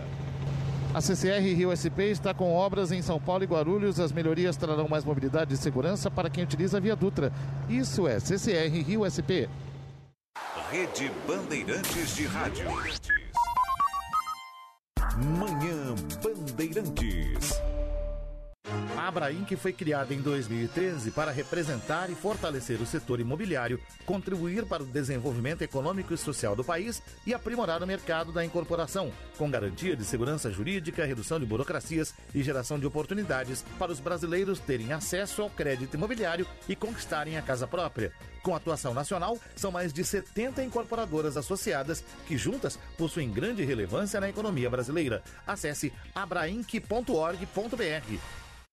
A 0.94 1.02
CCR 1.02 1.40
Rio 1.54 1.70
SP 1.76 2.08
está 2.10 2.32
com 2.32 2.54
obras 2.54 2.90
em 2.90 3.02
São 3.02 3.20
Paulo 3.20 3.44
e 3.44 3.46
Guarulhos. 3.46 4.00
As 4.00 4.10
melhorias 4.10 4.56
trarão 4.56 4.88
mais 4.88 5.04
mobilidade 5.04 5.52
e 5.54 5.56
segurança 5.56 6.10
para 6.10 6.30
quem 6.30 6.42
utiliza 6.44 6.78
a 6.78 6.80
Via 6.80 6.96
Dutra. 6.96 7.30
Isso 7.68 8.08
é 8.08 8.18
CCR 8.18 8.82
Rio 8.82 9.04
SP. 9.04 9.48
Rede 10.70 11.10
Bandeirantes 11.26 12.16
de 12.16 12.26
Rádio. 12.26 12.66
Manhã 15.38 15.94
Bandeirantes. 16.22 17.77
A 18.96 19.08
Abraim, 19.08 19.44
que 19.44 19.56
foi 19.56 19.72
criada 19.72 20.12
em 20.12 20.20
2013 20.20 21.12
para 21.12 21.30
representar 21.30 22.10
e 22.10 22.14
fortalecer 22.14 22.80
o 22.80 22.86
setor 22.86 23.20
imobiliário, 23.20 23.80
contribuir 24.04 24.66
para 24.66 24.82
o 24.82 24.86
desenvolvimento 24.86 25.62
econômico 25.62 26.12
e 26.12 26.18
social 26.18 26.54
do 26.54 26.62
país 26.62 27.02
e 27.26 27.32
aprimorar 27.32 27.82
o 27.82 27.86
mercado 27.86 28.32
da 28.32 28.44
incorporação, 28.44 29.10
com 29.38 29.50
garantia 29.50 29.96
de 29.96 30.04
segurança 30.04 30.50
jurídica, 30.50 31.06
redução 31.06 31.40
de 31.40 31.46
burocracias 31.46 32.14
e 32.34 32.42
geração 32.42 32.78
de 32.78 32.86
oportunidades 32.86 33.64
para 33.78 33.92
os 33.92 34.00
brasileiros 34.00 34.58
terem 34.58 34.92
acesso 34.92 35.42
ao 35.42 35.48
crédito 35.48 35.94
imobiliário 35.94 36.46
e 36.68 36.76
conquistarem 36.76 37.38
a 37.38 37.42
casa 37.42 37.66
própria. 37.66 38.12
Com 38.42 38.54
atuação 38.54 38.92
nacional, 38.92 39.38
são 39.56 39.70
mais 39.70 39.92
de 39.92 40.04
70 40.04 40.62
incorporadoras 40.62 41.36
associadas 41.36 42.04
que 42.26 42.36
juntas 42.36 42.78
possuem 42.96 43.30
grande 43.30 43.64
relevância 43.64 44.20
na 44.20 44.28
economia 44.28 44.68
brasileira. 44.68 45.22
Acesse 45.46 45.92
abrainc.org.br. 46.14 48.18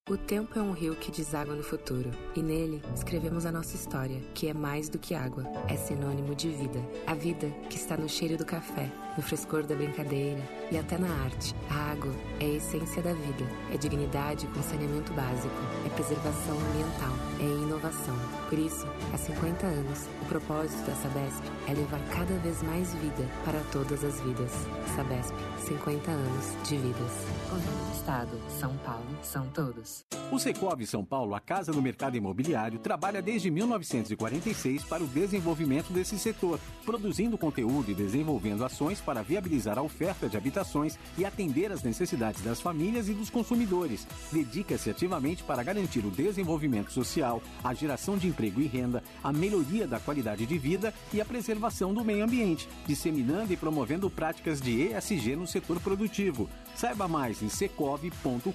O 0.08 0.16
tempo 0.16 0.60
é 0.60 0.62
um 0.62 0.72
rio 0.72 0.96
que 0.96 1.12
deságua 1.12 1.56
no 1.56 1.64
futuro, 1.64 2.12
e 2.36 2.40
nele 2.40 2.80
escrevemos 2.94 3.44
a 3.44 3.52
nossa 3.52 3.76
história, 3.76 4.22
que 4.36 4.48
é 4.48 4.54
mais 4.54 4.88
do 4.88 5.00
que 5.00 5.16
água, 5.16 5.44
é 5.68 5.76
sinônimo 5.76 6.36
de 6.36 6.48
vida. 6.48 6.80
A 7.08 7.16
vida 7.16 7.50
que 7.72 7.76
está 7.76 7.98
no 7.98 8.08
cheiro 8.08 8.38
do 8.38 8.46
café, 8.46 8.92
no 9.16 9.24
frescor 9.24 9.64
da 9.64 9.76
brincadeira 9.76 10.42
e 10.72 10.78
até 10.78 10.98
na 10.98 11.08
arte. 11.24 11.56
A 11.70 11.92
água 11.92 12.14
é 12.40 12.46
a 12.46 12.50
essência 12.50 13.02
da 13.02 13.14
vida, 13.14 13.46
é 13.74 13.78
dignidade 13.78 14.48
com 14.48 14.62
saneamento 14.62 15.14
básico, 15.14 15.56
é 15.86 15.90
preservação 15.90 16.58
ambiental, 16.58 17.14
é 17.40 17.64
inovação. 17.64 18.16
Por 18.50 18.60
isso, 18.60 18.88
há 19.14 19.18
50 19.18 19.66
anos, 19.66 20.08
o 20.22 20.26
propósito 20.26 20.86
da 20.86 20.96
Sabesp 20.96 21.44
é 21.68 21.74
levar 21.74 22.00
cada 22.10 22.38
vez 22.40 22.62
mais 22.64 22.94
vida 22.96 23.28
para 23.44 23.60
todas 23.72 24.04
as 24.04 24.20
vidas. 24.22 24.52
Sabesp, 24.96 25.34
50 25.68 26.12
anos 26.12 26.68
de 26.68 26.78
vidas. 26.78 27.12
Governo 27.50 27.86
do 27.86 27.96
Estado, 27.96 28.42
São 28.60 28.78
Paulo, 28.78 29.06
são 29.24 29.48
todos. 29.48 30.06
O 30.32 30.40
Secov 30.40 30.86
São 30.86 31.04
Paulo, 31.04 31.36
a 31.36 31.40
casa 31.40 31.72
do 31.72 31.82
mercado 31.82 32.18
imobiliário, 32.18 32.80
trabalha 32.80 33.22
desde 33.22 33.50
1946 33.50 34.84
para 34.84 35.04
o 35.04 35.08
desenvolvimento 35.08 35.92
desse 35.92 36.18
setor, 36.18 36.60
produzindo 36.84 37.38
conteúdo 37.38 37.92
e 37.92 37.96
desenvolvendo 37.96 38.64
ações 38.64 39.02
para 39.06 39.22
viabilizar 39.22 39.78
a 39.78 39.82
oferta 39.82 40.28
de 40.28 40.36
habitações 40.36 40.98
e 41.18 41.24
atender 41.24 41.72
às 41.72 41.84
necessidades 41.84 42.42
das 42.42 42.60
famílias 42.60 43.08
e 43.08 43.14
dos 43.14 43.30
consumidores. 43.30 44.08
Dedica-se 44.32 44.90
ativamente 44.90 45.44
para 45.44 45.64
garantir 45.64 46.06
o 46.06 46.12
desenvolvimento 46.12 46.92
social, 46.92 47.42
a 47.64 47.74
geração 47.74 48.18
de 48.18 48.28
emprego 48.28 48.60
e 48.60 48.68
renda, 48.68 49.04
a 49.24 49.32
melhoria 49.32 49.88
da 49.88 50.00
qualidade 50.00 50.46
de 50.46 50.58
vida 50.58 50.94
e 51.14 51.22
a 51.22 51.26
preservação 51.26 51.94
do 51.94 52.04
meio 52.04 52.26
ambiente, 52.26 52.68
disseminando 52.88 53.54
e 53.54 53.58
promovendo 53.58 54.10
práticas 54.10 54.60
de 54.60 54.90
ESG 54.90 55.36
no 55.36 55.48
setor 55.48 55.80
produtivo. 55.80 56.50
Saiba 56.76 57.08
mais 57.08 57.42
em 57.42 57.50
secov.com.br. 57.50 58.52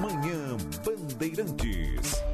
Manhã 0.00 0.56
Bandeirantes. 0.84 2.31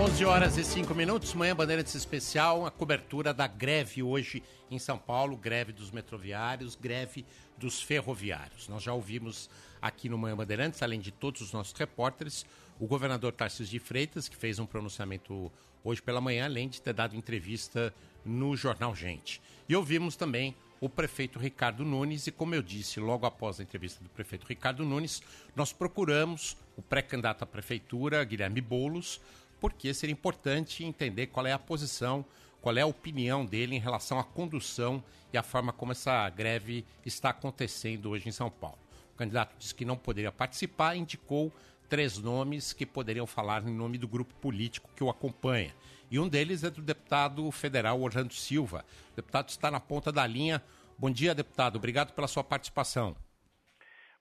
11 0.00 0.24
horas 0.24 0.56
e 0.56 0.64
5 0.64 0.94
minutos, 0.94 1.34
manhã 1.34 1.54
Bandeirantes 1.54 1.94
Especial, 1.94 2.64
a 2.64 2.70
cobertura 2.70 3.34
da 3.34 3.46
greve 3.46 4.02
hoje 4.02 4.42
em 4.70 4.78
São 4.78 4.96
Paulo, 4.96 5.36
greve 5.36 5.74
dos 5.74 5.90
metroviários, 5.90 6.74
greve 6.74 7.26
dos 7.58 7.82
ferroviários. 7.82 8.66
Nós 8.66 8.82
já 8.82 8.94
ouvimos 8.94 9.50
aqui 9.80 10.08
no 10.08 10.16
Manhã 10.16 10.34
Bandeirantes, 10.34 10.82
além 10.82 11.00
de 11.00 11.10
todos 11.10 11.42
os 11.42 11.52
nossos 11.52 11.74
repórteres, 11.74 12.46
o 12.78 12.86
governador 12.86 13.34
Tarcísio 13.34 13.72
de 13.72 13.78
Freitas, 13.78 14.26
que 14.26 14.36
fez 14.36 14.58
um 14.58 14.64
pronunciamento 14.64 15.52
hoje 15.84 16.00
pela 16.00 16.18
manhã, 16.18 16.46
além 16.46 16.70
de 16.70 16.80
ter 16.80 16.94
dado 16.94 17.14
entrevista 17.14 17.92
no 18.24 18.56
jornal 18.56 18.94
Gente. 18.94 19.38
E 19.68 19.76
ouvimos 19.76 20.16
também 20.16 20.56
o 20.80 20.88
prefeito 20.88 21.38
Ricardo 21.38 21.84
Nunes, 21.84 22.26
e 22.26 22.32
como 22.32 22.54
eu 22.54 22.62
disse 22.62 22.98
logo 22.98 23.26
após 23.26 23.60
a 23.60 23.62
entrevista 23.62 24.02
do 24.02 24.08
prefeito 24.08 24.46
Ricardo 24.46 24.82
Nunes, 24.82 25.22
nós 25.54 25.74
procuramos 25.74 26.56
o 26.74 26.80
pré-candidato 26.80 27.44
à 27.44 27.46
prefeitura, 27.46 28.24
Guilherme 28.24 28.62
Boulos, 28.62 29.20
porque 29.60 29.92
seria 29.92 30.12
importante 30.12 30.84
entender 30.84 31.28
qual 31.28 31.46
é 31.46 31.52
a 31.52 31.58
posição, 31.58 32.24
qual 32.60 32.76
é 32.76 32.80
a 32.80 32.86
opinião 32.86 33.44
dele 33.44 33.76
em 33.76 33.78
relação 33.78 34.18
à 34.18 34.24
condução 34.24 35.02
e 35.32 35.38
à 35.38 35.42
forma 35.42 35.72
como 35.72 35.92
essa 35.92 36.28
greve 36.30 36.84
está 37.04 37.30
acontecendo 37.30 38.10
hoje 38.10 38.28
em 38.28 38.32
São 38.32 38.50
Paulo. 38.50 38.78
O 39.14 39.16
candidato 39.16 39.54
disse 39.58 39.74
que 39.74 39.84
não 39.84 39.96
poderia 39.96 40.32
participar, 40.32 40.96
indicou 40.96 41.52
três 41.88 42.18
nomes 42.18 42.72
que 42.72 42.86
poderiam 42.86 43.26
falar 43.26 43.66
em 43.66 43.74
nome 43.74 43.98
do 43.98 44.08
grupo 44.08 44.32
político 44.34 44.90
que 44.96 45.04
o 45.04 45.10
acompanha. 45.10 45.74
E 46.10 46.18
um 46.18 46.28
deles 46.28 46.64
é 46.64 46.70
do 46.70 46.80
deputado 46.80 47.50
federal 47.50 48.00
Orlando 48.00 48.32
Silva. 48.32 48.84
O 49.12 49.16
deputado 49.16 49.48
está 49.48 49.70
na 49.70 49.78
ponta 49.78 50.10
da 50.10 50.26
linha. 50.26 50.62
Bom 50.98 51.10
dia, 51.10 51.34
deputado. 51.34 51.76
Obrigado 51.76 52.12
pela 52.12 52.26
sua 52.26 52.42
participação. 52.42 53.14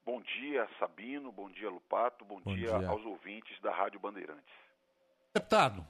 Bom 0.05 0.21
dia, 0.21 0.67
Sabino. 0.79 1.31
Bom 1.31 1.49
dia, 1.49 1.69
Lupato. 1.69 2.25
Bom, 2.25 2.41
Bom 2.41 2.55
dia, 2.55 2.77
dia. 2.77 2.89
aos 2.89 3.05
ouvintes 3.05 3.59
da 3.61 3.71
Rádio 3.71 3.99
Bandeirantes. 3.99 4.53
Deputado, 5.33 5.87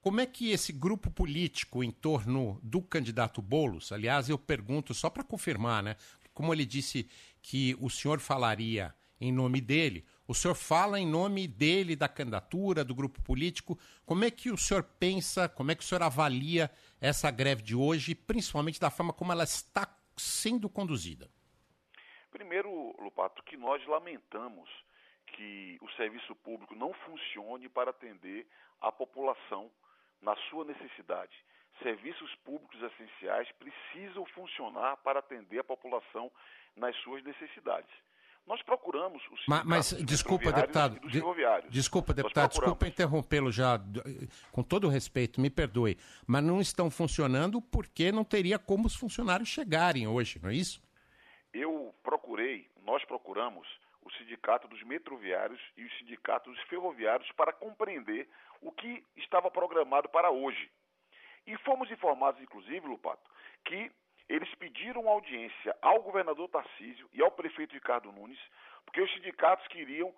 como 0.00 0.20
é 0.20 0.26
que 0.26 0.50
esse 0.50 0.72
grupo 0.72 1.10
político 1.10 1.84
em 1.84 1.90
torno 1.90 2.58
do 2.62 2.80
candidato 2.80 3.42
Boulos, 3.42 3.92
aliás, 3.92 4.30
eu 4.30 4.38
pergunto 4.38 4.94
só 4.94 5.10
para 5.10 5.22
confirmar, 5.22 5.82
né? 5.82 5.96
Como 6.32 6.54
ele 6.54 6.64
disse 6.64 7.06
que 7.42 7.76
o 7.78 7.90
senhor 7.90 8.18
falaria 8.18 8.94
em 9.20 9.30
nome 9.30 9.60
dele, 9.60 10.06
o 10.26 10.34
senhor 10.34 10.54
fala 10.54 10.98
em 10.98 11.06
nome 11.06 11.46
dele, 11.46 11.94
da 11.94 12.08
candidatura, 12.08 12.82
do 12.82 12.94
grupo 12.94 13.20
político. 13.20 13.78
Como 14.06 14.24
é 14.24 14.30
que 14.30 14.50
o 14.50 14.56
senhor 14.56 14.82
pensa, 14.82 15.50
como 15.50 15.70
é 15.70 15.74
que 15.74 15.84
o 15.84 15.86
senhor 15.86 16.02
avalia 16.02 16.70
essa 16.98 17.30
greve 17.30 17.62
de 17.62 17.76
hoje, 17.76 18.14
principalmente 18.14 18.80
da 18.80 18.90
forma 18.90 19.12
como 19.12 19.32
ela 19.32 19.44
está 19.44 19.86
sendo 20.16 20.68
conduzida? 20.70 21.30
Primeiro, 22.30 22.96
Lupato, 22.98 23.42
que 23.44 23.56
nós 23.58 23.86
lamentamos 23.86 24.68
que 25.32 25.78
o 25.80 25.90
serviço 25.92 26.34
público 26.36 26.74
não 26.74 26.92
funcione 26.92 27.68
para 27.68 27.90
atender 27.90 28.46
a 28.80 28.90
população 28.92 29.70
na 30.20 30.36
sua 30.50 30.64
necessidade. 30.64 31.32
Serviços 31.82 32.32
públicos 32.44 32.80
essenciais 32.82 33.48
precisam 33.52 34.24
funcionar 34.26 34.96
para 34.98 35.18
atender 35.18 35.58
a 35.60 35.64
população 35.64 36.30
nas 36.76 36.94
suas 37.02 37.22
necessidades. 37.24 37.90
Nós 38.46 38.60
procuramos 38.62 39.22
os 39.30 39.46
Ma- 39.46 39.62
Mas, 39.64 39.86
sindicatos 39.86 40.06
desculpa, 40.12 40.52
deputado. 40.52 41.00
de- 41.08 41.22
desculpa, 41.70 42.12
deputado, 42.12 42.50
desculpa 42.50 42.88
interrompê-lo 42.88 43.52
já, 43.52 43.76
d- 43.76 44.02
com 44.50 44.62
todo 44.64 44.86
o 44.88 44.90
respeito, 44.90 45.40
me 45.40 45.48
perdoe, 45.48 45.96
mas 46.26 46.42
não 46.42 46.60
estão 46.60 46.90
funcionando 46.90 47.60
porque 47.62 48.10
não 48.10 48.24
teria 48.24 48.58
como 48.58 48.86
os 48.86 48.96
funcionários 48.96 49.48
chegarem 49.48 50.08
hoje, 50.08 50.40
não 50.42 50.50
é 50.50 50.54
isso? 50.54 50.82
Eu 51.52 51.94
procurei, 52.02 52.68
nós 52.84 53.04
procuramos 53.04 53.66
o 54.02 54.10
sindicato 54.12 54.68
dos 54.68 54.82
metroviários 54.82 55.60
e 55.76 55.84
os 55.84 55.98
sindicatos 55.98 56.54
dos 56.54 56.64
ferroviários 56.64 57.30
para 57.32 57.52
compreender 57.52 58.28
o 58.60 58.72
que 58.72 59.04
estava 59.16 59.50
programado 59.50 60.08
para 60.08 60.30
hoje. 60.30 60.70
E 61.46 61.56
fomos 61.58 61.90
informados, 61.90 62.40
inclusive, 62.40 62.86
Lupato, 62.86 63.28
que 63.64 63.90
eles 64.28 64.52
pediram 64.54 65.08
audiência 65.08 65.76
ao 65.82 66.00
governador 66.02 66.48
Tarcísio 66.48 67.08
e 67.12 67.22
ao 67.22 67.30
prefeito 67.30 67.74
Ricardo 67.74 68.12
Nunes, 68.12 68.38
porque 68.84 69.00
os 69.00 69.12
sindicatos 69.12 69.66
queriam 69.68 70.14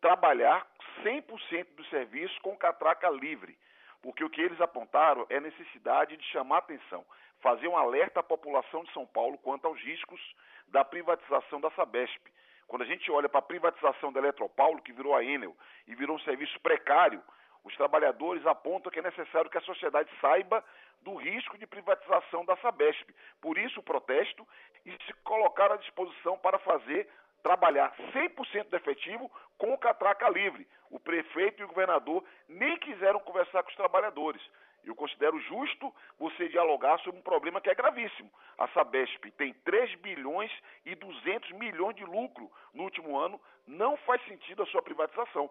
trabalhar 0.00 0.66
100% 1.02 1.74
do 1.74 1.84
serviço 1.86 2.40
com 2.42 2.56
catraca 2.56 3.08
livre. 3.08 3.58
Porque 4.02 4.22
o 4.22 4.30
que 4.30 4.40
eles 4.40 4.60
apontaram 4.60 5.26
é 5.30 5.38
a 5.38 5.40
necessidade 5.40 6.16
de 6.16 6.24
chamar 6.26 6.58
atenção, 6.58 7.04
fazer 7.40 7.66
um 7.66 7.76
alerta 7.76 8.20
à 8.20 8.22
população 8.22 8.84
de 8.84 8.92
São 8.92 9.06
Paulo 9.06 9.38
quanto 9.38 9.66
aos 9.66 9.80
riscos 9.80 10.20
da 10.68 10.84
privatização 10.84 11.60
da 11.60 11.70
Sabesp. 11.72 12.22
Quando 12.66 12.82
a 12.82 12.86
gente 12.86 13.10
olha 13.10 13.28
para 13.28 13.38
a 13.38 13.42
privatização 13.42 14.12
da 14.12 14.20
Eletropaulo, 14.20 14.82
que 14.82 14.92
virou 14.92 15.14
a 15.14 15.24
Enel 15.24 15.56
e 15.86 15.94
virou 15.94 16.16
um 16.16 16.20
serviço 16.20 16.58
precário, 16.60 17.22
os 17.64 17.74
trabalhadores 17.76 18.46
apontam 18.46 18.92
que 18.92 18.98
é 18.98 19.02
necessário 19.02 19.50
que 19.50 19.58
a 19.58 19.62
sociedade 19.62 20.08
saiba 20.20 20.64
do 21.02 21.14
risco 21.16 21.58
de 21.58 21.66
privatização 21.66 22.44
da 22.44 22.56
Sabesp. 22.58 23.08
Por 23.40 23.58
isso 23.58 23.80
o 23.80 23.82
protesto 23.82 24.46
e 24.84 24.92
se 25.04 25.12
colocar 25.24 25.72
à 25.72 25.76
disposição 25.76 26.38
para 26.38 26.58
fazer 26.60 27.08
trabalhar 27.42 27.94
100% 28.12 28.68
do 28.68 28.76
efetivo 28.76 29.30
com 29.58 29.72
o 29.72 29.78
catraca 29.78 30.28
livre. 30.28 30.66
O 30.90 30.98
prefeito 30.98 31.60
e 31.60 31.64
o 31.64 31.68
governador 31.68 32.24
nem 32.48 32.76
quiseram 32.78 33.20
conversar 33.20 33.62
com 33.62 33.70
os 33.70 33.76
trabalhadores. 33.76 34.42
Eu 34.86 34.94
considero 34.94 35.38
justo 35.40 35.92
você 36.16 36.48
dialogar 36.48 36.98
sobre 37.00 37.18
um 37.18 37.22
problema 37.22 37.60
que 37.60 37.68
é 37.68 37.74
gravíssimo. 37.74 38.30
A 38.56 38.68
Sabesp 38.68 39.30
tem 39.32 39.52
3 39.52 39.96
bilhões 39.96 40.50
e 40.84 40.94
200 40.94 41.50
milhões 41.52 41.96
de 41.96 42.04
lucro 42.04 42.50
no 42.72 42.84
último 42.84 43.18
ano. 43.18 43.40
Não 43.66 43.96
faz 43.98 44.24
sentido 44.26 44.62
a 44.62 44.66
sua 44.66 44.80
privatização. 44.80 45.50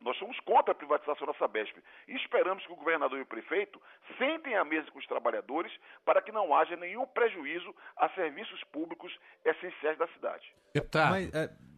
Nós 0.00 0.16
somos 0.18 0.38
contra 0.40 0.72
a 0.72 0.74
privatização 0.74 1.26
da 1.26 1.34
Sabesp 1.34 1.76
e 2.08 2.16
esperamos 2.16 2.64
que 2.66 2.72
o 2.72 2.76
governador 2.76 3.18
e 3.18 3.22
o 3.22 3.26
prefeito 3.26 3.80
sentem 4.18 4.56
à 4.56 4.64
mesa 4.64 4.90
com 4.90 4.98
os 4.98 5.06
trabalhadores 5.06 5.72
para 6.04 6.20
que 6.20 6.32
não 6.32 6.54
haja 6.54 6.74
nenhum 6.74 7.06
prejuízo 7.06 7.74
a 7.96 8.08
serviços 8.10 8.64
públicos 8.64 9.16
essenciais 9.44 9.96
da 9.98 10.08
cidade. 10.08 10.52
Deputado, 10.74 11.14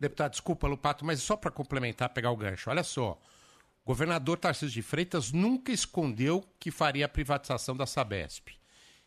deputado, 0.01 0.31
desculpa, 0.31 0.67
Lupato, 0.67 1.05
mas 1.05 1.21
só 1.21 1.37
para 1.37 1.51
complementar, 1.51 2.09
pegar 2.15 2.31
o 2.31 2.37
gancho. 2.37 2.71
Olha 2.71 2.83
só, 2.83 3.19
governador 3.85 4.39
Tarcísio 4.39 4.75
de 4.75 4.83
Freitas 4.83 5.31
nunca 5.33 5.73
escondeu 5.73 6.43
que 6.59 6.71
faria 6.71 7.07
a 7.07 7.09
privatização 7.09 7.77
da 7.77 7.87
Sabesp 7.87 8.49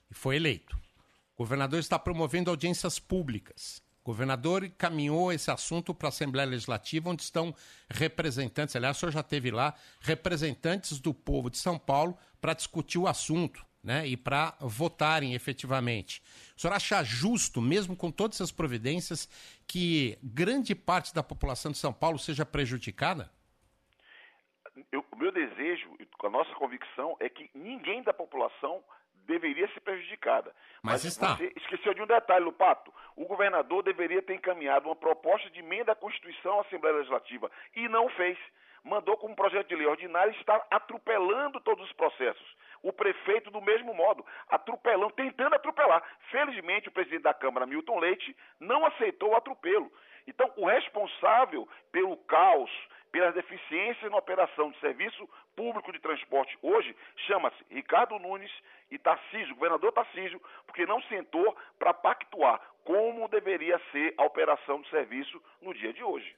e 0.10 0.14
foi 0.14 0.36
eleito. 0.36 0.78
O 1.36 1.44
governador 1.44 1.80
está 1.80 2.00
promovendo 2.00 2.50
audiências 2.50 3.00
públicas. 3.00 3.82
O 4.04 4.06
governador 4.08 4.64
encaminhou 4.64 5.34
esse 5.34 5.52
assunto 5.52 5.94
para 5.94 6.08
a 6.08 6.10
Assembleia 6.10 6.48
Legislativa, 6.48 7.10
onde 7.10 7.24
estão 7.24 7.54
representantes, 7.90 8.76
aliás, 8.76 8.98
o 8.98 9.00
senhor 9.00 9.12
já 9.12 9.22
teve 9.22 9.52
lá, 9.52 9.76
representantes 10.00 11.00
do 11.00 11.14
povo 11.14 11.50
de 11.50 11.58
São 11.58 11.78
Paulo 11.78 12.18
para 12.40 12.54
discutir 12.54 12.98
o 12.98 13.08
assunto 13.08 13.66
né, 13.84 14.08
e 14.08 14.16
para 14.16 14.56
votarem 14.62 15.34
efetivamente. 15.34 16.22
O 16.56 16.62
senhor 16.62 16.74
acha 16.74 17.04
justo, 17.04 17.62
mesmo 17.62 17.96
com 17.96 18.12
todas 18.12 18.38
essas 18.38 18.52
providências, 18.52 19.28
que 19.68 20.18
grande 20.24 20.74
parte 20.74 21.14
da 21.14 21.22
população 21.22 21.72
de 21.72 21.78
São 21.78 21.92
Paulo 21.92 22.18
seja 22.18 22.46
prejudicada? 22.46 23.30
Eu- 24.92 25.06
o 25.12 25.16
meu 25.16 25.32
desejo, 25.32 25.90
e 26.00 26.08
a 26.26 26.30
nossa 26.30 26.54
convicção 26.56 27.16
é 27.20 27.30
que 27.30 27.50
ninguém 27.54 28.04
da 28.04 28.14
população 28.14 28.84
deveria 29.26 29.68
ser 29.74 29.82
prejudicada. 29.82 30.54
Mas 30.82 31.04
está. 31.04 31.36
Você 31.36 31.52
esqueceu 31.58 31.94
de 31.94 32.02
um 32.02 32.08
detalhe, 32.08 32.46
Lupato. 32.46 32.94
O 33.16 33.26
governador 33.26 33.84
deveria 33.84 34.22
ter 34.22 34.36
encaminhado 34.36 34.88
uma 34.88 34.96
proposta 34.96 35.50
de 35.50 35.60
emenda 35.60 35.92
à 35.92 35.96
Constituição 35.96 36.60
à 36.60 36.62
Assembleia 36.62 36.96
Legislativa 36.98 37.52
e 37.76 37.90
não 37.90 38.08
fez. 38.10 38.38
Mandou 38.84 39.18
como 39.18 39.36
projeto 39.36 39.68
de 39.68 39.76
lei 39.76 39.86
ordinário 39.86 40.32
está 40.40 40.66
atropelando 40.72 41.60
todos 41.60 41.84
os 41.86 41.94
processos. 41.94 42.56
o 42.84 42.94
prefeito 42.94 43.50
do 43.50 43.60
mesmo 43.60 43.92
modo, 43.92 44.24
atropelando, 44.48 45.12
tentando 45.14 45.56
atropelar. 45.56 46.02
Felizmente, 46.30 46.88
o 46.88 46.92
presidente 46.92 47.24
da 47.24 47.34
Câmara, 47.34 47.66
Milton 47.66 47.98
Leite, 48.00 48.38
não 48.60 48.86
aceitou 48.86 49.32
o 49.32 49.36
atropelo. 49.36 49.92
Então, 50.28 50.54
o 50.56 50.66
responsável 50.68 51.68
pelo 51.92 52.16
caos, 52.18 52.70
pelas 53.12 53.34
deficiências 53.34 54.12
na 54.12 54.18
operação 54.18 54.72
de 54.72 54.80
serviço 54.80 55.28
público 55.56 55.92
de 55.92 56.00
transporte 56.00 56.58
hoje 56.62 56.96
chama-se 57.28 57.58
Ricardo 57.70 58.18
Nunes 58.20 58.52
e 58.92 58.98
Tarcísio, 58.98 59.56
governador 59.56 59.92
Tarcísio, 59.92 60.42
porque 60.66 60.86
não 60.86 61.02
sentou 61.04 61.56
para 61.80 61.94
pactuar 61.94 62.62
como 62.84 63.28
deveria 63.28 63.80
ser 63.92 64.14
a 64.18 64.24
operação 64.24 64.82
de 64.82 64.90
serviço 64.90 65.42
no 65.62 65.74
dia 65.74 65.94
de 65.94 66.04
hoje. 66.04 66.36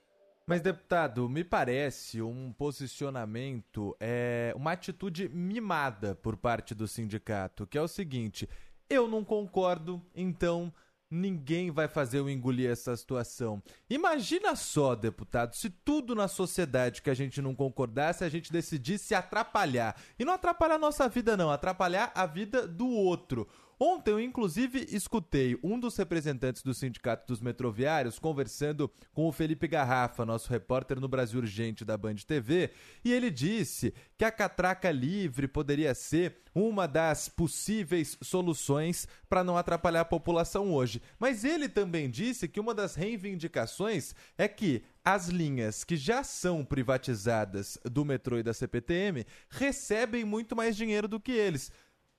Mas, 0.48 0.62
deputado, 0.62 1.30
me 1.30 1.44
parece 1.44 2.24
um 2.24 2.52
posicionamento, 2.52 3.96
é, 4.00 4.52
uma 4.56 4.72
atitude 4.72 5.30
mimada 5.30 6.16
por 6.16 6.36
parte 6.36 6.74
do 6.74 6.88
sindicato, 6.88 7.68
que 7.68 7.78
é 7.78 7.82
o 7.82 7.88
seguinte: 7.88 8.50
eu 8.90 9.08
não 9.08 9.24
concordo, 9.24 10.02
então 10.16 10.74
ninguém 11.10 11.72
vai 11.72 11.88
fazer 11.88 12.20
eu 12.20 12.30
engolir 12.30 12.70
essa 12.70 12.96
situação. 12.96 13.62
Imagina 13.90 14.56
só, 14.56 14.96
deputado, 14.96 15.56
se 15.56 15.70
tudo 15.70 16.14
na 16.14 16.28
sociedade 16.28 17.02
que 17.02 17.10
a 17.10 17.14
gente 17.14 17.42
não 17.42 17.56
concordasse, 17.56 18.24
a 18.24 18.30
gente 18.30 18.52
decidisse 18.52 19.16
atrapalhar. 19.16 20.00
E 20.18 20.26
não 20.26 20.34
atrapalhar 20.34 20.76
a 20.76 20.80
nossa 20.80 21.10
vida, 21.10 21.36
não, 21.36 21.50
atrapalhar 21.50 22.12
a 22.14 22.26
vida 22.26 22.68
do 22.68 22.88
outro. 22.88 23.48
Ontem 23.82 24.12
eu, 24.12 24.20
inclusive, 24.20 24.86
escutei 24.90 25.58
um 25.64 25.80
dos 25.80 25.96
representantes 25.96 26.62
do 26.62 26.74
Sindicato 26.74 27.26
dos 27.26 27.40
Metroviários 27.40 28.20
conversando 28.20 28.92
com 29.14 29.26
o 29.26 29.32
Felipe 29.32 29.70
Garrafa, 29.70 30.26
nosso 30.26 30.50
repórter 30.50 31.00
no 31.00 31.08
Brasil 31.08 31.40
Urgente 31.40 31.86
da 31.86 31.96
Band 31.96 32.16
TV, 32.16 32.72
e 33.06 33.14
ele 33.14 33.32
disse 33.32 33.94
que 34.18 34.26
a 34.26 34.32
catraca 34.34 34.92
livre 34.92 35.48
poderia 35.48 35.96
ser 35.96 36.42
uma 36.54 36.90
das 36.90 37.30
possíveis 37.30 38.18
soluções 38.22 39.08
para 39.30 39.46
não 39.46 39.56
atrapalhar 39.56 40.02
a 40.02 40.06
população 40.06 40.74
hoje. 40.74 41.02
Mas 41.18 41.46
ele 41.46 41.70
também 41.70 42.10
disse 42.10 42.50
que 42.50 42.60
uma 42.60 42.74
das 42.74 42.96
reivindicações 42.96 44.14
é 44.38 44.46
que 44.50 44.84
as 45.06 45.30
linhas 45.30 45.86
que 45.86 45.96
já 45.96 46.22
são 46.22 46.66
privatizadas 46.66 47.78
do 47.86 48.04
metrô 48.04 48.38
e 48.38 48.44
da 48.44 48.54
CPTM 48.54 49.26
recebem 49.50 50.26
muito 50.26 50.54
mais 50.54 50.76
dinheiro 50.76 51.08
do 51.08 51.20
que 51.20 51.32
eles. 51.32 51.72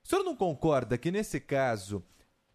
O 0.03 0.07
senhor 0.07 0.23
não 0.23 0.35
concorda 0.35 0.97
que, 0.97 1.11
nesse 1.11 1.39
caso, 1.39 2.03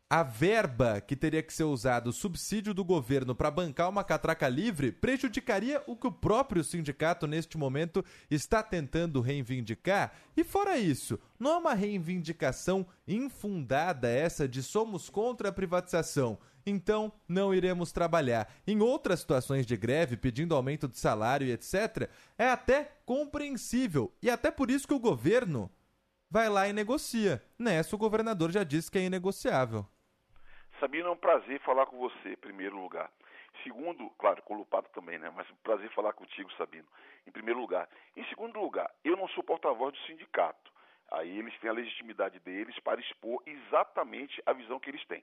a 0.08 0.22
verba 0.22 1.00
que 1.00 1.16
teria 1.16 1.42
que 1.42 1.52
ser 1.52 1.64
usada, 1.64 2.08
o 2.08 2.12
subsídio 2.12 2.72
do 2.72 2.84
governo 2.84 3.34
para 3.34 3.50
bancar 3.50 3.88
uma 3.88 4.04
catraca 4.04 4.48
livre, 4.48 4.92
prejudicaria 4.92 5.82
o 5.86 5.96
que 5.96 6.06
o 6.06 6.12
próprio 6.12 6.62
sindicato, 6.62 7.26
neste 7.26 7.58
momento, 7.58 8.04
está 8.30 8.62
tentando 8.62 9.20
reivindicar? 9.20 10.12
E 10.36 10.44
fora 10.44 10.78
isso, 10.78 11.18
não 11.40 11.54
é 11.54 11.56
uma 11.56 11.74
reivindicação 11.74 12.86
infundada 13.06 14.08
essa 14.08 14.46
de 14.46 14.62
somos 14.62 15.10
contra 15.10 15.48
a 15.48 15.52
privatização? 15.52 16.38
Então, 16.64 17.12
não 17.28 17.54
iremos 17.54 17.90
trabalhar. 17.90 18.52
Em 18.66 18.80
outras 18.80 19.20
situações 19.20 19.66
de 19.66 19.76
greve, 19.76 20.16
pedindo 20.16 20.54
aumento 20.54 20.86
de 20.88 20.98
salário 20.98 21.46
e 21.46 21.52
etc., 21.52 22.08
é 22.38 22.48
até 22.48 22.92
compreensível. 23.04 24.12
E 24.22 24.30
até 24.30 24.50
por 24.50 24.70
isso 24.70 24.86
que 24.86 24.94
o 24.94 25.00
governo 25.00 25.70
vai 26.30 26.48
lá 26.48 26.68
e 26.68 26.72
negocia. 26.72 27.42
Nessa, 27.58 27.94
o 27.94 27.98
governador 27.98 28.50
já 28.50 28.64
disse 28.64 28.90
que 28.90 28.98
é 28.98 29.02
inegociável. 29.02 29.86
Sabino, 30.80 31.08
é 31.08 31.10
um 31.10 31.16
prazer 31.16 31.60
falar 31.60 31.86
com 31.86 31.98
você, 31.98 32.30
em 32.30 32.36
primeiro 32.36 32.76
lugar. 32.76 33.10
Segundo, 33.62 34.10
claro, 34.18 34.42
com 34.42 34.54
o 34.54 34.58
Lupato 34.58 34.90
também, 34.90 35.18
né? 35.18 35.32
Mas 35.34 35.48
é 35.48 35.52
um 35.52 35.56
prazer 35.62 35.90
falar 35.94 36.12
contigo, 36.12 36.52
Sabino, 36.52 36.86
em 37.26 37.30
primeiro 37.30 37.58
lugar. 37.58 37.88
Em 38.14 38.24
segundo 38.26 38.60
lugar, 38.60 38.90
eu 39.02 39.16
não 39.16 39.26
sou 39.28 39.42
porta-voz 39.42 39.94
do 39.94 40.06
sindicato. 40.06 40.70
Aí 41.10 41.38
eles 41.38 41.58
têm 41.60 41.70
a 41.70 41.72
legitimidade 41.72 42.38
deles 42.40 42.78
para 42.80 43.00
expor 43.00 43.42
exatamente 43.46 44.42
a 44.44 44.52
visão 44.52 44.78
que 44.78 44.90
eles 44.90 45.04
têm. 45.06 45.22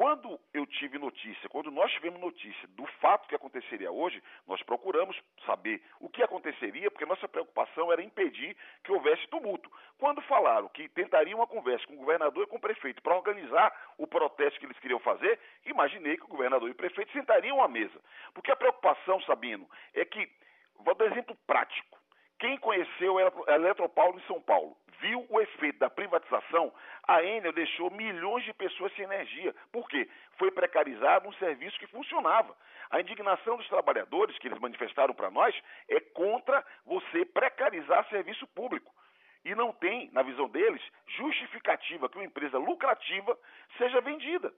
Quando 0.00 0.40
eu 0.54 0.64
tive 0.64 0.96
notícia, 0.98 1.46
quando 1.50 1.70
nós 1.70 1.92
tivemos 1.92 2.18
notícia 2.18 2.66
do 2.68 2.86
fato 3.02 3.28
que 3.28 3.34
aconteceria 3.34 3.92
hoje, 3.92 4.22
nós 4.46 4.62
procuramos 4.62 5.14
saber 5.44 5.82
o 6.00 6.08
que 6.08 6.22
aconteceria, 6.22 6.90
porque 6.90 7.04
nossa 7.04 7.28
preocupação 7.28 7.92
era 7.92 8.02
impedir 8.02 8.56
que 8.82 8.90
houvesse 8.90 9.28
tumulto. 9.28 9.70
Quando 9.98 10.22
falaram 10.22 10.70
que 10.70 10.88
tentariam 10.88 11.38
uma 11.38 11.46
conversa 11.46 11.86
com 11.86 11.92
o 11.92 11.98
governador 11.98 12.44
e 12.44 12.46
com 12.46 12.56
o 12.56 12.60
prefeito 12.60 13.02
para 13.02 13.14
organizar 13.14 13.78
o 13.98 14.06
protesto 14.06 14.58
que 14.58 14.64
eles 14.64 14.78
queriam 14.78 15.00
fazer, 15.00 15.38
imaginei 15.66 16.16
que 16.16 16.24
o 16.24 16.28
governador 16.28 16.70
e 16.70 16.72
o 16.72 16.76
prefeito 16.76 17.12
sentariam 17.12 17.62
à 17.62 17.68
mesa. 17.68 18.00
Porque 18.32 18.50
a 18.50 18.56
preocupação, 18.56 19.20
Sabino, 19.24 19.68
é 19.92 20.02
que, 20.06 20.26
vou 20.76 20.94
dar 20.94 21.04
um 21.04 21.08
exemplo 21.08 21.36
prático. 21.46 21.99
Quem 22.40 22.56
conheceu 22.56 23.18
a 23.18 23.54
Eletropaulo 23.54 24.18
em 24.18 24.22
São 24.22 24.40
Paulo 24.40 24.74
viu 24.98 25.26
o 25.28 25.40
efeito 25.40 25.78
da 25.78 25.90
privatização, 25.90 26.72
a 27.06 27.22
Enel 27.22 27.52
deixou 27.52 27.90
milhões 27.90 28.44
de 28.44 28.52
pessoas 28.54 28.92
sem 28.94 29.04
energia. 29.04 29.54
Por 29.70 29.88
quê? 29.88 30.08
Foi 30.38 30.50
precarizado 30.50 31.28
um 31.28 31.32
serviço 31.34 31.78
que 31.78 31.86
funcionava. 31.86 32.56
A 32.90 33.00
indignação 33.00 33.56
dos 33.58 33.68
trabalhadores, 33.68 34.38
que 34.38 34.48
eles 34.48 34.58
manifestaram 34.58 35.14
para 35.14 35.30
nós, 35.30 35.54
é 35.88 36.00
contra 36.00 36.64
você 36.84 37.24
precarizar 37.26 38.08
serviço 38.08 38.46
público. 38.48 38.92
E 39.44 39.54
não 39.54 39.72
tem, 39.72 40.10
na 40.12 40.22
visão 40.22 40.48
deles, 40.48 40.82
justificativa 41.06 42.08
que 42.08 42.16
uma 42.16 42.24
empresa 42.24 42.58
lucrativa 42.58 43.38
seja 43.76 44.00
vendida 44.00 44.52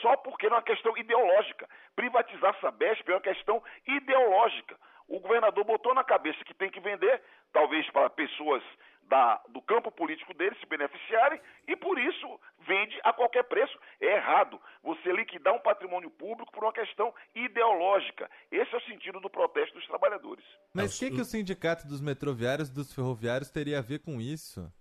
só 0.00 0.16
porque 0.16 0.46
é 0.46 0.48
uma 0.48 0.62
questão 0.62 0.96
ideológica. 0.96 1.68
Privatizar 1.94 2.58
Sabesp 2.60 3.08
é 3.08 3.14
uma 3.14 3.20
questão 3.20 3.62
ideológica. 3.86 4.76
O 5.08 5.20
governador 5.20 5.64
botou 5.64 5.94
na 5.94 6.02
cabeça 6.02 6.44
que 6.44 6.54
tem 6.54 6.70
que 6.70 6.80
vender, 6.80 7.22
talvez 7.52 7.88
para 7.90 8.10
pessoas 8.10 8.62
da, 9.08 9.40
do 9.48 9.62
campo 9.62 9.90
político 9.90 10.34
deles 10.34 10.58
se 10.58 10.66
beneficiarem 10.66 11.40
e 11.68 11.76
por 11.76 11.98
isso 11.98 12.40
vende 12.66 12.98
a 13.04 13.12
qualquer 13.12 13.44
preço. 13.44 13.78
É 14.00 14.16
errado 14.16 14.60
você 14.82 15.12
liquidar 15.12 15.54
um 15.54 15.60
patrimônio 15.60 16.10
público 16.10 16.50
por 16.52 16.64
uma 16.64 16.72
questão 16.72 17.14
ideológica. 17.34 18.28
Esse 18.50 18.74
é 18.74 18.78
o 18.78 18.82
sentido 18.82 19.20
do 19.20 19.30
protesto 19.30 19.74
dos 19.74 19.86
trabalhadores. 19.86 20.44
Mas 20.74 20.96
o 20.96 20.98
que, 20.98 21.14
que 21.14 21.20
o 21.20 21.24
sindicato 21.24 21.86
dos 21.86 22.00
metroviários 22.00 22.68
dos 22.68 22.92
ferroviários 22.92 23.50
teria 23.50 23.78
a 23.78 23.82
ver 23.82 24.00
com 24.00 24.20
isso? 24.20 24.72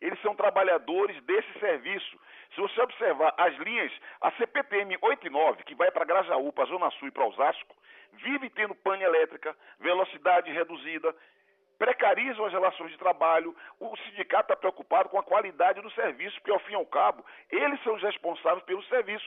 Eles 0.00 0.20
são 0.20 0.34
trabalhadores 0.34 1.22
desse 1.24 1.58
serviço. 1.58 2.18
Se 2.54 2.60
você 2.60 2.80
observar 2.80 3.34
as 3.36 3.54
linhas, 3.58 3.92
a 4.20 4.30
CPTM 4.32 4.96
89, 5.02 5.64
que 5.64 5.74
vai 5.74 5.90
para 5.90 6.04
Grajaú, 6.04 6.52
para 6.52 6.66
Zona 6.66 6.90
Sul 6.92 7.08
e 7.08 7.10
para 7.10 7.26
Osasco, 7.26 7.74
vive 8.12 8.48
tendo 8.50 8.74
pane 8.76 9.02
elétrica, 9.02 9.56
velocidade 9.80 10.52
reduzida, 10.52 11.14
precarizam 11.78 12.44
as 12.44 12.52
relações 12.52 12.92
de 12.92 12.98
trabalho, 12.98 13.56
o 13.80 13.96
sindicato 13.96 14.44
está 14.44 14.56
preocupado 14.56 15.08
com 15.08 15.18
a 15.18 15.22
qualidade 15.24 15.80
do 15.80 15.90
serviço, 15.90 16.36
porque 16.36 16.52
ao 16.52 16.60
fim 16.60 16.72
e 16.72 16.76
ao 16.76 16.86
cabo, 16.86 17.24
eles 17.50 17.82
são 17.82 17.94
os 17.94 18.02
responsáveis 18.02 18.64
pelo 18.64 18.82
serviço. 18.84 19.26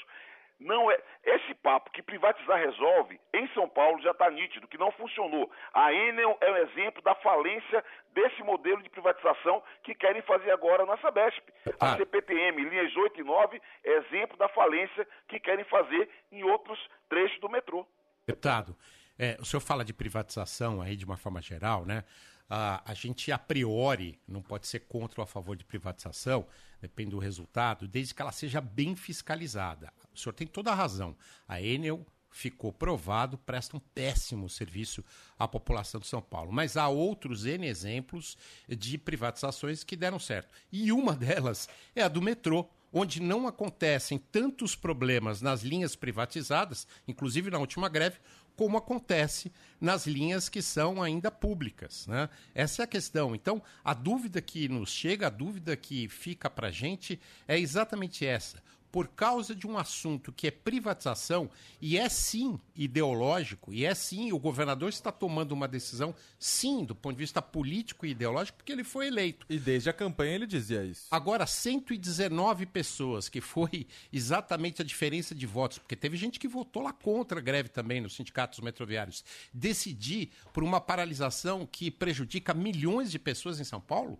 Não 0.59 0.89
é 0.89 0.97
esse 1.25 1.53
papo 1.67 1.91
que 1.91 2.01
privatizar 2.01 2.57
resolve 2.57 3.19
em 3.33 3.45
São 3.49 3.67
Paulo 3.67 4.01
já 4.01 4.11
está 4.11 4.31
nítido 4.31 4.69
que 4.69 4.77
não 4.77 4.89
funcionou. 4.93 5.51
A 5.73 5.91
Enel 5.91 6.37
é 6.39 6.49
um 6.49 6.55
exemplo 6.55 7.01
da 7.01 7.13
falência 7.15 7.83
desse 8.13 8.41
modelo 8.41 8.81
de 8.81 8.89
privatização 8.89 9.61
que 9.83 9.93
querem 9.93 10.21
fazer 10.21 10.49
agora 10.51 10.85
na 10.85 10.97
Sabesp. 10.99 11.43
A 11.77 11.91
ah. 11.91 11.97
CPTM, 11.97 12.63
linhas 12.63 12.95
8 12.95 13.19
e 13.19 13.23
9, 13.25 13.61
é 13.83 13.97
exemplo 13.97 14.37
da 14.37 14.47
falência 14.47 15.05
que 15.27 15.41
querem 15.41 15.65
fazer 15.65 16.09
em 16.31 16.41
outros 16.41 16.79
trechos 17.09 17.37
do 17.41 17.49
metrô. 17.49 17.85
Deputado, 18.25 18.73
é, 19.19 19.35
o 19.37 19.43
senhor 19.43 19.59
fala 19.59 19.83
de 19.83 19.93
privatização 19.93 20.81
aí 20.81 20.95
de 20.95 21.03
uma 21.03 21.17
forma 21.17 21.41
geral, 21.41 21.85
né? 21.85 22.05
A, 22.49 22.93
gente 22.93 23.31
a 23.31 23.37
priori 23.37 24.19
não 24.27 24.41
pode 24.41 24.67
ser 24.67 24.81
contra 24.81 25.21
ou 25.21 25.23
a 25.23 25.27
favor 25.27 25.55
de 25.55 25.65
privatização, 25.65 26.45
depende 26.81 27.11
do 27.11 27.19
resultado, 27.19 27.87
desde 27.87 28.13
que 28.13 28.21
ela 28.21 28.31
seja 28.31 28.61
bem 28.61 28.95
fiscalizada. 28.95 29.91
O 30.13 30.17
senhor 30.17 30.33
tem 30.33 30.47
toda 30.47 30.71
a 30.71 30.75
razão. 30.75 31.15
A 31.47 31.61
Enel 31.61 32.05
ficou 32.29 32.71
provado, 32.71 33.37
presta 33.37 33.75
um 33.75 33.79
péssimo 33.79 34.47
serviço 34.47 35.03
à 35.37 35.47
população 35.47 35.99
de 35.99 36.07
São 36.07 36.21
Paulo. 36.21 36.51
Mas 36.51 36.77
há 36.77 36.87
outros 36.87 37.45
N 37.45 37.67
exemplos 37.67 38.37
de 38.67 38.97
privatizações 38.97 39.83
que 39.83 39.95
deram 39.95 40.19
certo. 40.19 40.53
E 40.71 40.91
uma 40.91 41.15
delas 41.15 41.67
é 41.95 42.03
a 42.03 42.07
do 42.07 42.21
metrô, 42.21 42.69
onde 42.93 43.21
não 43.21 43.47
acontecem 43.47 44.17
tantos 44.17 44.75
problemas 44.75 45.41
nas 45.41 45.61
linhas 45.61 45.95
privatizadas, 45.95 46.87
inclusive 47.07 47.49
na 47.49 47.59
última 47.59 47.89
greve, 47.89 48.19
como 48.57 48.77
acontece 48.77 49.51
nas 49.79 50.07
linhas 50.07 50.49
que 50.49 50.61
são 50.61 51.01
ainda 51.01 51.31
públicas. 51.31 52.07
Né? 52.07 52.27
Essa 52.53 52.81
é 52.81 52.83
a 52.83 52.87
questão. 52.87 53.33
Então, 53.33 53.61
a 53.85 53.93
dúvida 53.93 54.41
que 54.41 54.67
nos 54.67 54.89
chega, 54.89 55.27
a 55.27 55.29
dúvida 55.29 55.77
que 55.77 56.09
fica 56.09 56.49
para 56.49 56.67
a 56.67 56.71
gente 56.71 57.19
é 57.47 57.57
exatamente 57.57 58.25
essa 58.25 58.61
por 58.97 59.09
causa 59.09 59.53
de 59.53 59.67
um 59.67 59.77
assunto 59.77 60.31
que 60.31 60.47
é 60.47 60.49
privatização 60.49 61.51
e 61.79 61.99
é 61.99 62.09
sim 62.09 62.59
ideológico, 62.75 63.71
e 63.71 63.85
é 63.85 63.93
sim, 63.93 64.31
o 64.31 64.39
governador 64.39 64.89
está 64.89 65.11
tomando 65.11 65.51
uma 65.51 65.67
decisão, 65.67 66.15
sim, 66.39 66.83
do 66.83 66.95
ponto 66.95 67.13
de 67.13 67.19
vista 67.19 67.39
político 67.39 68.07
e 68.07 68.09
ideológico, 68.09 68.57
porque 68.57 68.71
ele 68.71 68.83
foi 68.83 69.05
eleito. 69.05 69.45
E 69.51 69.59
desde 69.59 69.87
a 69.87 69.93
campanha 69.93 70.33
ele 70.33 70.47
dizia 70.47 70.83
isso. 70.83 71.09
Agora, 71.11 71.45
119 71.45 72.65
pessoas, 72.65 73.29
que 73.29 73.39
foi 73.39 73.85
exatamente 74.11 74.81
a 74.81 74.85
diferença 74.85 75.35
de 75.35 75.45
votos, 75.45 75.77
porque 75.77 75.95
teve 75.95 76.17
gente 76.17 76.39
que 76.39 76.47
votou 76.47 76.81
lá 76.81 76.91
contra 76.91 77.37
a 77.37 77.43
greve 77.43 77.69
também 77.69 78.01
nos 78.01 78.15
sindicatos 78.15 78.61
metroviários, 78.61 79.23
decidir 79.53 80.31
por 80.51 80.63
uma 80.63 80.81
paralisação 80.81 81.67
que 81.67 81.91
prejudica 81.91 82.51
milhões 82.51 83.11
de 83.11 83.19
pessoas 83.19 83.59
em 83.59 83.63
São 83.63 83.79
Paulo? 83.79 84.17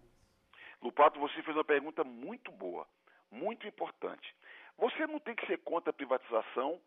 Lupato, 0.84 1.20
você 1.20 1.42
fez 1.42 1.58
uma 1.58 1.64
pergunta 1.64 2.04
muito 2.04 2.52
boa, 2.52 2.88
muito 3.32 3.66
importante. 3.66 4.37
Você 4.78 5.08
não 5.08 5.20
tem 5.20 5.36
que 5.36 5.46
ser 5.48 5.58
contra 5.60 5.90
a 5.90 5.94
privatização 5.94 6.80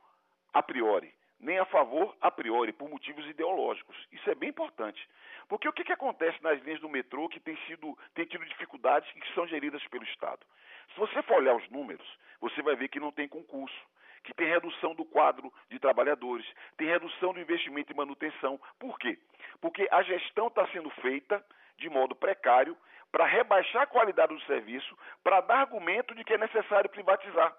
a 0.52 0.62
priori, 0.62 1.12
nem 1.38 1.58
a 1.58 1.64
favor 1.64 2.16
a 2.20 2.30
priori, 2.30 2.72
por 2.72 2.88
motivos 2.88 3.26
ideológicos. 3.26 3.96
Isso 4.12 4.30
é 4.30 4.34
bem 4.34 4.50
importante. 4.50 5.08
Porque 5.48 5.68
o 5.68 5.72
que, 5.72 5.84
que 5.84 5.92
acontece 5.92 6.40
nas 6.42 6.60
linhas 6.62 6.80
do 6.80 6.88
metrô 6.88 7.28
que 7.28 7.40
tem, 7.40 7.56
sido, 7.66 7.98
tem 8.14 8.24
tido 8.26 8.44
dificuldades 8.44 9.10
e 9.10 9.20
que 9.20 9.34
são 9.34 9.46
geridas 9.46 9.84
pelo 9.88 10.04
Estado? 10.04 10.46
Se 10.94 11.00
você 11.00 11.22
for 11.22 11.38
olhar 11.38 11.56
os 11.56 11.68
números, 11.70 12.06
você 12.40 12.62
vai 12.62 12.76
ver 12.76 12.88
que 12.88 13.00
não 13.00 13.10
tem 13.10 13.28
concurso, 13.28 13.76
que 14.22 14.34
tem 14.34 14.48
redução 14.48 14.94
do 14.94 15.04
quadro 15.04 15.52
de 15.68 15.78
trabalhadores, 15.78 16.46
tem 16.76 16.86
redução 16.86 17.32
do 17.32 17.40
investimento 17.40 17.92
em 17.92 17.96
manutenção. 17.96 18.60
Por 18.78 18.98
quê? 18.98 19.18
Porque 19.60 19.88
a 19.90 20.02
gestão 20.02 20.48
está 20.48 20.66
sendo 20.68 20.90
feita 21.02 21.44
de 21.76 21.88
modo 21.88 22.14
precário 22.14 22.76
para 23.10 23.26
rebaixar 23.26 23.82
a 23.82 23.86
qualidade 23.86 24.34
do 24.34 24.40
serviço, 24.42 24.96
para 25.24 25.40
dar 25.40 25.60
argumento 25.60 26.14
de 26.14 26.22
que 26.22 26.34
é 26.34 26.38
necessário 26.38 26.88
privatizar. 26.90 27.56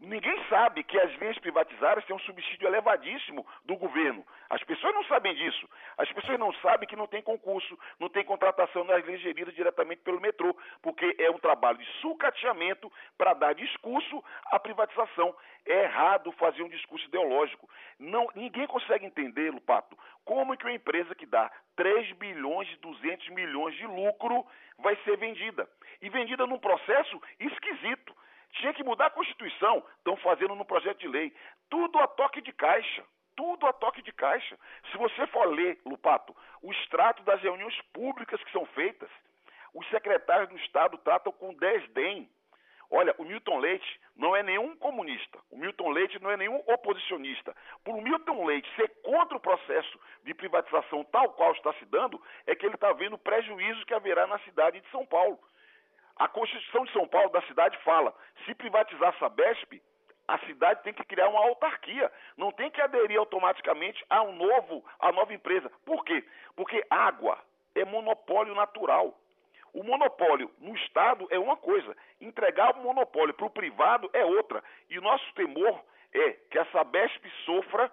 Ninguém 0.00 0.42
sabe 0.48 0.82
que 0.82 0.98
as 0.98 1.12
linhas 1.18 1.38
privatizadas 1.38 2.02
têm 2.06 2.16
um 2.16 2.20
subsídio 2.20 2.66
elevadíssimo 2.66 3.46
do 3.66 3.76
governo. 3.76 4.24
As 4.48 4.64
pessoas 4.64 4.94
não 4.94 5.04
sabem 5.04 5.34
disso. 5.34 5.68
As 5.98 6.10
pessoas 6.10 6.38
não 6.38 6.54
sabem 6.54 6.88
que 6.88 6.96
não 6.96 7.06
tem 7.06 7.20
concurso, 7.20 7.78
não 7.98 8.08
tem 8.08 8.24
contratação 8.24 8.82
nas 8.82 9.04
linhas 9.04 9.20
geridas 9.20 9.54
diretamente 9.54 10.00
pelo 10.00 10.18
metrô, 10.18 10.56
porque 10.80 11.14
é 11.18 11.30
um 11.30 11.38
trabalho 11.38 11.76
de 11.76 11.84
sucateamento 12.00 12.90
para 13.18 13.34
dar 13.34 13.54
discurso 13.54 14.24
à 14.46 14.58
privatização. 14.58 15.36
É 15.66 15.84
errado 15.84 16.32
fazer 16.32 16.62
um 16.62 16.68
discurso 16.70 17.04
ideológico. 17.04 17.68
Não, 17.98 18.26
ninguém 18.34 18.66
consegue 18.66 19.04
entender, 19.04 19.50
Lupato, 19.50 19.98
como 20.24 20.56
que 20.56 20.64
uma 20.64 20.72
empresa 20.72 21.14
que 21.14 21.26
dá 21.26 21.52
3 21.76 22.12
bilhões 22.12 22.72
e 22.72 22.76
200 22.76 23.28
milhões 23.28 23.76
de 23.76 23.86
lucro 23.86 24.46
vai 24.78 24.96
ser 25.04 25.18
vendida. 25.18 25.68
E 26.00 26.08
vendida 26.08 26.46
num 26.46 26.58
processo 26.58 27.20
esquisito. 27.38 28.16
Tinha 28.52 28.72
que 28.72 28.84
mudar 28.84 29.06
a 29.06 29.10
Constituição, 29.10 29.84
estão 29.98 30.16
fazendo 30.16 30.54
no 30.54 30.64
projeto 30.64 30.98
de 30.98 31.08
lei. 31.08 31.32
Tudo 31.68 31.98
a 31.98 32.06
toque 32.06 32.40
de 32.40 32.52
caixa. 32.52 33.04
Tudo 33.36 33.66
a 33.66 33.72
toque 33.72 34.02
de 34.02 34.12
caixa. 34.12 34.58
Se 34.90 34.98
você 34.98 35.26
for 35.28 35.46
ler, 35.46 35.80
Lupato, 35.86 36.36
o 36.62 36.72
extrato 36.72 37.22
das 37.22 37.40
reuniões 37.40 37.80
públicas 37.92 38.42
que 38.42 38.52
são 38.52 38.66
feitas, 38.66 39.10
os 39.72 39.88
secretários 39.88 40.48
do 40.48 40.56
Estado 40.58 40.98
tratam 40.98 41.32
com 41.32 41.54
desdém. 41.54 42.28
Olha, 42.90 43.14
o 43.18 43.24
Milton 43.24 43.58
Leite 43.58 44.00
não 44.16 44.34
é 44.34 44.42
nenhum 44.42 44.76
comunista. 44.76 45.38
O 45.48 45.56
Milton 45.56 45.90
Leite 45.90 46.20
não 46.20 46.28
é 46.28 46.36
nenhum 46.36 46.60
oposicionista. 46.66 47.54
Por 47.84 47.94
o 47.94 48.02
Milton 48.02 48.44
Leite 48.44 48.68
ser 48.74 48.88
contra 49.02 49.36
o 49.36 49.40
processo 49.40 50.00
de 50.24 50.34
privatização 50.34 51.04
tal 51.04 51.32
qual 51.34 51.52
está 51.52 51.72
se 51.74 51.84
dando, 51.84 52.20
é 52.46 52.54
que 52.54 52.66
ele 52.66 52.74
está 52.74 52.92
vendo 52.92 53.14
o 53.14 53.18
prejuízo 53.18 53.86
que 53.86 53.94
haverá 53.94 54.26
na 54.26 54.40
cidade 54.40 54.80
de 54.80 54.90
São 54.90 55.06
Paulo. 55.06 55.38
A 56.20 56.28
Constituição 56.28 56.84
de 56.84 56.92
São 56.92 57.08
Paulo 57.08 57.30
da 57.30 57.40
cidade 57.46 57.78
fala: 57.78 58.14
se 58.44 58.54
privatizar 58.54 59.18
Sabesp, 59.18 59.80
a 60.28 60.38
cidade 60.40 60.82
tem 60.82 60.92
que 60.92 61.02
criar 61.02 61.30
uma 61.30 61.40
autarquia, 61.40 62.12
não 62.36 62.52
tem 62.52 62.70
que 62.70 62.78
aderir 62.78 63.18
automaticamente 63.18 64.04
a 64.10 64.22
um 64.22 64.32
novo, 64.32 64.84
a 64.98 65.10
nova 65.12 65.32
empresa. 65.32 65.72
Por 65.82 66.04
quê? 66.04 66.22
Porque 66.54 66.84
água 66.90 67.38
é 67.74 67.86
monopólio 67.86 68.54
natural. 68.54 69.18
O 69.72 69.82
monopólio 69.82 70.50
no 70.58 70.76
Estado 70.76 71.26
é 71.30 71.38
uma 71.38 71.56
coisa, 71.56 71.96
entregar 72.20 72.76
o 72.76 72.82
monopólio 72.82 73.32
para 73.32 73.46
o 73.46 73.50
privado 73.50 74.10
é 74.12 74.22
outra. 74.22 74.62
E 74.90 75.00
nosso 75.00 75.32
temor 75.32 75.82
é 76.12 76.32
que 76.50 76.58
a 76.58 76.66
Sabesp 76.66 77.24
sofra 77.46 77.90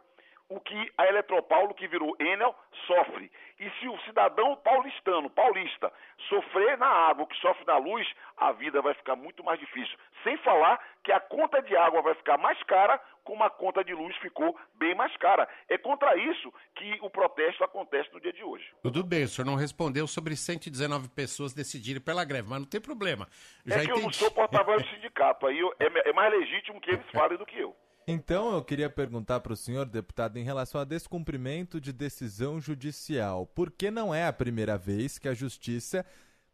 o 0.50 0.60
que 0.60 0.92
a 0.98 1.06
Eletropaulo, 1.08 1.74
que 1.74 1.88
virou 1.88 2.16
Enel, 2.20 2.56
sofre. 2.86 3.32
E 3.60 3.70
se 3.80 3.88
o 3.88 4.00
cidadão 4.02 4.56
paulistano, 4.58 5.30
paulista, 5.30 5.92
sofrer 6.30 6.78
na 6.78 6.88
água, 6.88 7.24
o 7.24 7.28
que 7.28 7.36
sofre 7.38 7.66
na 7.66 7.78
luz, 7.78 8.08
a 8.38 8.52
vida 8.52 8.82
vai 8.82 8.94
ficar 8.94 9.16
muito 9.16 9.44
mais 9.44 9.60
difícil. 9.60 9.98
Sem 10.24 10.38
falar 10.38 10.80
que 11.04 11.12
a 11.12 11.20
conta 11.20 11.62
de 11.62 11.76
água 11.76 12.02
vai 12.02 12.14
ficar 12.16 12.38
mais 12.38 12.62
cara, 12.64 13.02
como 13.24 13.44
a 13.44 13.50
conta 13.50 13.84
de 13.84 13.94
luz 13.94 14.16
ficou 14.18 14.58
bem 14.76 14.96
mais 14.96 15.16
cara. 15.18 15.50
É 15.68 15.78
contra 15.78 16.16
isso 16.16 16.54
que 16.76 16.98
o 17.02 17.10
protesto 17.10 17.64
acontece 17.64 18.10
no 18.14 18.22
dia 18.22 18.32
de 18.32 18.44
hoje. 18.44 18.66
Tudo 18.82 19.04
bem, 19.04 19.24
o 19.24 19.28
senhor 19.28 19.46
não 19.46 19.56
respondeu 19.56 20.08
sobre 20.08 20.36
119 20.36 21.10
pessoas 21.10 21.54
decidirem 21.54 22.02
pela 22.02 22.24
greve, 22.24 22.48
mas 22.48 22.60
não 22.60 22.68
tem 22.68 22.80
problema. 22.80 23.28
Já 23.66 23.76
é 23.76 23.80
que 23.80 23.86
entendi. 23.86 24.00
eu 24.00 24.04
não 24.06 24.14
sou 24.14 24.32
porta-voz 24.32 24.82
do 24.82 24.90
sindicato, 24.90 25.46
aí 25.46 25.60
eu, 25.60 25.74
é, 25.80 26.10
é 26.10 26.14
mais 26.14 26.32
legítimo 26.32 26.80
que 26.80 26.92
eles 26.92 27.06
falem 27.12 27.38
do 27.38 27.46
que 27.46 27.60
eu. 27.60 27.76
Então 28.10 28.54
eu 28.54 28.64
queria 28.64 28.90
perguntar 28.90 29.42
para 29.42 29.52
o 29.52 29.58
senhor, 29.58 29.86
deputado, 29.86 30.38
em 30.38 30.44
relação 30.44 30.80
a 30.80 30.86
descumprimento 30.86 31.82
de 31.82 31.92
decisão 31.92 32.58
judicial. 32.58 33.46
Por 33.46 33.70
que 33.70 33.92
não 33.92 34.16
é 34.16 34.26
a 34.26 34.32
primeira 34.32 34.78
vez 34.78 35.20
que 35.20 35.28
a 35.28 35.34
justiça 35.34 36.06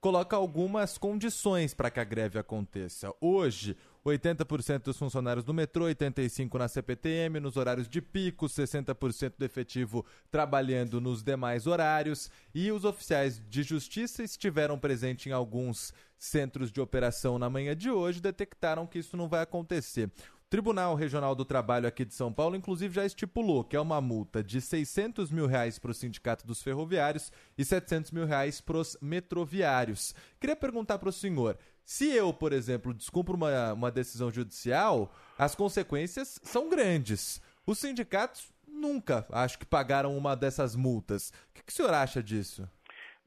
coloca 0.02 0.36
algumas 0.36 0.98
condições 0.98 1.72
para 1.72 1.92
que 1.92 2.00
a 2.00 2.04
greve 2.04 2.40
aconteça? 2.40 3.14
Hoje, 3.22 3.78
80% 4.04 4.86
dos 4.86 4.98
funcionários 4.98 5.46
do 5.46 5.54
metrô, 5.54 5.86
85% 5.86 6.58
na 6.58 6.68
CPTM, 6.68 7.40
nos 7.40 7.56
horários 7.56 7.88
de 7.88 8.02
pico, 8.02 8.48
60% 8.48 9.34
do 9.38 9.46
efetivo 9.46 10.04
trabalhando 10.32 11.00
nos 11.00 11.22
demais 11.22 11.68
horários. 11.68 12.32
E 12.54 12.72
os 12.72 12.84
oficiais 12.84 13.40
de 13.48 13.62
justiça 13.62 14.24
estiveram 14.24 14.80
presentes 14.80 15.28
em 15.28 15.32
alguns 15.32 15.94
centros 16.18 16.72
de 16.72 16.82
operação 16.82 17.38
na 17.38 17.50
manhã 17.50 17.76
de 17.76 17.92
hoje, 17.92 18.22
detectaram 18.22 18.88
que 18.88 18.98
isso 18.98 19.16
não 19.16 19.28
vai 19.28 19.42
acontecer. 19.42 20.10
Tribunal 20.54 20.94
Regional 20.94 21.34
do 21.34 21.44
Trabalho 21.44 21.88
aqui 21.88 22.06
de 22.06 22.14
São 22.14 22.32
Paulo, 22.32 22.56
inclusive, 22.56 22.94
já 22.94 23.04
estipulou 23.04 23.64
que 23.64 23.76
é 23.76 23.80
uma 23.80 24.00
multa 24.00 24.44
de 24.44 24.62
600 24.62 25.32
mil 25.32 25.48
reais 25.48 25.80
para 25.80 25.90
o 25.90 25.96
Sindicato 25.96 26.46
dos 26.46 26.62
Ferroviários 26.62 27.32
e 27.58 27.66
700 27.66 28.12
mil 28.12 28.24
reais 28.24 28.62
para 28.62 28.78
os 28.78 28.96
metroviários. 29.02 30.14
Queria 30.40 30.56
perguntar 30.56 31.00
para 31.00 31.10
o 31.10 31.12
senhor, 31.12 31.58
se 31.84 32.16
eu, 32.16 32.32
por 32.32 32.54
exemplo, 32.54 32.94
descumpro 32.94 33.34
uma, 33.34 33.74
uma 33.74 33.90
decisão 33.90 34.30
judicial, 34.30 35.12
as 35.40 35.56
consequências 35.56 36.40
são 36.44 36.70
grandes. 36.70 37.42
Os 37.66 37.80
sindicatos 37.80 38.54
nunca, 38.68 39.26
acho 39.32 39.58
que 39.58 39.66
pagaram 39.66 40.16
uma 40.16 40.36
dessas 40.36 40.76
multas. 40.76 41.30
O 41.50 41.54
que, 41.56 41.64
que 41.64 41.72
o 41.72 41.76
senhor 41.76 41.96
acha 41.96 42.22
disso? 42.22 42.70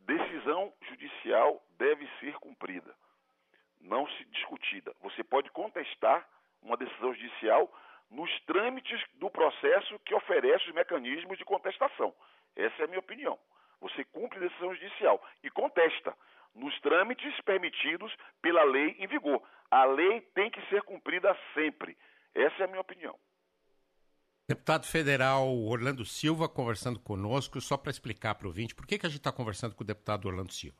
Decisão 0.07 0.73
judicial 0.89 1.61
deve 1.77 2.09
ser 2.21 2.35
cumprida, 2.35 2.95
não 3.81 4.07
se 4.11 4.25
discutida. 4.27 4.95
Você 5.03 5.25
pode 5.25 5.51
contestar 5.51 6.25
uma 6.63 6.77
decisão 6.77 7.15
judicial 7.15 7.73
nos 8.11 8.31
trâmites 8.47 9.01
do 9.15 9.31
processo 9.31 9.99
que 10.01 10.15
oferece 10.15 10.69
os 10.69 10.75
mecanismos 10.75 11.39
de 11.39 11.45
contestação. 11.45 12.15
Essa 12.55 12.83
é 12.83 12.85
a 12.85 12.89
minha 12.89 13.01
opinião. 13.01 13.39
Você 13.81 14.05
cumpre 14.05 14.41
decisão 14.41 14.75
judicial 14.75 15.23
e 15.43 15.51
contesta 15.51 16.17
nos 16.55 16.79
trâmites 16.81 17.39
permitidos 17.43 18.15
pela 18.41 18.65
lei 18.65 18.97
em 18.99 19.07
vigor. 19.07 19.43
A 19.71 19.85
lei 19.85 20.21
tem 20.35 20.51
que 20.51 20.65
ser 20.69 20.83
cumprida 20.83 21.37
sempre. 21.55 21.97
Essa 22.35 22.63
é 22.63 22.65
a 22.65 22.69
minha 22.69 22.81
opinião. 22.81 23.19
Deputado 24.49 24.87
federal 24.87 25.49
Orlando 25.49 26.05
Silva 26.05 26.49
conversando 26.49 27.01
conosco, 27.01 27.61
só 27.61 27.77
para 27.77 27.91
explicar 27.91 28.37
para 28.37 28.47
o 28.47 28.49
ouvinte 28.49 28.75
por 28.75 28.87
que, 28.87 28.97
que 28.99 29.05
a 29.05 29.09
gente 29.09 29.19
está 29.19 29.33
conversando 29.33 29.75
com 29.75 29.83
o 29.83 29.87
deputado 29.87 30.27
Orlando 30.27 30.53
Silva. 30.53 30.77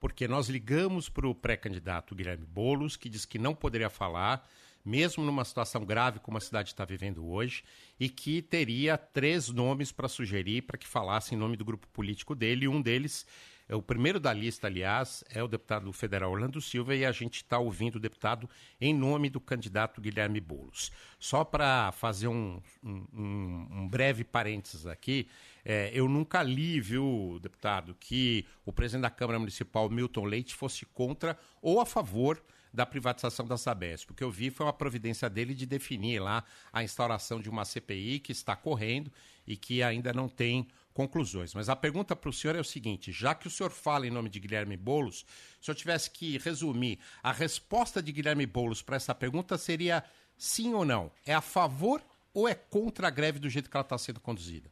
Porque 0.00 0.26
nós 0.26 0.48
ligamos 0.48 1.08
para 1.08 1.26
o 1.26 1.34
pré-candidato 1.34 2.14
Guilherme 2.14 2.44
Boulos, 2.44 2.96
que 2.96 3.08
disse 3.08 3.28
que 3.28 3.38
não 3.38 3.54
poderia 3.54 3.88
falar 3.88 4.44
mesmo 4.84 5.24
numa 5.24 5.44
situação 5.44 5.84
grave 5.84 6.18
como 6.18 6.36
a 6.36 6.40
cidade 6.40 6.68
está 6.68 6.84
vivendo 6.84 7.26
hoje, 7.26 7.64
e 7.98 8.08
que 8.08 8.42
teria 8.42 8.98
três 8.98 9.48
nomes 9.48 9.90
para 9.90 10.08
sugerir 10.08 10.62
para 10.62 10.76
que 10.76 10.86
falasse 10.86 11.34
em 11.34 11.38
nome 11.38 11.56
do 11.56 11.64
grupo 11.64 11.88
político 11.88 12.34
dele, 12.34 12.66
e 12.66 12.68
um 12.68 12.82
deles 12.82 13.26
é 13.66 13.74
o 13.74 13.80
primeiro 13.80 14.20
da 14.20 14.30
lista, 14.32 14.66
aliás, 14.66 15.24
é 15.30 15.42
o 15.42 15.48
deputado 15.48 15.90
federal 15.90 16.32
Orlando 16.32 16.60
Silva, 16.60 16.94
e 16.94 17.04
a 17.04 17.12
gente 17.12 17.36
está 17.36 17.58
ouvindo 17.58 17.96
o 17.96 18.00
deputado 18.00 18.48
em 18.78 18.92
nome 18.92 19.30
do 19.30 19.40
candidato 19.40 20.02
Guilherme 20.02 20.38
Boulos. 20.38 20.92
Só 21.18 21.44
para 21.44 21.90
fazer 21.92 22.28
um, 22.28 22.60
um, 22.82 23.06
um, 23.14 23.88
breve 23.88 24.22
parênteses 24.22 24.86
aqui, 24.86 25.26
é, 25.64 25.90
eu 25.94 26.06
nunca 26.08 26.42
li, 26.42 26.78
viu, 26.78 27.38
deputado, 27.40 27.96
que 27.98 28.44
o 28.66 28.72
presidente 28.72 29.02
da 29.02 29.10
Câmara 29.10 29.38
Municipal, 29.38 29.88
Milton 29.88 30.24
Leite, 30.24 30.54
fosse 30.54 30.84
contra 30.84 31.38
ou 31.62 31.80
a 31.80 31.86
favor 31.86 32.42
da 32.74 32.84
privatização 32.84 33.46
da 33.46 33.56
Sabesp. 33.56 34.10
O 34.10 34.14
que 34.14 34.24
eu 34.24 34.30
vi 34.30 34.50
foi 34.50 34.66
uma 34.66 34.72
providência 34.72 35.30
dele 35.30 35.54
de 35.54 35.64
definir 35.64 36.18
lá 36.18 36.44
a 36.72 36.82
instauração 36.82 37.40
de 37.40 37.48
uma 37.48 37.64
CPI 37.64 38.18
que 38.18 38.32
está 38.32 38.56
correndo 38.56 39.12
e 39.46 39.56
que 39.56 39.80
ainda 39.80 40.12
não 40.12 40.28
tem 40.28 40.66
conclusões. 40.92 41.54
Mas 41.54 41.68
a 41.68 41.76
pergunta 41.76 42.16
para 42.16 42.28
o 42.28 42.32
senhor 42.32 42.56
é 42.56 42.60
o 42.60 42.64
seguinte: 42.64 43.12
já 43.12 43.32
que 43.32 43.46
o 43.46 43.50
senhor 43.50 43.70
fala 43.70 44.08
em 44.08 44.10
nome 44.10 44.28
de 44.28 44.40
Guilherme 44.40 44.76
Boulos, 44.76 45.24
se 45.60 45.70
eu 45.70 45.74
tivesse 45.74 46.10
que 46.10 46.36
resumir, 46.38 46.98
a 47.22 47.30
resposta 47.30 48.02
de 48.02 48.10
Guilherme 48.10 48.44
Boulos 48.44 48.82
para 48.82 48.96
essa 48.96 49.14
pergunta 49.14 49.56
seria 49.56 50.02
sim 50.36 50.74
ou 50.74 50.84
não? 50.84 51.12
É 51.24 51.32
a 51.32 51.40
favor 51.40 52.02
ou 52.34 52.48
é 52.48 52.56
contra 52.56 53.06
a 53.06 53.10
greve 53.10 53.38
do 53.38 53.48
jeito 53.48 53.70
que 53.70 53.76
ela 53.76 53.84
está 53.84 53.96
sendo 53.96 54.20
conduzida? 54.20 54.68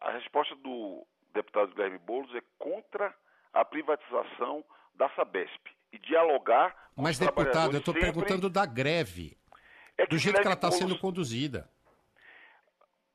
A 0.00 0.12
resposta 0.12 0.54
do 0.54 1.04
deputado 1.34 1.74
Guilherme 1.74 1.98
Boulos 1.98 2.32
é 2.36 2.42
contra 2.58 3.12
a 3.52 3.64
privatização 3.64 4.64
da 4.94 5.10
Sabesp 5.16 5.75
e 5.92 5.98
dialogar 5.98 6.74
com 6.94 7.02
Mas, 7.02 7.18
deputado, 7.18 7.74
eu 7.74 7.78
estou 7.78 7.94
sempre... 7.94 8.12
perguntando 8.12 8.48
da 8.48 8.64
greve. 8.66 9.36
É 9.98 10.06
do 10.06 10.18
jeito 10.18 10.40
que 10.40 10.46
ela 10.46 10.54
está 10.54 10.70
sendo 10.70 10.98
conduzida. 10.98 11.68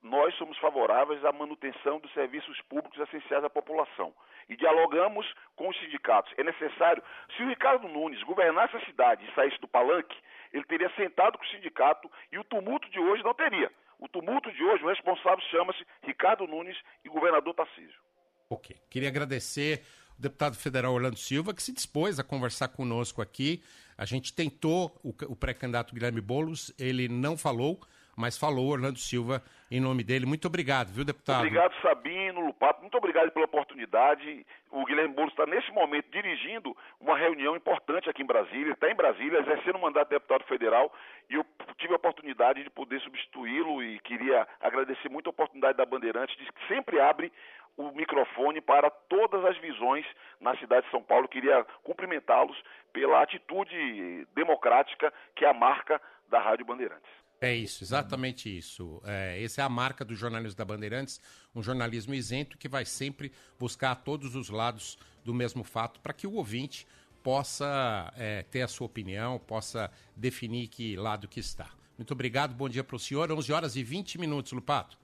nós 0.01 0.33
somos 0.35 0.57
favoráveis 0.57 1.23
à 1.23 1.31
manutenção 1.31 1.99
dos 1.99 2.11
serviços 2.13 2.59
públicos 2.61 2.99
essenciais 2.99 3.43
à 3.43 3.49
população. 3.49 4.13
E 4.49 4.55
dialogamos 4.57 5.25
com 5.55 5.69
os 5.69 5.79
sindicatos. 5.79 6.33
É 6.37 6.43
necessário, 6.43 7.03
se 7.37 7.43
o 7.43 7.47
Ricardo 7.47 7.87
Nunes 7.87 8.21
governasse 8.23 8.75
a 8.75 8.85
cidade 8.85 9.23
e 9.25 9.35
saísse 9.35 9.59
do 9.61 9.67
palanque, 9.67 10.17
ele 10.51 10.65
teria 10.65 10.89
sentado 10.95 11.37
com 11.37 11.43
o 11.43 11.47
sindicato 11.49 12.11
e 12.31 12.39
o 12.39 12.43
tumulto 12.43 12.89
de 12.89 12.99
hoje 12.99 13.23
não 13.23 13.33
teria. 13.33 13.71
O 13.99 14.07
tumulto 14.07 14.51
de 14.51 14.63
hoje, 14.63 14.83
o 14.83 14.89
responsável 14.89 15.39
chama-se 15.51 15.85
Ricardo 16.03 16.47
Nunes 16.47 16.77
e 17.05 17.09
governador 17.09 17.53
Tarcísio. 17.53 18.01
Ok. 18.49 18.75
Queria 18.89 19.07
agradecer 19.09 19.85
deputado 20.21 20.55
federal 20.55 20.93
Orlando 20.93 21.17
Silva, 21.17 21.53
que 21.53 21.63
se 21.63 21.73
dispôs 21.73 22.19
a 22.19 22.23
conversar 22.23 22.69
conosco 22.69 23.21
aqui. 23.21 23.61
A 23.97 24.05
gente 24.05 24.31
tentou 24.33 24.99
o, 25.03 25.09
o 25.27 25.35
pré-candidato 25.35 25.93
Guilherme 25.93 26.21
Boulos, 26.21 26.71
ele 26.77 27.07
não 27.07 27.35
falou, 27.37 27.81
mas 28.15 28.37
falou 28.37 28.69
Orlando 28.69 28.99
Silva 28.99 29.41
em 29.71 29.79
nome 29.79 30.03
dele. 30.03 30.25
Muito 30.25 30.47
obrigado, 30.47 30.89
viu, 30.89 31.05
deputado? 31.05 31.39
Obrigado, 31.39 31.73
Sabino, 31.81 32.41
Lupato. 32.41 32.81
Muito 32.81 32.97
obrigado 32.97 33.31
pela 33.31 33.45
oportunidade. 33.45 34.45
O 34.69 34.83
Guilherme 34.83 35.15
Boulos 35.15 35.31
está, 35.31 35.45
nesse 35.45 35.71
momento, 35.71 36.11
dirigindo 36.11 36.75
uma 36.99 37.17
reunião 37.17 37.55
importante 37.55 38.09
aqui 38.09 38.21
em 38.21 38.25
Brasília. 38.25 38.73
Está 38.73 38.91
em 38.91 38.95
Brasília, 38.95 39.39
exercendo 39.39 39.77
o 39.77 39.81
mandato 39.81 40.09
de 40.09 40.15
deputado 40.15 40.43
federal. 40.43 40.93
E 41.29 41.35
eu 41.35 41.45
tive 41.77 41.93
a 41.93 41.95
oportunidade 41.95 42.61
de 42.61 42.69
poder 42.69 42.99
substituí-lo 42.99 43.81
e 43.81 43.97
queria 43.99 44.45
agradecer 44.59 45.07
muito 45.07 45.27
a 45.27 45.31
oportunidade 45.31 45.77
da 45.77 45.85
Bandeirantes, 45.85 46.35
que 46.35 46.67
sempre 46.67 46.99
abre 46.99 47.31
o 47.77 47.91
microfone 47.93 48.59
para 48.59 48.89
todas 48.89 49.45
as 49.45 49.57
visões 49.59 50.05
na 50.41 50.53
cidade 50.57 50.85
de 50.85 50.91
São 50.91 51.01
Paulo. 51.01 51.29
Queria 51.29 51.65
cumprimentá-los 51.81 52.61
pela 52.91 53.23
atitude 53.23 54.27
democrática 54.35 55.13
que 55.33 55.45
é 55.45 55.49
a 55.49 55.53
marca 55.53 56.01
da 56.29 56.39
Rádio 56.41 56.65
Bandeirantes. 56.65 57.20
É 57.43 57.55
isso, 57.55 57.83
exatamente 57.83 58.55
isso. 58.55 59.01
É, 59.03 59.43
essa 59.43 59.61
é 59.61 59.63
a 59.63 59.69
marca 59.69 60.05
do 60.05 60.15
jornalismo 60.15 60.55
da 60.55 60.63
Bandeirantes, 60.63 61.19
um 61.55 61.63
jornalismo 61.63 62.13
isento 62.13 62.55
que 62.55 62.69
vai 62.69 62.85
sempre 62.85 63.31
buscar 63.57 63.95
todos 63.95 64.35
os 64.35 64.49
lados 64.49 64.95
do 65.25 65.33
mesmo 65.33 65.63
fato 65.63 65.99
para 66.01 66.13
que 66.13 66.27
o 66.27 66.35
ouvinte 66.35 66.85
possa 67.23 68.13
é, 68.15 68.43
ter 68.43 68.61
a 68.61 68.67
sua 68.67 68.85
opinião, 68.85 69.39
possa 69.39 69.89
definir 70.15 70.67
que 70.67 70.95
lado 70.95 71.27
que 71.27 71.39
está. 71.39 71.71
Muito 71.97 72.11
obrigado, 72.11 72.53
bom 72.53 72.69
dia 72.69 72.83
para 72.83 72.95
o 72.95 72.99
senhor. 72.99 73.31
11 73.31 73.51
horas 73.51 73.75
e 73.75 73.83
20 73.83 74.19
minutos, 74.19 74.51
Lupato. 74.51 75.00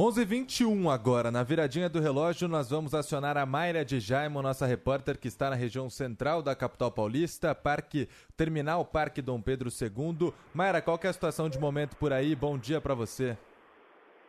11:21 0.00 0.88
agora, 0.88 1.30
na 1.30 1.42
viradinha 1.42 1.86
do 1.86 2.00
relógio, 2.00 2.48
nós 2.48 2.70
vamos 2.70 2.94
acionar 2.94 3.36
a 3.36 3.44
Mayra 3.44 3.84
de 3.84 4.00
Jaimo, 4.00 4.40
nossa 4.40 4.64
repórter 4.64 5.18
que 5.18 5.28
está 5.28 5.50
na 5.50 5.56
região 5.56 5.90
central 5.90 6.40
da 6.40 6.56
capital 6.56 6.90
paulista, 6.90 7.54
Parque 7.54 8.08
Terminal 8.34 8.82
Parque 8.82 9.20
Dom 9.20 9.42
Pedro 9.42 9.68
II. 9.68 10.32
Mayra, 10.54 10.80
qual 10.80 10.98
é 11.04 11.06
a 11.06 11.12
situação 11.12 11.50
de 11.50 11.58
momento 11.58 11.98
por 11.98 12.14
aí? 12.14 12.34
Bom 12.34 12.56
dia 12.56 12.80
para 12.80 12.94
você. 12.94 13.36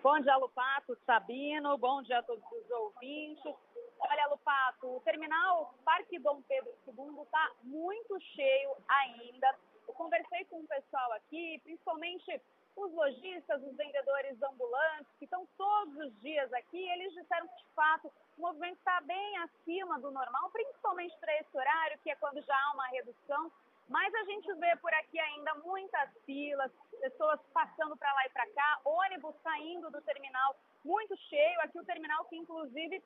Bom 0.04 0.20
dia, 0.20 0.36
Lupato, 0.36 0.98
Sabino, 1.06 1.78
bom 1.78 2.02
dia 2.02 2.20
a 2.20 2.24
todos 2.24 2.44
os 2.44 2.70
ouvintes. 2.70 3.56
Olha, 3.98 4.28
Lupato, 4.28 4.88
o 4.98 5.00
terminal 5.06 5.74
Parque 5.86 6.20
Dom 6.20 6.42
Pedro 6.50 6.74
II 6.86 7.24
está 7.24 7.50
muito 7.64 8.20
cheio 8.36 8.72
ainda. 8.90 9.56
Eu 9.88 9.94
conversei 9.94 10.44
com 10.50 10.60
o 10.60 10.68
pessoal 10.68 11.14
aqui, 11.14 11.62
principalmente 11.64 12.42
os 12.76 12.92
lojistas, 12.94 13.64
os 13.64 13.76
vendedores 13.76 14.42
ambulantes, 14.42 15.12
que 15.18 15.26
estão 15.26 15.46
todos 15.58 15.96
os 15.98 16.22
dias 16.22 16.52
aqui, 16.54 16.90
eles 16.92 17.14
disseram 17.14 17.48
que, 17.48 17.56
de 17.56 17.74
fato, 17.74 18.12
o 18.38 18.42
movimento 18.42 18.78
está 18.78 19.02
bem 19.02 19.38
acima 19.40 20.00
do 20.00 20.12
normal, 20.12 20.50
principalmente 20.52 21.18
para 21.20 21.36
esse 21.38 21.58
horário, 21.58 22.00
que 22.00 22.10
é 22.10 22.16
quando 22.16 22.42
já 22.42 22.56
há 22.56 22.74
uma 22.74 22.88
redução. 22.88 23.52
Mas 23.90 24.14
a 24.16 24.24
gente 24.24 24.54
vê 24.54 24.76
por 24.78 24.94
aqui 24.94 25.20
ainda 25.20 25.54
muitas 25.56 26.10
filas, 26.26 26.72
pessoas 27.02 27.40
passando 27.54 27.98
para 27.98 28.14
lá 28.14 28.26
e 28.26 28.30
para 28.30 28.48
cá, 28.52 28.80
ônibus 28.86 29.36
saindo 29.44 29.92
do 29.92 30.02
terminal 30.02 30.56
muito 30.84 31.16
cheio. 31.30 31.60
Aqui 31.62 31.78
o 31.78 31.86
terminal 31.86 32.24
que, 32.26 32.38
inclusive, 32.38 33.04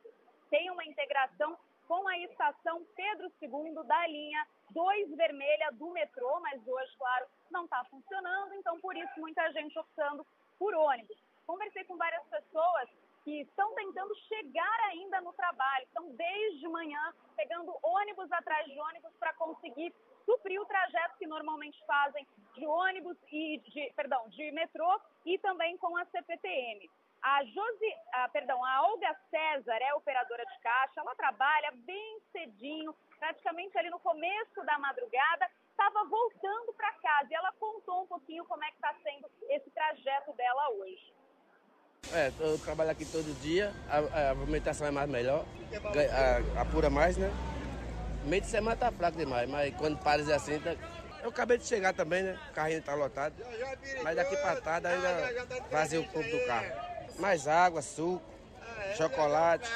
tem 0.49 0.69
uma 0.69 0.85
integração 0.85 1.57
com 1.87 2.07
a 2.07 2.17
estação 2.19 2.85
Pedro 2.95 3.31
II 3.41 3.83
da 3.85 4.07
linha 4.07 4.47
2 4.71 5.15
vermelha 5.15 5.71
do 5.73 5.89
metrô, 5.91 6.39
mas 6.41 6.65
hoje, 6.67 6.97
claro, 6.97 7.25
não 7.51 7.65
está 7.65 7.83
funcionando, 7.85 8.53
então 8.55 8.79
por 8.79 8.95
isso 8.95 9.19
muita 9.19 9.51
gente 9.53 9.77
optando 9.77 10.25
por 10.57 10.73
ônibus. 10.73 11.17
Conversei 11.45 11.83
com 11.83 11.95
várias 11.97 12.23
pessoas 12.27 12.89
que 13.23 13.41
estão 13.41 13.73
tentando 13.73 14.15
chegar 14.27 14.79
ainda 14.89 15.19
no 15.21 15.33
trabalho, 15.33 15.85
estão 15.85 16.11
desde 16.11 16.67
manhã 16.67 17.13
pegando 17.35 17.75
ônibus 17.81 18.31
atrás 18.31 18.65
de 18.65 18.79
ônibus 18.79 19.11
para 19.19 19.33
conseguir 19.33 19.93
suprir 20.25 20.61
o 20.61 20.65
trajeto 20.65 21.17
que 21.17 21.27
normalmente 21.27 21.83
fazem 21.85 22.25
de 22.53 22.65
ônibus 22.65 23.17
e 23.31 23.57
de, 23.59 23.91
perdão, 23.95 24.27
de 24.29 24.51
metrô 24.51 24.99
e 25.25 25.37
também 25.39 25.77
com 25.77 25.97
a 25.97 26.05
CPTM. 26.05 26.89
A 27.26 27.43
Josi, 27.43 27.91
ah, 28.14 28.30
perdão, 28.30 28.64
a 28.64 28.84
Olga 28.84 29.15
César 29.31 29.77
é 29.81 29.95
operadora 29.95 30.45
de 30.45 30.60
caixa, 30.60 30.99
ela 31.02 31.15
trabalha 31.15 31.73
bem 31.77 32.19
cedinho, 32.31 32.95
praticamente 33.18 33.76
ali 33.80 33.89
no 33.89 33.99
começo 33.99 34.64
da 34.64 34.77
madrugada, 34.77 35.49
estava 35.72 36.07
voltando 36.07 36.72
para 36.73 36.93
casa 36.93 37.27
e 37.31 37.34
ela 37.34 37.52
contou 37.60 38.03
um 38.03 38.06
pouquinho 38.06 38.45
como 38.45 38.64
é 38.64 38.68
que 38.68 38.76
está 38.76 38.93
sendo 39.02 39.27
esse 39.49 39.72
trajeto 39.72 40.34
dela 40.34 40.69
hoje. 40.73 41.14
É, 42.14 42.31
eu 42.39 42.60
trabalho 42.60 42.91
aqui 42.91 43.06
todo 43.06 43.41
dia, 43.41 43.73
a, 43.89 44.30
a 44.30 44.35
movimentação 44.35 44.85
é 44.85 44.91
mais 44.91 45.10
melhor, 45.10 45.45
a, 46.56 46.61
apura 46.61 46.91
mais, 46.91 47.18
né? 47.18 47.31
Meio 48.26 48.43
de 48.43 48.49
semana 48.49 48.77
tá 48.77 48.91
fraco 48.91 49.18
demais, 49.18 49.49
mas 49.49 49.76
quando 49.77 49.97
para 49.97 50.22
assim, 50.35 50.60
tá... 50.60 50.76
eu 51.23 51.30
acabei 51.31 51.57
de 51.57 51.65
chegar 51.65 51.91
também, 51.91 52.22
né? 52.22 52.39
O 52.52 52.53
carrinho 52.53 52.84
tá 52.84 52.93
lotado, 52.93 53.34
mas 54.03 54.15
daqui 54.15 54.38
para 54.38 54.61
tarde 54.61 54.85
ainda 54.85 55.60
vazio 55.72 56.02
o 56.03 56.07
clube 56.07 56.30
do 56.30 56.45
carro 56.45 56.84
mais 57.19 57.47
água, 57.47 57.81
suco, 57.81 58.23
chocolate. 58.97 59.69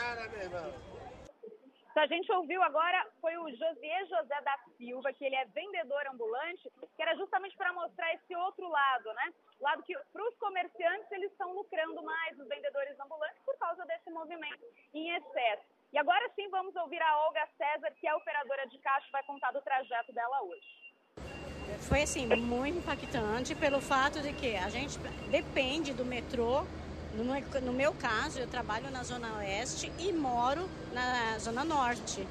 O 1.90 1.94
que 1.94 2.00
a 2.00 2.08
gente 2.08 2.32
ouviu 2.32 2.62
agora 2.64 3.06
foi 3.20 3.36
o 3.38 3.50
José 3.50 4.06
José 4.06 4.42
da 4.42 4.58
Silva, 4.78 5.12
que 5.12 5.26
ele 5.26 5.36
é 5.36 5.46
vendedor 5.46 6.02
ambulante, 6.08 6.72
que 6.96 7.02
era 7.02 7.16
justamente 7.16 7.58
para 7.58 7.74
mostrar 7.74 8.14
esse 8.14 8.36
outro 8.36 8.70
lado, 8.70 9.14
né? 9.14 9.34
O 9.60 9.64
lado 9.64 9.84
que 9.84 9.98
para 10.14 10.24
os 10.24 10.36
comerciantes 10.38 11.12
eles 11.12 11.32
estão 11.32 11.54
lucrando 11.54 12.02
mais, 12.04 12.40
os 12.40 12.48
vendedores 12.48 12.98
ambulantes, 13.00 13.42
por 13.46 13.58
causa 13.58 13.84
desse 13.86 14.10
movimento 14.12 14.64
em 14.94 15.10
excesso. 15.16 15.64
E 15.92 15.98
agora 15.98 16.30
sim 16.36 16.48
vamos 16.50 16.76
ouvir 16.76 17.02
a 17.02 17.18
Olga 17.26 17.46
César, 17.58 17.92
que 18.00 18.08
é 18.08 18.16
operadora 18.16 18.68
de 18.68 18.78
caixa, 18.78 19.08
vai 19.12 19.24
contar 19.24 19.52
do 19.52 19.62
trajeto 19.62 20.14
dela 20.14 20.42
hoje. 20.44 20.90
Foi 21.88 22.04
assim, 22.04 22.28
muito 22.28 22.78
impactante 22.78 23.56
pelo 23.56 23.82
fato 23.82 24.22
de 24.22 24.34
que 24.34 24.56
a 24.56 24.70
gente 24.70 24.98
depende 25.30 25.94
do 25.94 26.06
metrô 26.06 26.64
no, 27.24 27.74
meu 27.74 27.94
caso, 27.94 28.40
eu 28.40 28.48
trabalho 28.48 28.90
na 28.92 29.04
Zona 29.04 29.38
Oeste 29.38 29.92
e 30.00 30.12
moro 30.14 30.70
na 30.94 31.38
Zona 31.40 31.64
Norte. 31.64 32.28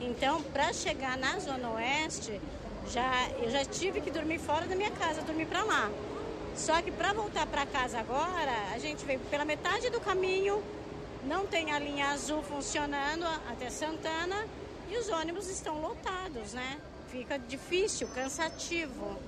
Então, 0.00 0.42
para 0.42 0.72
chegar 0.72 1.16
na 1.16 1.38
Zona 1.38 1.70
Oeste, 1.70 2.40
já, 2.90 3.28
eu 3.42 3.50
já 3.50 3.64
tive 3.64 4.00
que 4.00 4.10
dormir 4.10 4.38
fora 4.38 4.66
da 4.66 4.74
minha 4.74 4.90
casa, 4.90 5.22
dormir 5.22 5.46
para 5.46 5.62
lá. 5.62 5.90
Só 6.56 6.80
que 6.82 6.90
para 6.90 7.12
voltar 7.12 7.46
para 7.46 7.64
casa 7.66 7.98
agora, 7.98 8.52
a 8.74 8.78
gente 8.78 9.04
veio 9.04 9.20
pela 9.30 9.44
metade 9.44 9.90
do 9.90 10.00
caminho, 10.00 10.62
não 11.24 11.46
tem 11.46 11.72
a 11.72 11.78
linha 11.78 12.08
azul 12.08 12.42
funcionando 12.42 13.24
até 13.50 13.70
Santana 13.70 14.46
e 14.90 14.96
os 14.96 15.08
ônibus 15.08 15.48
estão 15.48 15.80
lotados, 15.80 16.52
né? 16.52 16.78
Fica 17.10 17.38
difícil, 17.38 18.08
cansativo. 18.08 19.18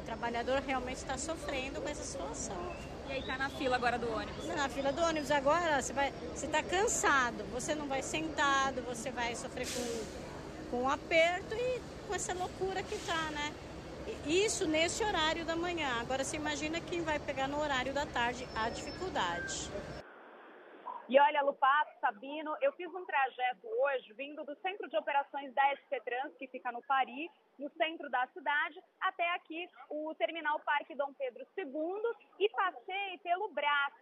O 0.00 0.04
trabalhador 0.04 0.60
realmente 0.60 0.98
está 0.98 1.16
sofrendo 1.16 1.80
com 1.80 1.88
essa 1.88 2.04
situação. 2.04 2.87
E 3.08 3.12
aí 3.12 3.22
tá 3.22 3.38
na 3.38 3.48
fila 3.48 3.76
agora 3.76 3.98
do 3.98 4.12
ônibus? 4.12 4.46
Na 4.48 4.68
fila 4.68 4.92
do 4.92 5.02
ônibus 5.02 5.30
agora 5.30 5.80
você 5.80 5.94
vai, 5.94 6.12
você 6.34 6.46
tá 6.46 6.62
cansado, 6.62 7.42
você 7.52 7.74
não 7.74 7.86
vai 7.86 8.02
sentado, 8.02 8.82
você 8.82 9.10
vai 9.10 9.34
sofrer 9.34 9.66
com, 9.66 10.70
com 10.70 10.82
um 10.82 10.88
aperto 10.88 11.54
e 11.54 11.80
com 12.06 12.14
essa 12.14 12.34
loucura 12.34 12.82
que 12.82 12.98
tá, 13.06 13.30
né? 13.30 13.52
Isso 14.26 14.66
nesse 14.66 15.02
horário 15.02 15.44
da 15.46 15.56
manhã. 15.56 15.88
Agora 16.00 16.22
você 16.22 16.36
imagina 16.36 16.80
quem 16.80 17.02
vai 17.02 17.18
pegar 17.18 17.48
no 17.48 17.58
horário 17.58 17.94
da 17.94 18.04
tarde 18.04 18.46
a 18.54 18.68
dificuldade. 18.68 19.70
E 21.08 21.18
olha, 21.18 21.40
Lupato, 21.40 21.90
Sabino, 22.00 22.54
eu 22.60 22.70
fiz 22.72 22.92
um 22.94 23.02
trajeto 23.06 23.66
hoje 23.66 24.12
vindo 24.12 24.44
do 24.44 24.54
centro 24.56 24.86
de 24.90 24.96
operações 24.98 25.54
da 25.54 25.62
SP 25.72 25.96
Trans, 26.04 26.36
que 26.36 26.46
fica 26.48 26.70
no 26.70 26.82
Paris, 26.82 27.30
no 27.58 27.70
centro 27.70 28.10
da 28.10 28.26
cidade, 28.26 28.78
até 29.00 29.26
aqui 29.30 29.66
o 29.88 30.14
terminal 30.16 30.60
Parque 30.60 30.94
Dom 30.94 31.10
Pedro 31.14 31.46
II 31.56 32.02
e 32.38 32.50
passei 32.50 33.16
pelo 33.22 33.48
Brás. 33.48 33.94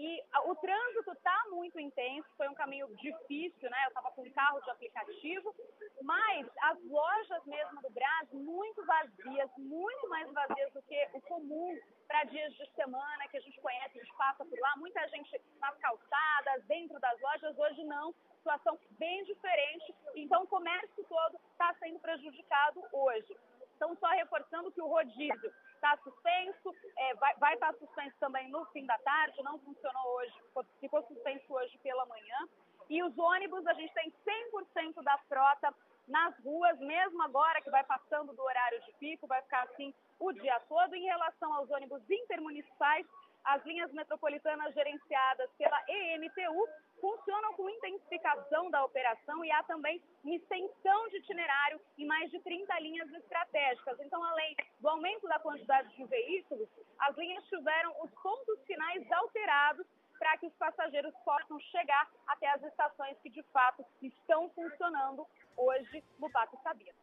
E 0.00 0.24
o 0.46 0.54
trânsito 0.54 1.12
está 1.12 1.44
muito 1.50 1.78
intenso, 1.78 2.26
foi 2.34 2.48
um 2.48 2.54
caminho 2.54 2.86
difícil, 2.96 3.68
né? 3.68 3.84
Eu 3.84 3.88
estava 3.88 4.10
com 4.12 4.22
um 4.22 4.32
carro 4.32 4.58
de 4.62 4.70
aplicativo, 4.70 5.54
mas 6.00 6.48
as 6.62 6.82
lojas 6.84 7.44
mesmo 7.44 7.82
do 7.82 7.90
Brás 7.90 8.32
muito 8.32 8.82
vazias, 8.86 9.50
muito 9.58 10.08
mais 10.08 10.32
vazias 10.32 10.72
do 10.72 10.80
que 10.84 11.08
o 11.12 11.20
comum 11.20 11.78
para 12.08 12.24
dias 12.24 12.50
de 12.54 12.66
semana 12.72 13.28
que 13.28 13.36
a 13.36 13.40
gente 13.40 13.60
conhece, 13.60 13.98
a 13.98 14.02
gente 14.02 14.16
passa 14.16 14.42
por 14.42 14.58
lá, 14.58 14.72
muita 14.78 15.06
gente 15.08 15.38
nas 15.60 15.76
calçadas, 15.76 16.64
dentro 16.64 16.98
das 16.98 17.20
lojas, 17.20 17.58
hoje 17.58 17.84
não, 17.84 18.14
situação 18.38 18.78
bem 18.92 19.22
diferente, 19.24 19.94
então 20.16 20.44
o 20.44 20.48
comércio 20.48 21.04
todo 21.10 21.38
está 21.52 21.74
sendo 21.74 21.98
prejudicado 21.98 22.82
hoje. 22.90 23.36
Então, 23.80 23.96
só 23.96 24.08
reforçando 24.08 24.70
que 24.70 24.82
o 24.82 24.86
rodízio 24.86 25.50
está 25.74 25.96
suspenso, 26.04 26.74
é, 26.98 27.14
vai, 27.14 27.34
vai 27.36 27.54
estar 27.54 27.72
suspenso 27.76 28.14
também 28.20 28.50
no 28.50 28.66
fim 28.66 28.84
da 28.84 28.98
tarde, 28.98 29.42
não 29.42 29.58
funcionou 29.58 30.16
hoje, 30.16 30.34
ficou 30.78 31.02
suspenso 31.06 31.50
hoje 31.50 31.78
pela 31.78 32.04
manhã. 32.04 32.46
E 32.90 33.02
os 33.02 33.16
ônibus, 33.16 33.66
a 33.66 33.72
gente 33.72 33.94
tem 33.94 34.12
100% 34.52 35.02
da 35.02 35.16
frota 35.26 35.74
nas 36.06 36.38
ruas, 36.44 36.78
mesmo 36.80 37.22
agora 37.22 37.62
que 37.62 37.70
vai 37.70 37.82
passando 37.84 38.34
do 38.34 38.42
horário 38.42 38.82
de 38.82 38.92
pico, 38.98 39.26
vai 39.26 39.40
ficar 39.40 39.62
assim 39.62 39.94
o 40.18 40.30
dia 40.30 40.60
todo. 40.68 40.94
Em 40.94 41.04
relação 41.04 41.50
aos 41.54 41.70
ônibus 41.70 42.02
intermunicipais, 42.10 43.06
as 43.44 43.64
linhas 43.64 43.90
metropolitanas 43.92 44.74
gerenciadas 44.74 45.48
pela 45.56 45.80
EMTU 45.88 46.68
funcionam 47.00 47.54
com 47.54 47.68
intensificação 47.68 48.70
da 48.70 48.84
operação 48.84 49.44
e 49.44 49.50
há 49.50 49.62
também 49.64 50.02
uma 50.22 50.34
extensão 50.34 51.08
de 51.08 51.16
itinerário 51.18 51.80
em 51.98 52.06
mais 52.06 52.30
de 52.30 52.38
30 52.40 52.78
linhas 52.80 53.10
estratégicas. 53.14 53.98
Então, 54.00 54.22
além 54.22 54.56
do 54.78 54.88
aumento 54.88 55.26
da 55.26 55.38
quantidade 55.38 55.94
de 55.96 56.04
veículos, 56.04 56.68
as 56.98 57.16
linhas 57.16 57.44
tiveram 57.46 57.94
os 58.02 58.10
pontos 58.22 58.64
finais 58.66 59.10
alterados 59.12 59.86
para 60.18 60.36
que 60.36 60.46
os 60.46 60.54
passageiros 60.56 61.14
possam 61.24 61.58
chegar 61.58 62.10
até 62.26 62.48
as 62.50 62.62
estações 62.62 63.18
que 63.22 63.30
de 63.30 63.42
fato 63.44 63.84
estão 64.02 64.50
funcionando 64.50 65.26
hoje 65.56 66.04
no 66.18 66.30
Pato 66.30 66.58
Sabino. 66.62 66.99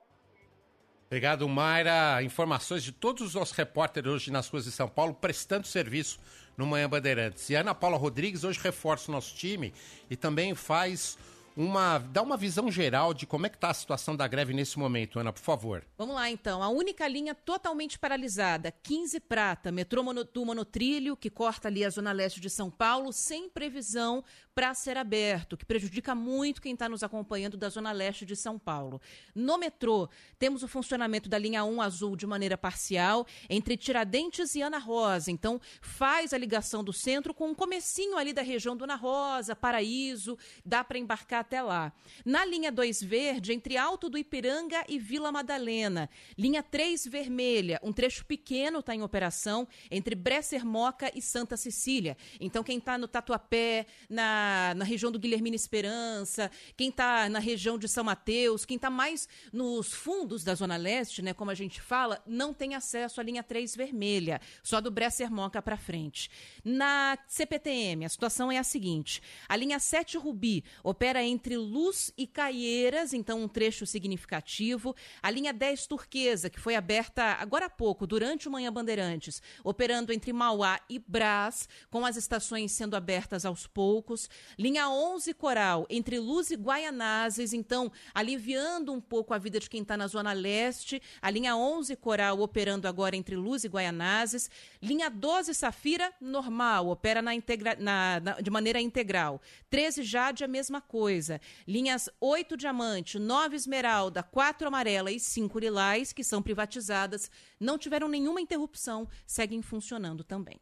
Obrigado, 1.07 1.47
Mayra. 1.47 2.21
Informações 2.21 2.83
de 2.83 2.91
todos 2.91 3.27
os 3.27 3.33
nossos 3.33 3.55
repórteres 3.55 4.11
hoje 4.11 4.31
nas 4.31 4.49
ruas 4.49 4.65
de 4.65 4.71
São 4.71 4.89
Paulo 4.89 5.13
prestando 5.13 5.65
serviço 5.65 6.19
no 6.57 6.65
Manhã 6.65 6.89
Bandeirantes. 6.89 7.49
E 7.49 7.55
Ana 7.55 7.73
Paula 7.73 7.97
Rodrigues 7.97 8.43
hoje 8.43 8.59
reforça 8.61 9.09
o 9.09 9.13
nosso 9.13 9.33
time 9.33 9.73
e 10.09 10.17
também 10.17 10.53
faz 10.53 11.17
uma 11.55 11.97
dá 11.97 12.21
uma 12.21 12.37
visão 12.37 12.69
geral 12.69 13.15
de 13.15 13.25
como 13.25 13.47
é 13.47 13.49
que 13.49 13.55
está 13.55 13.71
a 13.71 13.73
situação 13.73 14.15
da 14.15 14.27
greve 14.27 14.53
nesse 14.53 14.77
momento, 14.77 15.17
Ana, 15.17 15.33
por 15.33 15.41
favor. 15.41 15.83
Vamos 15.97 16.13
lá, 16.13 16.29
então. 16.29 16.61
A 16.61 16.67
única 16.67 17.07
linha 17.07 17.33
totalmente 17.33 17.97
paralisada, 17.97 18.71
15 18.83 19.19
Prata, 19.21 19.71
metrô 19.71 20.03
do 20.03 20.45
monotrilho, 20.45 21.17
que 21.17 21.29
corta 21.29 21.67
ali 21.67 21.83
a 21.83 21.89
zona 21.89 22.11
leste 22.11 22.39
de 22.39 22.49
São 22.49 22.69
Paulo, 22.69 23.11
sem 23.11 23.49
previsão 23.49 24.23
para 24.57 24.73
ser 24.73 24.97
aberto, 24.97 25.55
que 25.55 25.63
prejudica 25.63 26.15
muito 26.15 26.63
quem 26.63 26.73
está 26.73 26.89
nos 26.89 27.03
acompanhando 27.03 27.55
da 27.55 27.69
zona 27.69 27.91
leste 27.91 28.25
de 28.25 28.35
São 28.35 28.57
Paulo. 28.57 28.99
No 29.35 29.55
metrô, 29.55 30.09
temos 30.39 30.63
o 30.63 30.67
funcionamento 30.67 31.29
da 31.29 31.37
linha 31.37 31.63
1 31.63 31.79
azul 31.79 32.15
de 32.15 32.25
maneira 32.25 32.57
parcial 32.57 33.27
entre 33.47 33.77
Tiradentes 33.77 34.55
e 34.55 34.63
Ana 34.63 34.79
Rosa. 34.79 35.29
Então, 35.29 35.61
faz 35.79 36.33
a 36.33 36.39
ligação 36.39 36.83
do 36.83 36.91
centro 36.91 37.35
com 37.35 37.49
um 37.49 37.53
comecinho 37.53 38.17
ali 38.17 38.33
da 38.33 38.41
região 38.41 38.75
do 38.75 38.85
Ana 38.85 38.95
Rosa, 38.95 39.55
Paraíso, 39.55 40.35
dá 40.65 40.83
para 40.83 40.97
embarcar 40.97 41.41
até 41.41 41.61
lá. 41.61 41.93
Na 42.25 42.43
linha 42.43 42.71
2 42.71 43.03
verde, 43.03 43.53
entre 43.53 43.77
Alto 43.77 44.09
do 44.09 44.17
Ipiranga 44.17 44.83
e 44.89 44.97
Vila 44.97 45.31
Madalena. 45.31 46.09
Linha 46.35 46.63
3 46.63 47.05
vermelha, 47.05 47.79
um 47.83 47.93
trecho 47.93 48.25
pequeno 48.25 48.79
está 48.79 48.95
em 48.95 49.03
operação 49.03 49.67
entre 49.91 50.15
Bresser 50.15 50.65
Moca 50.65 51.11
e 51.13 51.21
Santa 51.21 51.55
Cecília. 51.55 52.17
Então, 52.39 52.63
quem 52.63 52.79
está 52.79 52.97
no 52.97 53.07
Tatuapé, 53.07 53.85
na 54.09 54.46
na, 54.75 54.83
região 54.83 55.11
do 55.11 55.19
Guilhermina 55.19 55.55
Esperança, 55.55 56.49
quem 56.75 56.89
está 56.89 57.29
na 57.29 57.39
região 57.39 57.77
de 57.77 57.87
São 57.87 58.03
Mateus, 58.03 58.65
quem 58.65 58.75
está 58.75 58.89
mais 58.89 59.27
nos 59.51 59.93
fundos 59.93 60.43
da 60.43 60.55
Zona 60.55 60.77
Leste, 60.77 61.21
né, 61.21 61.33
como 61.33 61.51
a 61.51 61.55
gente 61.55 61.81
fala, 61.81 62.21
não 62.25 62.53
tem 62.53 62.75
acesso 62.75 63.19
à 63.19 63.23
linha 63.23 63.43
3 63.43 63.75
vermelha, 63.75 64.39
só 64.63 64.79
do 64.79 64.91
Bresser 64.91 65.31
Moca 65.31 65.61
para 65.61 65.77
frente. 65.77 66.29
Na 66.63 67.17
CPTM, 67.27 68.05
a 68.05 68.09
situação 68.09 68.51
é 68.51 68.57
a 68.57 68.63
seguinte: 68.63 69.21
a 69.47 69.55
linha 69.55 69.79
7 69.79 70.17
Rubi 70.17 70.63
opera 70.83 71.23
entre 71.23 71.57
Luz 71.57 72.11
e 72.17 72.25
Caieiras, 72.25 73.13
então 73.13 73.41
um 73.41 73.47
trecho 73.47 73.85
significativo. 73.85 74.95
A 75.21 75.29
linha 75.29 75.53
10 75.53 75.87
Turquesa, 75.87 76.49
que 76.49 76.59
foi 76.59 76.75
aberta 76.75 77.23
agora 77.39 77.65
há 77.65 77.69
pouco, 77.69 78.07
durante 78.07 78.47
o 78.47 78.51
Manhã 78.51 78.71
Bandeirantes, 78.71 79.41
operando 79.63 80.13
entre 80.13 80.33
Mauá 80.33 80.79
e 80.89 80.99
Brás, 80.99 81.67
com 81.89 82.05
as 82.05 82.15
estações 82.15 82.71
sendo 82.71 82.95
abertas 82.95 83.45
aos 83.45 83.67
poucos. 83.67 84.29
Linha 84.57 84.89
11 84.89 85.33
Coral, 85.33 85.85
entre 85.89 86.19
Luz 86.19 86.51
e 86.51 86.55
Guaianazes, 86.55 87.53
então 87.53 87.91
aliviando 88.13 88.91
um 88.91 88.99
pouco 88.99 89.33
a 89.33 89.37
vida 89.37 89.59
de 89.59 89.69
quem 89.69 89.81
está 89.81 89.95
na 89.95 90.07
Zona 90.07 90.33
Leste. 90.33 91.01
A 91.21 91.29
linha 91.29 91.55
11 91.55 91.95
Coral 91.95 92.39
operando 92.39 92.87
agora 92.87 93.15
entre 93.15 93.35
Luz 93.35 93.63
e 93.63 93.67
Guaianazes. 93.67 94.49
Linha 94.81 95.09
12 95.09 95.53
Safira, 95.53 96.13
normal, 96.19 96.87
opera 96.87 97.21
na 97.21 97.33
integra 97.33 97.75
na, 97.79 98.19
na, 98.19 98.41
de 98.41 98.49
maneira 98.49 98.81
integral. 98.81 99.41
13 99.69 100.03
Jade, 100.03 100.43
a 100.43 100.47
mesma 100.47 100.81
coisa. 100.81 101.39
Linhas 101.67 102.09
8 102.19 102.57
Diamante, 102.57 103.19
9 103.19 103.55
Esmeralda, 103.55 104.23
4 104.23 104.67
Amarela 104.67 105.11
e 105.11 105.19
5 105.19 105.59
Lilás, 105.59 106.13
que 106.13 106.23
são 106.23 106.41
privatizadas, 106.41 107.29
não 107.59 107.77
tiveram 107.77 108.07
nenhuma 108.07 108.41
interrupção, 108.41 109.07
seguem 109.25 109.61
funcionando 109.61 110.23
também. 110.23 110.59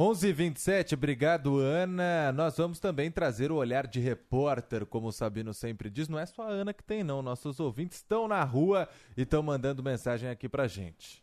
11:27, 0.00 0.94
obrigado 0.94 1.58
Ana. 1.58 2.30
Nós 2.30 2.56
vamos 2.56 2.78
também 2.78 3.10
trazer 3.10 3.50
o 3.50 3.56
olhar 3.56 3.84
de 3.84 3.98
repórter, 3.98 4.86
como 4.86 5.08
o 5.08 5.12
Sabino 5.12 5.52
sempre 5.52 5.90
diz. 5.90 6.08
Não 6.08 6.20
é 6.20 6.24
só 6.24 6.42
a 6.42 6.50
Ana 6.50 6.72
que 6.72 6.84
tem, 6.84 7.02
não. 7.02 7.20
Nossos 7.20 7.58
ouvintes 7.58 7.98
estão 7.98 8.28
na 8.28 8.44
rua 8.44 8.88
e 9.16 9.22
estão 9.22 9.42
mandando 9.42 9.82
mensagem 9.82 10.30
aqui 10.30 10.48
pra 10.48 10.68
gente. 10.68 11.20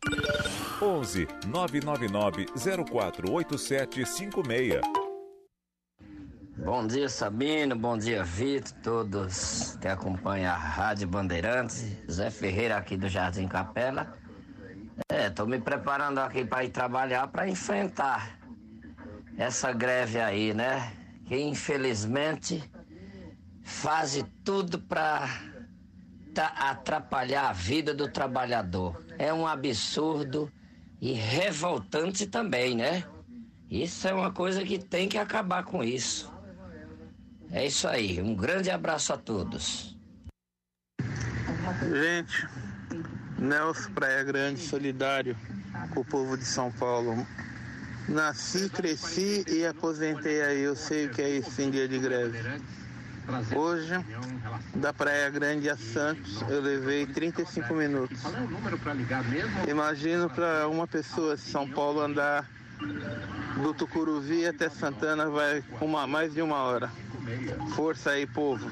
11 0.81 1.26
999 1.47 2.47
048756. 2.53 4.81
Bom 6.57 6.85
dia, 6.85 7.07
Sabino. 7.07 7.77
Bom 7.77 7.97
dia, 7.97 8.26
Vitor. 8.26 8.73
Todos 8.84 9.77
que 9.80 9.88
acompanham 9.88 10.52
a 10.52 10.57
Rádio 10.57 11.07
Bandeirantes. 11.07 11.95
Zé 12.11 12.30
Ferreira 12.30 12.76
aqui 12.76 12.97
do 12.97 13.07
Jardim 13.07 13.47
Capela. 13.47 14.18
É, 15.07 15.30
tô 15.30 15.45
me 15.45 15.61
preparando 15.61 16.19
aqui 16.19 16.43
para 16.43 16.65
ir 16.65 16.72
trabalhar 16.72 17.30
para 17.30 17.47
enfrentar 17.47 18.43
essa 19.38 19.72
greve 19.72 20.20
aí, 20.20 20.53
né? 20.53 20.94
Que 21.26 21.38
infelizmente 21.38 22.64
faz 23.64 24.24
tudo 24.44 24.80
para 24.80 25.30
atrapalhar 26.57 27.49
a 27.49 27.53
vida 27.53 27.94
do 27.94 28.07
trabalhador. 28.07 29.03
É 29.18 29.34
um 29.34 29.48
absurdo 29.48 30.52
e 31.02 31.14
revoltante 31.14 32.28
também, 32.28 32.76
né? 32.76 33.03
Isso 33.70 34.07
é 34.07 34.14
uma 34.14 34.32
coisa 34.32 34.64
que 34.64 34.78
tem 34.78 35.10
que 35.10 35.18
acabar 35.18 35.64
com 35.64 35.84
isso. 35.84 36.32
É 37.52 37.66
isso 37.66 37.88
aí. 37.88 38.22
Um 38.22 38.36
grande 38.36 38.70
abraço 38.70 39.14
a 39.14 39.18
todos. 39.18 39.98
Gente, 41.82 42.48
Nelson 43.40 43.91
Praia 43.91 44.24
Grande, 44.24 44.60
solidário 44.60 45.38
com 45.94 46.02
o 46.02 46.06
povo 46.06 46.38
de 46.38 46.45
São 46.45 46.72
Paulo. 46.72 47.26
Nasci, 48.07 48.69
cresci 48.69 49.44
e 49.48 49.65
aposentei 49.65 50.41
aí. 50.41 50.61
Eu 50.61 50.76
sei 50.76 51.07
o 51.07 51.10
que 51.10 51.22
é 51.22 51.38
isso 51.38 51.61
em 51.61 51.72
dia 51.72 51.88
de 51.88 51.98
greve. 51.98 52.38
Hoje, 53.56 53.94
da 54.76 54.94
Praia 54.94 55.30
Grande 55.32 55.69
a 55.69 55.76
Santos, 55.76 56.41
eu 56.48 56.61
levei 56.61 57.07
35 57.07 57.73
minutos. 57.73 58.22
Imagino 59.68 60.30
para 60.30 60.68
uma 60.68 60.88
pessoa 60.88 61.36
de 61.36 61.41
São 61.41 61.68
Paulo 61.68 62.02
andar 62.02 62.48
do 63.61 63.73
Tucuruvi 63.73 64.45
até 64.45 64.69
Santana 64.69 65.30
vai 65.30 65.64
uma, 65.82 66.06
mais 66.06 66.34
de 66.34 66.41
uma 66.41 66.57
hora. 66.57 66.91
Força 67.76 68.11
aí, 68.11 68.27
povo. 68.27 68.69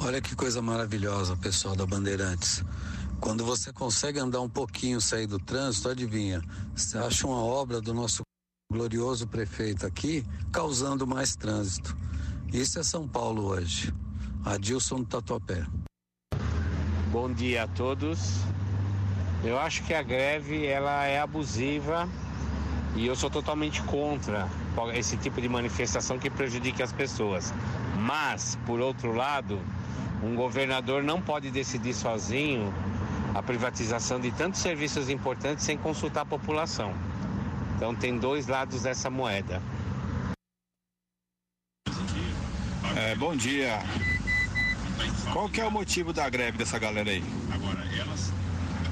Olha 0.00 0.20
que 0.20 0.34
coisa 0.34 0.60
maravilhosa, 0.62 1.36
pessoal 1.36 1.76
da 1.76 1.86
Bandeirantes. 1.86 2.64
Quando 3.20 3.44
você 3.44 3.72
consegue 3.72 4.20
andar 4.20 4.40
um 4.40 4.48
pouquinho, 4.48 5.00
sair 5.00 5.26
do 5.26 5.38
trânsito, 5.38 5.88
adivinha? 5.88 6.40
Você 6.74 6.96
acha 6.96 7.26
uma 7.26 7.42
obra 7.42 7.80
do 7.80 7.92
nosso 7.92 8.22
glorioso 8.70 9.26
prefeito 9.26 9.84
aqui 9.84 10.24
causando 10.52 11.06
mais 11.06 11.34
trânsito. 11.34 11.96
Isso 12.52 12.78
é 12.78 12.82
São 12.82 13.08
Paulo 13.08 13.46
hoje. 13.46 13.92
Adilson 14.44 15.02
Tatuapé. 15.02 15.66
Bom 17.10 17.32
dia 17.32 17.64
a 17.64 17.68
todos. 17.68 18.36
Eu 19.42 19.58
acho 19.58 19.82
que 19.82 19.92
a 19.92 20.02
greve 20.02 20.66
ela 20.66 21.04
é 21.04 21.20
abusiva 21.20 22.08
e 22.94 23.06
eu 23.06 23.16
sou 23.16 23.28
totalmente 23.28 23.82
contra 23.82 24.48
esse 24.94 25.16
tipo 25.16 25.40
de 25.40 25.48
manifestação 25.48 26.18
que 26.18 26.30
prejudique 26.30 26.82
as 26.82 26.92
pessoas. 26.92 27.52
Mas, 27.98 28.56
por 28.64 28.78
outro 28.80 29.12
lado, 29.12 29.60
um 30.22 30.36
governador 30.36 31.02
não 31.02 31.20
pode 31.20 31.50
decidir 31.50 31.94
sozinho 31.94 32.72
a 33.38 33.42
privatização 33.42 34.18
de 34.18 34.32
tantos 34.32 34.60
serviços 34.60 35.08
importantes 35.08 35.64
sem 35.64 35.78
consultar 35.78 36.22
a 36.22 36.26
população. 36.26 36.92
Então 37.76 37.94
tem 37.94 38.18
dois 38.18 38.48
lados 38.48 38.82
dessa 38.82 39.08
moeda. 39.08 39.62
É, 42.96 43.14
bom 43.14 43.36
dia. 43.36 43.78
Qual 45.32 45.48
que 45.48 45.60
é 45.60 45.64
o 45.64 45.70
motivo 45.70 46.12
da 46.12 46.28
greve 46.28 46.58
dessa 46.58 46.80
galera 46.80 47.10
aí? 47.10 47.22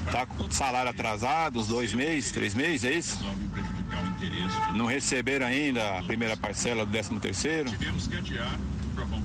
Tá 0.09 0.25
com 0.25 0.49
salário 0.49 0.91
atrasado, 0.91 1.59
os 1.59 1.67
dois 1.67 1.93
meses, 1.93 2.31
três 2.31 2.55
meses, 2.55 2.85
é 2.85 2.93
isso? 2.93 3.19
Não 4.73 4.85
receberam 4.85 5.45
ainda 5.45 5.99
a 5.99 6.03
primeira 6.03 6.37
parcela 6.37 6.85
do 6.85 6.91
13 6.93 7.19
terceiro? 7.19 7.69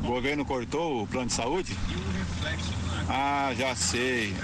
O 0.02 0.06
governo 0.08 0.44
cortou 0.44 1.04
o 1.04 1.06
plano 1.06 1.28
de 1.28 1.32
saúde? 1.32 1.76
Ah, 3.08 3.52
já 3.56 3.74
sei. 3.74 4.34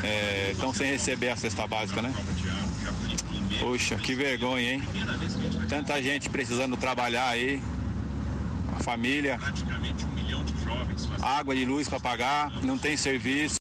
Estão 0.50 0.72
sem 0.72 0.90
receber 0.90 1.30
a 1.30 1.36
cesta 1.36 1.66
básica, 1.66 2.02
né? 2.02 2.12
Poxa, 3.60 3.96
que 3.96 4.14
vergonha, 4.14 4.74
hein? 4.74 4.82
Tanta 5.68 6.00
gente 6.02 6.28
precisando 6.28 6.76
trabalhar 6.76 7.28
aí. 7.28 7.62
A 8.76 8.82
família. 8.82 9.38
Água 11.20 11.54
e 11.54 11.64
luz 11.64 11.88
para 11.88 11.98
pagar, 11.98 12.50
não 12.62 12.78
tem 12.78 12.96
serviço. 12.96 13.56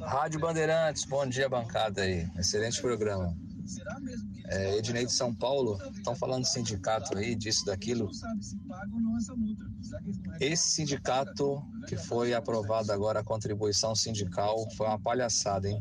Rádio 0.00 0.40
Bandeirantes, 0.40 1.04
bom 1.04 1.26
dia, 1.26 1.48
bancada 1.48 2.02
aí. 2.02 2.26
Excelente 2.36 2.80
programa. 2.80 3.34
É, 4.52 4.76
Ednei 4.76 5.06
de 5.06 5.12
São 5.12 5.34
Paulo, 5.34 5.78
estão 5.96 6.14
falando 6.14 6.44
sindicato 6.44 7.16
aí, 7.16 7.34
disso, 7.34 7.64
daquilo. 7.64 8.10
Esse 10.38 10.68
sindicato 10.72 11.62
que 11.88 11.96
foi 11.96 12.34
aprovado 12.34 12.92
agora, 12.92 13.20
a 13.20 13.24
contribuição 13.24 13.94
sindical, 13.94 14.68
foi 14.76 14.86
uma 14.86 15.00
palhaçada, 15.00 15.70
hein? 15.70 15.80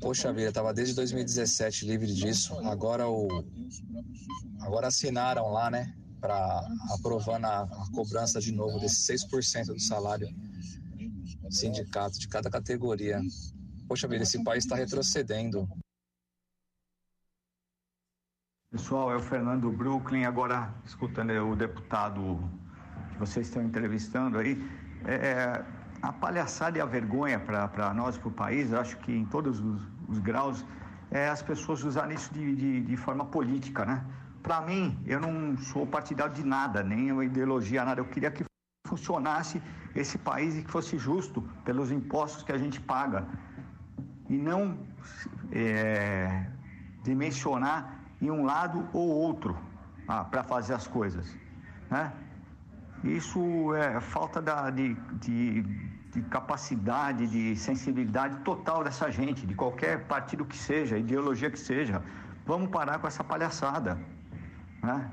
Poxa 0.00 0.32
vida, 0.32 0.48
estava 0.48 0.72
desde 0.72 0.94
2017 0.94 1.86
livre 1.86 2.12
disso. 2.12 2.54
Agora 2.60 3.08
o 3.08 3.28
agora 4.60 4.86
assinaram 4.86 5.50
lá, 5.50 5.70
né, 5.70 5.94
para 6.18 6.66
aprovando 6.92 7.44
a, 7.44 7.62
a 7.64 7.90
cobrança 7.92 8.40
de 8.40 8.52
novo 8.52 8.80
desse 8.80 9.12
6% 9.12 9.66
do 9.66 9.80
salário 9.80 10.28
sindicato 11.50 12.18
de 12.18 12.26
cada 12.26 12.48
categoria. 12.48 13.20
Poxa 13.86 14.08
vida, 14.08 14.22
esse 14.22 14.42
país 14.42 14.64
está 14.64 14.76
retrocedendo. 14.76 15.68
Pessoal, 18.74 19.12
é 19.12 19.14
o 19.14 19.20
Fernando 19.20 19.70
Brooklyn, 19.70 20.24
agora 20.24 20.68
escutando 20.84 21.30
o 21.48 21.54
deputado 21.54 22.40
que 23.12 23.18
vocês 23.20 23.46
estão 23.46 23.62
entrevistando 23.62 24.36
aí. 24.36 24.68
É, 25.04 25.62
a 26.02 26.12
palhaçada 26.12 26.78
e 26.78 26.80
a 26.80 26.84
vergonha 26.84 27.38
para 27.38 27.94
nós, 27.94 28.18
para 28.18 28.26
o 28.26 28.32
país, 28.32 28.72
acho 28.72 28.96
que 28.96 29.12
em 29.12 29.24
todos 29.26 29.60
os, 29.60 29.80
os 30.08 30.18
graus, 30.18 30.66
é 31.12 31.28
as 31.28 31.40
pessoas 31.40 31.84
usarem 31.84 32.16
isso 32.16 32.34
de, 32.34 32.56
de, 32.56 32.80
de 32.80 32.96
forma 32.96 33.24
política, 33.24 33.84
né? 33.84 34.04
Para 34.42 34.60
mim, 34.62 34.98
eu 35.06 35.20
não 35.20 35.56
sou 35.56 35.86
partidário 35.86 36.34
de 36.34 36.42
nada, 36.42 36.82
nem 36.82 37.12
uma 37.12 37.24
ideologia, 37.24 37.84
nada. 37.84 38.00
Eu 38.00 38.06
queria 38.06 38.32
que 38.32 38.44
funcionasse 38.88 39.62
esse 39.94 40.18
país 40.18 40.56
e 40.56 40.62
que 40.62 40.70
fosse 40.72 40.98
justo 40.98 41.48
pelos 41.64 41.92
impostos 41.92 42.42
que 42.42 42.50
a 42.50 42.58
gente 42.58 42.80
paga 42.80 43.24
e 44.28 44.36
não 44.36 44.76
é, 45.52 46.50
dimensionar 47.04 48.02
em 48.26 48.30
um 48.30 48.44
lado 48.44 48.88
ou 48.92 49.08
outro 49.08 49.56
ah, 50.08 50.24
para 50.24 50.42
fazer 50.42 50.74
as 50.74 50.86
coisas. 50.86 51.26
Né? 51.90 52.12
Isso 53.04 53.74
é 53.74 54.00
falta 54.00 54.40
da, 54.40 54.70
de, 54.70 54.94
de, 55.20 55.62
de, 55.62 56.22
capacidade, 56.30 57.26
de 57.26 57.54
sensibilidade 57.56 58.36
total 58.44 58.82
dessa 58.82 59.10
gente, 59.10 59.46
de 59.46 59.54
qualquer 59.54 60.06
partido 60.06 60.44
que 60.44 60.56
seja, 60.56 60.98
ideologia 60.98 61.50
que 61.50 61.58
seja. 61.58 62.02
Vamos 62.46 62.70
parar 62.70 62.98
com 62.98 63.06
essa 63.06 63.22
palhaçada. 63.22 63.98
Né? 64.82 65.10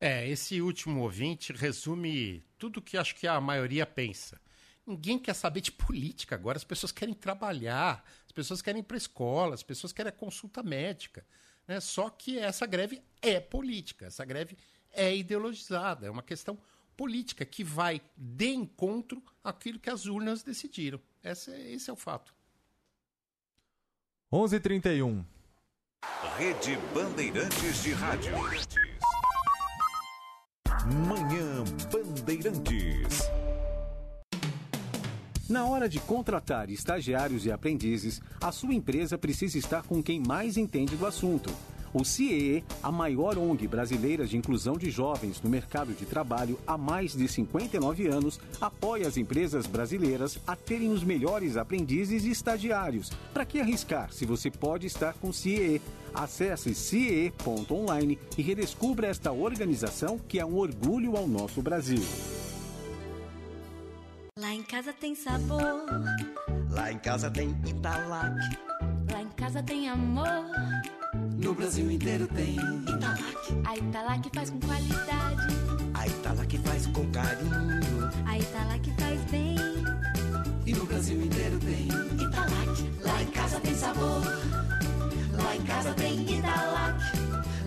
É, 0.00 0.28
esse 0.28 0.60
último 0.60 1.00
ouvinte 1.00 1.52
resume 1.52 2.44
tudo 2.58 2.82
que 2.82 2.98
acho 2.98 3.14
que 3.14 3.26
a 3.26 3.40
maioria 3.40 3.86
pensa. 3.86 4.38
Ninguém 4.86 5.18
quer 5.18 5.34
saber 5.34 5.60
de 5.60 5.72
política 5.72 6.34
agora, 6.34 6.56
as 6.56 6.64
pessoas 6.64 6.92
querem 6.92 7.14
trabalhar, 7.14 8.04
as 8.24 8.32
pessoas 8.32 8.62
querem 8.62 8.80
ir 8.80 8.84
para 8.84 8.96
a 8.96 8.98
escola, 8.98 9.54
as 9.54 9.62
pessoas 9.62 9.92
querem 9.92 10.10
a 10.10 10.12
consulta 10.12 10.62
médica. 10.62 11.26
Né? 11.66 11.80
Só 11.80 12.08
que 12.10 12.38
essa 12.38 12.66
greve 12.66 13.02
é 13.20 13.40
política, 13.40 14.06
essa 14.06 14.24
greve 14.24 14.56
é 14.92 15.14
ideologizada, 15.14 16.06
é 16.06 16.10
uma 16.10 16.22
questão 16.22 16.58
política 16.96 17.44
que 17.44 17.62
vai 17.62 18.00
de 18.16 18.54
encontro 18.54 19.22
àquilo 19.44 19.78
que 19.78 19.90
as 19.90 20.06
urnas 20.06 20.42
decidiram. 20.42 21.00
Esse 21.22 21.52
é, 21.52 21.70
esse 21.72 21.90
é 21.90 21.92
o 21.92 21.96
fato. 21.96 22.34
11:31 24.32 25.24
Rede 26.36 26.76
Bandeirantes 26.94 27.82
de 27.82 27.92
Rádio. 27.92 28.32
Manhã 31.08 31.64
Bandeirantes. 31.90 33.35
Na 35.48 35.64
hora 35.64 35.88
de 35.88 36.00
contratar 36.00 36.70
estagiários 36.70 37.46
e 37.46 37.52
aprendizes, 37.52 38.20
a 38.40 38.50
sua 38.50 38.74
empresa 38.74 39.16
precisa 39.16 39.56
estar 39.56 39.84
com 39.84 40.02
quem 40.02 40.18
mais 40.18 40.56
entende 40.56 40.96
do 40.96 41.06
assunto. 41.06 41.54
O 41.94 42.04
CIE, 42.04 42.64
a 42.82 42.90
maior 42.90 43.38
ONG 43.38 43.68
brasileira 43.68 44.26
de 44.26 44.36
inclusão 44.36 44.76
de 44.76 44.90
jovens 44.90 45.40
no 45.40 45.48
mercado 45.48 45.94
de 45.94 46.04
trabalho 46.04 46.58
há 46.66 46.76
mais 46.76 47.14
de 47.14 47.28
59 47.28 48.08
anos, 48.08 48.40
apoia 48.60 49.06
as 49.06 49.16
empresas 49.16 49.68
brasileiras 49.68 50.36
a 50.44 50.56
terem 50.56 50.90
os 50.90 51.04
melhores 51.04 51.56
aprendizes 51.56 52.24
e 52.24 52.30
estagiários. 52.30 53.10
Para 53.32 53.46
que 53.46 53.60
arriscar 53.60 54.12
se 54.12 54.26
você 54.26 54.50
pode 54.50 54.88
estar 54.88 55.14
com 55.14 55.28
o 55.28 55.32
CIE? 55.32 55.80
Acesse 56.12 56.74
CIE.online 56.74 58.18
e 58.36 58.42
redescubra 58.42 59.06
esta 59.06 59.30
organização 59.30 60.18
que 60.18 60.40
é 60.40 60.44
um 60.44 60.56
orgulho 60.56 61.16
ao 61.16 61.28
nosso 61.28 61.62
Brasil. 61.62 62.02
Lá 64.38 64.52
em 64.52 64.62
casa 64.64 64.92
tem 64.92 65.14
sabor. 65.14 65.86
Lá 66.68 66.92
em 66.92 66.98
casa 66.98 67.30
tem 67.30 67.56
Italac. 67.64 68.36
Lá 69.10 69.22
em 69.22 69.30
casa 69.30 69.62
tem 69.62 69.88
amor. 69.88 70.44
No 71.42 71.54
Brasil 71.54 71.90
inteiro 71.90 72.28
tem 72.28 72.56
Italac. 72.56 73.62
A 73.64 73.76
Italac 73.78 74.30
faz 74.34 74.50
com 74.50 74.60
qualidade. 74.60 75.46
A 75.94 76.06
Italac 76.06 76.58
faz 76.58 76.86
com 76.88 77.10
carinho. 77.12 77.80
A 78.26 78.38
Italac 78.38 78.90
faz 79.00 79.20
bem. 79.30 79.56
E 80.66 80.74
no 80.74 80.84
Brasil 80.84 81.18
inteiro 81.18 81.58
tem 81.58 81.88
Italac. 82.22 82.90
Lá 83.06 83.22
em 83.22 83.26
casa 83.28 83.58
tem 83.60 83.74
sabor. 83.74 84.22
Lá 85.32 85.56
em 85.56 85.62
casa 85.62 85.94
tem 85.94 86.38
Italac. 86.38 87.00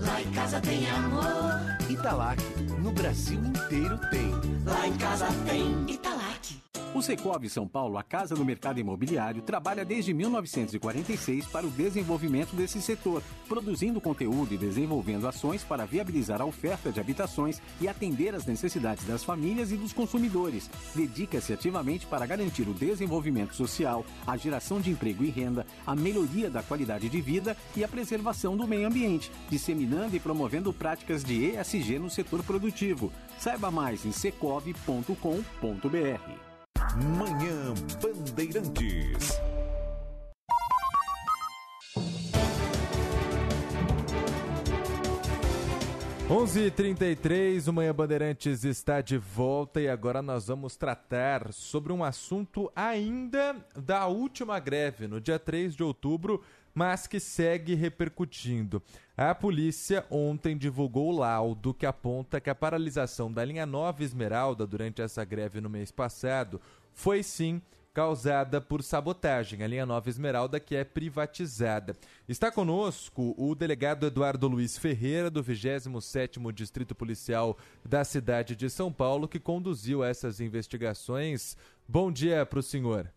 Lá 0.01 0.21
em 0.21 0.31
casa 0.33 0.61
tem 0.61 0.87
amor. 0.87 1.89
Italac. 1.89 2.43
No 2.77 2.91
Brasil 2.91 3.43
inteiro 3.43 3.97
tem. 4.11 4.31
Lá 4.63 4.87
em 4.87 4.97
casa 4.97 5.25
tem 5.47 5.89
Italac. 5.89 6.58
O 6.91 7.03
Secov 7.03 7.47
São 7.47 7.67
Paulo, 7.67 7.99
a 7.99 8.03
casa 8.03 8.33
do 8.33 8.43
mercado 8.43 8.79
imobiliário, 8.79 9.43
trabalha 9.43 9.85
desde 9.85 10.11
1946 10.11 11.45
para 11.45 11.67
o 11.67 11.69
desenvolvimento 11.69 12.55
desse 12.55 12.81
setor, 12.81 13.21
produzindo 13.47 14.01
conteúdo 14.01 14.55
e 14.55 14.57
desenvolvendo 14.57 15.27
ações 15.27 15.63
para 15.63 15.85
viabilizar 15.85 16.41
a 16.41 16.45
oferta 16.45 16.91
de 16.91 16.99
habitações 16.99 17.61
e 17.79 17.87
atender 17.87 18.33
às 18.33 18.47
necessidades 18.47 19.05
das 19.05 19.23
famílias 19.23 19.71
e 19.71 19.77
dos 19.77 19.93
consumidores. 19.93 20.67
Dedica-se 20.95 21.53
ativamente 21.53 22.07
para 22.07 22.25
garantir 22.25 22.67
o 22.67 22.73
desenvolvimento 22.73 23.53
social, 23.53 24.03
a 24.25 24.35
geração 24.35 24.81
de 24.81 24.89
emprego 24.89 25.23
e 25.23 25.29
renda, 25.29 25.67
a 25.85 25.95
melhoria 25.95 26.49
da 26.49 26.63
qualidade 26.63 27.07
de 27.07 27.21
vida 27.21 27.55
e 27.77 27.83
a 27.83 27.87
preservação 27.87 28.57
do 28.57 28.67
meio 28.67 28.87
ambiente, 28.87 29.31
disseminando 29.47 30.15
e 30.15 30.19
promovendo 30.19 30.73
práticas 30.73 31.23
de 31.23 31.51
ESG 31.51 31.99
no 31.99 32.09
setor 32.09 32.43
produtivo. 32.43 33.11
Saiba 33.37 33.69
mais 33.69 34.05
em 34.05 34.11
secov.com.br. 34.11 36.48
Manhã 36.95 37.73
Bandeirantes. 38.01 39.39
Onze 46.29 46.69
trinta 46.69 47.05
o 47.67 47.73
Manhã 47.73 47.93
Bandeirantes 47.93 48.63
está 48.63 49.01
de 49.01 49.17
volta 49.17 49.81
e 49.81 49.89
agora 49.89 50.21
nós 50.21 50.47
vamos 50.47 50.75
tratar 50.75 51.51
sobre 51.53 51.91
um 51.91 52.03
assunto 52.03 52.71
ainda 52.75 53.55
da 53.75 54.05
última 54.05 54.59
greve, 54.59 55.07
no 55.07 55.19
dia 55.19 55.39
3 55.39 55.75
de 55.75 55.83
outubro, 55.83 56.43
mas 56.73 57.07
que 57.07 57.19
segue 57.19 57.75
repercutindo. 57.75 58.81
A 59.15 59.33
polícia 59.35 60.05
ontem 60.09 60.57
divulgou 60.57 61.09
o 61.09 61.17
laudo 61.17 61.73
que 61.73 61.85
aponta 61.85 62.39
que 62.39 62.49
a 62.49 62.55
paralisação 62.55 63.31
da 63.31 63.43
linha 63.43 63.65
9 63.65 64.03
Esmeralda 64.03 64.65
durante 64.65 65.01
essa 65.01 65.23
greve 65.23 65.59
no 65.59 65.69
mês 65.69 65.91
passado 65.91 66.61
foi 66.93 67.23
sim 67.23 67.61
causada 67.93 68.61
por 68.61 68.81
sabotagem, 68.83 69.63
a 69.63 69.67
linha 69.67 69.85
Nova 69.85 70.09
Esmeralda 70.09 70.59
que 70.59 70.75
é 70.75 70.83
privatizada. 70.83 71.95
Está 72.27 72.51
conosco 72.51 73.33
o 73.37 73.53
delegado 73.55 74.05
Eduardo 74.05 74.47
Luiz 74.47 74.77
Ferreira, 74.77 75.29
do 75.29 75.43
27º 75.43 76.51
Distrito 76.53 76.95
Policial 76.95 77.57
da 77.83 78.03
cidade 78.03 78.55
de 78.55 78.69
São 78.69 78.91
Paulo, 78.91 79.27
que 79.27 79.39
conduziu 79.39 80.03
essas 80.03 80.39
investigações. 80.39 81.57
Bom 81.87 82.11
dia 82.11 82.45
para 82.45 82.59
o 82.59 82.63
senhor. 82.63 83.11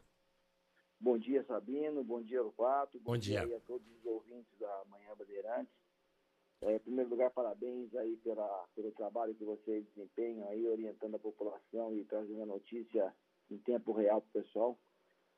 Bom 1.03 1.19
dia, 1.19 1.43
Sabino. 1.43 2.05
Bom 2.05 2.23
dia, 2.23 2.41
Lupato. 2.41 2.97
Bom, 3.01 3.13
Bom 3.15 3.19
dia. 3.19 3.45
dia 3.45 3.57
a 3.57 3.61
todos 3.61 3.85
os 3.99 4.07
ouvintes 4.07 4.57
da 4.61 4.85
Manhã 4.89 5.11
Bandeirantes. 5.19 5.75
É, 6.61 6.77
em 6.77 6.79
primeiro 6.79 7.11
lugar, 7.11 7.29
parabéns 7.33 7.93
aí 7.97 8.17
pela, 8.19 8.69
pelo 8.77 8.93
trabalho 8.93 9.35
que 9.35 9.43
vocês 9.43 9.85
desempenham 9.97 10.49
aí, 10.49 10.65
orientando 10.65 11.17
a 11.17 11.19
população 11.19 11.93
e 11.93 12.05
trazendo 12.05 12.43
a 12.43 12.47
notícia 12.47 13.13
em 13.51 13.59
tempo 13.59 13.91
real 13.91 14.23
para 14.23 14.41
o 14.41 14.45
pessoal. 14.45 14.79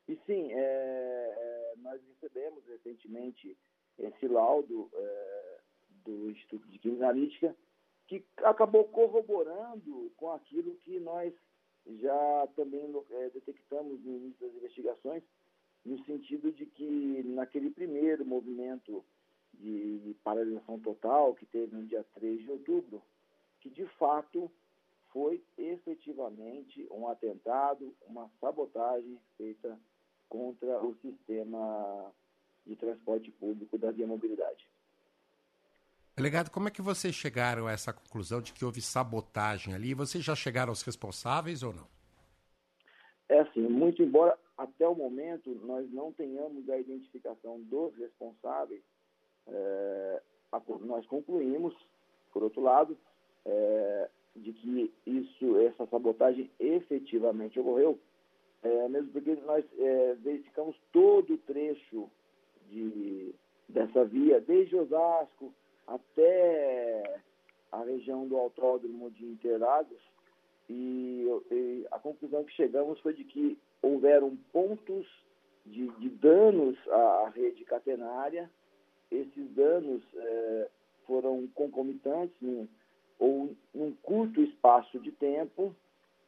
E 0.07 0.15
sim, 0.27 0.53
é, 0.53 0.59
é, 0.59 1.73
nós 1.77 1.99
recebemos 2.09 2.63
recentemente 2.67 3.57
esse 3.97 4.27
laudo 4.27 4.87
é, 4.93 5.59
do 6.03 6.29
Instituto 6.29 6.67
de 6.67 6.77
Criminalística 6.77 7.55
que 8.05 8.23
acabou 8.43 8.83
corroborando 8.83 10.11
com 10.15 10.29
aquilo 10.31 10.75
que 10.75 10.99
nós 10.99 11.33
já 11.87 12.47
também 12.55 12.93
eh, 13.11 13.29
detectamos 13.33 14.03
no 14.03 14.15
início 14.15 14.47
das 14.47 14.55
investigações, 14.55 15.23
no 15.85 16.03
sentido 16.05 16.51
de 16.51 16.65
que 16.65 17.23
naquele 17.23 17.69
primeiro 17.69 18.25
movimento 18.25 19.05
de, 19.53 20.15
paralisação 20.23 20.79
total 20.79 21.35
que 21.35 21.45
teve 21.45 21.75
no 21.75 21.85
dia 21.85 22.03
3 22.15 22.41
de 22.41 22.51
outubro, 22.51 23.01
que 23.61 23.69
de 23.69 23.85
fato 23.99 24.51
foi 25.13 25.41
efetivamente 25.57 26.87
um 26.91 27.07
atentado, 27.07 27.95
uma 28.07 28.29
sabotagem 28.41 29.19
feita 29.37 29.79
contra 30.27 30.83
o 30.83 30.95
sistema 30.95 32.11
de 32.65 32.75
transporte 32.75 33.31
público 33.31 33.77
da 33.77 33.91
Via 33.91 34.07
Mobilidade. 34.07 34.67
Delegado, 36.17 36.49
como 36.49 36.67
é 36.67 36.71
que 36.71 36.81
vocês 36.81 37.13
chegaram 37.13 37.67
a 37.67 37.71
essa 37.71 37.93
conclusão 37.93 38.41
de 38.41 38.53
que 38.53 38.65
houve 38.65 38.81
sabotagem 38.81 39.73
ali? 39.73 39.93
Vocês 39.93 40.23
já 40.23 40.35
chegaram 40.35 40.71
aos 40.71 40.81
responsáveis 40.81 41.61
ou 41.61 41.73
não? 41.73 41.87
É 43.29 43.39
assim, 43.41 43.61
muito 43.61 44.01
embora 44.01 44.37
até 44.57 44.87
o 44.87 44.95
momento 44.95 45.49
nós 45.63 45.89
não 45.91 46.11
tenhamos 46.11 46.69
a 46.69 46.77
identificação 46.77 47.59
dos 47.61 47.95
responsáveis, 47.97 48.81
é, 49.47 50.21
nós 50.81 51.05
concluímos, 51.07 51.75
por 52.31 52.43
outro 52.43 52.61
lado, 52.61 52.97
é, 53.45 54.09
de 54.35 54.51
que 54.53 54.93
isso, 55.05 55.57
essa 55.59 55.85
sabotagem 55.87 56.49
efetivamente 56.59 57.59
ocorreu, 57.59 57.99
é, 58.63 58.87
mesmo 58.87 59.11
porque 59.11 59.35
nós 59.45 59.63
é, 59.77 60.15
verificamos 60.15 60.75
todo 60.91 61.33
o 61.33 61.37
trecho 61.39 62.09
de, 62.69 63.33
dessa 63.69 64.03
via, 64.05 64.41
desde 64.41 64.75
Osasco 64.75 65.53
até 65.85 67.21
a 67.71 67.83
região 67.83 68.27
do 68.27 68.37
autódromo 68.37 69.11
de 69.11 69.25
Interlagos, 69.25 70.01
e, 70.69 71.27
e 71.51 71.87
a 71.91 71.99
conclusão 71.99 72.43
que 72.43 72.53
chegamos 72.53 72.99
foi 73.01 73.13
de 73.13 73.23
que 73.23 73.57
houveram 73.85 74.35
pontos 74.51 75.05
de, 75.65 75.87
de 75.99 76.09
danos 76.09 76.75
à, 76.89 77.31
rede 77.33 77.63
catenária. 77.63 78.49
Esses 79.11 79.49
danos 79.51 80.01
eh, 80.15 80.69
foram 81.05 81.47
concomitantes 81.53 82.35
num, 82.41 82.67
ou 83.19 83.55
num 83.73 83.91
curto 84.01 84.41
espaço 84.41 84.99
de 84.99 85.11
tempo 85.11 85.75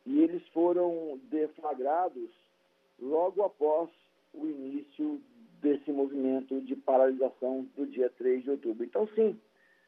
e 0.05 0.21
eles 0.21 0.47
foram 0.49 1.19
deflagrados 1.23 2.29
logo 2.99 3.43
após 3.43 3.89
o 4.33 4.45
início 4.45 5.19
desse 5.59 5.91
movimento 5.91 6.61
de 6.61 6.75
paralisação 6.75 7.67
do 7.75 7.87
dia 7.87 8.11
3 8.17 8.43
de 8.43 8.51
outubro. 8.51 8.83
Então, 8.83 9.07
sim, 9.15 9.37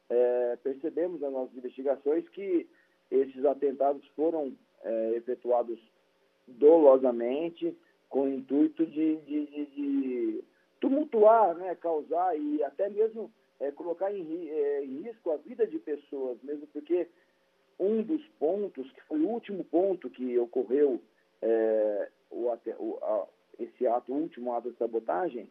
eh, 0.10 0.58
percebemos 0.64 1.22
nas 1.22 1.32
nossas 1.32 1.56
investigações 1.56 2.28
que 2.30 2.68
esses 3.12 3.46
atentados 3.46 4.06
foram 4.16 4.52
eh, 4.84 5.14
efetuados 5.16 5.80
dolosamente, 6.58 7.76
com 8.10 8.24
o 8.24 8.30
intuito 8.34 8.86
de, 8.86 9.18
de- 9.18 9.46
de- 9.48 9.66
de 9.68 10.44
tumultuar, 10.80 11.56
né, 11.56 11.76
causar 11.76 12.38
e 12.38 12.64
até 12.64 12.90
mesmo 12.90 13.32
eh, 13.60 13.72
colocar 13.72 14.12
em, 14.14 14.48
eh, 14.50 14.84
em 14.86 15.02
risco 15.02 15.32
a 15.32 15.38
vida 15.38 15.68
de 15.68 15.78
pessoas, 15.80 16.38
mesmo 16.42 16.66
porque 16.68 17.08
um 17.80 18.02
dos 18.02 18.26
pontos, 18.40 18.90
que 18.92 19.02
foi 19.04 19.20
o 19.22 19.28
último 19.30 19.64
ponto 19.66 20.10
que 20.10 20.38
ocorreu 20.40 21.00
eh, 21.42 22.10
o 22.32 22.48
o- 22.80 22.98
a- 23.02 23.28
esse 23.60 23.86
ato, 23.88 24.14
o 24.14 24.16
último 24.18 24.54
ato 24.54 24.72
de 24.72 24.78
sabotagem, 24.78 25.50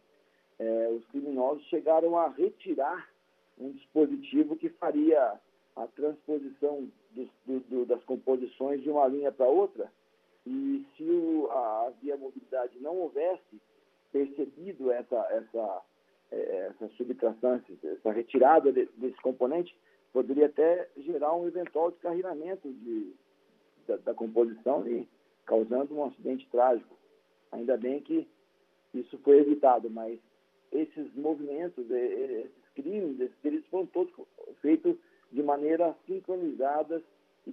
eh, 0.58 0.88
os 0.90 1.04
criminosos 1.06 1.64
chegaram 1.66 2.16
a 2.18 2.28
retirar 2.28 3.08
um 3.58 3.70
dispositivo 3.72 4.56
que 4.56 4.68
faria 4.70 5.38
a 5.76 5.86
transposição 5.88 6.88
do- 7.46 7.60
do- 7.60 7.86
das 7.86 8.02
composições 8.04 8.82
de 8.82 8.90
uma 8.90 9.06
linha 9.06 9.30
para 9.32 9.46
outra. 9.48 9.90
E 10.50 10.86
se 10.96 11.02
o- 11.02 11.50
a 11.50 11.92
via 12.00 12.16
mobilidade 12.16 12.78
não 12.80 12.96
houvesse 12.96 13.60
percebido 14.10 14.90
essa, 14.90 15.16
essa, 15.30 15.82
eh, 16.32 16.70
essa 16.70 16.88
subtração, 16.96 17.60
essa 17.84 18.10
retirada 18.10 18.72
de- 18.72 18.88
desse 18.96 19.20
componente, 19.20 19.76
poderia 20.10 20.46
até 20.46 20.88
gerar 20.96 21.34
um 21.34 21.46
eventual 21.46 21.90
descarrilamento 21.90 22.72
de, 22.72 23.12
da, 23.86 23.96
da 23.98 24.14
composição 24.14 24.88
e 24.88 25.06
causando 25.44 25.94
um 25.94 26.04
acidente 26.04 26.48
trágico. 26.50 26.96
Ainda 27.52 27.76
bem 27.76 28.00
que 28.00 28.26
isso 28.94 29.18
foi 29.18 29.40
evitado, 29.40 29.90
mas 29.90 30.18
esses 30.72 31.14
movimentos, 31.14 31.90
esses 31.90 32.68
crimes, 32.74 33.20
esses 33.20 33.36
delitos 33.42 33.68
foram 33.68 33.86
todos 33.86 34.12
feitos 34.62 34.96
de 35.30 35.42
maneira 35.42 35.94
sincronizadas 36.06 37.02
e 37.46 37.52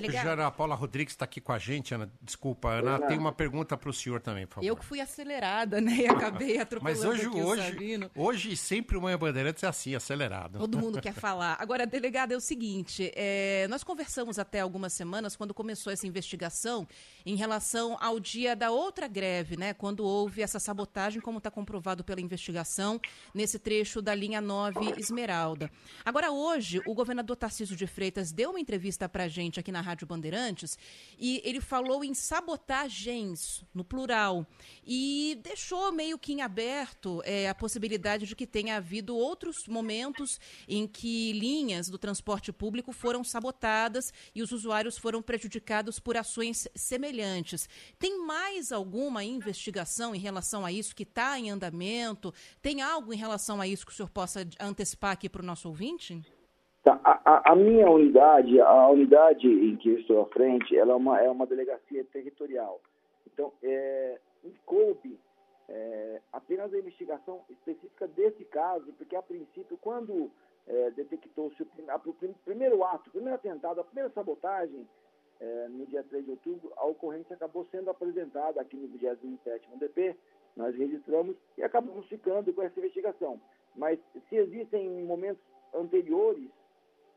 concomitantes. 0.00 0.22
Já 0.22 0.32
Ana 0.32 0.50
Paula 0.50 0.74
Rodrigues 0.74 1.14
está 1.14 1.24
aqui 1.24 1.40
com 1.40 1.52
a 1.52 1.58
gente, 1.58 1.94
Ana. 1.94 2.10
Desculpa, 2.20 2.68
Ana, 2.70 2.96
Ana. 2.96 3.06
tem 3.06 3.18
uma 3.18 3.32
pergunta 3.32 3.76
para 3.76 3.90
o 3.90 3.92
senhor 3.92 4.20
também, 4.20 4.46
por 4.46 4.56
favor. 4.56 4.66
Eu 4.66 4.76
que 4.76 4.84
fui 4.84 5.00
acelerada, 5.00 5.80
né? 5.80 5.92
E 5.92 6.06
acabei 6.08 6.58
atropelando 6.60 6.98
Mas 6.98 7.04
hoje, 7.04 7.26
aqui 7.26 7.36
o 7.36 7.46
hoje, 7.46 7.70
Sabino. 7.72 8.10
hoje 8.14 8.56
sempre 8.56 8.96
o 8.96 9.02
Manhã 9.02 9.18
Bandeirantes 9.18 9.62
é 9.62 9.66
assim, 9.66 9.94
acelerado. 9.94 10.58
Todo 10.58 10.78
mundo 10.78 11.00
quer 11.02 11.12
falar. 11.12 11.56
Agora, 11.60 11.86
delegada, 11.86 12.34
é 12.34 12.36
o 12.36 12.40
seguinte: 12.40 13.10
é, 13.14 13.66
nós 13.68 13.84
conversamos 13.84 14.38
até 14.38 14.60
algumas 14.60 14.92
semanas 14.92 15.36
quando 15.36 15.54
começou 15.54 15.92
essa 15.92 16.06
investigação 16.06 16.86
em 17.24 17.36
relação 17.36 17.96
ao 18.00 18.18
dia 18.18 18.56
da 18.56 18.70
outra 18.70 19.06
greve, 19.06 19.56
né? 19.56 19.74
Quando 19.74 20.04
houve 20.04 20.42
essa 20.42 20.58
sabotagem, 20.58 21.20
como 21.20 21.38
está 21.38 21.50
comprovado 21.50 22.02
pela 22.04 22.20
investigação, 22.20 23.00
nesse 23.34 23.58
trecho 23.58 24.00
da 24.00 24.14
linha 24.14 24.40
9 24.40 24.94
Esmeralda. 24.98 25.70
Agora, 26.04 26.30
hoje, 26.30 26.80
o 26.86 26.94
governador 26.94 27.36
Tarcísio 27.36 27.76
de 27.76 27.86
Freitas 27.86 28.32
deu 28.32 28.50
uma 28.50 28.60
entrevista 28.60 29.08
para 29.08 29.24
a 29.24 29.28
gente 29.28 29.58
aqui 29.60 29.72
na 29.72 29.80
Rádio 29.90 30.06
Bandeirantes 30.06 30.78
e 31.18 31.40
ele 31.44 31.60
falou 31.60 32.02
em 32.04 32.14
sabotagens, 32.14 33.62
no 33.74 33.84
plural, 33.84 34.46
e 34.84 35.38
deixou 35.42 35.92
meio 35.92 36.18
que 36.18 36.32
em 36.32 36.42
aberto 36.42 37.20
é, 37.24 37.48
a 37.48 37.54
possibilidade 37.54 38.26
de 38.26 38.36
que 38.36 38.46
tenha 38.46 38.76
havido 38.76 39.16
outros 39.16 39.66
momentos 39.66 40.40
em 40.68 40.86
que 40.86 41.32
linhas 41.32 41.88
do 41.88 41.98
transporte 41.98 42.52
público 42.52 42.92
foram 42.92 43.22
sabotadas 43.24 44.12
e 44.34 44.42
os 44.42 44.52
usuários 44.52 44.96
foram 44.96 45.20
prejudicados 45.20 45.98
por 45.98 46.16
ações 46.16 46.68
semelhantes. 46.74 47.68
Tem 47.98 48.24
mais 48.24 48.72
alguma 48.72 49.24
investigação 49.24 50.14
em 50.14 50.18
relação 50.18 50.64
a 50.64 50.72
isso 50.72 50.94
que 50.94 51.02
está 51.02 51.38
em 51.38 51.50
andamento? 51.50 52.32
Tem 52.62 52.80
algo 52.80 53.12
em 53.12 53.16
relação 53.16 53.60
a 53.60 53.66
isso 53.66 53.84
que 53.84 53.92
o 53.92 53.94
senhor 53.94 54.10
possa 54.10 54.48
antecipar 54.58 55.12
aqui 55.12 55.28
para 55.28 55.42
o 55.42 55.46
nosso 55.46 55.68
ouvinte? 55.68 56.22
Tá, 56.82 56.98
a, 57.04 57.52
a- 57.52 57.56
minha 57.56 57.90
unidade, 57.90 58.58
a 58.60 58.88
unidade 58.88 59.46
em 59.46 59.76
que 59.76 59.90
eu 59.90 59.98
estou 59.98 60.22
à 60.22 60.26
frente, 60.26 60.76
ela 60.76 60.92
é 60.92 60.96
uma, 60.96 61.20
é 61.20 61.30
uma 61.30 61.46
delegacia 61.46 62.02
territorial. 62.04 62.80
Então, 63.26 63.52
é, 63.62 64.18
coube 64.64 65.18
é, 65.68 66.20
apenas 66.32 66.72
a 66.72 66.78
investigação 66.78 67.42
específica 67.50 68.08
desse 68.08 68.44
caso, 68.46 68.92
porque 68.94 69.14
a 69.14 69.20
princípio, 69.22 69.76
quando 69.82 70.30
é, 70.66 70.90
detectou-se 70.92 71.62
o, 71.62 71.66
o 72.06 72.12
prim- 72.14 72.34
primeiro 72.46 72.82
ato, 72.82 73.08
o 73.10 73.12
primeiro 73.12 73.34
atentado, 73.36 73.80
a 73.80 73.84
primeira 73.84 74.08
sabotagem, 74.10 74.88
é, 75.38 75.68
no 75.68 75.84
dia 75.86 76.02
3 76.02 76.24
de 76.24 76.30
outubro, 76.30 76.72
a 76.76 76.86
ocorrência 76.86 77.34
acabou 77.36 77.66
sendo 77.70 77.90
apresentada 77.90 78.60
aqui 78.60 78.76
no 78.76 78.88
27º 78.88 79.78
DP, 79.78 80.16
nós 80.56 80.74
registramos 80.74 81.36
e 81.58 81.62
acabamos 81.62 82.06
ficando 82.08 82.52
com 82.54 82.62
essa 82.62 82.78
investigação. 82.78 83.38
Mas 83.76 83.98
se 84.28 84.36
existem 84.36 84.88
momentos 85.04 85.42
anteriores 85.74 86.48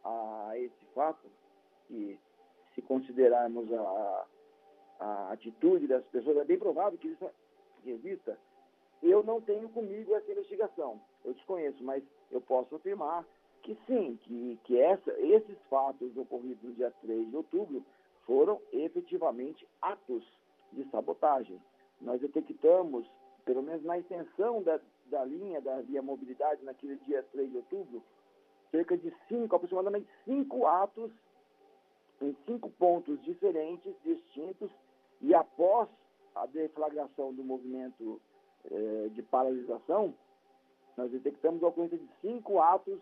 a 0.03 0.51
esse 0.55 0.85
fato, 0.93 1.27
que 1.87 2.19
se 2.75 2.81
considerarmos 2.81 3.71
a, 3.71 4.25
a 4.99 5.31
atitude 5.31 5.87
das 5.87 6.03
pessoas, 6.05 6.37
é 6.37 6.43
bem 6.43 6.57
provável 6.57 6.97
que 6.97 7.07
isso 7.07 7.29
exista. 7.85 8.37
Eu 9.01 9.23
não 9.23 9.41
tenho 9.41 9.67
comigo 9.69 10.15
essa 10.15 10.31
investigação, 10.31 10.99
eu 11.25 11.33
desconheço, 11.33 11.83
mas 11.83 12.03
eu 12.31 12.41
posso 12.41 12.75
afirmar 12.75 13.25
que 13.61 13.77
sim, 13.87 14.19
que, 14.23 14.59
que 14.65 14.77
essa, 14.77 15.11
esses 15.19 15.57
fatos 15.69 16.15
ocorridos 16.17 16.61
no 16.63 16.73
dia 16.73 16.91
3 17.01 17.29
de 17.29 17.35
outubro 17.35 17.83
foram 18.25 18.61
efetivamente 18.71 19.67
atos 19.81 20.23
de 20.71 20.83
sabotagem. 20.89 21.61
Nós 22.01 22.19
detectamos, 22.21 23.05
pelo 23.45 23.63
menos 23.63 23.83
na 23.83 23.97
extensão 23.97 24.61
da, 24.63 24.79
da 25.05 25.23
linha 25.23 25.61
da 25.61 25.81
via 25.81 26.01
mobilidade 26.01 26.63
naquele 26.63 26.95
dia 27.05 27.23
3 27.31 27.51
de 27.51 27.57
outubro, 27.57 28.03
cerca 28.73 28.97
de 28.97 29.13
cinco, 29.27 29.55
aproximadamente 29.55 30.09
cinco 30.25 30.65
atos 30.65 31.11
em 32.19 32.35
cinco 32.47 32.71
pontos 32.71 33.21
diferentes, 33.23 33.93
distintos, 34.03 34.71
e 35.21 35.35
após 35.35 35.87
a 36.33 36.47
deflagração 36.47 37.31
do 37.31 37.43
movimento 37.43 38.19
eh, 38.65 39.09
de 39.11 39.21
paralisação, 39.21 40.15
nós 40.97 41.11
detectamos 41.11 41.63
a 41.63 41.67
ocorrência 41.67 41.97
de 41.97 42.09
cinco 42.19 42.59
atos 42.59 42.99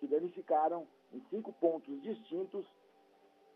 que 0.00 0.08
danificaram 0.08 0.86
em 1.12 1.22
cinco 1.30 1.52
pontos 1.52 2.02
distintos 2.02 2.66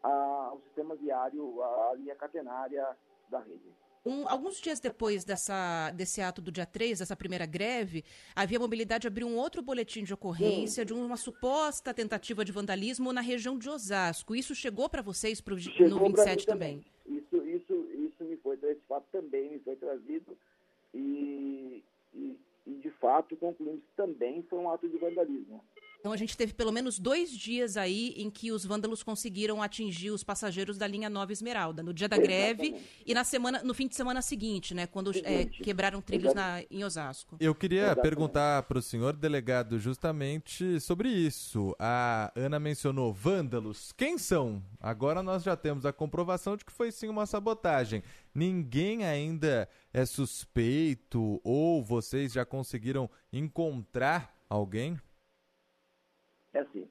o 0.04 0.60
sistema 0.66 0.94
viário, 0.94 1.60
a 1.62 1.94
linha 1.94 2.14
catenária 2.14 2.96
da 3.28 3.40
rede. 3.40 3.74
Um, 4.04 4.28
alguns 4.28 4.60
dias 4.60 4.80
depois 4.80 5.24
dessa, 5.24 5.90
desse 5.90 6.20
ato 6.20 6.40
do 6.40 6.50
dia 6.50 6.66
3, 6.66 7.00
dessa 7.00 7.16
primeira 7.16 7.46
greve, 7.46 8.04
a 8.34 8.44
Via 8.44 8.58
Mobilidade 8.58 9.06
abriu 9.06 9.26
um 9.26 9.36
outro 9.36 9.62
boletim 9.62 10.04
de 10.04 10.14
ocorrência 10.14 10.84
de 10.84 10.92
uma 10.92 11.16
suposta 11.16 11.92
tentativa 11.92 12.44
de 12.44 12.52
vandalismo 12.52 13.12
na 13.12 13.20
região 13.20 13.58
de 13.58 13.68
Osasco. 13.68 14.34
Isso 14.34 14.54
chegou 14.54 14.88
para 14.88 15.02
vocês 15.02 15.40
pro, 15.40 15.58
Chegou 15.58 15.88
no 15.88 16.12
pra 16.12 16.24
27 16.24 16.38
mim 16.40 16.46
também? 16.46 16.84
Isso, 17.06 17.36
isso, 17.46 17.88
isso 17.92 18.24
me 18.24 18.36
foi, 18.36 18.58
esse 18.62 18.80
fato 18.88 19.06
também 19.10 19.50
me 19.50 19.58
foi 19.60 19.76
trazido 19.76 20.36
e, 20.94 21.82
e, 22.14 22.36
e, 22.66 22.74
de 22.74 22.90
fato 22.92 23.36
concluímos 23.36 23.80
que 23.80 23.96
também 23.96 24.42
foi 24.48 24.58
um 24.58 24.70
ato 24.70 24.88
de 24.88 24.96
vandalismo. 24.98 25.62
Então 26.00 26.12
a 26.12 26.16
gente 26.16 26.36
teve 26.36 26.52
pelo 26.52 26.70
menos 26.70 26.98
dois 26.98 27.30
dias 27.30 27.76
aí 27.76 28.14
em 28.16 28.30
que 28.30 28.52
os 28.52 28.64
vândalos 28.64 29.02
conseguiram 29.02 29.60
atingir 29.62 30.10
os 30.10 30.22
passageiros 30.22 30.78
da 30.78 30.86
linha 30.86 31.10
Nova 31.10 31.32
Esmeralda, 31.32 31.82
no 31.82 31.92
dia 31.92 32.08
da 32.08 32.16
greve 32.16 32.76
e 33.04 33.12
na 33.12 33.24
semana, 33.24 33.62
no 33.64 33.74
fim 33.74 33.88
de 33.88 33.96
semana 33.96 34.22
seguinte, 34.22 34.74
né, 34.74 34.86
quando 34.86 35.10
é, 35.24 35.46
quebraram 35.46 36.00
trilhos 36.00 36.32
na, 36.34 36.62
em 36.70 36.84
Osasco. 36.84 37.36
Eu 37.40 37.54
queria 37.54 37.96
perguntar 37.96 38.62
para 38.64 38.78
o 38.78 38.82
senhor 38.82 39.14
delegado 39.16 39.78
justamente 39.78 40.80
sobre 40.80 41.08
isso. 41.08 41.74
A 41.78 42.32
Ana 42.36 42.60
mencionou 42.60 43.12
vândalos. 43.12 43.92
Quem 43.92 44.18
são? 44.18 44.62
Agora 44.80 45.22
nós 45.22 45.42
já 45.42 45.56
temos 45.56 45.84
a 45.84 45.92
comprovação 45.92 46.56
de 46.56 46.64
que 46.64 46.72
foi 46.72 46.92
sim 46.92 47.08
uma 47.08 47.26
sabotagem. 47.26 48.02
Ninguém 48.32 49.04
ainda 49.04 49.68
é 49.92 50.06
suspeito 50.06 51.40
ou 51.42 51.82
vocês 51.82 52.32
já 52.32 52.44
conseguiram 52.44 53.10
encontrar 53.32 54.32
alguém? 54.48 54.96
É 56.52 56.60
assim, 56.60 56.88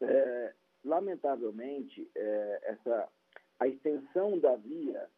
é, 0.00 0.54
lamentavelmente, 0.84 2.08
é, 2.14 2.60
essa, 2.64 3.08
a 3.58 3.66
extensão 3.66 4.38
da 4.38 4.56
via 4.56 5.08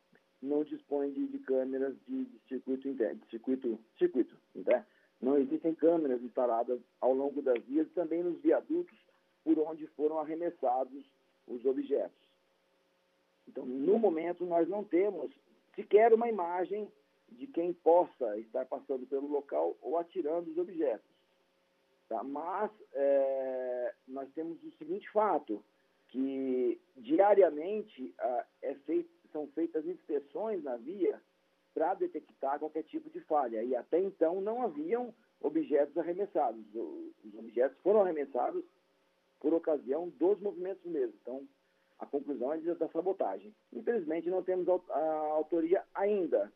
não 0.41 0.63
dispõe 0.65 1.13
de, 1.13 1.27
de 1.27 1.39
câmeras 1.41 1.95
de, 2.07 2.25
de 2.25 2.41
circuito 2.49 2.89
interno, 2.89 3.21
de 3.21 3.31
circuito, 3.31 3.79
circuito, 3.99 4.37
né? 4.55 4.87
Não 5.21 5.37
existem 5.37 5.75
câmeras 5.75 6.23
instaladas 6.23 6.81
ao 7.01 7.13
longo 7.13 7.43
das 7.43 7.61
vias 7.65 7.89
e 7.89 7.91
também 7.91 8.23
nos 8.23 8.41
viadutos 8.41 8.97
por 9.43 9.59
onde 9.59 9.87
foram 9.89 10.19
arremessados 10.21 11.05
os 11.47 11.65
objetos. 11.65 12.29
Então, 13.49 13.65
no 13.65 13.99
momento, 13.99 14.45
nós 14.45 14.69
não 14.69 14.85
temos 14.85 15.33
sequer 15.75 16.13
uma 16.13 16.29
imagem 16.29 16.91
de 17.31 17.47
quem 17.47 17.73
possa 17.73 18.39
estar 18.39 18.65
passando 18.67 19.07
pelo 19.07 19.27
local 19.27 19.77
ou 19.81 19.99
atirando 19.99 20.51
os 20.51 20.59
objetos. 20.59 21.18
Tá? 22.09 22.23
Mas 22.23 22.71
é, 22.95 23.95
nós 24.07 24.29
temos 24.35 24.63
o 24.63 24.71
seguinte 24.73 25.09
fato, 25.11 25.63
que 26.09 26.81
diariamente 26.97 28.15
ah, 28.19 28.47
é 28.63 28.75
feito, 28.75 29.11
são 29.31 29.47
feitas 29.49 29.87
inspeções 29.87 30.63
na 30.65 30.77
via 30.77 31.21
para 31.75 31.95
detectar 31.95 32.59
qualquer 32.59 32.83
tipo 32.85 33.11
de 33.11 33.21
falha. 33.21 33.63
E 33.63 33.77
até 33.77 34.01
então 34.01 34.41
não 34.41 34.63
haviam 34.63 35.15
objetos 35.41 35.97
arremessados. 35.97 36.65
Os 36.75 37.35
objetos 37.39 37.79
foram 37.83 38.03
arremessados 38.03 38.65
por 39.39 39.53
ocasião 39.55 40.09
dos 40.19 40.41
movimentos 40.41 40.85
mesmo. 40.85 41.15
Então, 41.23 41.47
a 41.99 42.07
conclusão 42.07 42.53
é 42.53 42.59
da 42.59 42.89
sabotagem. 42.89 43.55
Infelizmente, 43.73 44.31
não 44.31 44.43
temos 44.43 44.67
a 44.69 45.01
autoria 45.33 45.83
ainda, 45.95 46.53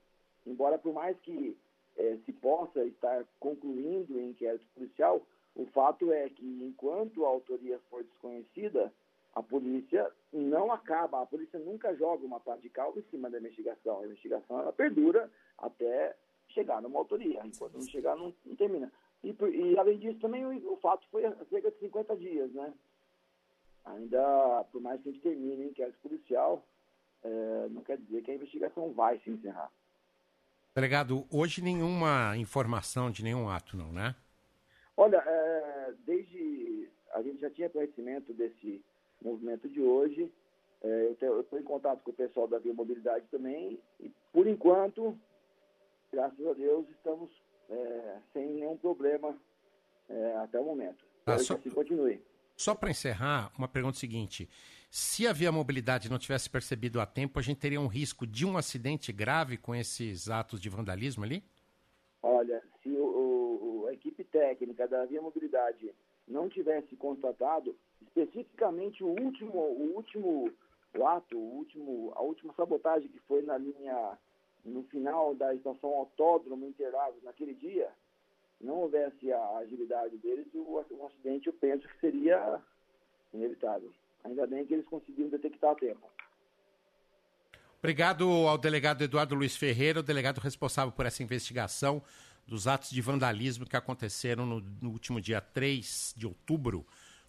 embora 0.46 0.78
por 0.78 0.92
mais 0.92 1.18
que 1.20 1.56
eh, 1.96 2.16
se 2.24 2.32
possa 2.32 2.84
estar 2.84 3.24
concluindo 3.38 4.14
o 4.14 4.20
inquérito 4.20 4.66
policial, 4.74 5.24
o 5.54 5.66
fato 5.66 6.12
é 6.12 6.28
que 6.28 6.44
enquanto 6.44 7.24
a 7.24 7.28
autoria 7.28 7.78
for 7.90 8.02
desconhecida, 8.02 8.92
a 9.34 9.42
polícia 9.42 10.10
não 10.32 10.72
acaba, 10.72 11.22
a 11.22 11.26
polícia 11.26 11.58
nunca 11.58 11.94
joga 11.94 12.24
uma 12.24 12.40
pá 12.40 12.56
de 12.56 12.68
cal 12.68 12.92
em 12.96 13.02
cima 13.10 13.30
da 13.30 13.38
investigação. 13.38 14.00
A 14.00 14.06
investigação 14.06 14.60
ela 14.60 14.72
perdura 14.72 15.30
até 15.58 16.14
chegar 16.48 16.82
numa 16.82 16.98
autoria. 16.98 17.40
Enquanto 17.44 17.74
não 17.74 17.86
chegar, 17.86 18.16
não, 18.16 18.32
não 18.44 18.56
termina. 18.56 18.92
E, 19.22 19.30
e, 19.30 19.78
além 19.78 19.98
disso, 19.98 20.18
também 20.18 20.44
o, 20.44 20.72
o 20.72 20.76
fato 20.76 21.06
foi 21.10 21.24
há 21.24 21.34
cerca 21.48 21.70
de 21.70 21.78
50 21.78 22.16
dias, 22.16 22.52
né? 22.52 22.72
Ainda, 23.84 24.64
por 24.70 24.80
mais 24.80 25.00
que 25.00 25.08
a 25.08 25.12
gente 25.12 25.22
termine 25.22 25.64
o 25.64 25.68
inquérito 25.68 25.98
policial, 26.02 26.64
eh, 27.24 27.68
não 27.70 27.82
quer 27.82 27.98
dizer 27.98 28.22
que 28.22 28.30
a 28.30 28.34
investigação 28.34 28.92
vai 28.92 29.18
se 29.20 29.30
encerrar. 29.30 29.70
Delegado, 30.74 31.26
hoje 31.30 31.60
nenhuma 31.62 32.36
informação 32.36 33.10
de 33.10 33.22
nenhum 33.22 33.48
ato, 33.48 33.76
não, 33.76 33.92
né? 33.92 34.14
Olha, 34.97 35.16
é, 35.19 35.94
desde 36.06 36.89
a 37.12 37.23
gente 37.23 37.40
já 37.40 37.51
tinha 37.51 37.70
conhecimento 37.70 38.32
desse 38.32 38.85
movimento 39.23 39.69
de 39.69 39.81
hoje. 39.81 40.32
É, 40.82 41.14
eu 41.20 41.40
estou 41.40 41.59
em 41.59 41.62
contato 41.62 42.01
com 42.02 42.10
o 42.10 42.14
pessoal 42.14 42.48
da 42.48 42.59
Via 42.59 42.74
Mobilidade 42.74 43.24
também 43.31 43.78
e, 44.01 44.10
por 44.32 44.48
enquanto, 44.48 45.16
graças 46.12 46.44
a 46.44 46.52
Deus, 46.55 46.89
estamos 46.90 47.31
é, 47.70 48.19
sem 48.32 48.47
nenhum 48.55 48.77
problema 48.77 49.39
é, 50.09 50.36
até 50.39 50.59
o 50.59 50.64
momento. 50.64 51.05
Ah, 51.24 51.39
só- 51.39 51.55
assim 51.55 51.70
continue. 51.70 52.20
Só 52.56 52.74
para 52.74 52.90
encerrar, 52.90 53.52
uma 53.56 53.69
pergunta 53.69 53.97
seguinte. 53.97 54.48
Se 54.90 55.27
a 55.27 55.32
Via 55.32 55.51
Mobilidade 55.51 56.10
não 56.10 56.19
tivesse 56.19 56.51
percebido 56.51 57.01
a 57.01 57.06
tempo, 57.06 57.39
a 57.39 57.43
gente 57.43 57.59
teria 57.59 57.81
um 57.81 57.86
risco 57.86 58.27
de 58.27 58.44
um 58.44 58.56
acidente 58.56 59.10
grave 59.12 59.56
com 59.56 59.74
esses 59.74 60.28
atos 60.28 60.60
de 60.60 60.69
vandalismo 60.69 61.24
ali? 61.24 61.43
Olha, 62.23 62.62
se 62.82 62.90
o, 62.90 63.11
equipe 64.02 64.24
técnica 64.24 64.88
da 64.88 65.04
Via 65.04 65.22
Mobilidade 65.22 65.94
não 66.26 66.48
tivesse 66.48 66.96
constatado 66.96 67.76
especificamente 68.00 69.04
o 69.04 69.08
último, 69.08 69.52
o 69.54 69.94
último 69.94 70.52
o 70.94 71.06
ato, 71.06 71.38
o 71.38 71.56
último, 71.56 72.12
a 72.14 72.20
última 72.20 72.52
sabotagem 72.54 73.08
que 73.08 73.18
foi 73.20 73.42
na 73.42 73.56
linha 73.56 74.18
no 74.64 74.82
final 74.84 75.34
da 75.34 75.54
estação 75.54 75.90
Autódromo 75.90 76.66
Interlagos 76.66 77.22
naquele 77.22 77.54
dia, 77.54 77.88
não 78.60 78.74
houvesse 78.74 79.32
a 79.32 79.56
agilidade 79.56 80.16
deles, 80.18 80.46
o, 80.54 80.84
o 80.90 81.06
acidente 81.06 81.46
eu 81.46 81.52
penso 81.54 81.88
que 81.88 82.00
seria 82.00 82.60
inevitável. 83.32 83.90
Ainda 84.22 84.46
bem 84.46 84.64
que 84.66 84.74
eles 84.74 84.86
conseguiram 84.86 85.30
detectar 85.30 85.72
a 85.72 85.74
tempo. 85.74 86.06
Obrigado 87.78 88.24
ao 88.46 88.56
delegado 88.56 89.02
Eduardo 89.02 89.34
Luiz 89.34 89.56
Ferreira, 89.56 89.98
o 89.98 90.02
delegado 90.04 90.38
responsável 90.38 90.92
por 90.92 91.06
essa 91.06 91.22
investigação 91.22 92.00
dos 92.47 92.66
atos 92.66 92.90
de 92.90 93.01
vandalismo 93.01 93.66
que 93.66 93.77
aconteceram 93.77 94.44
no, 94.47 94.60
no 94.60 94.90
último 94.90 95.20
dia 95.20 95.40
3 95.40 96.14
de 96.16 96.27
outubro, 96.27 96.86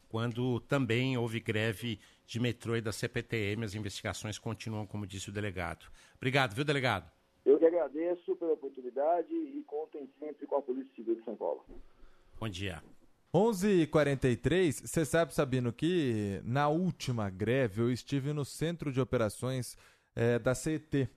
quando 0.10 0.60
também 0.61 1.18
houve 1.18 1.40
greve 1.40 1.99
de 2.26 2.40
metrô 2.40 2.76
e 2.76 2.81
da 2.81 2.91
CPTM. 2.91 3.65
As 3.65 3.76
investigações 3.76 4.38
continuam, 4.38 4.85
como 4.85 5.07
disse 5.07 5.30
o 5.30 5.34
delegado. 5.34 5.85
Obrigado, 6.15 6.53
viu, 6.53 6.64
delegado? 6.64 7.11
Eu 7.45 7.60
que 7.60 7.65
agradeço 7.65 8.35
pela 8.35 8.53
oportunidade 8.53 9.34
e 9.34 9.64
contem 9.68 10.10
sempre 10.19 10.45
com 10.48 10.57
a 10.57 10.61
Polícia 10.61 10.94
Civil 10.95 11.15
de 11.15 11.23
São 11.23 11.35
Paulo. 11.35 11.65
Bom 12.40 12.48
dia. 12.48 12.81
11h43, 13.34 14.88
você 14.88 15.03
sabe, 15.03 15.34
Sabino, 15.34 15.73
que 15.73 16.40
na 16.45 16.69
última 16.69 17.31
greve 17.31 17.81
eu 17.81 17.91
estive 17.91 18.31
no 18.31 18.45
centro 18.45 18.91
de 18.91 19.02
operações 19.02 19.76
eh, 20.15 20.38
da 20.38 20.53
CET. 20.53 21.10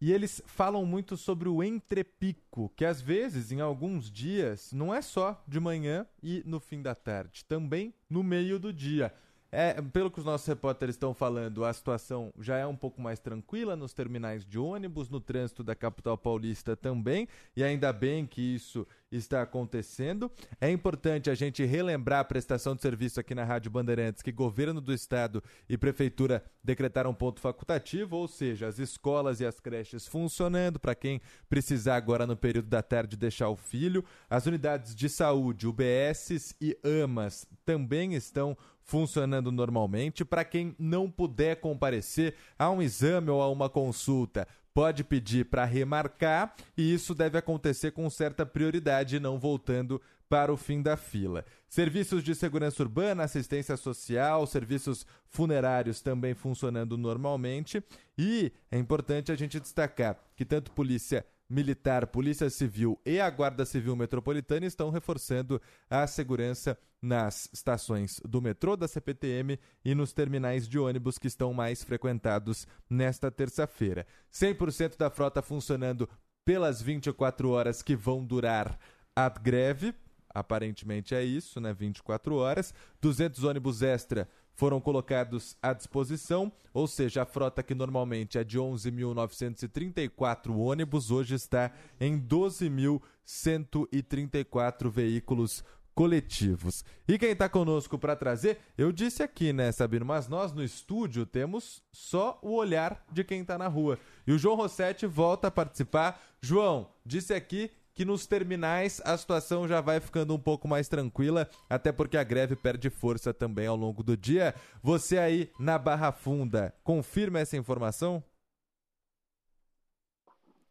E 0.00 0.12
eles 0.12 0.40
falam 0.46 0.86
muito 0.86 1.16
sobre 1.16 1.48
o 1.48 1.62
entrepico, 1.62 2.72
que 2.76 2.84
às 2.84 3.00
vezes, 3.00 3.50
em 3.50 3.60
alguns 3.60 4.10
dias, 4.10 4.72
não 4.72 4.94
é 4.94 5.02
só 5.02 5.42
de 5.46 5.58
manhã 5.58 6.06
e 6.22 6.42
no 6.46 6.60
fim 6.60 6.80
da 6.80 6.94
tarde, 6.94 7.44
também 7.44 7.92
no 8.08 8.22
meio 8.22 8.60
do 8.60 8.72
dia. 8.72 9.12
É, 9.50 9.80
pelo 9.80 10.10
que 10.10 10.18
os 10.18 10.26
nossos 10.26 10.46
repórteres 10.46 10.94
estão 10.94 11.14
falando, 11.14 11.64
a 11.64 11.72
situação 11.72 12.32
já 12.38 12.58
é 12.58 12.66
um 12.66 12.76
pouco 12.76 13.00
mais 13.00 13.18
tranquila 13.18 13.74
nos 13.74 13.94
terminais 13.94 14.44
de 14.44 14.58
ônibus, 14.58 15.08
no 15.08 15.20
trânsito 15.20 15.64
da 15.64 15.74
capital 15.74 16.18
paulista 16.18 16.76
também, 16.76 17.26
e 17.56 17.64
ainda 17.64 17.90
bem 17.92 18.26
que 18.26 18.42
isso 18.42 18.86
está 19.10 19.42
acontecendo. 19.42 20.30
É 20.60 20.70
importante 20.70 21.30
a 21.30 21.34
gente 21.34 21.64
relembrar 21.64 22.20
a 22.20 22.24
prestação 22.24 22.74
de 22.74 22.82
serviço 22.82 23.18
aqui 23.18 23.34
na 23.34 23.44
Rádio 23.44 23.70
Bandeirantes 23.70 24.22
que 24.22 24.32
governo 24.32 24.80
do 24.80 24.92
estado 24.92 25.42
e 25.68 25.78
prefeitura 25.78 26.44
decretaram 26.62 27.14
ponto 27.14 27.40
facultativo, 27.40 28.16
ou 28.16 28.28
seja, 28.28 28.66
as 28.66 28.78
escolas 28.78 29.40
e 29.40 29.46
as 29.46 29.58
creches 29.60 30.06
funcionando 30.06 30.78
para 30.78 30.94
quem 30.94 31.20
precisar 31.48 31.96
agora 31.96 32.26
no 32.26 32.36
período 32.36 32.68
da 32.68 32.82
tarde 32.82 33.16
deixar 33.16 33.48
o 33.48 33.56
filho. 33.56 34.04
As 34.28 34.46
unidades 34.46 34.94
de 34.94 35.08
saúde, 35.08 35.66
UBSs 35.66 36.54
e 36.60 36.78
AMAs 36.84 37.46
também 37.64 38.14
estão 38.14 38.56
funcionando 38.88 39.52
normalmente. 39.52 40.24
Para 40.24 40.44
quem 40.44 40.74
não 40.78 41.10
puder 41.10 41.56
comparecer 41.56 42.34
a 42.58 42.70
um 42.70 42.80
exame 42.80 43.30
ou 43.30 43.42
a 43.42 43.48
uma 43.48 43.68
consulta, 43.68 44.48
pode 44.78 45.02
pedir 45.02 45.46
para 45.46 45.64
remarcar 45.64 46.54
e 46.76 46.94
isso 46.94 47.12
deve 47.12 47.36
acontecer 47.36 47.90
com 47.90 48.08
certa 48.08 48.46
prioridade, 48.46 49.18
não 49.18 49.36
voltando 49.36 50.00
para 50.28 50.52
o 50.52 50.56
fim 50.56 50.80
da 50.80 50.96
fila. 50.96 51.44
Serviços 51.68 52.22
de 52.22 52.32
segurança 52.32 52.80
urbana, 52.84 53.24
assistência 53.24 53.76
social, 53.76 54.46
serviços 54.46 55.04
funerários 55.26 56.00
também 56.00 56.32
funcionando 56.32 56.96
normalmente. 56.96 57.82
E 58.16 58.52
é 58.70 58.78
importante 58.78 59.32
a 59.32 59.34
gente 59.34 59.58
destacar 59.58 60.16
que 60.36 60.44
tanto 60.44 60.70
Polícia 60.70 61.26
Militar, 61.48 62.06
Polícia 62.08 62.50
Civil 62.50 63.00
e 63.06 63.18
a 63.18 63.30
Guarda 63.30 63.64
Civil 63.64 63.96
Metropolitana 63.96 64.66
estão 64.66 64.90
reforçando 64.90 65.60
a 65.88 66.06
segurança 66.06 66.78
nas 67.00 67.48
estações 67.52 68.20
do 68.24 68.42
metrô, 68.42 68.76
da 68.76 68.86
CPTM 68.86 69.58
e 69.84 69.94
nos 69.94 70.12
terminais 70.12 70.68
de 70.68 70.78
ônibus 70.78 71.16
que 71.16 71.26
estão 71.26 71.54
mais 71.54 71.82
frequentados 71.82 72.66
nesta 72.90 73.30
terça-feira. 73.30 74.06
100% 74.32 74.98
da 74.98 75.08
frota 75.08 75.40
funcionando 75.40 76.08
pelas 76.44 76.82
24 76.82 77.50
horas 77.50 77.82
que 77.82 77.96
vão 77.96 78.24
durar 78.24 78.78
a 79.16 79.28
greve. 79.28 79.94
Aparentemente 80.30 81.14
é 81.14 81.24
isso, 81.24 81.60
né? 81.60 81.72
24 81.72 82.36
horas. 82.36 82.74
200 83.00 83.44
ônibus 83.44 83.82
extra 83.82 84.28
foram 84.58 84.80
colocados 84.80 85.56
à 85.62 85.72
disposição, 85.72 86.52
ou 86.74 86.88
seja, 86.88 87.22
a 87.22 87.24
frota 87.24 87.62
que 87.62 87.76
normalmente 87.76 88.38
é 88.38 88.44
de 88.44 88.58
11.934 88.58 90.50
ônibus, 90.50 91.12
hoje 91.12 91.36
está 91.36 91.70
em 92.00 92.20
12.134 92.20 94.90
veículos 94.90 95.62
coletivos. 95.94 96.84
E 97.06 97.16
quem 97.18 97.30
está 97.30 97.48
conosco 97.48 97.96
para 97.96 98.16
trazer, 98.16 98.58
eu 98.76 98.90
disse 98.90 99.22
aqui, 99.22 99.52
né, 99.52 99.70
Sabino, 99.70 100.04
mas 100.04 100.26
nós 100.26 100.52
no 100.52 100.64
estúdio 100.64 101.24
temos 101.24 101.80
só 101.92 102.36
o 102.42 102.54
olhar 102.54 103.06
de 103.12 103.22
quem 103.22 103.42
está 103.42 103.56
na 103.56 103.68
rua. 103.68 103.96
E 104.26 104.32
o 104.32 104.38
João 104.38 104.56
Rossetti 104.56 105.06
volta 105.06 105.46
a 105.46 105.52
participar. 105.52 106.20
João, 106.40 106.90
disse 107.06 107.32
aqui 107.32 107.70
que 107.98 108.04
nos 108.04 108.28
terminais 108.28 109.02
a 109.04 109.18
situação 109.18 109.66
já 109.66 109.80
vai 109.80 109.98
ficando 109.98 110.32
um 110.32 110.38
pouco 110.38 110.68
mais 110.68 110.88
tranquila, 110.88 111.48
até 111.68 111.90
porque 111.90 112.16
a 112.16 112.22
greve 112.22 112.54
perde 112.54 112.88
força 112.90 113.34
também 113.34 113.66
ao 113.66 113.74
longo 113.74 114.04
do 114.04 114.16
dia. 114.16 114.54
Você 114.80 115.18
aí 115.18 115.50
na 115.58 115.76
Barra 115.76 116.12
Funda, 116.12 116.72
confirma 116.84 117.40
essa 117.40 117.56
informação? 117.56 118.22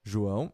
João? 0.01 0.53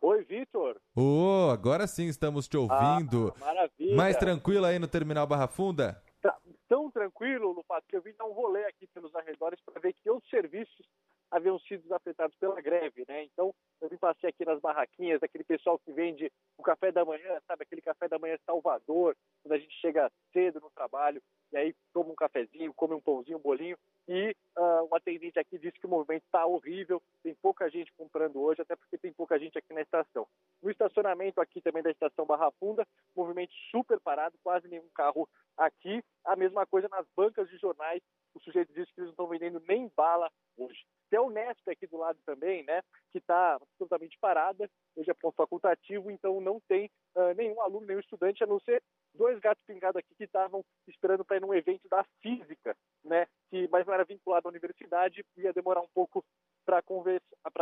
Oi, 0.00 0.24
Vitor. 0.24 0.80
Ô, 0.96 1.02
oh, 1.48 1.50
agora 1.50 1.86
sim 1.86 2.06
estamos 2.06 2.48
te 2.48 2.56
ouvindo. 2.56 3.34
Ah, 3.36 3.40
maravilha. 3.44 3.94
Mais 3.94 4.16
tranquilo 4.16 4.64
aí 4.64 4.78
no 4.78 4.88
terminal 4.88 5.26
Barra 5.26 5.48
Funda? 5.48 6.02
Tá 6.22 6.34
tão 6.66 6.90
tranquilo, 6.90 7.52
Lupato, 7.52 7.86
que 7.86 7.96
eu 7.98 8.00
vim 8.00 8.14
dar 8.14 8.24
um 8.24 8.32
rolê 8.32 8.64
aqui 8.64 8.86
pelos 8.86 9.14
arredores 9.14 9.60
para 9.66 9.78
ver 9.82 9.92
que 9.92 10.08
outros 10.08 10.30
serviços 10.30 10.86
haviam 11.30 11.58
sido 11.58 11.94
afetados 11.94 12.34
pela 12.38 12.58
greve, 12.62 13.04
né? 13.06 13.24
Então, 13.24 13.54
eu 13.82 13.88
vim 13.88 13.96
passei 13.96 14.30
aqui 14.30 14.44
nas 14.44 14.60
barraquinhas, 14.60 15.22
aquele 15.22 15.42
pessoal 15.42 15.76
que 15.76 15.92
vende 15.92 16.30
o 16.56 16.62
café 16.62 16.92
da 16.92 17.04
manhã, 17.04 17.40
sabe? 17.48 17.64
Aquele 17.64 17.82
café 17.82 18.08
da 18.08 18.18
manhã 18.18 18.38
Salvador, 18.46 19.16
quando 19.42 19.54
a 19.54 19.58
gente 19.58 19.74
chega 19.80 20.10
cedo 20.32 20.60
no 20.60 20.70
trabalho 20.70 21.20
e 21.52 21.56
aí 21.56 21.74
toma 21.92 22.10
um 22.10 22.14
cafezinho, 22.14 22.72
come 22.74 22.94
um 22.94 23.00
pãozinho, 23.00 23.38
um 23.38 23.42
bolinho. 23.42 23.76
E 24.06 24.34
uh, 24.56 24.88
o 24.88 24.94
atendente 24.94 25.38
aqui 25.38 25.58
disse 25.58 25.78
que 25.80 25.86
o 25.86 25.90
movimento 25.90 26.24
está 26.24 26.46
horrível, 26.46 27.02
tem 27.24 27.34
pouca 27.42 27.68
gente 27.68 27.92
comprando 27.92 28.40
hoje, 28.40 28.62
até 28.62 28.76
porque 28.76 28.96
tem 28.96 29.12
pouca 29.12 29.36
gente 29.38 29.58
aqui 29.58 29.74
na 29.74 29.82
estação. 29.82 30.26
No 30.62 30.70
estacionamento 30.70 31.40
aqui 31.40 31.60
também 31.60 31.82
da 31.82 31.90
estação 31.90 32.24
Barra 32.24 32.52
Funda, 32.52 32.86
movimento 33.16 33.52
super 33.70 33.98
parado, 34.00 34.38
quase 34.44 34.68
nenhum 34.68 34.88
carro 34.94 35.28
aqui. 35.56 36.02
A 36.24 36.36
mesma 36.36 36.64
coisa 36.66 36.88
nas 36.88 37.06
bancas 37.16 37.48
de 37.48 37.58
jornais, 37.58 38.00
o 38.34 38.40
sujeito 38.40 38.72
disse 38.72 38.92
que 38.94 39.00
eles 39.00 39.08
não 39.08 39.24
estão 39.24 39.28
vendendo 39.28 39.60
nem 39.68 39.90
bala 39.96 40.30
hoje. 40.56 40.84
Tem 41.10 41.18
a 41.18 41.22
Unesp 41.22 41.68
aqui 41.68 41.86
do 41.86 41.98
lado 41.98 42.18
também, 42.24 42.64
né, 42.64 42.82
que 43.10 43.18
está 43.18 43.60
absolutamente 43.72 44.18
parada, 44.20 44.70
hoje 44.96 45.10
é 45.10 45.14
ponto 45.14 45.34
facultativo, 45.34 46.10
então 46.10 46.40
não 46.40 46.60
tem 46.68 46.90
uh, 47.16 47.34
nenhum 47.34 47.60
aluno, 47.60 47.86
nenhum 47.86 48.00
estudante, 48.00 48.44
a 48.44 48.46
não 48.46 48.60
ser 48.60 48.82
dois 49.14 49.38
gatos 49.40 49.62
pingados 49.66 49.96
aqui 49.96 50.14
que 50.14 50.24
estavam 50.24 50.64
esperando 50.86 51.24
para 51.24 51.36
ir 51.36 51.40
num 51.40 51.54
evento 51.54 51.88
da 51.88 52.04
física, 52.20 52.76
né, 53.04 53.26
que, 53.50 53.68
mas 53.68 53.86
não 53.86 53.94
era 53.94 54.04
vinculado 54.04 54.48
à 54.48 54.50
universidade, 54.50 55.24
ia 55.36 55.52
demorar 55.52 55.80
um 55.80 55.88
pouco 55.94 56.24
para 56.64 56.82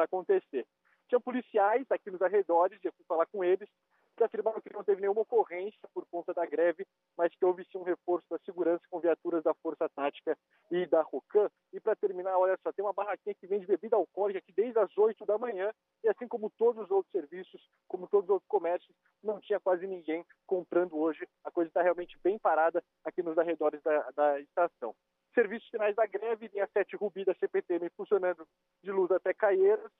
acontecer. 0.04 0.66
Tinha 1.08 1.20
policiais 1.20 1.86
aqui 1.90 2.10
nos 2.10 2.22
arredores, 2.22 2.78
eu 2.84 2.92
fui 2.92 3.04
falar 3.06 3.26
com 3.26 3.42
eles, 3.42 3.68
que 4.20 4.24
afirmaram 4.24 4.60
que 4.60 4.72
não 4.72 4.84
teve 4.84 5.00
nenhuma 5.00 5.22
ocorrência 5.22 5.88
por 5.94 6.04
conta 6.06 6.34
da 6.34 6.44
greve, 6.44 6.86
mas 7.16 7.34
que 7.34 7.42
houve 7.42 7.64
sim 7.64 7.78
um 7.78 7.82
reforço 7.82 8.26
da 8.28 8.38
segurança 8.40 8.84
com 8.90 9.00
viaturas 9.00 9.42
da 9.42 9.54
Força 9.54 9.88
Tática 9.88 10.36
e 10.70 10.84
da 10.86 11.00
ROCAM. 11.00 11.48
E 11.72 11.80
para 11.80 11.96
terminar, 11.96 12.36
olha 12.36 12.58
só, 12.62 12.70
tem 12.70 12.84
uma 12.84 12.92
barraquinha 12.92 13.34
que 13.34 13.46
vende 13.46 13.66
bebida 13.66 13.96
alcoólica 13.96 14.38
aqui 14.38 14.52
desde 14.52 14.78
as 14.78 14.96
8 14.96 15.24
da 15.24 15.38
manhã, 15.38 15.72
e 16.04 16.08
assim 16.08 16.28
como 16.28 16.50
todos 16.50 16.84
os 16.84 16.90
outros 16.90 17.10
serviços, 17.10 17.66
como 17.88 18.06
todos 18.08 18.24
os 18.24 18.34
outros 18.34 18.48
comércios, 18.48 18.94
não 19.22 19.40
tinha 19.40 19.58
quase 19.58 19.86
ninguém 19.86 20.22
comprando 20.46 20.98
hoje. 20.98 21.26
A 21.42 21.50
coisa 21.50 21.68
está 21.68 21.80
realmente 21.80 22.18
bem 22.22 22.38
parada 22.38 22.84
aqui 23.02 23.22
nos 23.22 23.38
arredores 23.38 23.82
da, 23.82 24.10
da 24.10 24.40
estação. 24.40 24.94
Serviços 25.34 25.68
finais 25.70 25.96
da 25.96 26.04
greve, 26.04 26.48
linha 26.48 26.68
7 26.74 26.94
Rubi 26.96 27.24
da 27.24 27.34
CPTM 27.36 27.88
funcionando 27.96 28.46
de 28.82 28.92
luz 28.92 29.10
até 29.12 29.32
Caieiras, 29.32 29.90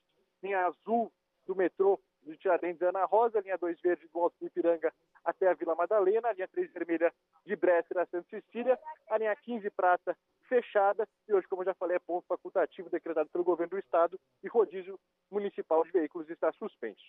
linha 0.43 0.67
azul 0.67 1.11
do 1.47 1.57
metrô 1.57 1.99
de 2.23 2.37
Tiradentes 2.37 2.83
Ana 2.83 3.05
Rosa, 3.05 3.41
linha 3.41 3.57
2 3.59 3.81
verde 3.81 4.09
do 4.13 4.21
Alto 4.21 4.37
do 4.41 4.47
Ipiranga 4.47 4.93
até 5.25 5.49
a 5.49 5.55
Vila 5.55 5.75
Madalena, 5.75 6.33
linha 6.33 6.49
3 6.49 6.73
vermelha 6.73 7.13
de 7.45 7.57
Bresser 7.57 7.99
a 7.99 8.07
Santa 8.07 8.29
Cecília, 8.29 8.79
a 9.09 9.19
linha 9.19 9.35
15 9.37 9.71
prata 9.71 10.17
fechada 10.49 11.09
e 11.29 11.33
hoje, 11.33 11.47
como 11.49 11.65
já 11.65 11.75
falei, 11.75 11.97
é 11.97 12.01
ponto 12.01 12.27
facultativo 12.27 12.91
decretado 12.91 13.29
pelo 13.31 13.45
governo 13.45 13.71
do 13.71 13.79
estado 13.79 14.19
e 14.43 14.49
rodízio 14.49 14.99
municipal 15.31 15.85
de 15.85 15.93
veículos 15.93 16.29
está 16.29 16.53
suspenso. 16.53 17.01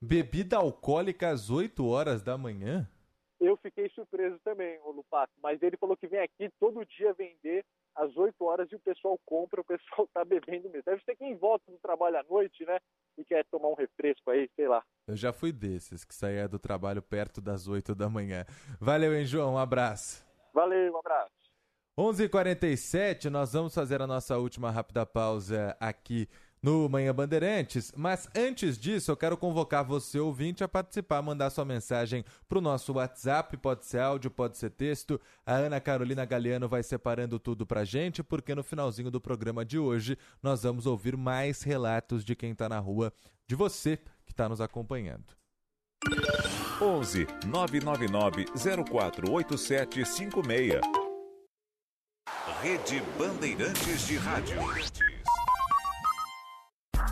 Bebida 0.00 0.56
alcoólica 0.56 1.28
às 1.28 1.50
8 1.50 1.86
horas 1.86 2.22
da 2.22 2.38
manhã? 2.38 2.88
Eu 3.40 3.56
fiquei 3.56 3.88
surpreso 3.90 4.38
também, 4.40 4.80
o 4.84 4.90
Lupato, 4.90 5.32
mas 5.40 5.62
ele 5.62 5.76
falou 5.76 5.96
que 5.96 6.08
vem 6.08 6.20
aqui 6.20 6.50
todo 6.58 6.84
dia 6.84 7.12
vender 7.12 7.64
às 7.94 8.16
8 8.16 8.44
horas 8.44 8.70
e 8.70 8.74
o 8.74 8.80
pessoal 8.80 9.18
compra, 9.24 9.60
o 9.60 9.64
pessoal 9.64 10.08
tá 10.12 10.24
bebendo 10.24 10.68
mesmo. 10.68 10.82
Deve 10.84 11.02
ser 11.04 11.16
quem 11.16 11.36
volta 11.36 11.70
do 11.70 11.78
trabalho 11.78 12.18
à 12.18 12.22
noite, 12.24 12.64
né? 12.64 12.78
E 13.16 13.24
quer 13.24 13.44
tomar 13.46 13.68
um 13.68 13.74
refresco 13.74 14.30
aí, 14.30 14.50
sei 14.56 14.68
lá. 14.68 14.82
Eu 15.06 15.16
já 15.16 15.32
fui 15.32 15.52
desses, 15.52 16.04
que 16.04 16.14
saía 16.14 16.48
do 16.48 16.58
trabalho 16.58 17.00
perto 17.00 17.40
das 17.40 17.68
8 17.68 17.94
da 17.94 18.08
manhã. 18.08 18.44
Valeu, 18.80 19.14
hein, 19.14 19.24
João? 19.24 19.54
Um 19.54 19.58
abraço. 19.58 20.24
Valeu, 20.52 20.92
um 20.92 20.98
abraço. 20.98 21.38
11:47 21.98 22.22
h 22.22 22.28
47 22.30 23.30
nós 23.30 23.52
vamos 23.52 23.74
fazer 23.74 24.00
a 24.00 24.06
nossa 24.06 24.38
última 24.38 24.70
rápida 24.70 25.04
pausa 25.04 25.76
aqui 25.80 26.28
no 26.62 26.88
Manhã 26.88 27.14
Bandeirantes, 27.14 27.92
mas 27.96 28.28
antes 28.34 28.78
disso 28.78 29.10
eu 29.10 29.16
quero 29.16 29.36
convocar 29.36 29.84
você, 29.84 30.18
ouvinte, 30.18 30.64
a 30.64 30.68
participar, 30.68 31.22
mandar 31.22 31.50
sua 31.50 31.64
mensagem 31.64 32.24
para 32.48 32.58
o 32.58 32.60
nosso 32.60 32.92
WhatsApp, 32.94 33.56
pode 33.56 33.86
ser 33.86 34.00
áudio, 34.00 34.30
pode 34.30 34.58
ser 34.58 34.70
texto. 34.70 35.20
A 35.46 35.54
Ana 35.54 35.80
Carolina 35.80 36.24
Galeano 36.24 36.68
vai 36.68 36.82
separando 36.82 37.38
tudo 37.38 37.66
para 37.66 37.84
gente, 37.84 38.22
porque 38.22 38.54
no 38.54 38.62
finalzinho 38.62 39.10
do 39.10 39.20
programa 39.20 39.64
de 39.64 39.78
hoje 39.78 40.18
nós 40.42 40.62
vamos 40.62 40.86
ouvir 40.86 41.16
mais 41.16 41.62
relatos 41.62 42.24
de 42.24 42.34
quem 42.34 42.52
está 42.52 42.68
na 42.68 42.78
rua, 42.78 43.12
de 43.46 43.54
você 43.54 43.98
que 44.26 44.32
está 44.32 44.48
nos 44.48 44.60
acompanhando. 44.60 45.24
11 46.80 47.26
999 47.46 48.46
048756 48.54 50.80
Rede 52.60 53.00
Bandeirantes 53.16 54.06
de 54.06 54.16
Rádio. 54.16 54.58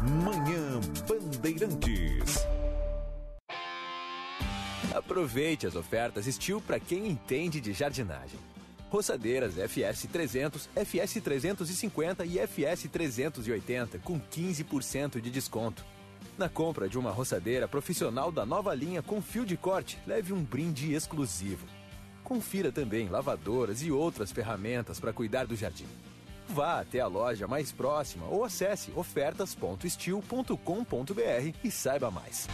Manhã 0.03 0.79
Bandeirantes. 1.09 2.47
Aproveite 4.95 5.67
as 5.67 5.75
ofertas 5.75 6.27
Steel 6.27 6.61
para 6.61 6.79
quem 6.79 7.09
entende 7.09 7.63
de 7.63 7.73
jardinagem. 7.73 8.39
Roçadeiras 8.91 9.57
FS 9.57 10.07
300, 10.07 10.69
FS 10.75 11.21
350 11.23 12.27
e 12.27 12.39
FS 12.39 12.89
380 12.89 13.99
com 14.01 14.21
15% 14.21 15.19
de 15.19 15.31
desconto. 15.31 15.83
Na 16.37 16.51
compra 16.51 16.89
de 16.89 16.99
uma 16.99 17.11
roçadeira 17.11 17.67
profissional 17.67 18.31
da 18.31 18.45
nova 18.45 18.75
linha 18.75 19.03
com 19.03 19.23
fio 19.23 19.47
de 19.47 19.57
corte, 19.57 19.99
leve 20.07 20.33
um 20.33 20.45
brinde 20.45 20.93
exclusivo. 20.93 21.67
Confira 22.23 22.71
também 22.71 23.09
lavadoras 23.09 23.83
e 23.83 23.91
outras 23.91 24.31
ferramentas 24.31 25.01
para 25.01 25.13
cuidar 25.13 25.47
do 25.47 25.57
jardim. 25.57 25.87
Vá 26.49 26.81
até 26.81 27.01
a 27.01 27.07
loja 27.07 27.47
mais 27.47 27.73
próxima 27.73 28.27
ou 28.27 28.45
acesse 28.45 28.93
ofertas.estil.com.br 28.95 31.57
e 31.65 31.71
saiba 31.71 32.11
mais. 32.11 32.47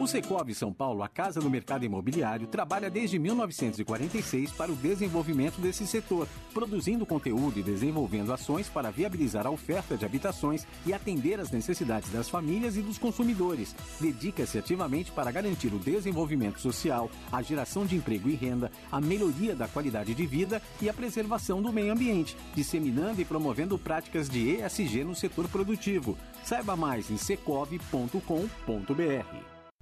O 0.00 0.06
Secov 0.06 0.50
São 0.54 0.72
Paulo, 0.72 1.02
a 1.02 1.08
Casa 1.10 1.40
do 1.40 1.50
Mercado 1.50 1.84
Imobiliário, 1.84 2.46
trabalha 2.46 2.88
desde 2.88 3.18
1946 3.18 4.50
para 4.52 4.72
o 4.72 4.74
desenvolvimento 4.74 5.60
desse 5.60 5.86
setor, 5.86 6.26
produzindo 6.54 7.04
conteúdo 7.04 7.58
e 7.58 7.62
desenvolvendo 7.62 8.32
ações 8.32 8.66
para 8.66 8.90
viabilizar 8.90 9.46
a 9.46 9.50
oferta 9.50 9.98
de 9.98 10.06
habitações 10.06 10.66
e 10.86 10.94
atender 10.94 11.38
às 11.38 11.50
necessidades 11.50 12.08
das 12.10 12.30
famílias 12.30 12.78
e 12.78 12.80
dos 12.80 12.96
consumidores. 12.96 13.76
Dedica-se 14.00 14.56
ativamente 14.56 15.12
para 15.12 15.30
garantir 15.30 15.74
o 15.74 15.78
desenvolvimento 15.78 16.60
social, 16.60 17.10
a 17.30 17.42
geração 17.42 17.84
de 17.84 17.94
emprego 17.94 18.30
e 18.30 18.34
renda, 18.34 18.72
a 18.90 19.02
melhoria 19.02 19.54
da 19.54 19.68
qualidade 19.68 20.14
de 20.14 20.26
vida 20.26 20.62
e 20.80 20.88
a 20.88 20.94
preservação 20.94 21.60
do 21.60 21.70
meio 21.70 21.92
ambiente, 21.92 22.34
disseminando 22.54 23.20
e 23.20 23.24
promovendo 23.26 23.78
práticas 23.78 24.30
de 24.30 24.48
ESG 24.48 25.04
no 25.04 25.14
setor 25.14 25.46
produtivo. 25.48 26.16
Saiba 26.42 26.74
mais 26.74 27.10
em 27.10 27.18
secov.com.br. 27.18 27.90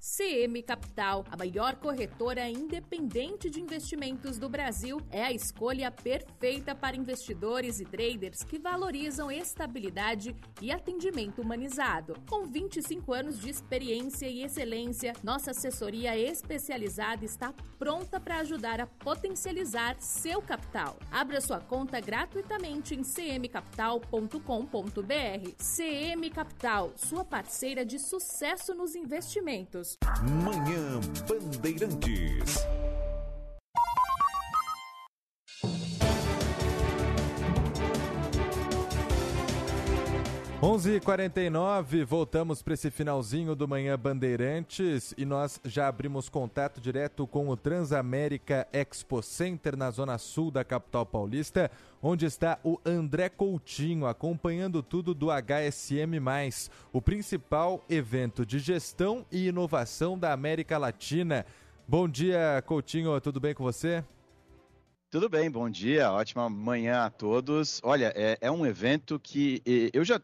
CM 0.01 0.63
Capital, 0.63 1.25
a 1.29 1.37
maior 1.37 1.75
corretora 1.75 2.49
independente 2.49 3.51
de 3.51 3.61
investimentos 3.61 4.39
do 4.39 4.49
Brasil, 4.49 5.01
é 5.11 5.25
a 5.25 5.33
escolha 5.33 5.91
perfeita 5.91 6.73
para 6.73 6.97
investidores 6.97 7.81
e 7.81 7.85
traders 7.85 8.45
que 8.45 8.61
valorizam 8.61 9.31
estabilidade 9.31 10.37
e 10.63 10.71
atendimento 10.71 11.43
humanizado. 11.43 12.15
Com 12.29 12.47
25 12.47 13.13
anos 13.13 13.41
de 13.41 13.51
experiência 13.51 14.29
e 14.29 14.45
excelência, 14.45 15.15
nossa 15.23 15.51
assessoria 15.51 16.17
especializada 16.17 17.25
está 17.25 17.53
pronta 17.79 18.21
para 18.21 18.39
ajudar 18.39 18.81
a 18.81 18.87
potencializar 18.87 19.97
seu 19.99 20.41
capital. 20.43 20.97
Abra 21.11 21.41
sua 21.41 21.61
conta 21.61 22.01
gratuitamente 22.01 22.95
em 22.95 23.03
cmcapital.com.br. 23.03 24.39
CM 25.59 26.31
Capital, 26.31 26.93
sua 26.97 27.25
parceira 27.25 27.85
de 27.85 27.99
sucesso 27.99 28.75
nos 28.75 28.95
investimentos. 28.95 29.88
Manhã 30.23 31.01
Bandeirantes. 31.29 32.67
Onze 40.61 40.97
h 40.97 41.05
49 41.05 42.05
voltamos 42.05 42.63
para 42.63 42.75
esse 42.75 42.91
finalzinho 42.91 43.55
do 43.55 43.69
Manhã 43.69 43.97
Bandeirantes 43.97 45.15
e 45.17 45.25
nós 45.25 45.61
já 45.65 45.87
abrimos 45.87 46.29
contato 46.29 46.81
direto 46.81 47.29
com 47.29 47.49
o 47.49 47.57
Transamérica 47.57 48.67
Expo 48.73 49.23
Center 49.23 49.77
na 49.77 49.89
zona 49.93 50.19
sul 50.19 50.51
da 50.51 50.65
capital 50.65 51.07
paulista, 51.07 51.71
onde 52.03 52.27
está 52.27 52.59
o 52.65 52.77
André 52.85 53.29
Coutinho 53.29 54.05
acompanhando 54.05 54.83
tudo 54.83 55.15
do 55.15 55.29
HSM+, 55.31 56.19
o 56.93 57.01
principal 57.01 57.85
evento 57.89 58.45
de 58.45 58.59
gestão 58.59 59.25
e 59.31 59.47
inovação 59.47 60.19
da 60.19 60.33
América 60.33 60.77
Latina. 60.77 61.47
Bom 61.87 62.09
dia, 62.09 62.61
Coutinho, 62.67 63.21
tudo 63.21 63.39
bem 63.39 63.55
com 63.55 63.63
você? 63.63 64.03
Tudo 65.09 65.29
bem, 65.29 65.49
bom 65.49 65.71
dia, 65.71 66.13
ótima 66.13 66.51
manhã 66.51 67.05
a 67.05 67.11
todos. 67.11 67.81
Olha, 67.85 68.13
é, 68.17 68.37
é 68.41 68.51
um 68.51 68.67
evento 68.67 69.19
que 69.21 69.63
eh, 69.65 69.89
eu 69.95 70.05
já 70.05 70.21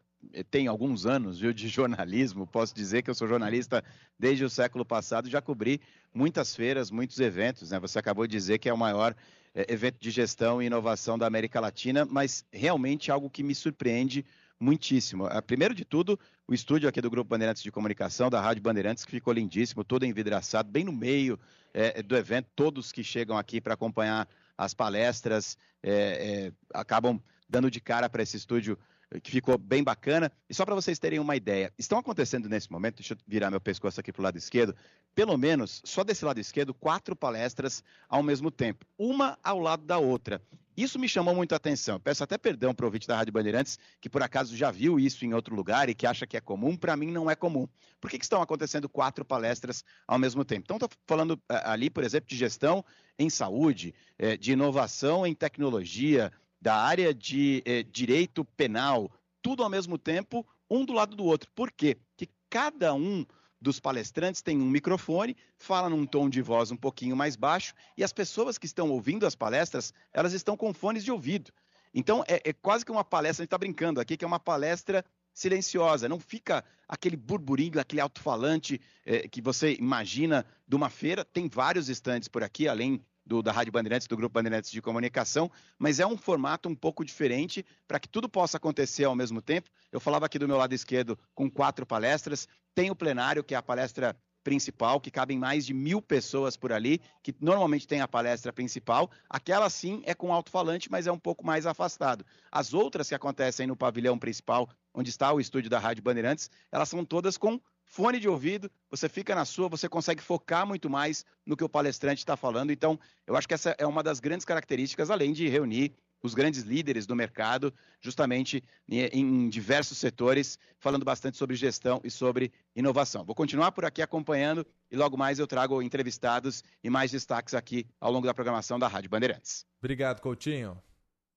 tenho 0.51 0.70
alguns 0.70 1.06
anos 1.06 1.38
viu, 1.38 1.52
de 1.52 1.68
jornalismo, 1.68 2.46
posso 2.46 2.74
dizer 2.74 3.02
que 3.02 3.10
eu 3.10 3.14
sou 3.14 3.28
jornalista 3.28 3.82
desde 4.18 4.44
o 4.44 4.51
século 4.51 4.84
passado, 4.84 5.28
já 5.28 5.40
cobri 5.40 5.80
muitas 6.12 6.55
feiras, 6.55 6.90
muitos 6.90 7.18
eventos, 7.20 7.70
né? 7.70 7.78
Você 7.80 7.98
acabou 7.98 8.26
de 8.26 8.32
dizer 8.32 8.59
que 8.59 8.68
é 8.68 8.72
o 8.72 8.78
maior 8.78 9.14
eh, 9.55 9.66
evento 9.68 9.98
de 10.01 10.10
gestão 10.10 10.62
e 10.62 10.66
inovação 10.66 11.18
da 11.18 11.26
América 11.26 11.60
Latina, 11.60 12.05
mas 12.05 12.44
realmente 12.52 13.10
algo 13.10 13.28
que 13.30 13.42
me 13.42 13.55
surpreende 13.55 14.24
muitíssimo. 14.59 15.26
Ah, 15.26 15.42
Primeiro 15.42 15.74
de 15.74 15.84
tudo, 15.84 16.18
o 16.46 16.55
estúdio 16.55 16.88
aqui 16.88 17.01
do 17.01 17.10
Grupo 17.10 17.28
Bandeirantes 17.28 17.62
de 17.62 17.70
Comunicação, 17.70 18.30
da 18.30 18.40
Rádio 18.40 18.62
Bandeirantes, 18.62 19.05
que 19.05 19.10
ficou 19.10 19.32
lindíssimo, 19.32 19.84
todo 19.84 20.05
envidraçado, 20.05 20.70
bem 20.70 20.84
no 20.84 20.92
meio 20.92 21.38
eh, 21.72 22.02
do 22.02 22.16
evento, 22.16 22.48
todos 22.55 22.92
que 22.92 23.02
chegam 23.02 23.36
aqui 23.36 23.60
para 23.60 23.74
acompanhar 23.74 24.28
as 24.56 24.72
palestras 24.72 25.59
eh, 25.82 26.48
eh, 26.48 26.52
acabam 26.72 27.20
dando 27.48 27.70
de 27.70 27.80
cara 27.80 28.09
para 28.09 28.22
esse 28.22 28.36
estúdio 28.36 28.78
que 29.23 29.31
ficou 29.31 29.57
bem 29.59 29.82
bacana. 29.82 30.31
E 30.49 30.55
só 30.55 30.65
para 30.65 30.74
vocês 30.74 30.99
terem 30.99 31.19
uma 31.19 31.36
ideia, 31.36 31.73
estão 31.78 31.99
acontecendo 31.99 32.49
nesse 32.49 32.70
momento, 32.70 32.97
deixa 32.97 33.15
eu 33.15 33.19
virar 33.27 33.51
meu 33.51 33.61
pescoço 33.61 34.01
aqui 34.01 34.12
para 34.12 34.20
o 34.20 34.24
lado 34.24 34.39
esquerdo, 34.39 34.74
pelo 35.15 35.36
menos, 35.36 35.81
só 35.85 36.03
desse 36.03 36.24
lado 36.24 36.41
esquerdo, 36.41 36.74
quatro 36.74 37.15
palestras 37.15 37.82
ao 38.09 38.23
mesmo 38.23 38.51
tempo, 38.51 38.85
uma 38.99 39.39
ao 39.43 39.59
lado 39.59 39.85
da 39.85 39.99
outra. 39.99 40.43
Isso 40.77 40.99
me 40.99 41.09
chamou 41.09 41.35
muito 41.35 41.53
a 41.53 41.57
atenção. 41.57 42.01
Peço 42.01 42.24
até 42.24 42.36
perdão 42.36 42.74
para 42.74 42.85
o 42.85 42.89
ouvinte 42.89 43.07
da 43.07 43.16
Rádio 43.16 43.32
Bandeirantes, 43.32 43.78
que 44.01 44.11
por 44.11 44.23
acaso 44.23 44.57
já 44.57 44.73
viu 44.73 44.99
isso 44.99 45.24
em 45.24 45.32
outro 45.32 45.55
lugar 45.55 45.89
e 45.89 45.95
que 45.95 46.05
acha 46.05 46.27
que 46.27 46.36
é 46.36 46.41
comum. 46.41 46.77
Para 46.77 46.97
mim, 46.97 47.12
não 47.12 47.31
é 47.31 47.36
comum. 47.36 47.69
Por 48.01 48.11
que, 48.11 48.19
que 48.19 48.24
estão 48.24 48.43
acontecendo 48.43 48.89
quatro 48.89 49.24
palestras 49.24 49.85
ao 50.07 50.19
mesmo 50.19 50.45
tempo? 50.45 50.62
Então, 50.65 50.77
estou 50.77 50.89
falando 51.07 51.41
ah, 51.49 51.73
ali, 51.73 51.89
por 51.89 52.03
exemplo, 52.03 52.28
de 52.28 52.36
gestão 52.36 52.85
em 53.16 53.31
saúde, 53.31 53.95
eh, 54.19 54.36
de 54.36 54.53
inovação 54.53 55.24
em 55.24 55.32
tecnologia, 55.32 56.32
da 56.65 56.77
área 56.77 57.12
de 57.12 57.62
eh, 57.66 57.82
direito 57.82 58.43
penal, 58.43 59.12
tudo 59.43 59.62
ao 59.62 59.69
mesmo 59.69 59.99
tempo, 59.99 60.47
um 60.70 60.82
do 60.82 60.95
lado 60.95 61.15
do 61.15 61.23
outro. 61.23 61.51
Por 61.55 61.70
quê? 61.70 61.99
Que 62.16 62.27
cada 62.49 62.95
um 62.95 63.27
dos 63.61 63.78
palestrantes 63.78 64.41
tem 64.41 64.57
um 64.57 64.70
microfone, 64.70 65.36
fala 65.59 65.91
num 65.91 66.07
tom 66.07 66.27
de 66.27 66.41
voz 66.41 66.70
um 66.70 66.77
pouquinho 66.77 67.15
mais 67.15 67.36
baixo, 67.36 67.74
e 67.99 68.03
as 68.03 68.15
pessoas 68.15 68.57
que 68.57 68.65
estão 68.65 68.91
ouvindo 68.91 69.27
as 69.27 69.35
palestras, 69.35 69.93
elas 70.11 70.32
estão 70.32 70.57
com 70.57 70.73
fones 70.73 71.05
de 71.05 71.12
ouvido. 71.12 71.53
Então, 71.93 72.24
é, 72.27 72.41
é 72.43 72.53
quase 72.55 72.82
que 72.82 72.91
uma 72.91 73.05
palestra, 73.05 73.43
a 73.43 73.45
gente 73.45 73.49
está 73.49 73.59
brincando 73.59 74.01
aqui, 74.01 74.16
que 74.16 74.24
é 74.24 74.27
uma 74.27 74.41
palestra 74.41 75.05
silenciosa, 75.35 76.09
não 76.09 76.19
fica 76.19 76.65
aquele 76.89 77.16
burburinho, 77.16 77.78
aquele 77.78 78.01
alto-falante 78.01 78.81
eh, 79.05 79.28
que 79.28 79.43
você 79.43 79.74
imagina 79.74 80.47
de 80.66 80.77
uma 80.77 80.89
feira. 80.89 81.27
Tem 81.27 81.47
vários 81.47 81.91
estandes 81.91 82.27
por 82.27 82.43
aqui, 82.43 82.66
além 82.69 83.05
do, 83.26 83.42
da 83.42 83.52
Rádio 83.52 83.72
Bandeirantes, 83.72 84.06
do 84.06 84.16
Grupo 84.16 84.34
Bandeirantes 84.34 84.70
de 84.70 84.82
Comunicação, 84.82 85.51
mas 85.78 86.01
é 86.01 86.06
um 86.06 86.16
formato 86.16 86.68
um 86.68 86.74
pouco 86.74 87.05
diferente 87.05 87.64
para 87.86 87.98
que 87.98 88.09
tudo 88.09 88.28
possa 88.28 88.56
acontecer 88.56 89.05
ao 89.05 89.14
mesmo 89.14 89.40
tempo. 89.40 89.70
Eu 89.90 90.01
falava 90.01 90.26
aqui 90.26 90.38
do 90.38 90.48
meu 90.48 90.56
lado 90.56 90.74
esquerdo 90.74 91.18
com 91.34 91.51
quatro 91.51 91.86
palestras, 91.86 92.48
tem 92.74 92.90
o 92.90 92.96
plenário, 92.96 93.44
que 93.44 93.55
é 93.55 93.56
a 93.56 93.62
palestra 93.62 94.16
principal, 94.44 95.01
que 95.01 95.10
cabem 95.10 95.38
mais 95.38 95.64
de 95.64 95.72
mil 95.72 96.02
pessoas 96.02 96.56
por 96.56 96.70
ali, 96.70 97.01
que 97.22 97.34
normalmente 97.40 97.88
tem 97.88 98.02
a 98.02 98.06
palestra 98.06 98.52
principal. 98.52 99.10
Aquela 99.28 99.70
sim 99.70 100.02
é 100.05 100.14
com 100.14 100.32
alto-falante, 100.32 100.90
mas 100.90 101.06
é 101.06 101.12
um 101.12 101.18
pouco 101.18 101.44
mais 101.44 101.64
afastado. 101.64 102.24
As 102.52 102.74
outras 102.74 103.09
que 103.09 103.14
acontecem 103.14 103.66
no 103.66 103.74
pavilhão 103.74 104.18
principal, 104.18 104.68
onde 104.92 105.09
está 105.09 105.32
o 105.32 105.40
estúdio 105.40 105.70
da 105.70 105.78
Rádio 105.78 106.02
Bandeirantes, 106.05 106.51
elas 106.70 106.90
são 106.90 107.05
todas 107.05 107.38
com 107.38 107.59
fone 107.95 108.19
de 108.19 108.29
ouvido, 108.29 108.69
você 108.91 109.09
fica 109.09 109.37
na 109.37 109.45
sua, 109.45 109.69
você 109.69 109.89
consegue 109.89 110.21
focar 110.21 110.66
muito 110.66 110.91
mais 110.91 111.25
no 111.47 111.57
que 111.57 111.62
o 111.62 111.69
palestrante 111.69 112.19
está 112.19 112.37
falando. 112.37 112.73
Então, 112.73 112.99
eu 113.25 113.37
acho 113.37 113.47
que 113.47 113.55
essa 113.55 113.73
é 113.79 113.87
uma 113.87 114.03
das 114.03 114.19
grandes 114.19 114.45
características, 114.45 115.11
além 115.11 115.33
de 115.33 115.49
reunir 115.49 115.95
os 116.21 116.35
grandes 116.35 116.62
líderes 116.62 117.07
do 117.07 117.15
mercado, 117.15 117.73
justamente 118.01 118.65
em, 118.89 119.49
diversos 119.49 119.97
setores, 119.97 120.59
falando 120.81 121.05
bastante 121.05 121.37
sobre 121.37 121.55
gestão 121.55 122.01
e 122.03 122.11
sobre 122.11 122.53
inovação. 122.75 123.25
Vou 123.25 123.35
continuar 123.35 123.71
por 123.71 123.85
aqui 123.85 124.03
acompanhando 124.03 124.66
e 124.91 124.97
logo 124.97 125.16
mais 125.16 125.39
eu 125.39 125.47
trago 125.47 125.81
entrevistados 125.81 126.65
e 126.83 126.91
mais 126.91 127.12
destaques 127.12 127.55
aqui 127.55 127.87
ao 128.01 128.11
longo 128.11 128.27
da 128.27 128.35
programação 128.35 128.77
da 128.77 128.89
Rádio 128.89 129.09
Bandeirantes. 129.11 129.65
Obrigado, 129.79 130.21
Coutinho. 130.21 130.83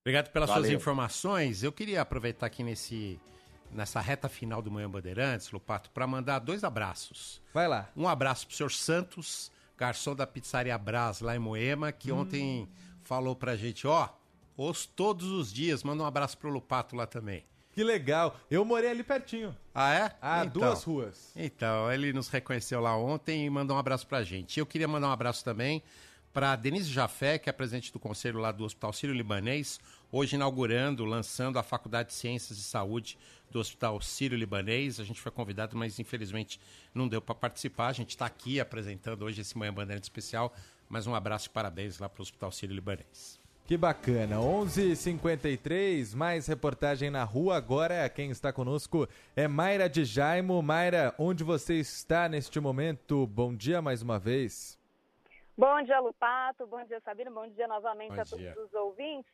Obrigado 0.02 0.32
pelas 0.32 0.50
suas 0.50 0.62
Valeu. 0.64 0.78
informações. 0.78 1.62
Eu 1.62 1.72
queria 1.72 2.02
aproveitar 2.02 2.48
aqui 2.48 2.64
nesse, 2.64 3.20
nessa 3.72 4.00
reta 4.00 4.28
final 4.30 4.62
do 4.62 4.72
Manhã 4.72 4.90
Bandeirantes, 4.90 5.52
Lupato, 5.52 5.90
para 5.92 6.08
mandar 6.08 6.40
dois 6.40 6.64
abraços. 6.64 7.42
Vai 7.54 7.68
lá. 7.68 7.90
Um 7.96 8.08
abraço 8.08 8.48
pro 8.48 8.56
senhor 8.56 8.72
Santos, 8.72 9.52
garçom 9.78 10.16
da 10.16 10.26
pizzaria 10.28 10.78
Brás 10.78 11.20
lá 11.22 11.36
em 11.36 11.40
Moema, 11.40 11.92
que 11.92 12.12
Hum. 12.12 12.20
ontem 12.20 12.70
falou 13.04 13.36
pra 13.36 13.56
gente, 13.56 13.86
ó, 13.88 14.10
ouço 14.56 14.90
todos 14.96 15.30
os 15.30 15.52
dias, 15.54 15.84
manda 15.84 16.04
um 16.04 16.06
abraço 16.06 16.38
pro 16.38 16.50
Lupato 16.50 16.96
lá 16.96 17.06
também. 17.06 17.44
Que 17.72 17.84
legal. 17.84 18.36
Eu 18.50 18.66
morei 18.66 18.90
ali 18.90 19.04
pertinho. 19.04 19.56
Ah, 19.74 19.94
é? 19.94 20.12
Ah, 20.20 20.44
duas 20.44 20.84
ruas. 20.84 21.32
Então, 21.36 21.92
ele 21.92 22.12
nos 22.12 22.28
reconheceu 22.28 22.82
lá 22.82 22.98
ontem 22.98 23.46
e 23.46 23.50
mandou 23.52 23.76
um 23.76 23.80
abraço 23.80 24.08
pra 24.08 24.24
gente. 24.24 24.60
Eu 24.60 24.66
queria 24.66 24.88
mandar 24.88 25.10
um 25.10 25.12
abraço 25.12 25.46
também 25.46 25.84
para 26.34 26.56
Denise 26.56 26.90
Jafé, 26.92 27.38
que 27.38 27.50
é 27.50 27.54
presidente 27.54 27.94
do 27.94 28.00
conselho 28.00 28.40
lá 28.40 28.52
do 28.52 28.64
Hospital 28.64 28.92
Sírio-Libanês, 28.94 29.80
hoje 30.12 30.36
inaugurando, 30.36 31.06
lançando 31.06 31.60
a 31.60 31.64
Faculdade 31.64 32.10
de 32.10 32.16
Ciências 32.16 32.58
de 32.58 32.64
Saúde 32.64 33.18
do 33.50 33.60
Hospital 33.60 34.00
Sírio-Libanês. 34.02 35.00
A 35.00 35.04
gente 35.04 35.22
foi 35.22 35.32
convidado, 35.32 35.78
mas 35.78 36.00
infelizmente 36.00 36.60
não 36.94 37.08
deu 37.08 37.22
para 37.22 37.36
participar. 37.36 37.88
A 37.88 37.94
gente 37.94 38.12
está 38.12 38.26
aqui 38.26 38.60
apresentando 38.60 39.24
hoje 39.24 39.42
esse 39.42 39.58
Manhã 39.58 39.74
Bandeirante 39.74 40.06
especial. 40.06 40.54
Mas 40.90 41.06
um 41.06 41.14
abraço 41.14 41.48
e 41.48 41.50
parabéns 41.50 42.00
lá 42.00 42.08
para 42.08 42.22
o 42.22 42.24
Hospital 42.24 42.52
Sírio-Libanês. 42.52 43.40
Que 43.66 43.76
bacana. 43.76 44.38
11:53, 44.38 46.16
mais 46.16 46.48
reportagem 46.48 47.10
na 47.10 47.26
rua. 47.26 47.58
Agora 47.58 48.08
quem 48.08 48.32
está 48.32 48.54
conosco 48.54 49.06
é 49.36 49.46
Mayra 49.46 49.90
de 49.90 50.06
Jaimo. 50.06 50.62
Mayra, 50.62 51.14
onde 51.20 51.44
você 51.44 51.74
está 51.74 52.30
neste 52.30 52.62
momento? 52.62 53.28
Bom 53.28 53.54
dia 53.54 53.82
mais 53.82 54.02
uma 54.02 54.18
vez. 54.18 54.80
Bom 55.58 55.84
dia, 55.84 56.00
Lupato. 56.00 56.66
Bom 56.66 56.82
dia, 56.86 57.02
Sabino. 57.02 57.30
Bom 57.32 57.50
dia 57.50 57.68
novamente 57.68 58.16
Bom 58.16 58.22
a 58.22 58.26
todos 58.26 58.40
dia. 58.40 58.56
os 58.58 58.74
ouvintes. 58.74 59.30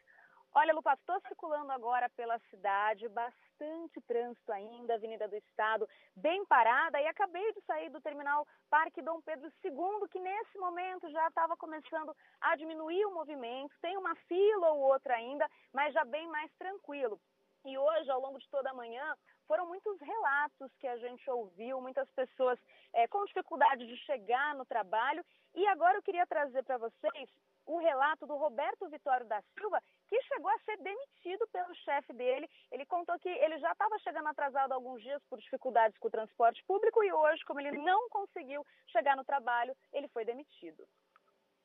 Olha, 0.56 0.72
Lupato, 0.72 1.02
estou 1.02 1.20
circulando 1.28 1.72
agora 1.72 2.08
pela 2.12 2.38
cidade, 2.52 3.10
bastante 3.10 4.00
trânsito 4.02 4.52
ainda, 4.52 4.94
Avenida 4.94 5.28
do 5.28 5.36
Estado 5.36 5.90
bem 6.16 6.46
parada 6.46 7.02
e 7.02 7.08
acabei 7.08 7.52
de 7.54 7.62
sair 7.62 7.90
do 7.90 8.00
terminal 8.00 8.48
Parque 8.70 9.02
Dom 9.02 9.20
Pedro 9.22 9.52
II, 9.64 10.08
que 10.12 10.20
nesse 10.20 10.60
momento 10.60 11.10
já 11.10 11.28
estava 11.28 11.58
começando 11.58 12.16
a 12.40 12.56
diminuir 12.56 13.04
o 13.06 13.14
movimento. 13.16 13.74
Tem 13.82 13.98
uma 13.98 14.16
fila 14.28 14.70
ou 14.74 14.82
outra 14.82 15.16
ainda, 15.16 15.50
mas 15.74 15.92
já 15.92 16.06
bem 16.06 16.28
mais 16.28 16.52
tranquilo. 16.60 17.20
E 17.66 17.76
hoje, 17.76 18.12
ao 18.12 18.22
longo 18.22 18.38
de 18.38 18.48
toda 18.50 18.70
a 18.70 18.76
manhã, 18.76 19.16
foram 19.48 19.66
muitos 19.66 20.00
relatos 20.00 20.72
que 20.80 20.88
a 20.88 20.98
gente 20.98 21.28
ouviu, 21.32 21.82
muitas 21.82 22.10
pessoas 22.12 22.60
eh, 22.94 23.08
com 23.08 23.26
dificuldade 23.26 23.88
de 23.88 23.98
chegar 24.06 24.54
no 24.54 24.66
trabalho. 24.66 25.26
E 25.56 25.66
agora 25.68 25.98
eu 25.98 26.04
queria 26.04 26.28
trazer 26.28 26.64
para 26.64 26.78
vocês 26.78 27.30
o 27.66 27.78
relato 27.78 28.28
do 28.28 28.36
Roberto 28.36 28.90
Vitório 28.90 29.26
da 29.26 29.42
Silva, 29.58 29.82
que 30.08 30.22
chegou 30.24 30.50
a 30.50 30.60
ser 30.60 30.78
demitido 30.78 31.48
pelo 31.52 31.74
chefe 31.76 32.14
dele. 32.14 32.50
Ele 32.72 32.86
contou 32.86 33.18
que 33.20 33.30
ele 33.30 33.58
já 33.60 33.72
estava 33.72 33.98
chegando 34.00 34.28
atrasado 34.28 34.74
alguns 34.74 35.02
dias 35.02 35.22
por 35.30 35.40
dificuldades 35.40 35.98
com 35.98 36.08
o 36.08 36.12
transporte 36.12 36.64
público 36.66 37.04
e 37.04 37.12
hoje, 37.12 37.44
como 37.46 37.60
ele 37.60 37.78
não 37.78 38.10
conseguiu 38.10 38.66
chegar 38.92 39.16
no 39.16 39.26
trabalho, 39.26 39.76
ele 39.92 40.08
foi 40.10 40.26
demitido. 40.26 40.88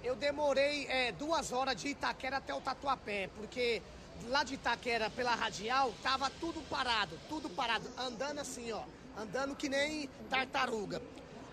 Eu 0.03 0.15
demorei 0.15 0.87
é, 0.87 1.11
duas 1.13 1.53
horas 1.53 1.75
de 1.75 1.89
Itaquera 1.89 2.37
até 2.37 2.55
o 2.55 2.61
Tatuapé, 2.61 3.29
porque 3.35 3.83
lá 4.29 4.45
de 4.45 4.55
Itaquera, 4.55 5.11
pela 5.11 5.35
radial, 5.35 5.93
tava 6.03 6.31
tudo 6.31 6.61
parado, 6.69 7.19
tudo 7.29 7.51
parado, 7.51 7.89
andando 7.99 8.41
assim, 8.41 8.71
ó, 8.73 8.85
andando 9.17 9.57
que 9.57 9.69
nem 9.69 10.07
tartaruga. 10.31 11.03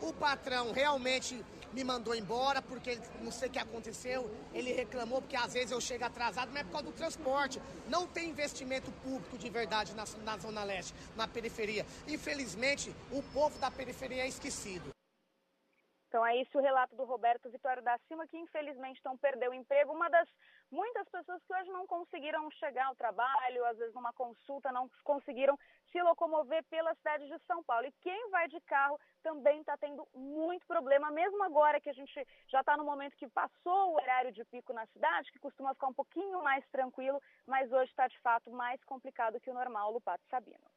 O 0.01 0.13
patrão 0.13 0.71
realmente 0.71 1.43
me 1.76 1.84
mandou 1.84 2.15
embora 2.15 2.61
porque 2.61 2.97
não 3.22 3.31
sei 3.31 3.49
o 3.49 3.52
que 3.52 3.60
aconteceu. 3.60 4.31
Ele 4.53 4.72
reclamou 4.72 5.22
porque 5.22 5.35
às 5.35 5.52
vezes 5.53 5.72
eu 5.72 5.81
chego 5.81 6.06
atrasado, 6.06 6.49
mas 6.53 6.61
é 6.61 6.64
por 6.64 6.72
causa 6.72 6.88
do 6.88 6.93
transporte. 6.93 7.61
Não 7.89 8.07
tem 8.07 8.30
investimento 8.30 8.89
público 9.03 9.38
de 9.38 9.49
verdade 9.49 9.93
na, 9.93 10.06
na 10.23 10.38
Zona 10.38 10.64
Leste, 10.64 10.93
na 11.18 11.27
periferia. 11.27 11.85
Infelizmente, 12.07 12.95
o 13.11 13.22
povo 13.22 13.60
da 13.60 13.69
periferia 13.69 14.23
é 14.23 14.27
esquecido. 14.27 14.94
Então 16.15 16.25
é 16.25 16.37
esse 16.37 16.57
o 16.57 16.61
relato 16.61 16.95
do 16.95 17.03
Roberto 17.03 17.49
Vitório 17.49 17.83
da 17.83 17.97
Silva, 18.07 18.25
que 18.25 18.37
infelizmente 18.37 18.97
então 19.01 19.17
perdeu 19.17 19.51
o 19.51 19.53
emprego. 19.53 19.91
Uma 19.91 20.09
das 20.09 20.29
muitas 20.71 21.09
pessoas 21.09 21.43
que 21.43 21.53
hoje 21.53 21.69
não 21.71 21.85
conseguiram 21.85 22.49
chegar 22.51 22.85
ao 22.85 22.95
trabalho, 22.95 23.65
às 23.65 23.77
vezes 23.77 23.93
numa 23.93 24.13
consulta, 24.13 24.71
não 24.71 24.89
conseguiram 25.03 25.59
se 25.91 26.01
locomover 26.01 26.63
pela 26.69 26.95
cidade 26.95 27.27
de 27.27 27.37
São 27.39 27.61
Paulo. 27.65 27.85
E 27.85 27.91
quem 27.99 28.29
vai 28.29 28.47
de 28.47 28.61
carro 28.61 28.97
também 29.21 29.59
está 29.59 29.75
tendo 29.75 30.07
muito 30.13 30.65
problema, 30.65 31.11
mesmo 31.11 31.43
agora 31.43 31.81
que 31.81 31.89
a 31.89 31.93
gente 31.93 32.25
já 32.47 32.61
está 32.61 32.77
no 32.77 32.85
momento 32.85 33.17
que 33.17 33.27
passou 33.27 33.91
o 33.91 33.95
horário 33.95 34.31
de 34.31 34.45
pico 34.45 34.71
na 34.71 34.85
cidade, 34.85 35.29
que 35.33 35.39
costuma 35.39 35.73
ficar 35.73 35.87
um 35.87 35.93
pouquinho 35.93 36.41
mais 36.41 36.65
tranquilo, 36.69 37.21
mas 37.45 37.69
hoje 37.73 37.91
está 37.91 38.07
de 38.07 38.17
fato 38.21 38.49
mais 38.51 38.81
complicado 38.85 39.41
que 39.41 39.51
o 39.51 39.53
normal, 39.53 39.91
Lupato 39.91 40.23
Sabino. 40.29 40.74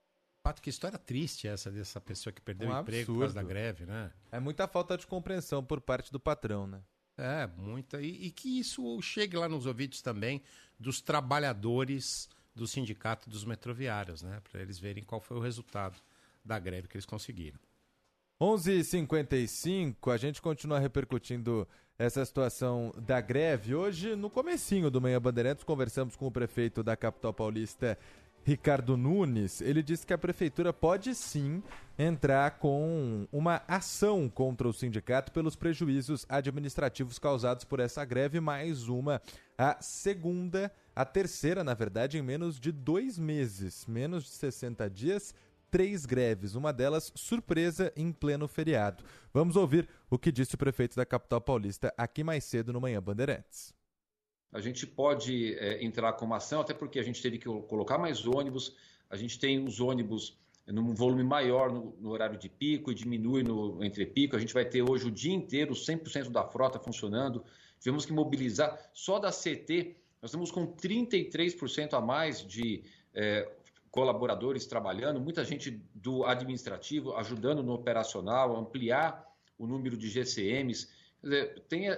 Pato, 0.48 0.62
que 0.62 0.70
história 0.70 0.98
triste 0.98 1.46
essa 1.46 1.70
dessa 1.70 2.00
pessoa 2.00 2.32
que 2.32 2.40
perdeu 2.40 2.70
Um 2.70 2.72
o 2.72 2.80
emprego 2.80 3.12
por 3.12 3.18
causa 3.20 3.34
da 3.34 3.42
greve, 3.42 3.84
né? 3.84 4.10
É 4.32 4.40
muita 4.40 4.66
falta 4.66 4.96
de 4.96 5.06
compreensão 5.06 5.62
por 5.62 5.78
parte 5.78 6.10
do 6.10 6.18
patrão, 6.18 6.66
né? 6.66 6.80
É, 7.18 7.46
muita. 7.58 8.00
E, 8.00 8.28
e 8.28 8.30
que 8.30 8.58
isso 8.58 8.98
chegue 9.02 9.36
lá 9.36 9.46
nos 9.46 9.66
ouvidos 9.66 10.00
também 10.00 10.42
dos 10.80 11.02
trabalhadores 11.02 12.30
do 12.54 12.66
sindicato 12.66 13.28
dos 13.28 13.44
metroviários, 13.44 14.22
né? 14.22 14.40
Para 14.50 14.62
eles 14.62 14.78
verem 14.78 15.04
qual 15.04 15.20
foi 15.20 15.36
o 15.36 15.40
resultado 15.40 16.00
da 16.42 16.58
greve 16.58 16.88
que 16.88 16.96
eles 16.96 17.04
conseguiram. 17.04 17.60
11h55, 18.40 20.10
a 20.10 20.16
gente 20.16 20.40
continua 20.40 20.78
repercutindo 20.78 21.68
essa 21.98 22.24
situação 22.24 22.94
da 22.96 23.20
greve. 23.20 23.74
Hoje, 23.74 24.16
no 24.16 24.30
comecinho 24.30 24.90
do 24.90 25.00
Manhã 25.00 25.20
Bandeirantes, 25.20 25.64
conversamos 25.64 26.16
com 26.16 26.26
o 26.28 26.30
prefeito 26.30 26.82
da 26.82 26.96
capital 26.96 27.34
paulista, 27.34 27.98
Ricardo 28.48 28.96
Nunes. 28.96 29.60
Ele 29.60 29.82
disse 29.82 30.06
que 30.06 30.14
a 30.14 30.16
prefeitura 30.16 30.72
pode 30.72 31.14
sim 31.14 31.62
entrar 31.98 32.52
com 32.52 33.28
uma 33.30 33.60
ação 33.68 34.26
contra 34.26 34.66
o 34.66 34.72
sindicato 34.72 35.30
pelos 35.32 35.54
prejuízos 35.54 36.24
administrativos 36.30 37.18
causados 37.18 37.64
por 37.64 37.78
essa 37.78 38.02
greve, 38.06 38.40
mais 38.40 38.88
uma, 38.88 39.20
a 39.58 39.76
segunda, 39.82 40.72
a 40.96 41.04
terceira, 41.04 41.62
na 41.62 41.74
verdade, 41.74 42.16
em 42.16 42.22
menos 42.22 42.58
de 42.58 42.72
dois 42.72 43.18
meses, 43.18 43.84
menos 43.86 44.24
de 44.24 44.30
60 44.30 44.88
dias, 44.88 45.34
três 45.70 46.06
greves, 46.06 46.54
uma 46.54 46.72
delas 46.72 47.12
surpresa 47.14 47.92
em 47.94 48.10
pleno 48.10 48.48
feriado. 48.48 49.04
Vamos 49.30 49.56
ouvir 49.56 49.86
o 50.08 50.18
que 50.18 50.32
disse 50.32 50.54
o 50.54 50.58
prefeito 50.58 50.96
da 50.96 51.04
capital 51.04 51.42
paulista 51.42 51.92
aqui 51.98 52.24
mais 52.24 52.44
cedo 52.44 52.72
no 52.72 52.80
Manhã 52.80 53.02
Bandeirantes. 53.02 53.76
A 54.52 54.60
gente 54.60 54.86
pode 54.86 55.54
é, 55.54 55.84
entrar 55.84 56.12
com 56.14 56.24
uma 56.24 56.36
ação, 56.36 56.60
até 56.60 56.72
porque 56.72 56.98
a 56.98 57.02
gente 57.02 57.20
teve 57.20 57.38
que 57.38 57.44
colocar 57.44 57.98
mais 57.98 58.26
ônibus, 58.26 58.74
a 59.10 59.16
gente 59.16 59.38
tem 59.38 59.62
os 59.62 59.80
ônibus 59.80 60.38
num 60.66 60.94
volume 60.94 61.22
maior 61.22 61.72
no, 61.72 61.96
no 61.98 62.10
horário 62.10 62.38
de 62.38 62.48
pico 62.48 62.90
e 62.90 62.94
diminui 62.94 63.42
no 63.42 63.82
entre 63.82 64.04
pico. 64.04 64.36
A 64.36 64.38
gente 64.38 64.52
vai 64.52 64.64
ter 64.64 64.82
hoje 64.82 65.06
o 65.06 65.10
dia 65.10 65.32
inteiro 65.32 65.72
100% 65.72 66.30
da 66.30 66.44
frota 66.44 66.78
funcionando. 66.78 67.42
Tivemos 67.80 68.04
que 68.04 68.12
mobilizar 68.12 68.78
só 68.92 69.18
da 69.18 69.30
CT, 69.30 69.96
nós 70.20 70.30
estamos 70.30 70.50
com 70.50 70.66
33% 70.66 71.94
a 71.94 72.00
mais 72.00 72.44
de 72.44 72.82
é, 73.14 73.50
colaboradores 73.90 74.66
trabalhando, 74.66 75.20
muita 75.20 75.44
gente 75.44 75.70
do 75.94 76.24
administrativo 76.24 77.14
ajudando 77.14 77.62
no 77.62 77.72
operacional, 77.72 78.56
ampliar 78.56 79.24
o 79.56 79.66
número 79.66 79.96
de 79.96 80.08
GCMs. 80.08 80.88
Tem 81.68 81.88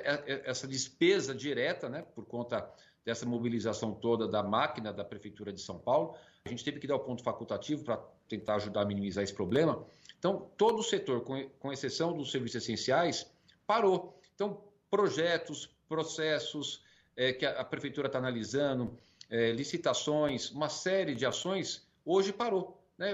essa 0.44 0.66
despesa 0.66 1.34
direta, 1.34 1.88
né, 1.88 2.05
por 2.14 2.24
conta 2.24 2.68
dessa 3.05 3.26
mobilização 3.26 3.94
toda 3.94 4.26
da 4.26 4.42
máquina 4.42 4.92
da 4.92 5.05
Prefeitura 5.05 5.52
de 5.52 5.60
São 5.60 5.78
Paulo. 5.78 6.14
A 6.44 6.48
gente 6.48 6.64
teve 6.64 6.80
que 6.80 6.86
dar 6.86 6.97
o 6.97 7.01
ponto 7.01 7.22
facultativo 7.22 7.84
para 7.84 7.97
tentar 8.28 8.56
ajudar 8.56 8.82
a 8.82 8.84
minimizar 8.84 9.22
esse 9.22 9.34
problema. 9.34 9.84
Então, 10.18 10.51
todo 10.56 10.78
o 10.78 10.82
setor, 10.82 11.22
com, 11.22 11.72
exceção 11.72 12.16
dos 12.16 12.30
serviços 12.30 12.62
essenciais, 12.62 13.30
parou. 13.66 14.20
Então, 14.34 14.62
projetos, 14.90 15.70
processos 15.88 16.82
eh, 17.16 17.32
que 17.32 17.47
a, 17.47 17.64
Prefeitura 17.64 18.06
está 18.06 18.18
analisando, 18.18 18.97
eh, 19.30 19.52
licitações, 19.52 20.51
uma 20.51 20.68
série 20.68 21.14
de 21.14 21.24
ações, 21.24 21.86
hoje 22.05 22.32
parou. 22.32 22.78
Né? 22.98 23.12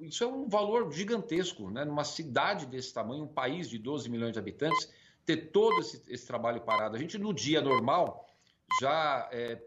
Isso 0.00 0.22
é 0.22 0.26
um 0.26 0.48
valor 0.48 0.92
gigantesco, 0.92 1.70
né? 1.70 1.84
numa 1.84 2.04
cidade 2.04 2.66
desse 2.66 2.92
tamanho, 2.92 3.24
um 3.24 3.28
país 3.28 3.68
de 3.68 3.78
12 3.78 4.08
milhões 4.10 4.34
de 4.34 4.38
habitantes, 4.38 4.92
ter 5.24 5.50
todo 5.50 5.80
esse, 5.80 6.02
esse 6.08 6.26
trabalho 6.26 6.60
parado. 6.60 6.96
A 6.96 6.98
gente, 6.98 7.18
no 7.18 7.32
dia 7.32 7.60
normal, 7.60 8.28
já 8.80 9.28
eh, 9.32 9.60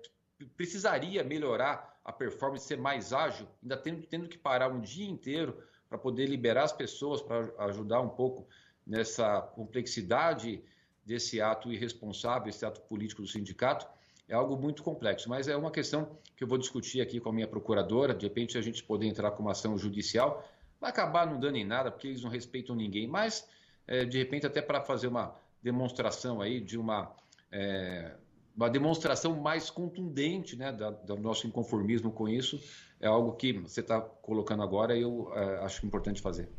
precisaria 0.56 1.24
melhorar 1.24 2.00
a 2.04 2.12
performance, 2.12 2.66
ser 2.66 2.78
mais 2.78 3.12
ágil, 3.12 3.48
ainda 3.62 3.76
tendo, 3.76 4.06
tendo 4.06 4.30
que 4.30 4.38
parar 4.38 4.70
um 4.70 4.80
dia 4.80 5.08
inteiro 5.08 5.62
para 5.90 5.98
poder 5.98 6.26
liberar 6.26 6.64
as 6.64 6.72
pessoas, 6.72 7.22
para 7.22 7.52
ajudar 7.66 8.02
um 8.02 8.10
pouco 8.10 8.48
nessa 8.86 9.42
complexidade 9.42 10.64
desse 11.06 11.42
ato 11.42 11.72
irresponsável, 11.72 12.50
esse 12.50 12.66
ato 12.66 12.82
político 12.82 13.22
do 13.22 13.28
sindicato, 13.28 13.88
é 14.28 14.34
algo 14.34 14.58
muito 14.58 14.84
complexo. 14.84 15.30
Mas 15.30 15.48
é 15.48 15.56
uma 15.56 15.72
questão 15.72 16.18
que 16.36 16.44
eu 16.44 16.48
vou 16.48 16.58
discutir 16.58 17.02
aqui 17.02 17.20
com 17.20 17.30
a 17.30 17.34
minha 17.34 17.48
procuradora, 17.48 18.14
de 18.14 18.26
repente 18.26 18.58
a 18.58 18.62
gente 18.62 18.84
poder 18.84 19.08
entrar 19.08 19.32
com 19.32 19.42
uma 19.42 19.52
ação 19.52 19.78
judicial, 19.78 20.48
vai 20.80 20.90
acabar 20.90 21.26
não 21.26 21.40
dando 21.40 21.58
em 21.58 21.66
nada, 21.66 21.92
porque 21.92 22.08
eles 22.08 22.22
não 22.22 22.30
respeitam 22.30 22.76
ninguém, 22.76 23.08
mas 23.08 23.48
eh, 23.88 24.06
de 24.06 24.18
repente 24.18 24.46
até 24.46 24.62
para 24.62 24.82
fazer 24.82 25.08
uma 25.08 25.36
demonstração 25.62 26.42
aí 26.42 26.60
de 26.60 26.78
uma 26.78 27.16
é, 27.52 28.16
uma 28.56 28.70
demonstração 28.70 29.40
mais 29.40 29.70
contundente 29.70 30.56
né, 30.56 30.72
da- 30.72 30.90
do 30.90 31.16
nosso 31.18 31.46
inconformismo 31.46 32.12
com 32.12 32.28
isso 32.28 32.60
é 33.00 33.06
algo 33.08 33.34
que 33.34 33.54
você 33.54 33.82
está 33.82 34.02
colocando 34.02 34.64
agora 34.64 34.98
e 34.98 35.02
eu 35.04 35.32
é, 35.36 35.64
acho 35.64 35.86
importante 35.86 36.22
fazer. 36.22 36.50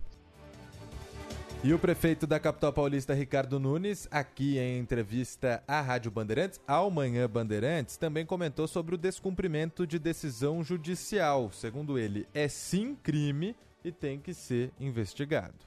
E 1.65 1.75
o 1.75 1.79
prefeito 1.79 2.25
da 2.25 2.39
capital 2.39 2.73
paulista, 2.73 3.13
Ricardo 3.13 3.59
Nunes, 3.59 4.07
aqui 4.13 4.59
em 4.59 4.79
entrevista 4.79 5.61
à 5.67 5.81
Rádio 5.81 6.09
Bandeirantes, 6.09 6.61
ao 6.65 6.89
Manhã 6.89 7.29
Bandeirantes, 7.29 7.97
também 7.97 8.25
comentou 8.25 8.69
sobre 8.69 8.95
o 8.95 8.99
descumprimento 8.99 9.85
de 9.85 9.99
decisão 9.99 10.63
judicial. 10.63 11.51
Segundo 11.51 11.99
ele, 11.99 12.29
é 12.33 12.47
sim 12.47 12.95
crime 12.95 13.57
e 13.85 13.91
tem 13.91 14.21
que 14.21 14.33
ser 14.33 14.71
investigado. 14.79 15.67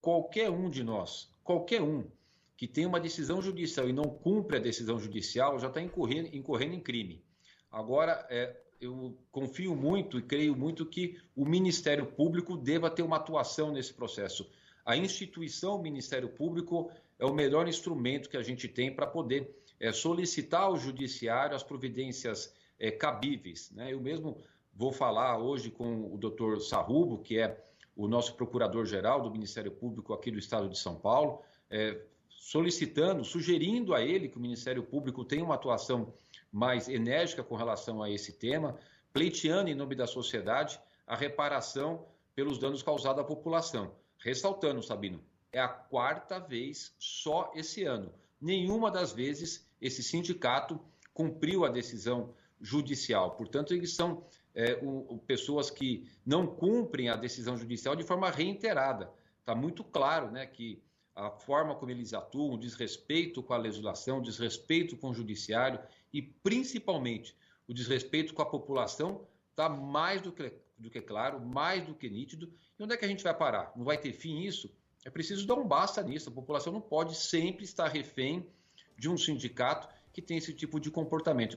Qualquer 0.00 0.50
um 0.50 0.70
de 0.70 0.84
nós, 0.84 1.28
qualquer 1.42 1.82
um 1.82 2.04
que 2.56 2.66
tem 2.66 2.86
uma 2.86 3.00
decisão 3.00 3.42
judicial 3.42 3.88
e 3.88 3.92
não 3.92 4.04
cumpre 4.04 4.56
a 4.56 4.60
decisão 4.60 4.98
judicial 4.98 5.58
já 5.58 5.68
está 5.68 5.80
incorrendo, 5.80 6.34
incorrendo 6.34 6.74
em 6.74 6.80
crime. 6.80 7.24
Agora, 7.70 8.26
é, 8.30 8.56
eu 8.80 9.18
confio 9.32 9.74
muito 9.74 10.18
e 10.18 10.22
creio 10.22 10.54
muito 10.54 10.86
que 10.86 11.18
o 11.34 11.44
Ministério 11.44 12.06
Público 12.06 12.56
deva 12.56 12.90
ter 12.90 13.02
uma 13.02 13.16
atuação 13.16 13.72
nesse 13.72 13.92
processo. 13.92 14.48
A 14.84 14.96
instituição 14.96 15.82
Ministério 15.82 16.28
Público 16.28 16.90
é 17.18 17.24
o 17.24 17.34
melhor 17.34 17.66
instrumento 17.66 18.28
que 18.28 18.36
a 18.36 18.42
gente 18.42 18.68
tem 18.68 18.94
para 18.94 19.06
poder 19.06 19.56
é, 19.80 19.92
solicitar 19.92 20.62
ao 20.62 20.76
Judiciário 20.76 21.56
as 21.56 21.62
providências 21.62 22.54
é, 22.78 22.90
cabíveis. 22.90 23.70
Né? 23.70 23.92
Eu 23.92 24.00
mesmo 24.00 24.42
vou 24.72 24.92
falar 24.92 25.38
hoje 25.38 25.70
com 25.70 26.12
o 26.12 26.18
doutor 26.18 26.60
Sarrubo, 26.60 27.18
que 27.18 27.38
é 27.38 27.64
o 27.96 28.08
nosso 28.08 28.34
procurador-geral 28.34 29.22
do 29.22 29.30
Ministério 29.30 29.70
Público 29.70 30.12
aqui 30.12 30.30
do 30.30 30.38
Estado 30.38 30.68
de 30.68 30.78
São 30.78 30.96
Paulo, 30.96 31.42
é, 31.70 32.00
solicitando, 32.48 33.24
sugerindo 33.24 33.94
a 33.94 34.02
ele 34.02 34.28
que 34.28 34.36
o 34.36 34.40
Ministério 34.40 34.82
Público 34.82 35.24
tenha 35.24 35.42
uma 35.42 35.54
atuação 35.54 36.12
mais 36.52 36.90
enérgica 36.90 37.42
com 37.42 37.56
relação 37.56 38.02
a 38.02 38.10
esse 38.10 38.34
tema, 38.34 38.76
pleiteando 39.14 39.70
em 39.70 39.74
nome 39.74 39.94
da 39.94 40.06
sociedade 40.06 40.78
a 41.06 41.16
reparação 41.16 42.04
pelos 42.34 42.58
danos 42.58 42.82
causados 42.82 43.22
à 43.22 43.24
população. 43.24 43.94
Ressaltando, 44.18 44.82
Sabino, 44.82 45.24
é 45.50 45.58
a 45.58 45.68
quarta 45.68 46.38
vez 46.38 46.94
só 46.98 47.50
esse 47.54 47.84
ano. 47.84 48.12
Nenhuma 48.38 48.90
das 48.90 49.10
vezes 49.10 49.66
esse 49.80 50.02
sindicato 50.02 50.78
cumpriu 51.14 51.64
a 51.64 51.70
decisão 51.70 52.34
judicial. 52.60 53.30
Portanto, 53.36 53.72
eles 53.72 53.94
são 53.94 54.22
é, 54.54 54.78
o- 54.82 55.18
pessoas 55.26 55.70
que 55.70 56.06
não 56.26 56.46
cumprem 56.46 57.08
a 57.08 57.16
decisão 57.16 57.56
judicial 57.56 57.96
de 57.96 58.04
forma 58.04 58.30
reiterada. 58.30 59.10
Está 59.40 59.54
muito 59.54 59.82
claro 59.82 60.30
né, 60.30 60.44
que 60.46 60.82
a 61.14 61.30
forma 61.30 61.74
como 61.74 61.90
eles 61.90 62.12
atuam, 62.12 62.54
o 62.54 62.58
desrespeito 62.58 63.42
com 63.42 63.54
a 63.54 63.58
legislação, 63.58 64.18
o 64.18 64.22
desrespeito 64.22 64.96
com 64.96 65.10
o 65.10 65.14
judiciário 65.14 65.78
e, 66.12 66.20
principalmente, 66.20 67.36
o 67.68 67.72
desrespeito 67.72 68.34
com 68.34 68.42
a 68.42 68.46
população 68.46 69.26
está 69.50 69.68
mais 69.68 70.20
do 70.20 70.32
que, 70.32 70.52
do 70.76 70.90
que 70.90 71.00
claro, 71.00 71.40
mais 71.40 71.86
do 71.86 71.94
que 71.94 72.10
nítido. 72.10 72.52
E 72.78 72.82
onde 72.82 72.94
é 72.94 72.96
que 72.96 73.04
a 73.04 73.08
gente 73.08 73.22
vai 73.22 73.34
parar? 73.34 73.72
Não 73.76 73.84
vai 73.84 73.96
ter 73.96 74.12
fim 74.12 74.40
isso? 74.40 74.70
É 75.04 75.10
preciso 75.10 75.46
dar 75.46 75.54
um 75.54 75.66
basta 75.66 76.02
nisso. 76.02 76.28
A 76.28 76.32
população 76.32 76.72
não 76.72 76.80
pode 76.80 77.14
sempre 77.16 77.64
estar 77.64 77.88
refém 77.88 78.46
de 78.98 79.08
um 79.08 79.16
sindicato 79.16 79.88
que 80.12 80.22
tem 80.22 80.38
esse 80.38 80.52
tipo 80.52 80.80
de 80.80 80.90
comportamento. 80.90 81.56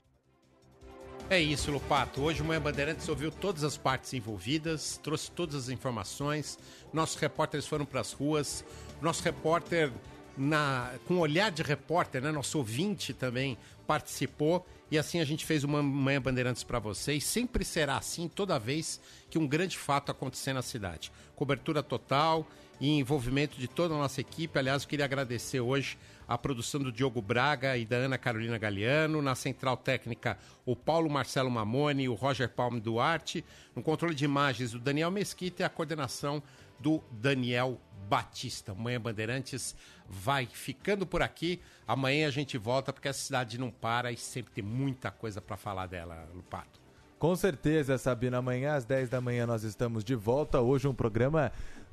É 1.30 1.38
isso, 1.38 1.70
Lupato. 1.70 2.22
Hoje 2.22 2.40
o 2.40 2.44
Manhã 2.44 2.58
Bandeirantes 2.58 3.06
ouviu 3.06 3.30
todas 3.30 3.62
as 3.62 3.76
partes 3.76 4.14
envolvidas, 4.14 4.98
trouxe 5.02 5.30
todas 5.30 5.54
as 5.56 5.68
informações. 5.68 6.58
Nossos 6.90 7.16
repórteres 7.16 7.66
foram 7.66 7.84
para 7.84 8.00
as 8.00 8.12
ruas. 8.12 8.64
Nosso 9.02 9.22
repórter, 9.22 9.92
na, 10.38 10.90
com 11.06 11.18
olhar 11.18 11.50
de 11.50 11.62
repórter, 11.62 12.22
né, 12.22 12.32
nosso 12.32 12.56
ouvinte 12.56 13.12
também 13.12 13.58
participou. 13.86 14.66
E 14.90 14.96
assim 14.96 15.20
a 15.20 15.24
gente 15.24 15.44
fez 15.44 15.64
uma 15.64 15.82
Manhã 15.82 16.18
Bandeirantes 16.18 16.64
para 16.64 16.78
vocês. 16.78 17.24
Sempre 17.24 17.62
será 17.62 17.98
assim 17.98 18.26
toda 18.26 18.58
vez 18.58 18.98
que 19.28 19.38
um 19.38 19.46
grande 19.46 19.76
fato 19.76 20.10
acontecer 20.10 20.54
na 20.54 20.62
cidade. 20.62 21.12
Cobertura 21.36 21.82
total 21.82 22.48
e 22.80 22.98
envolvimento 22.98 23.58
de 23.58 23.68
toda 23.68 23.94
a 23.94 23.98
nossa 23.98 24.20
equipe. 24.20 24.58
Aliás, 24.58 24.82
eu 24.82 24.88
queria 24.88 25.04
agradecer 25.04 25.60
hoje 25.60 25.98
a 26.26 26.36
produção 26.36 26.80
do 26.80 26.92
Diogo 26.92 27.22
Braga 27.22 27.76
e 27.76 27.86
da 27.86 27.96
Ana 27.96 28.18
Carolina 28.18 28.58
Galeano, 28.58 29.22
na 29.22 29.34
central 29.34 29.76
técnica 29.76 30.38
o 30.66 30.76
Paulo 30.76 31.08
Marcelo 31.08 31.50
Mamoni 31.50 32.04
e 32.04 32.08
o 32.08 32.14
Roger 32.14 32.48
Palme 32.48 32.80
Duarte, 32.80 33.44
no 33.74 33.82
controle 33.82 34.14
de 34.14 34.24
imagens 34.24 34.74
o 34.74 34.78
Daniel 34.78 35.10
Mesquita 35.10 35.62
e 35.62 35.64
a 35.64 35.68
coordenação 35.70 36.42
do 36.78 37.02
Daniel 37.10 37.80
Batista. 38.08 38.74
Manhã 38.74 39.00
Bandeirantes 39.00 39.74
vai 40.08 40.46
ficando 40.46 41.06
por 41.06 41.22
aqui. 41.22 41.60
Amanhã 41.86 42.28
a 42.28 42.30
gente 42.30 42.56
volta 42.56 42.92
porque 42.92 43.08
a 43.08 43.12
cidade 43.12 43.58
não 43.58 43.70
para 43.70 44.12
e 44.12 44.16
sempre 44.16 44.52
tem 44.52 44.64
muita 44.64 45.10
coisa 45.10 45.40
para 45.40 45.56
falar 45.56 45.86
dela, 45.86 46.28
Lupato. 46.34 46.78
Com 47.18 47.34
certeza, 47.34 47.98
Sabina. 47.98 48.38
Amanhã 48.38 48.74
às 48.74 48.84
10 48.84 49.08
da 49.08 49.20
manhã 49.20 49.44
nós 49.44 49.64
estamos 49.64 50.04
de 50.04 50.14
volta. 50.14 50.60
Hoje 50.60 50.86
um 50.86 50.94
programa 50.94 51.50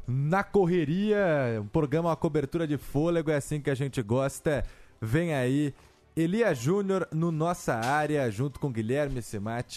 na 0.07 0.43
correria, 0.43 1.59
um 1.61 1.67
programa, 1.67 2.09
uma 2.09 2.15
cobertura 2.15 2.67
de 2.67 2.77
fôlego, 2.77 3.31
é 3.31 3.35
assim 3.35 3.59
que 3.59 3.69
a 3.69 3.75
gente 3.75 4.01
gosta. 4.01 4.63
Vem 5.01 5.33
aí, 5.33 5.73
Elia 6.15 6.53
Júnior 6.53 7.07
no 7.11 7.31
Nossa 7.31 7.73
Área, 7.75 8.29
junto 8.31 8.59
com 8.59 8.71
Guilherme 8.71 9.21
Semati. 9.21 9.73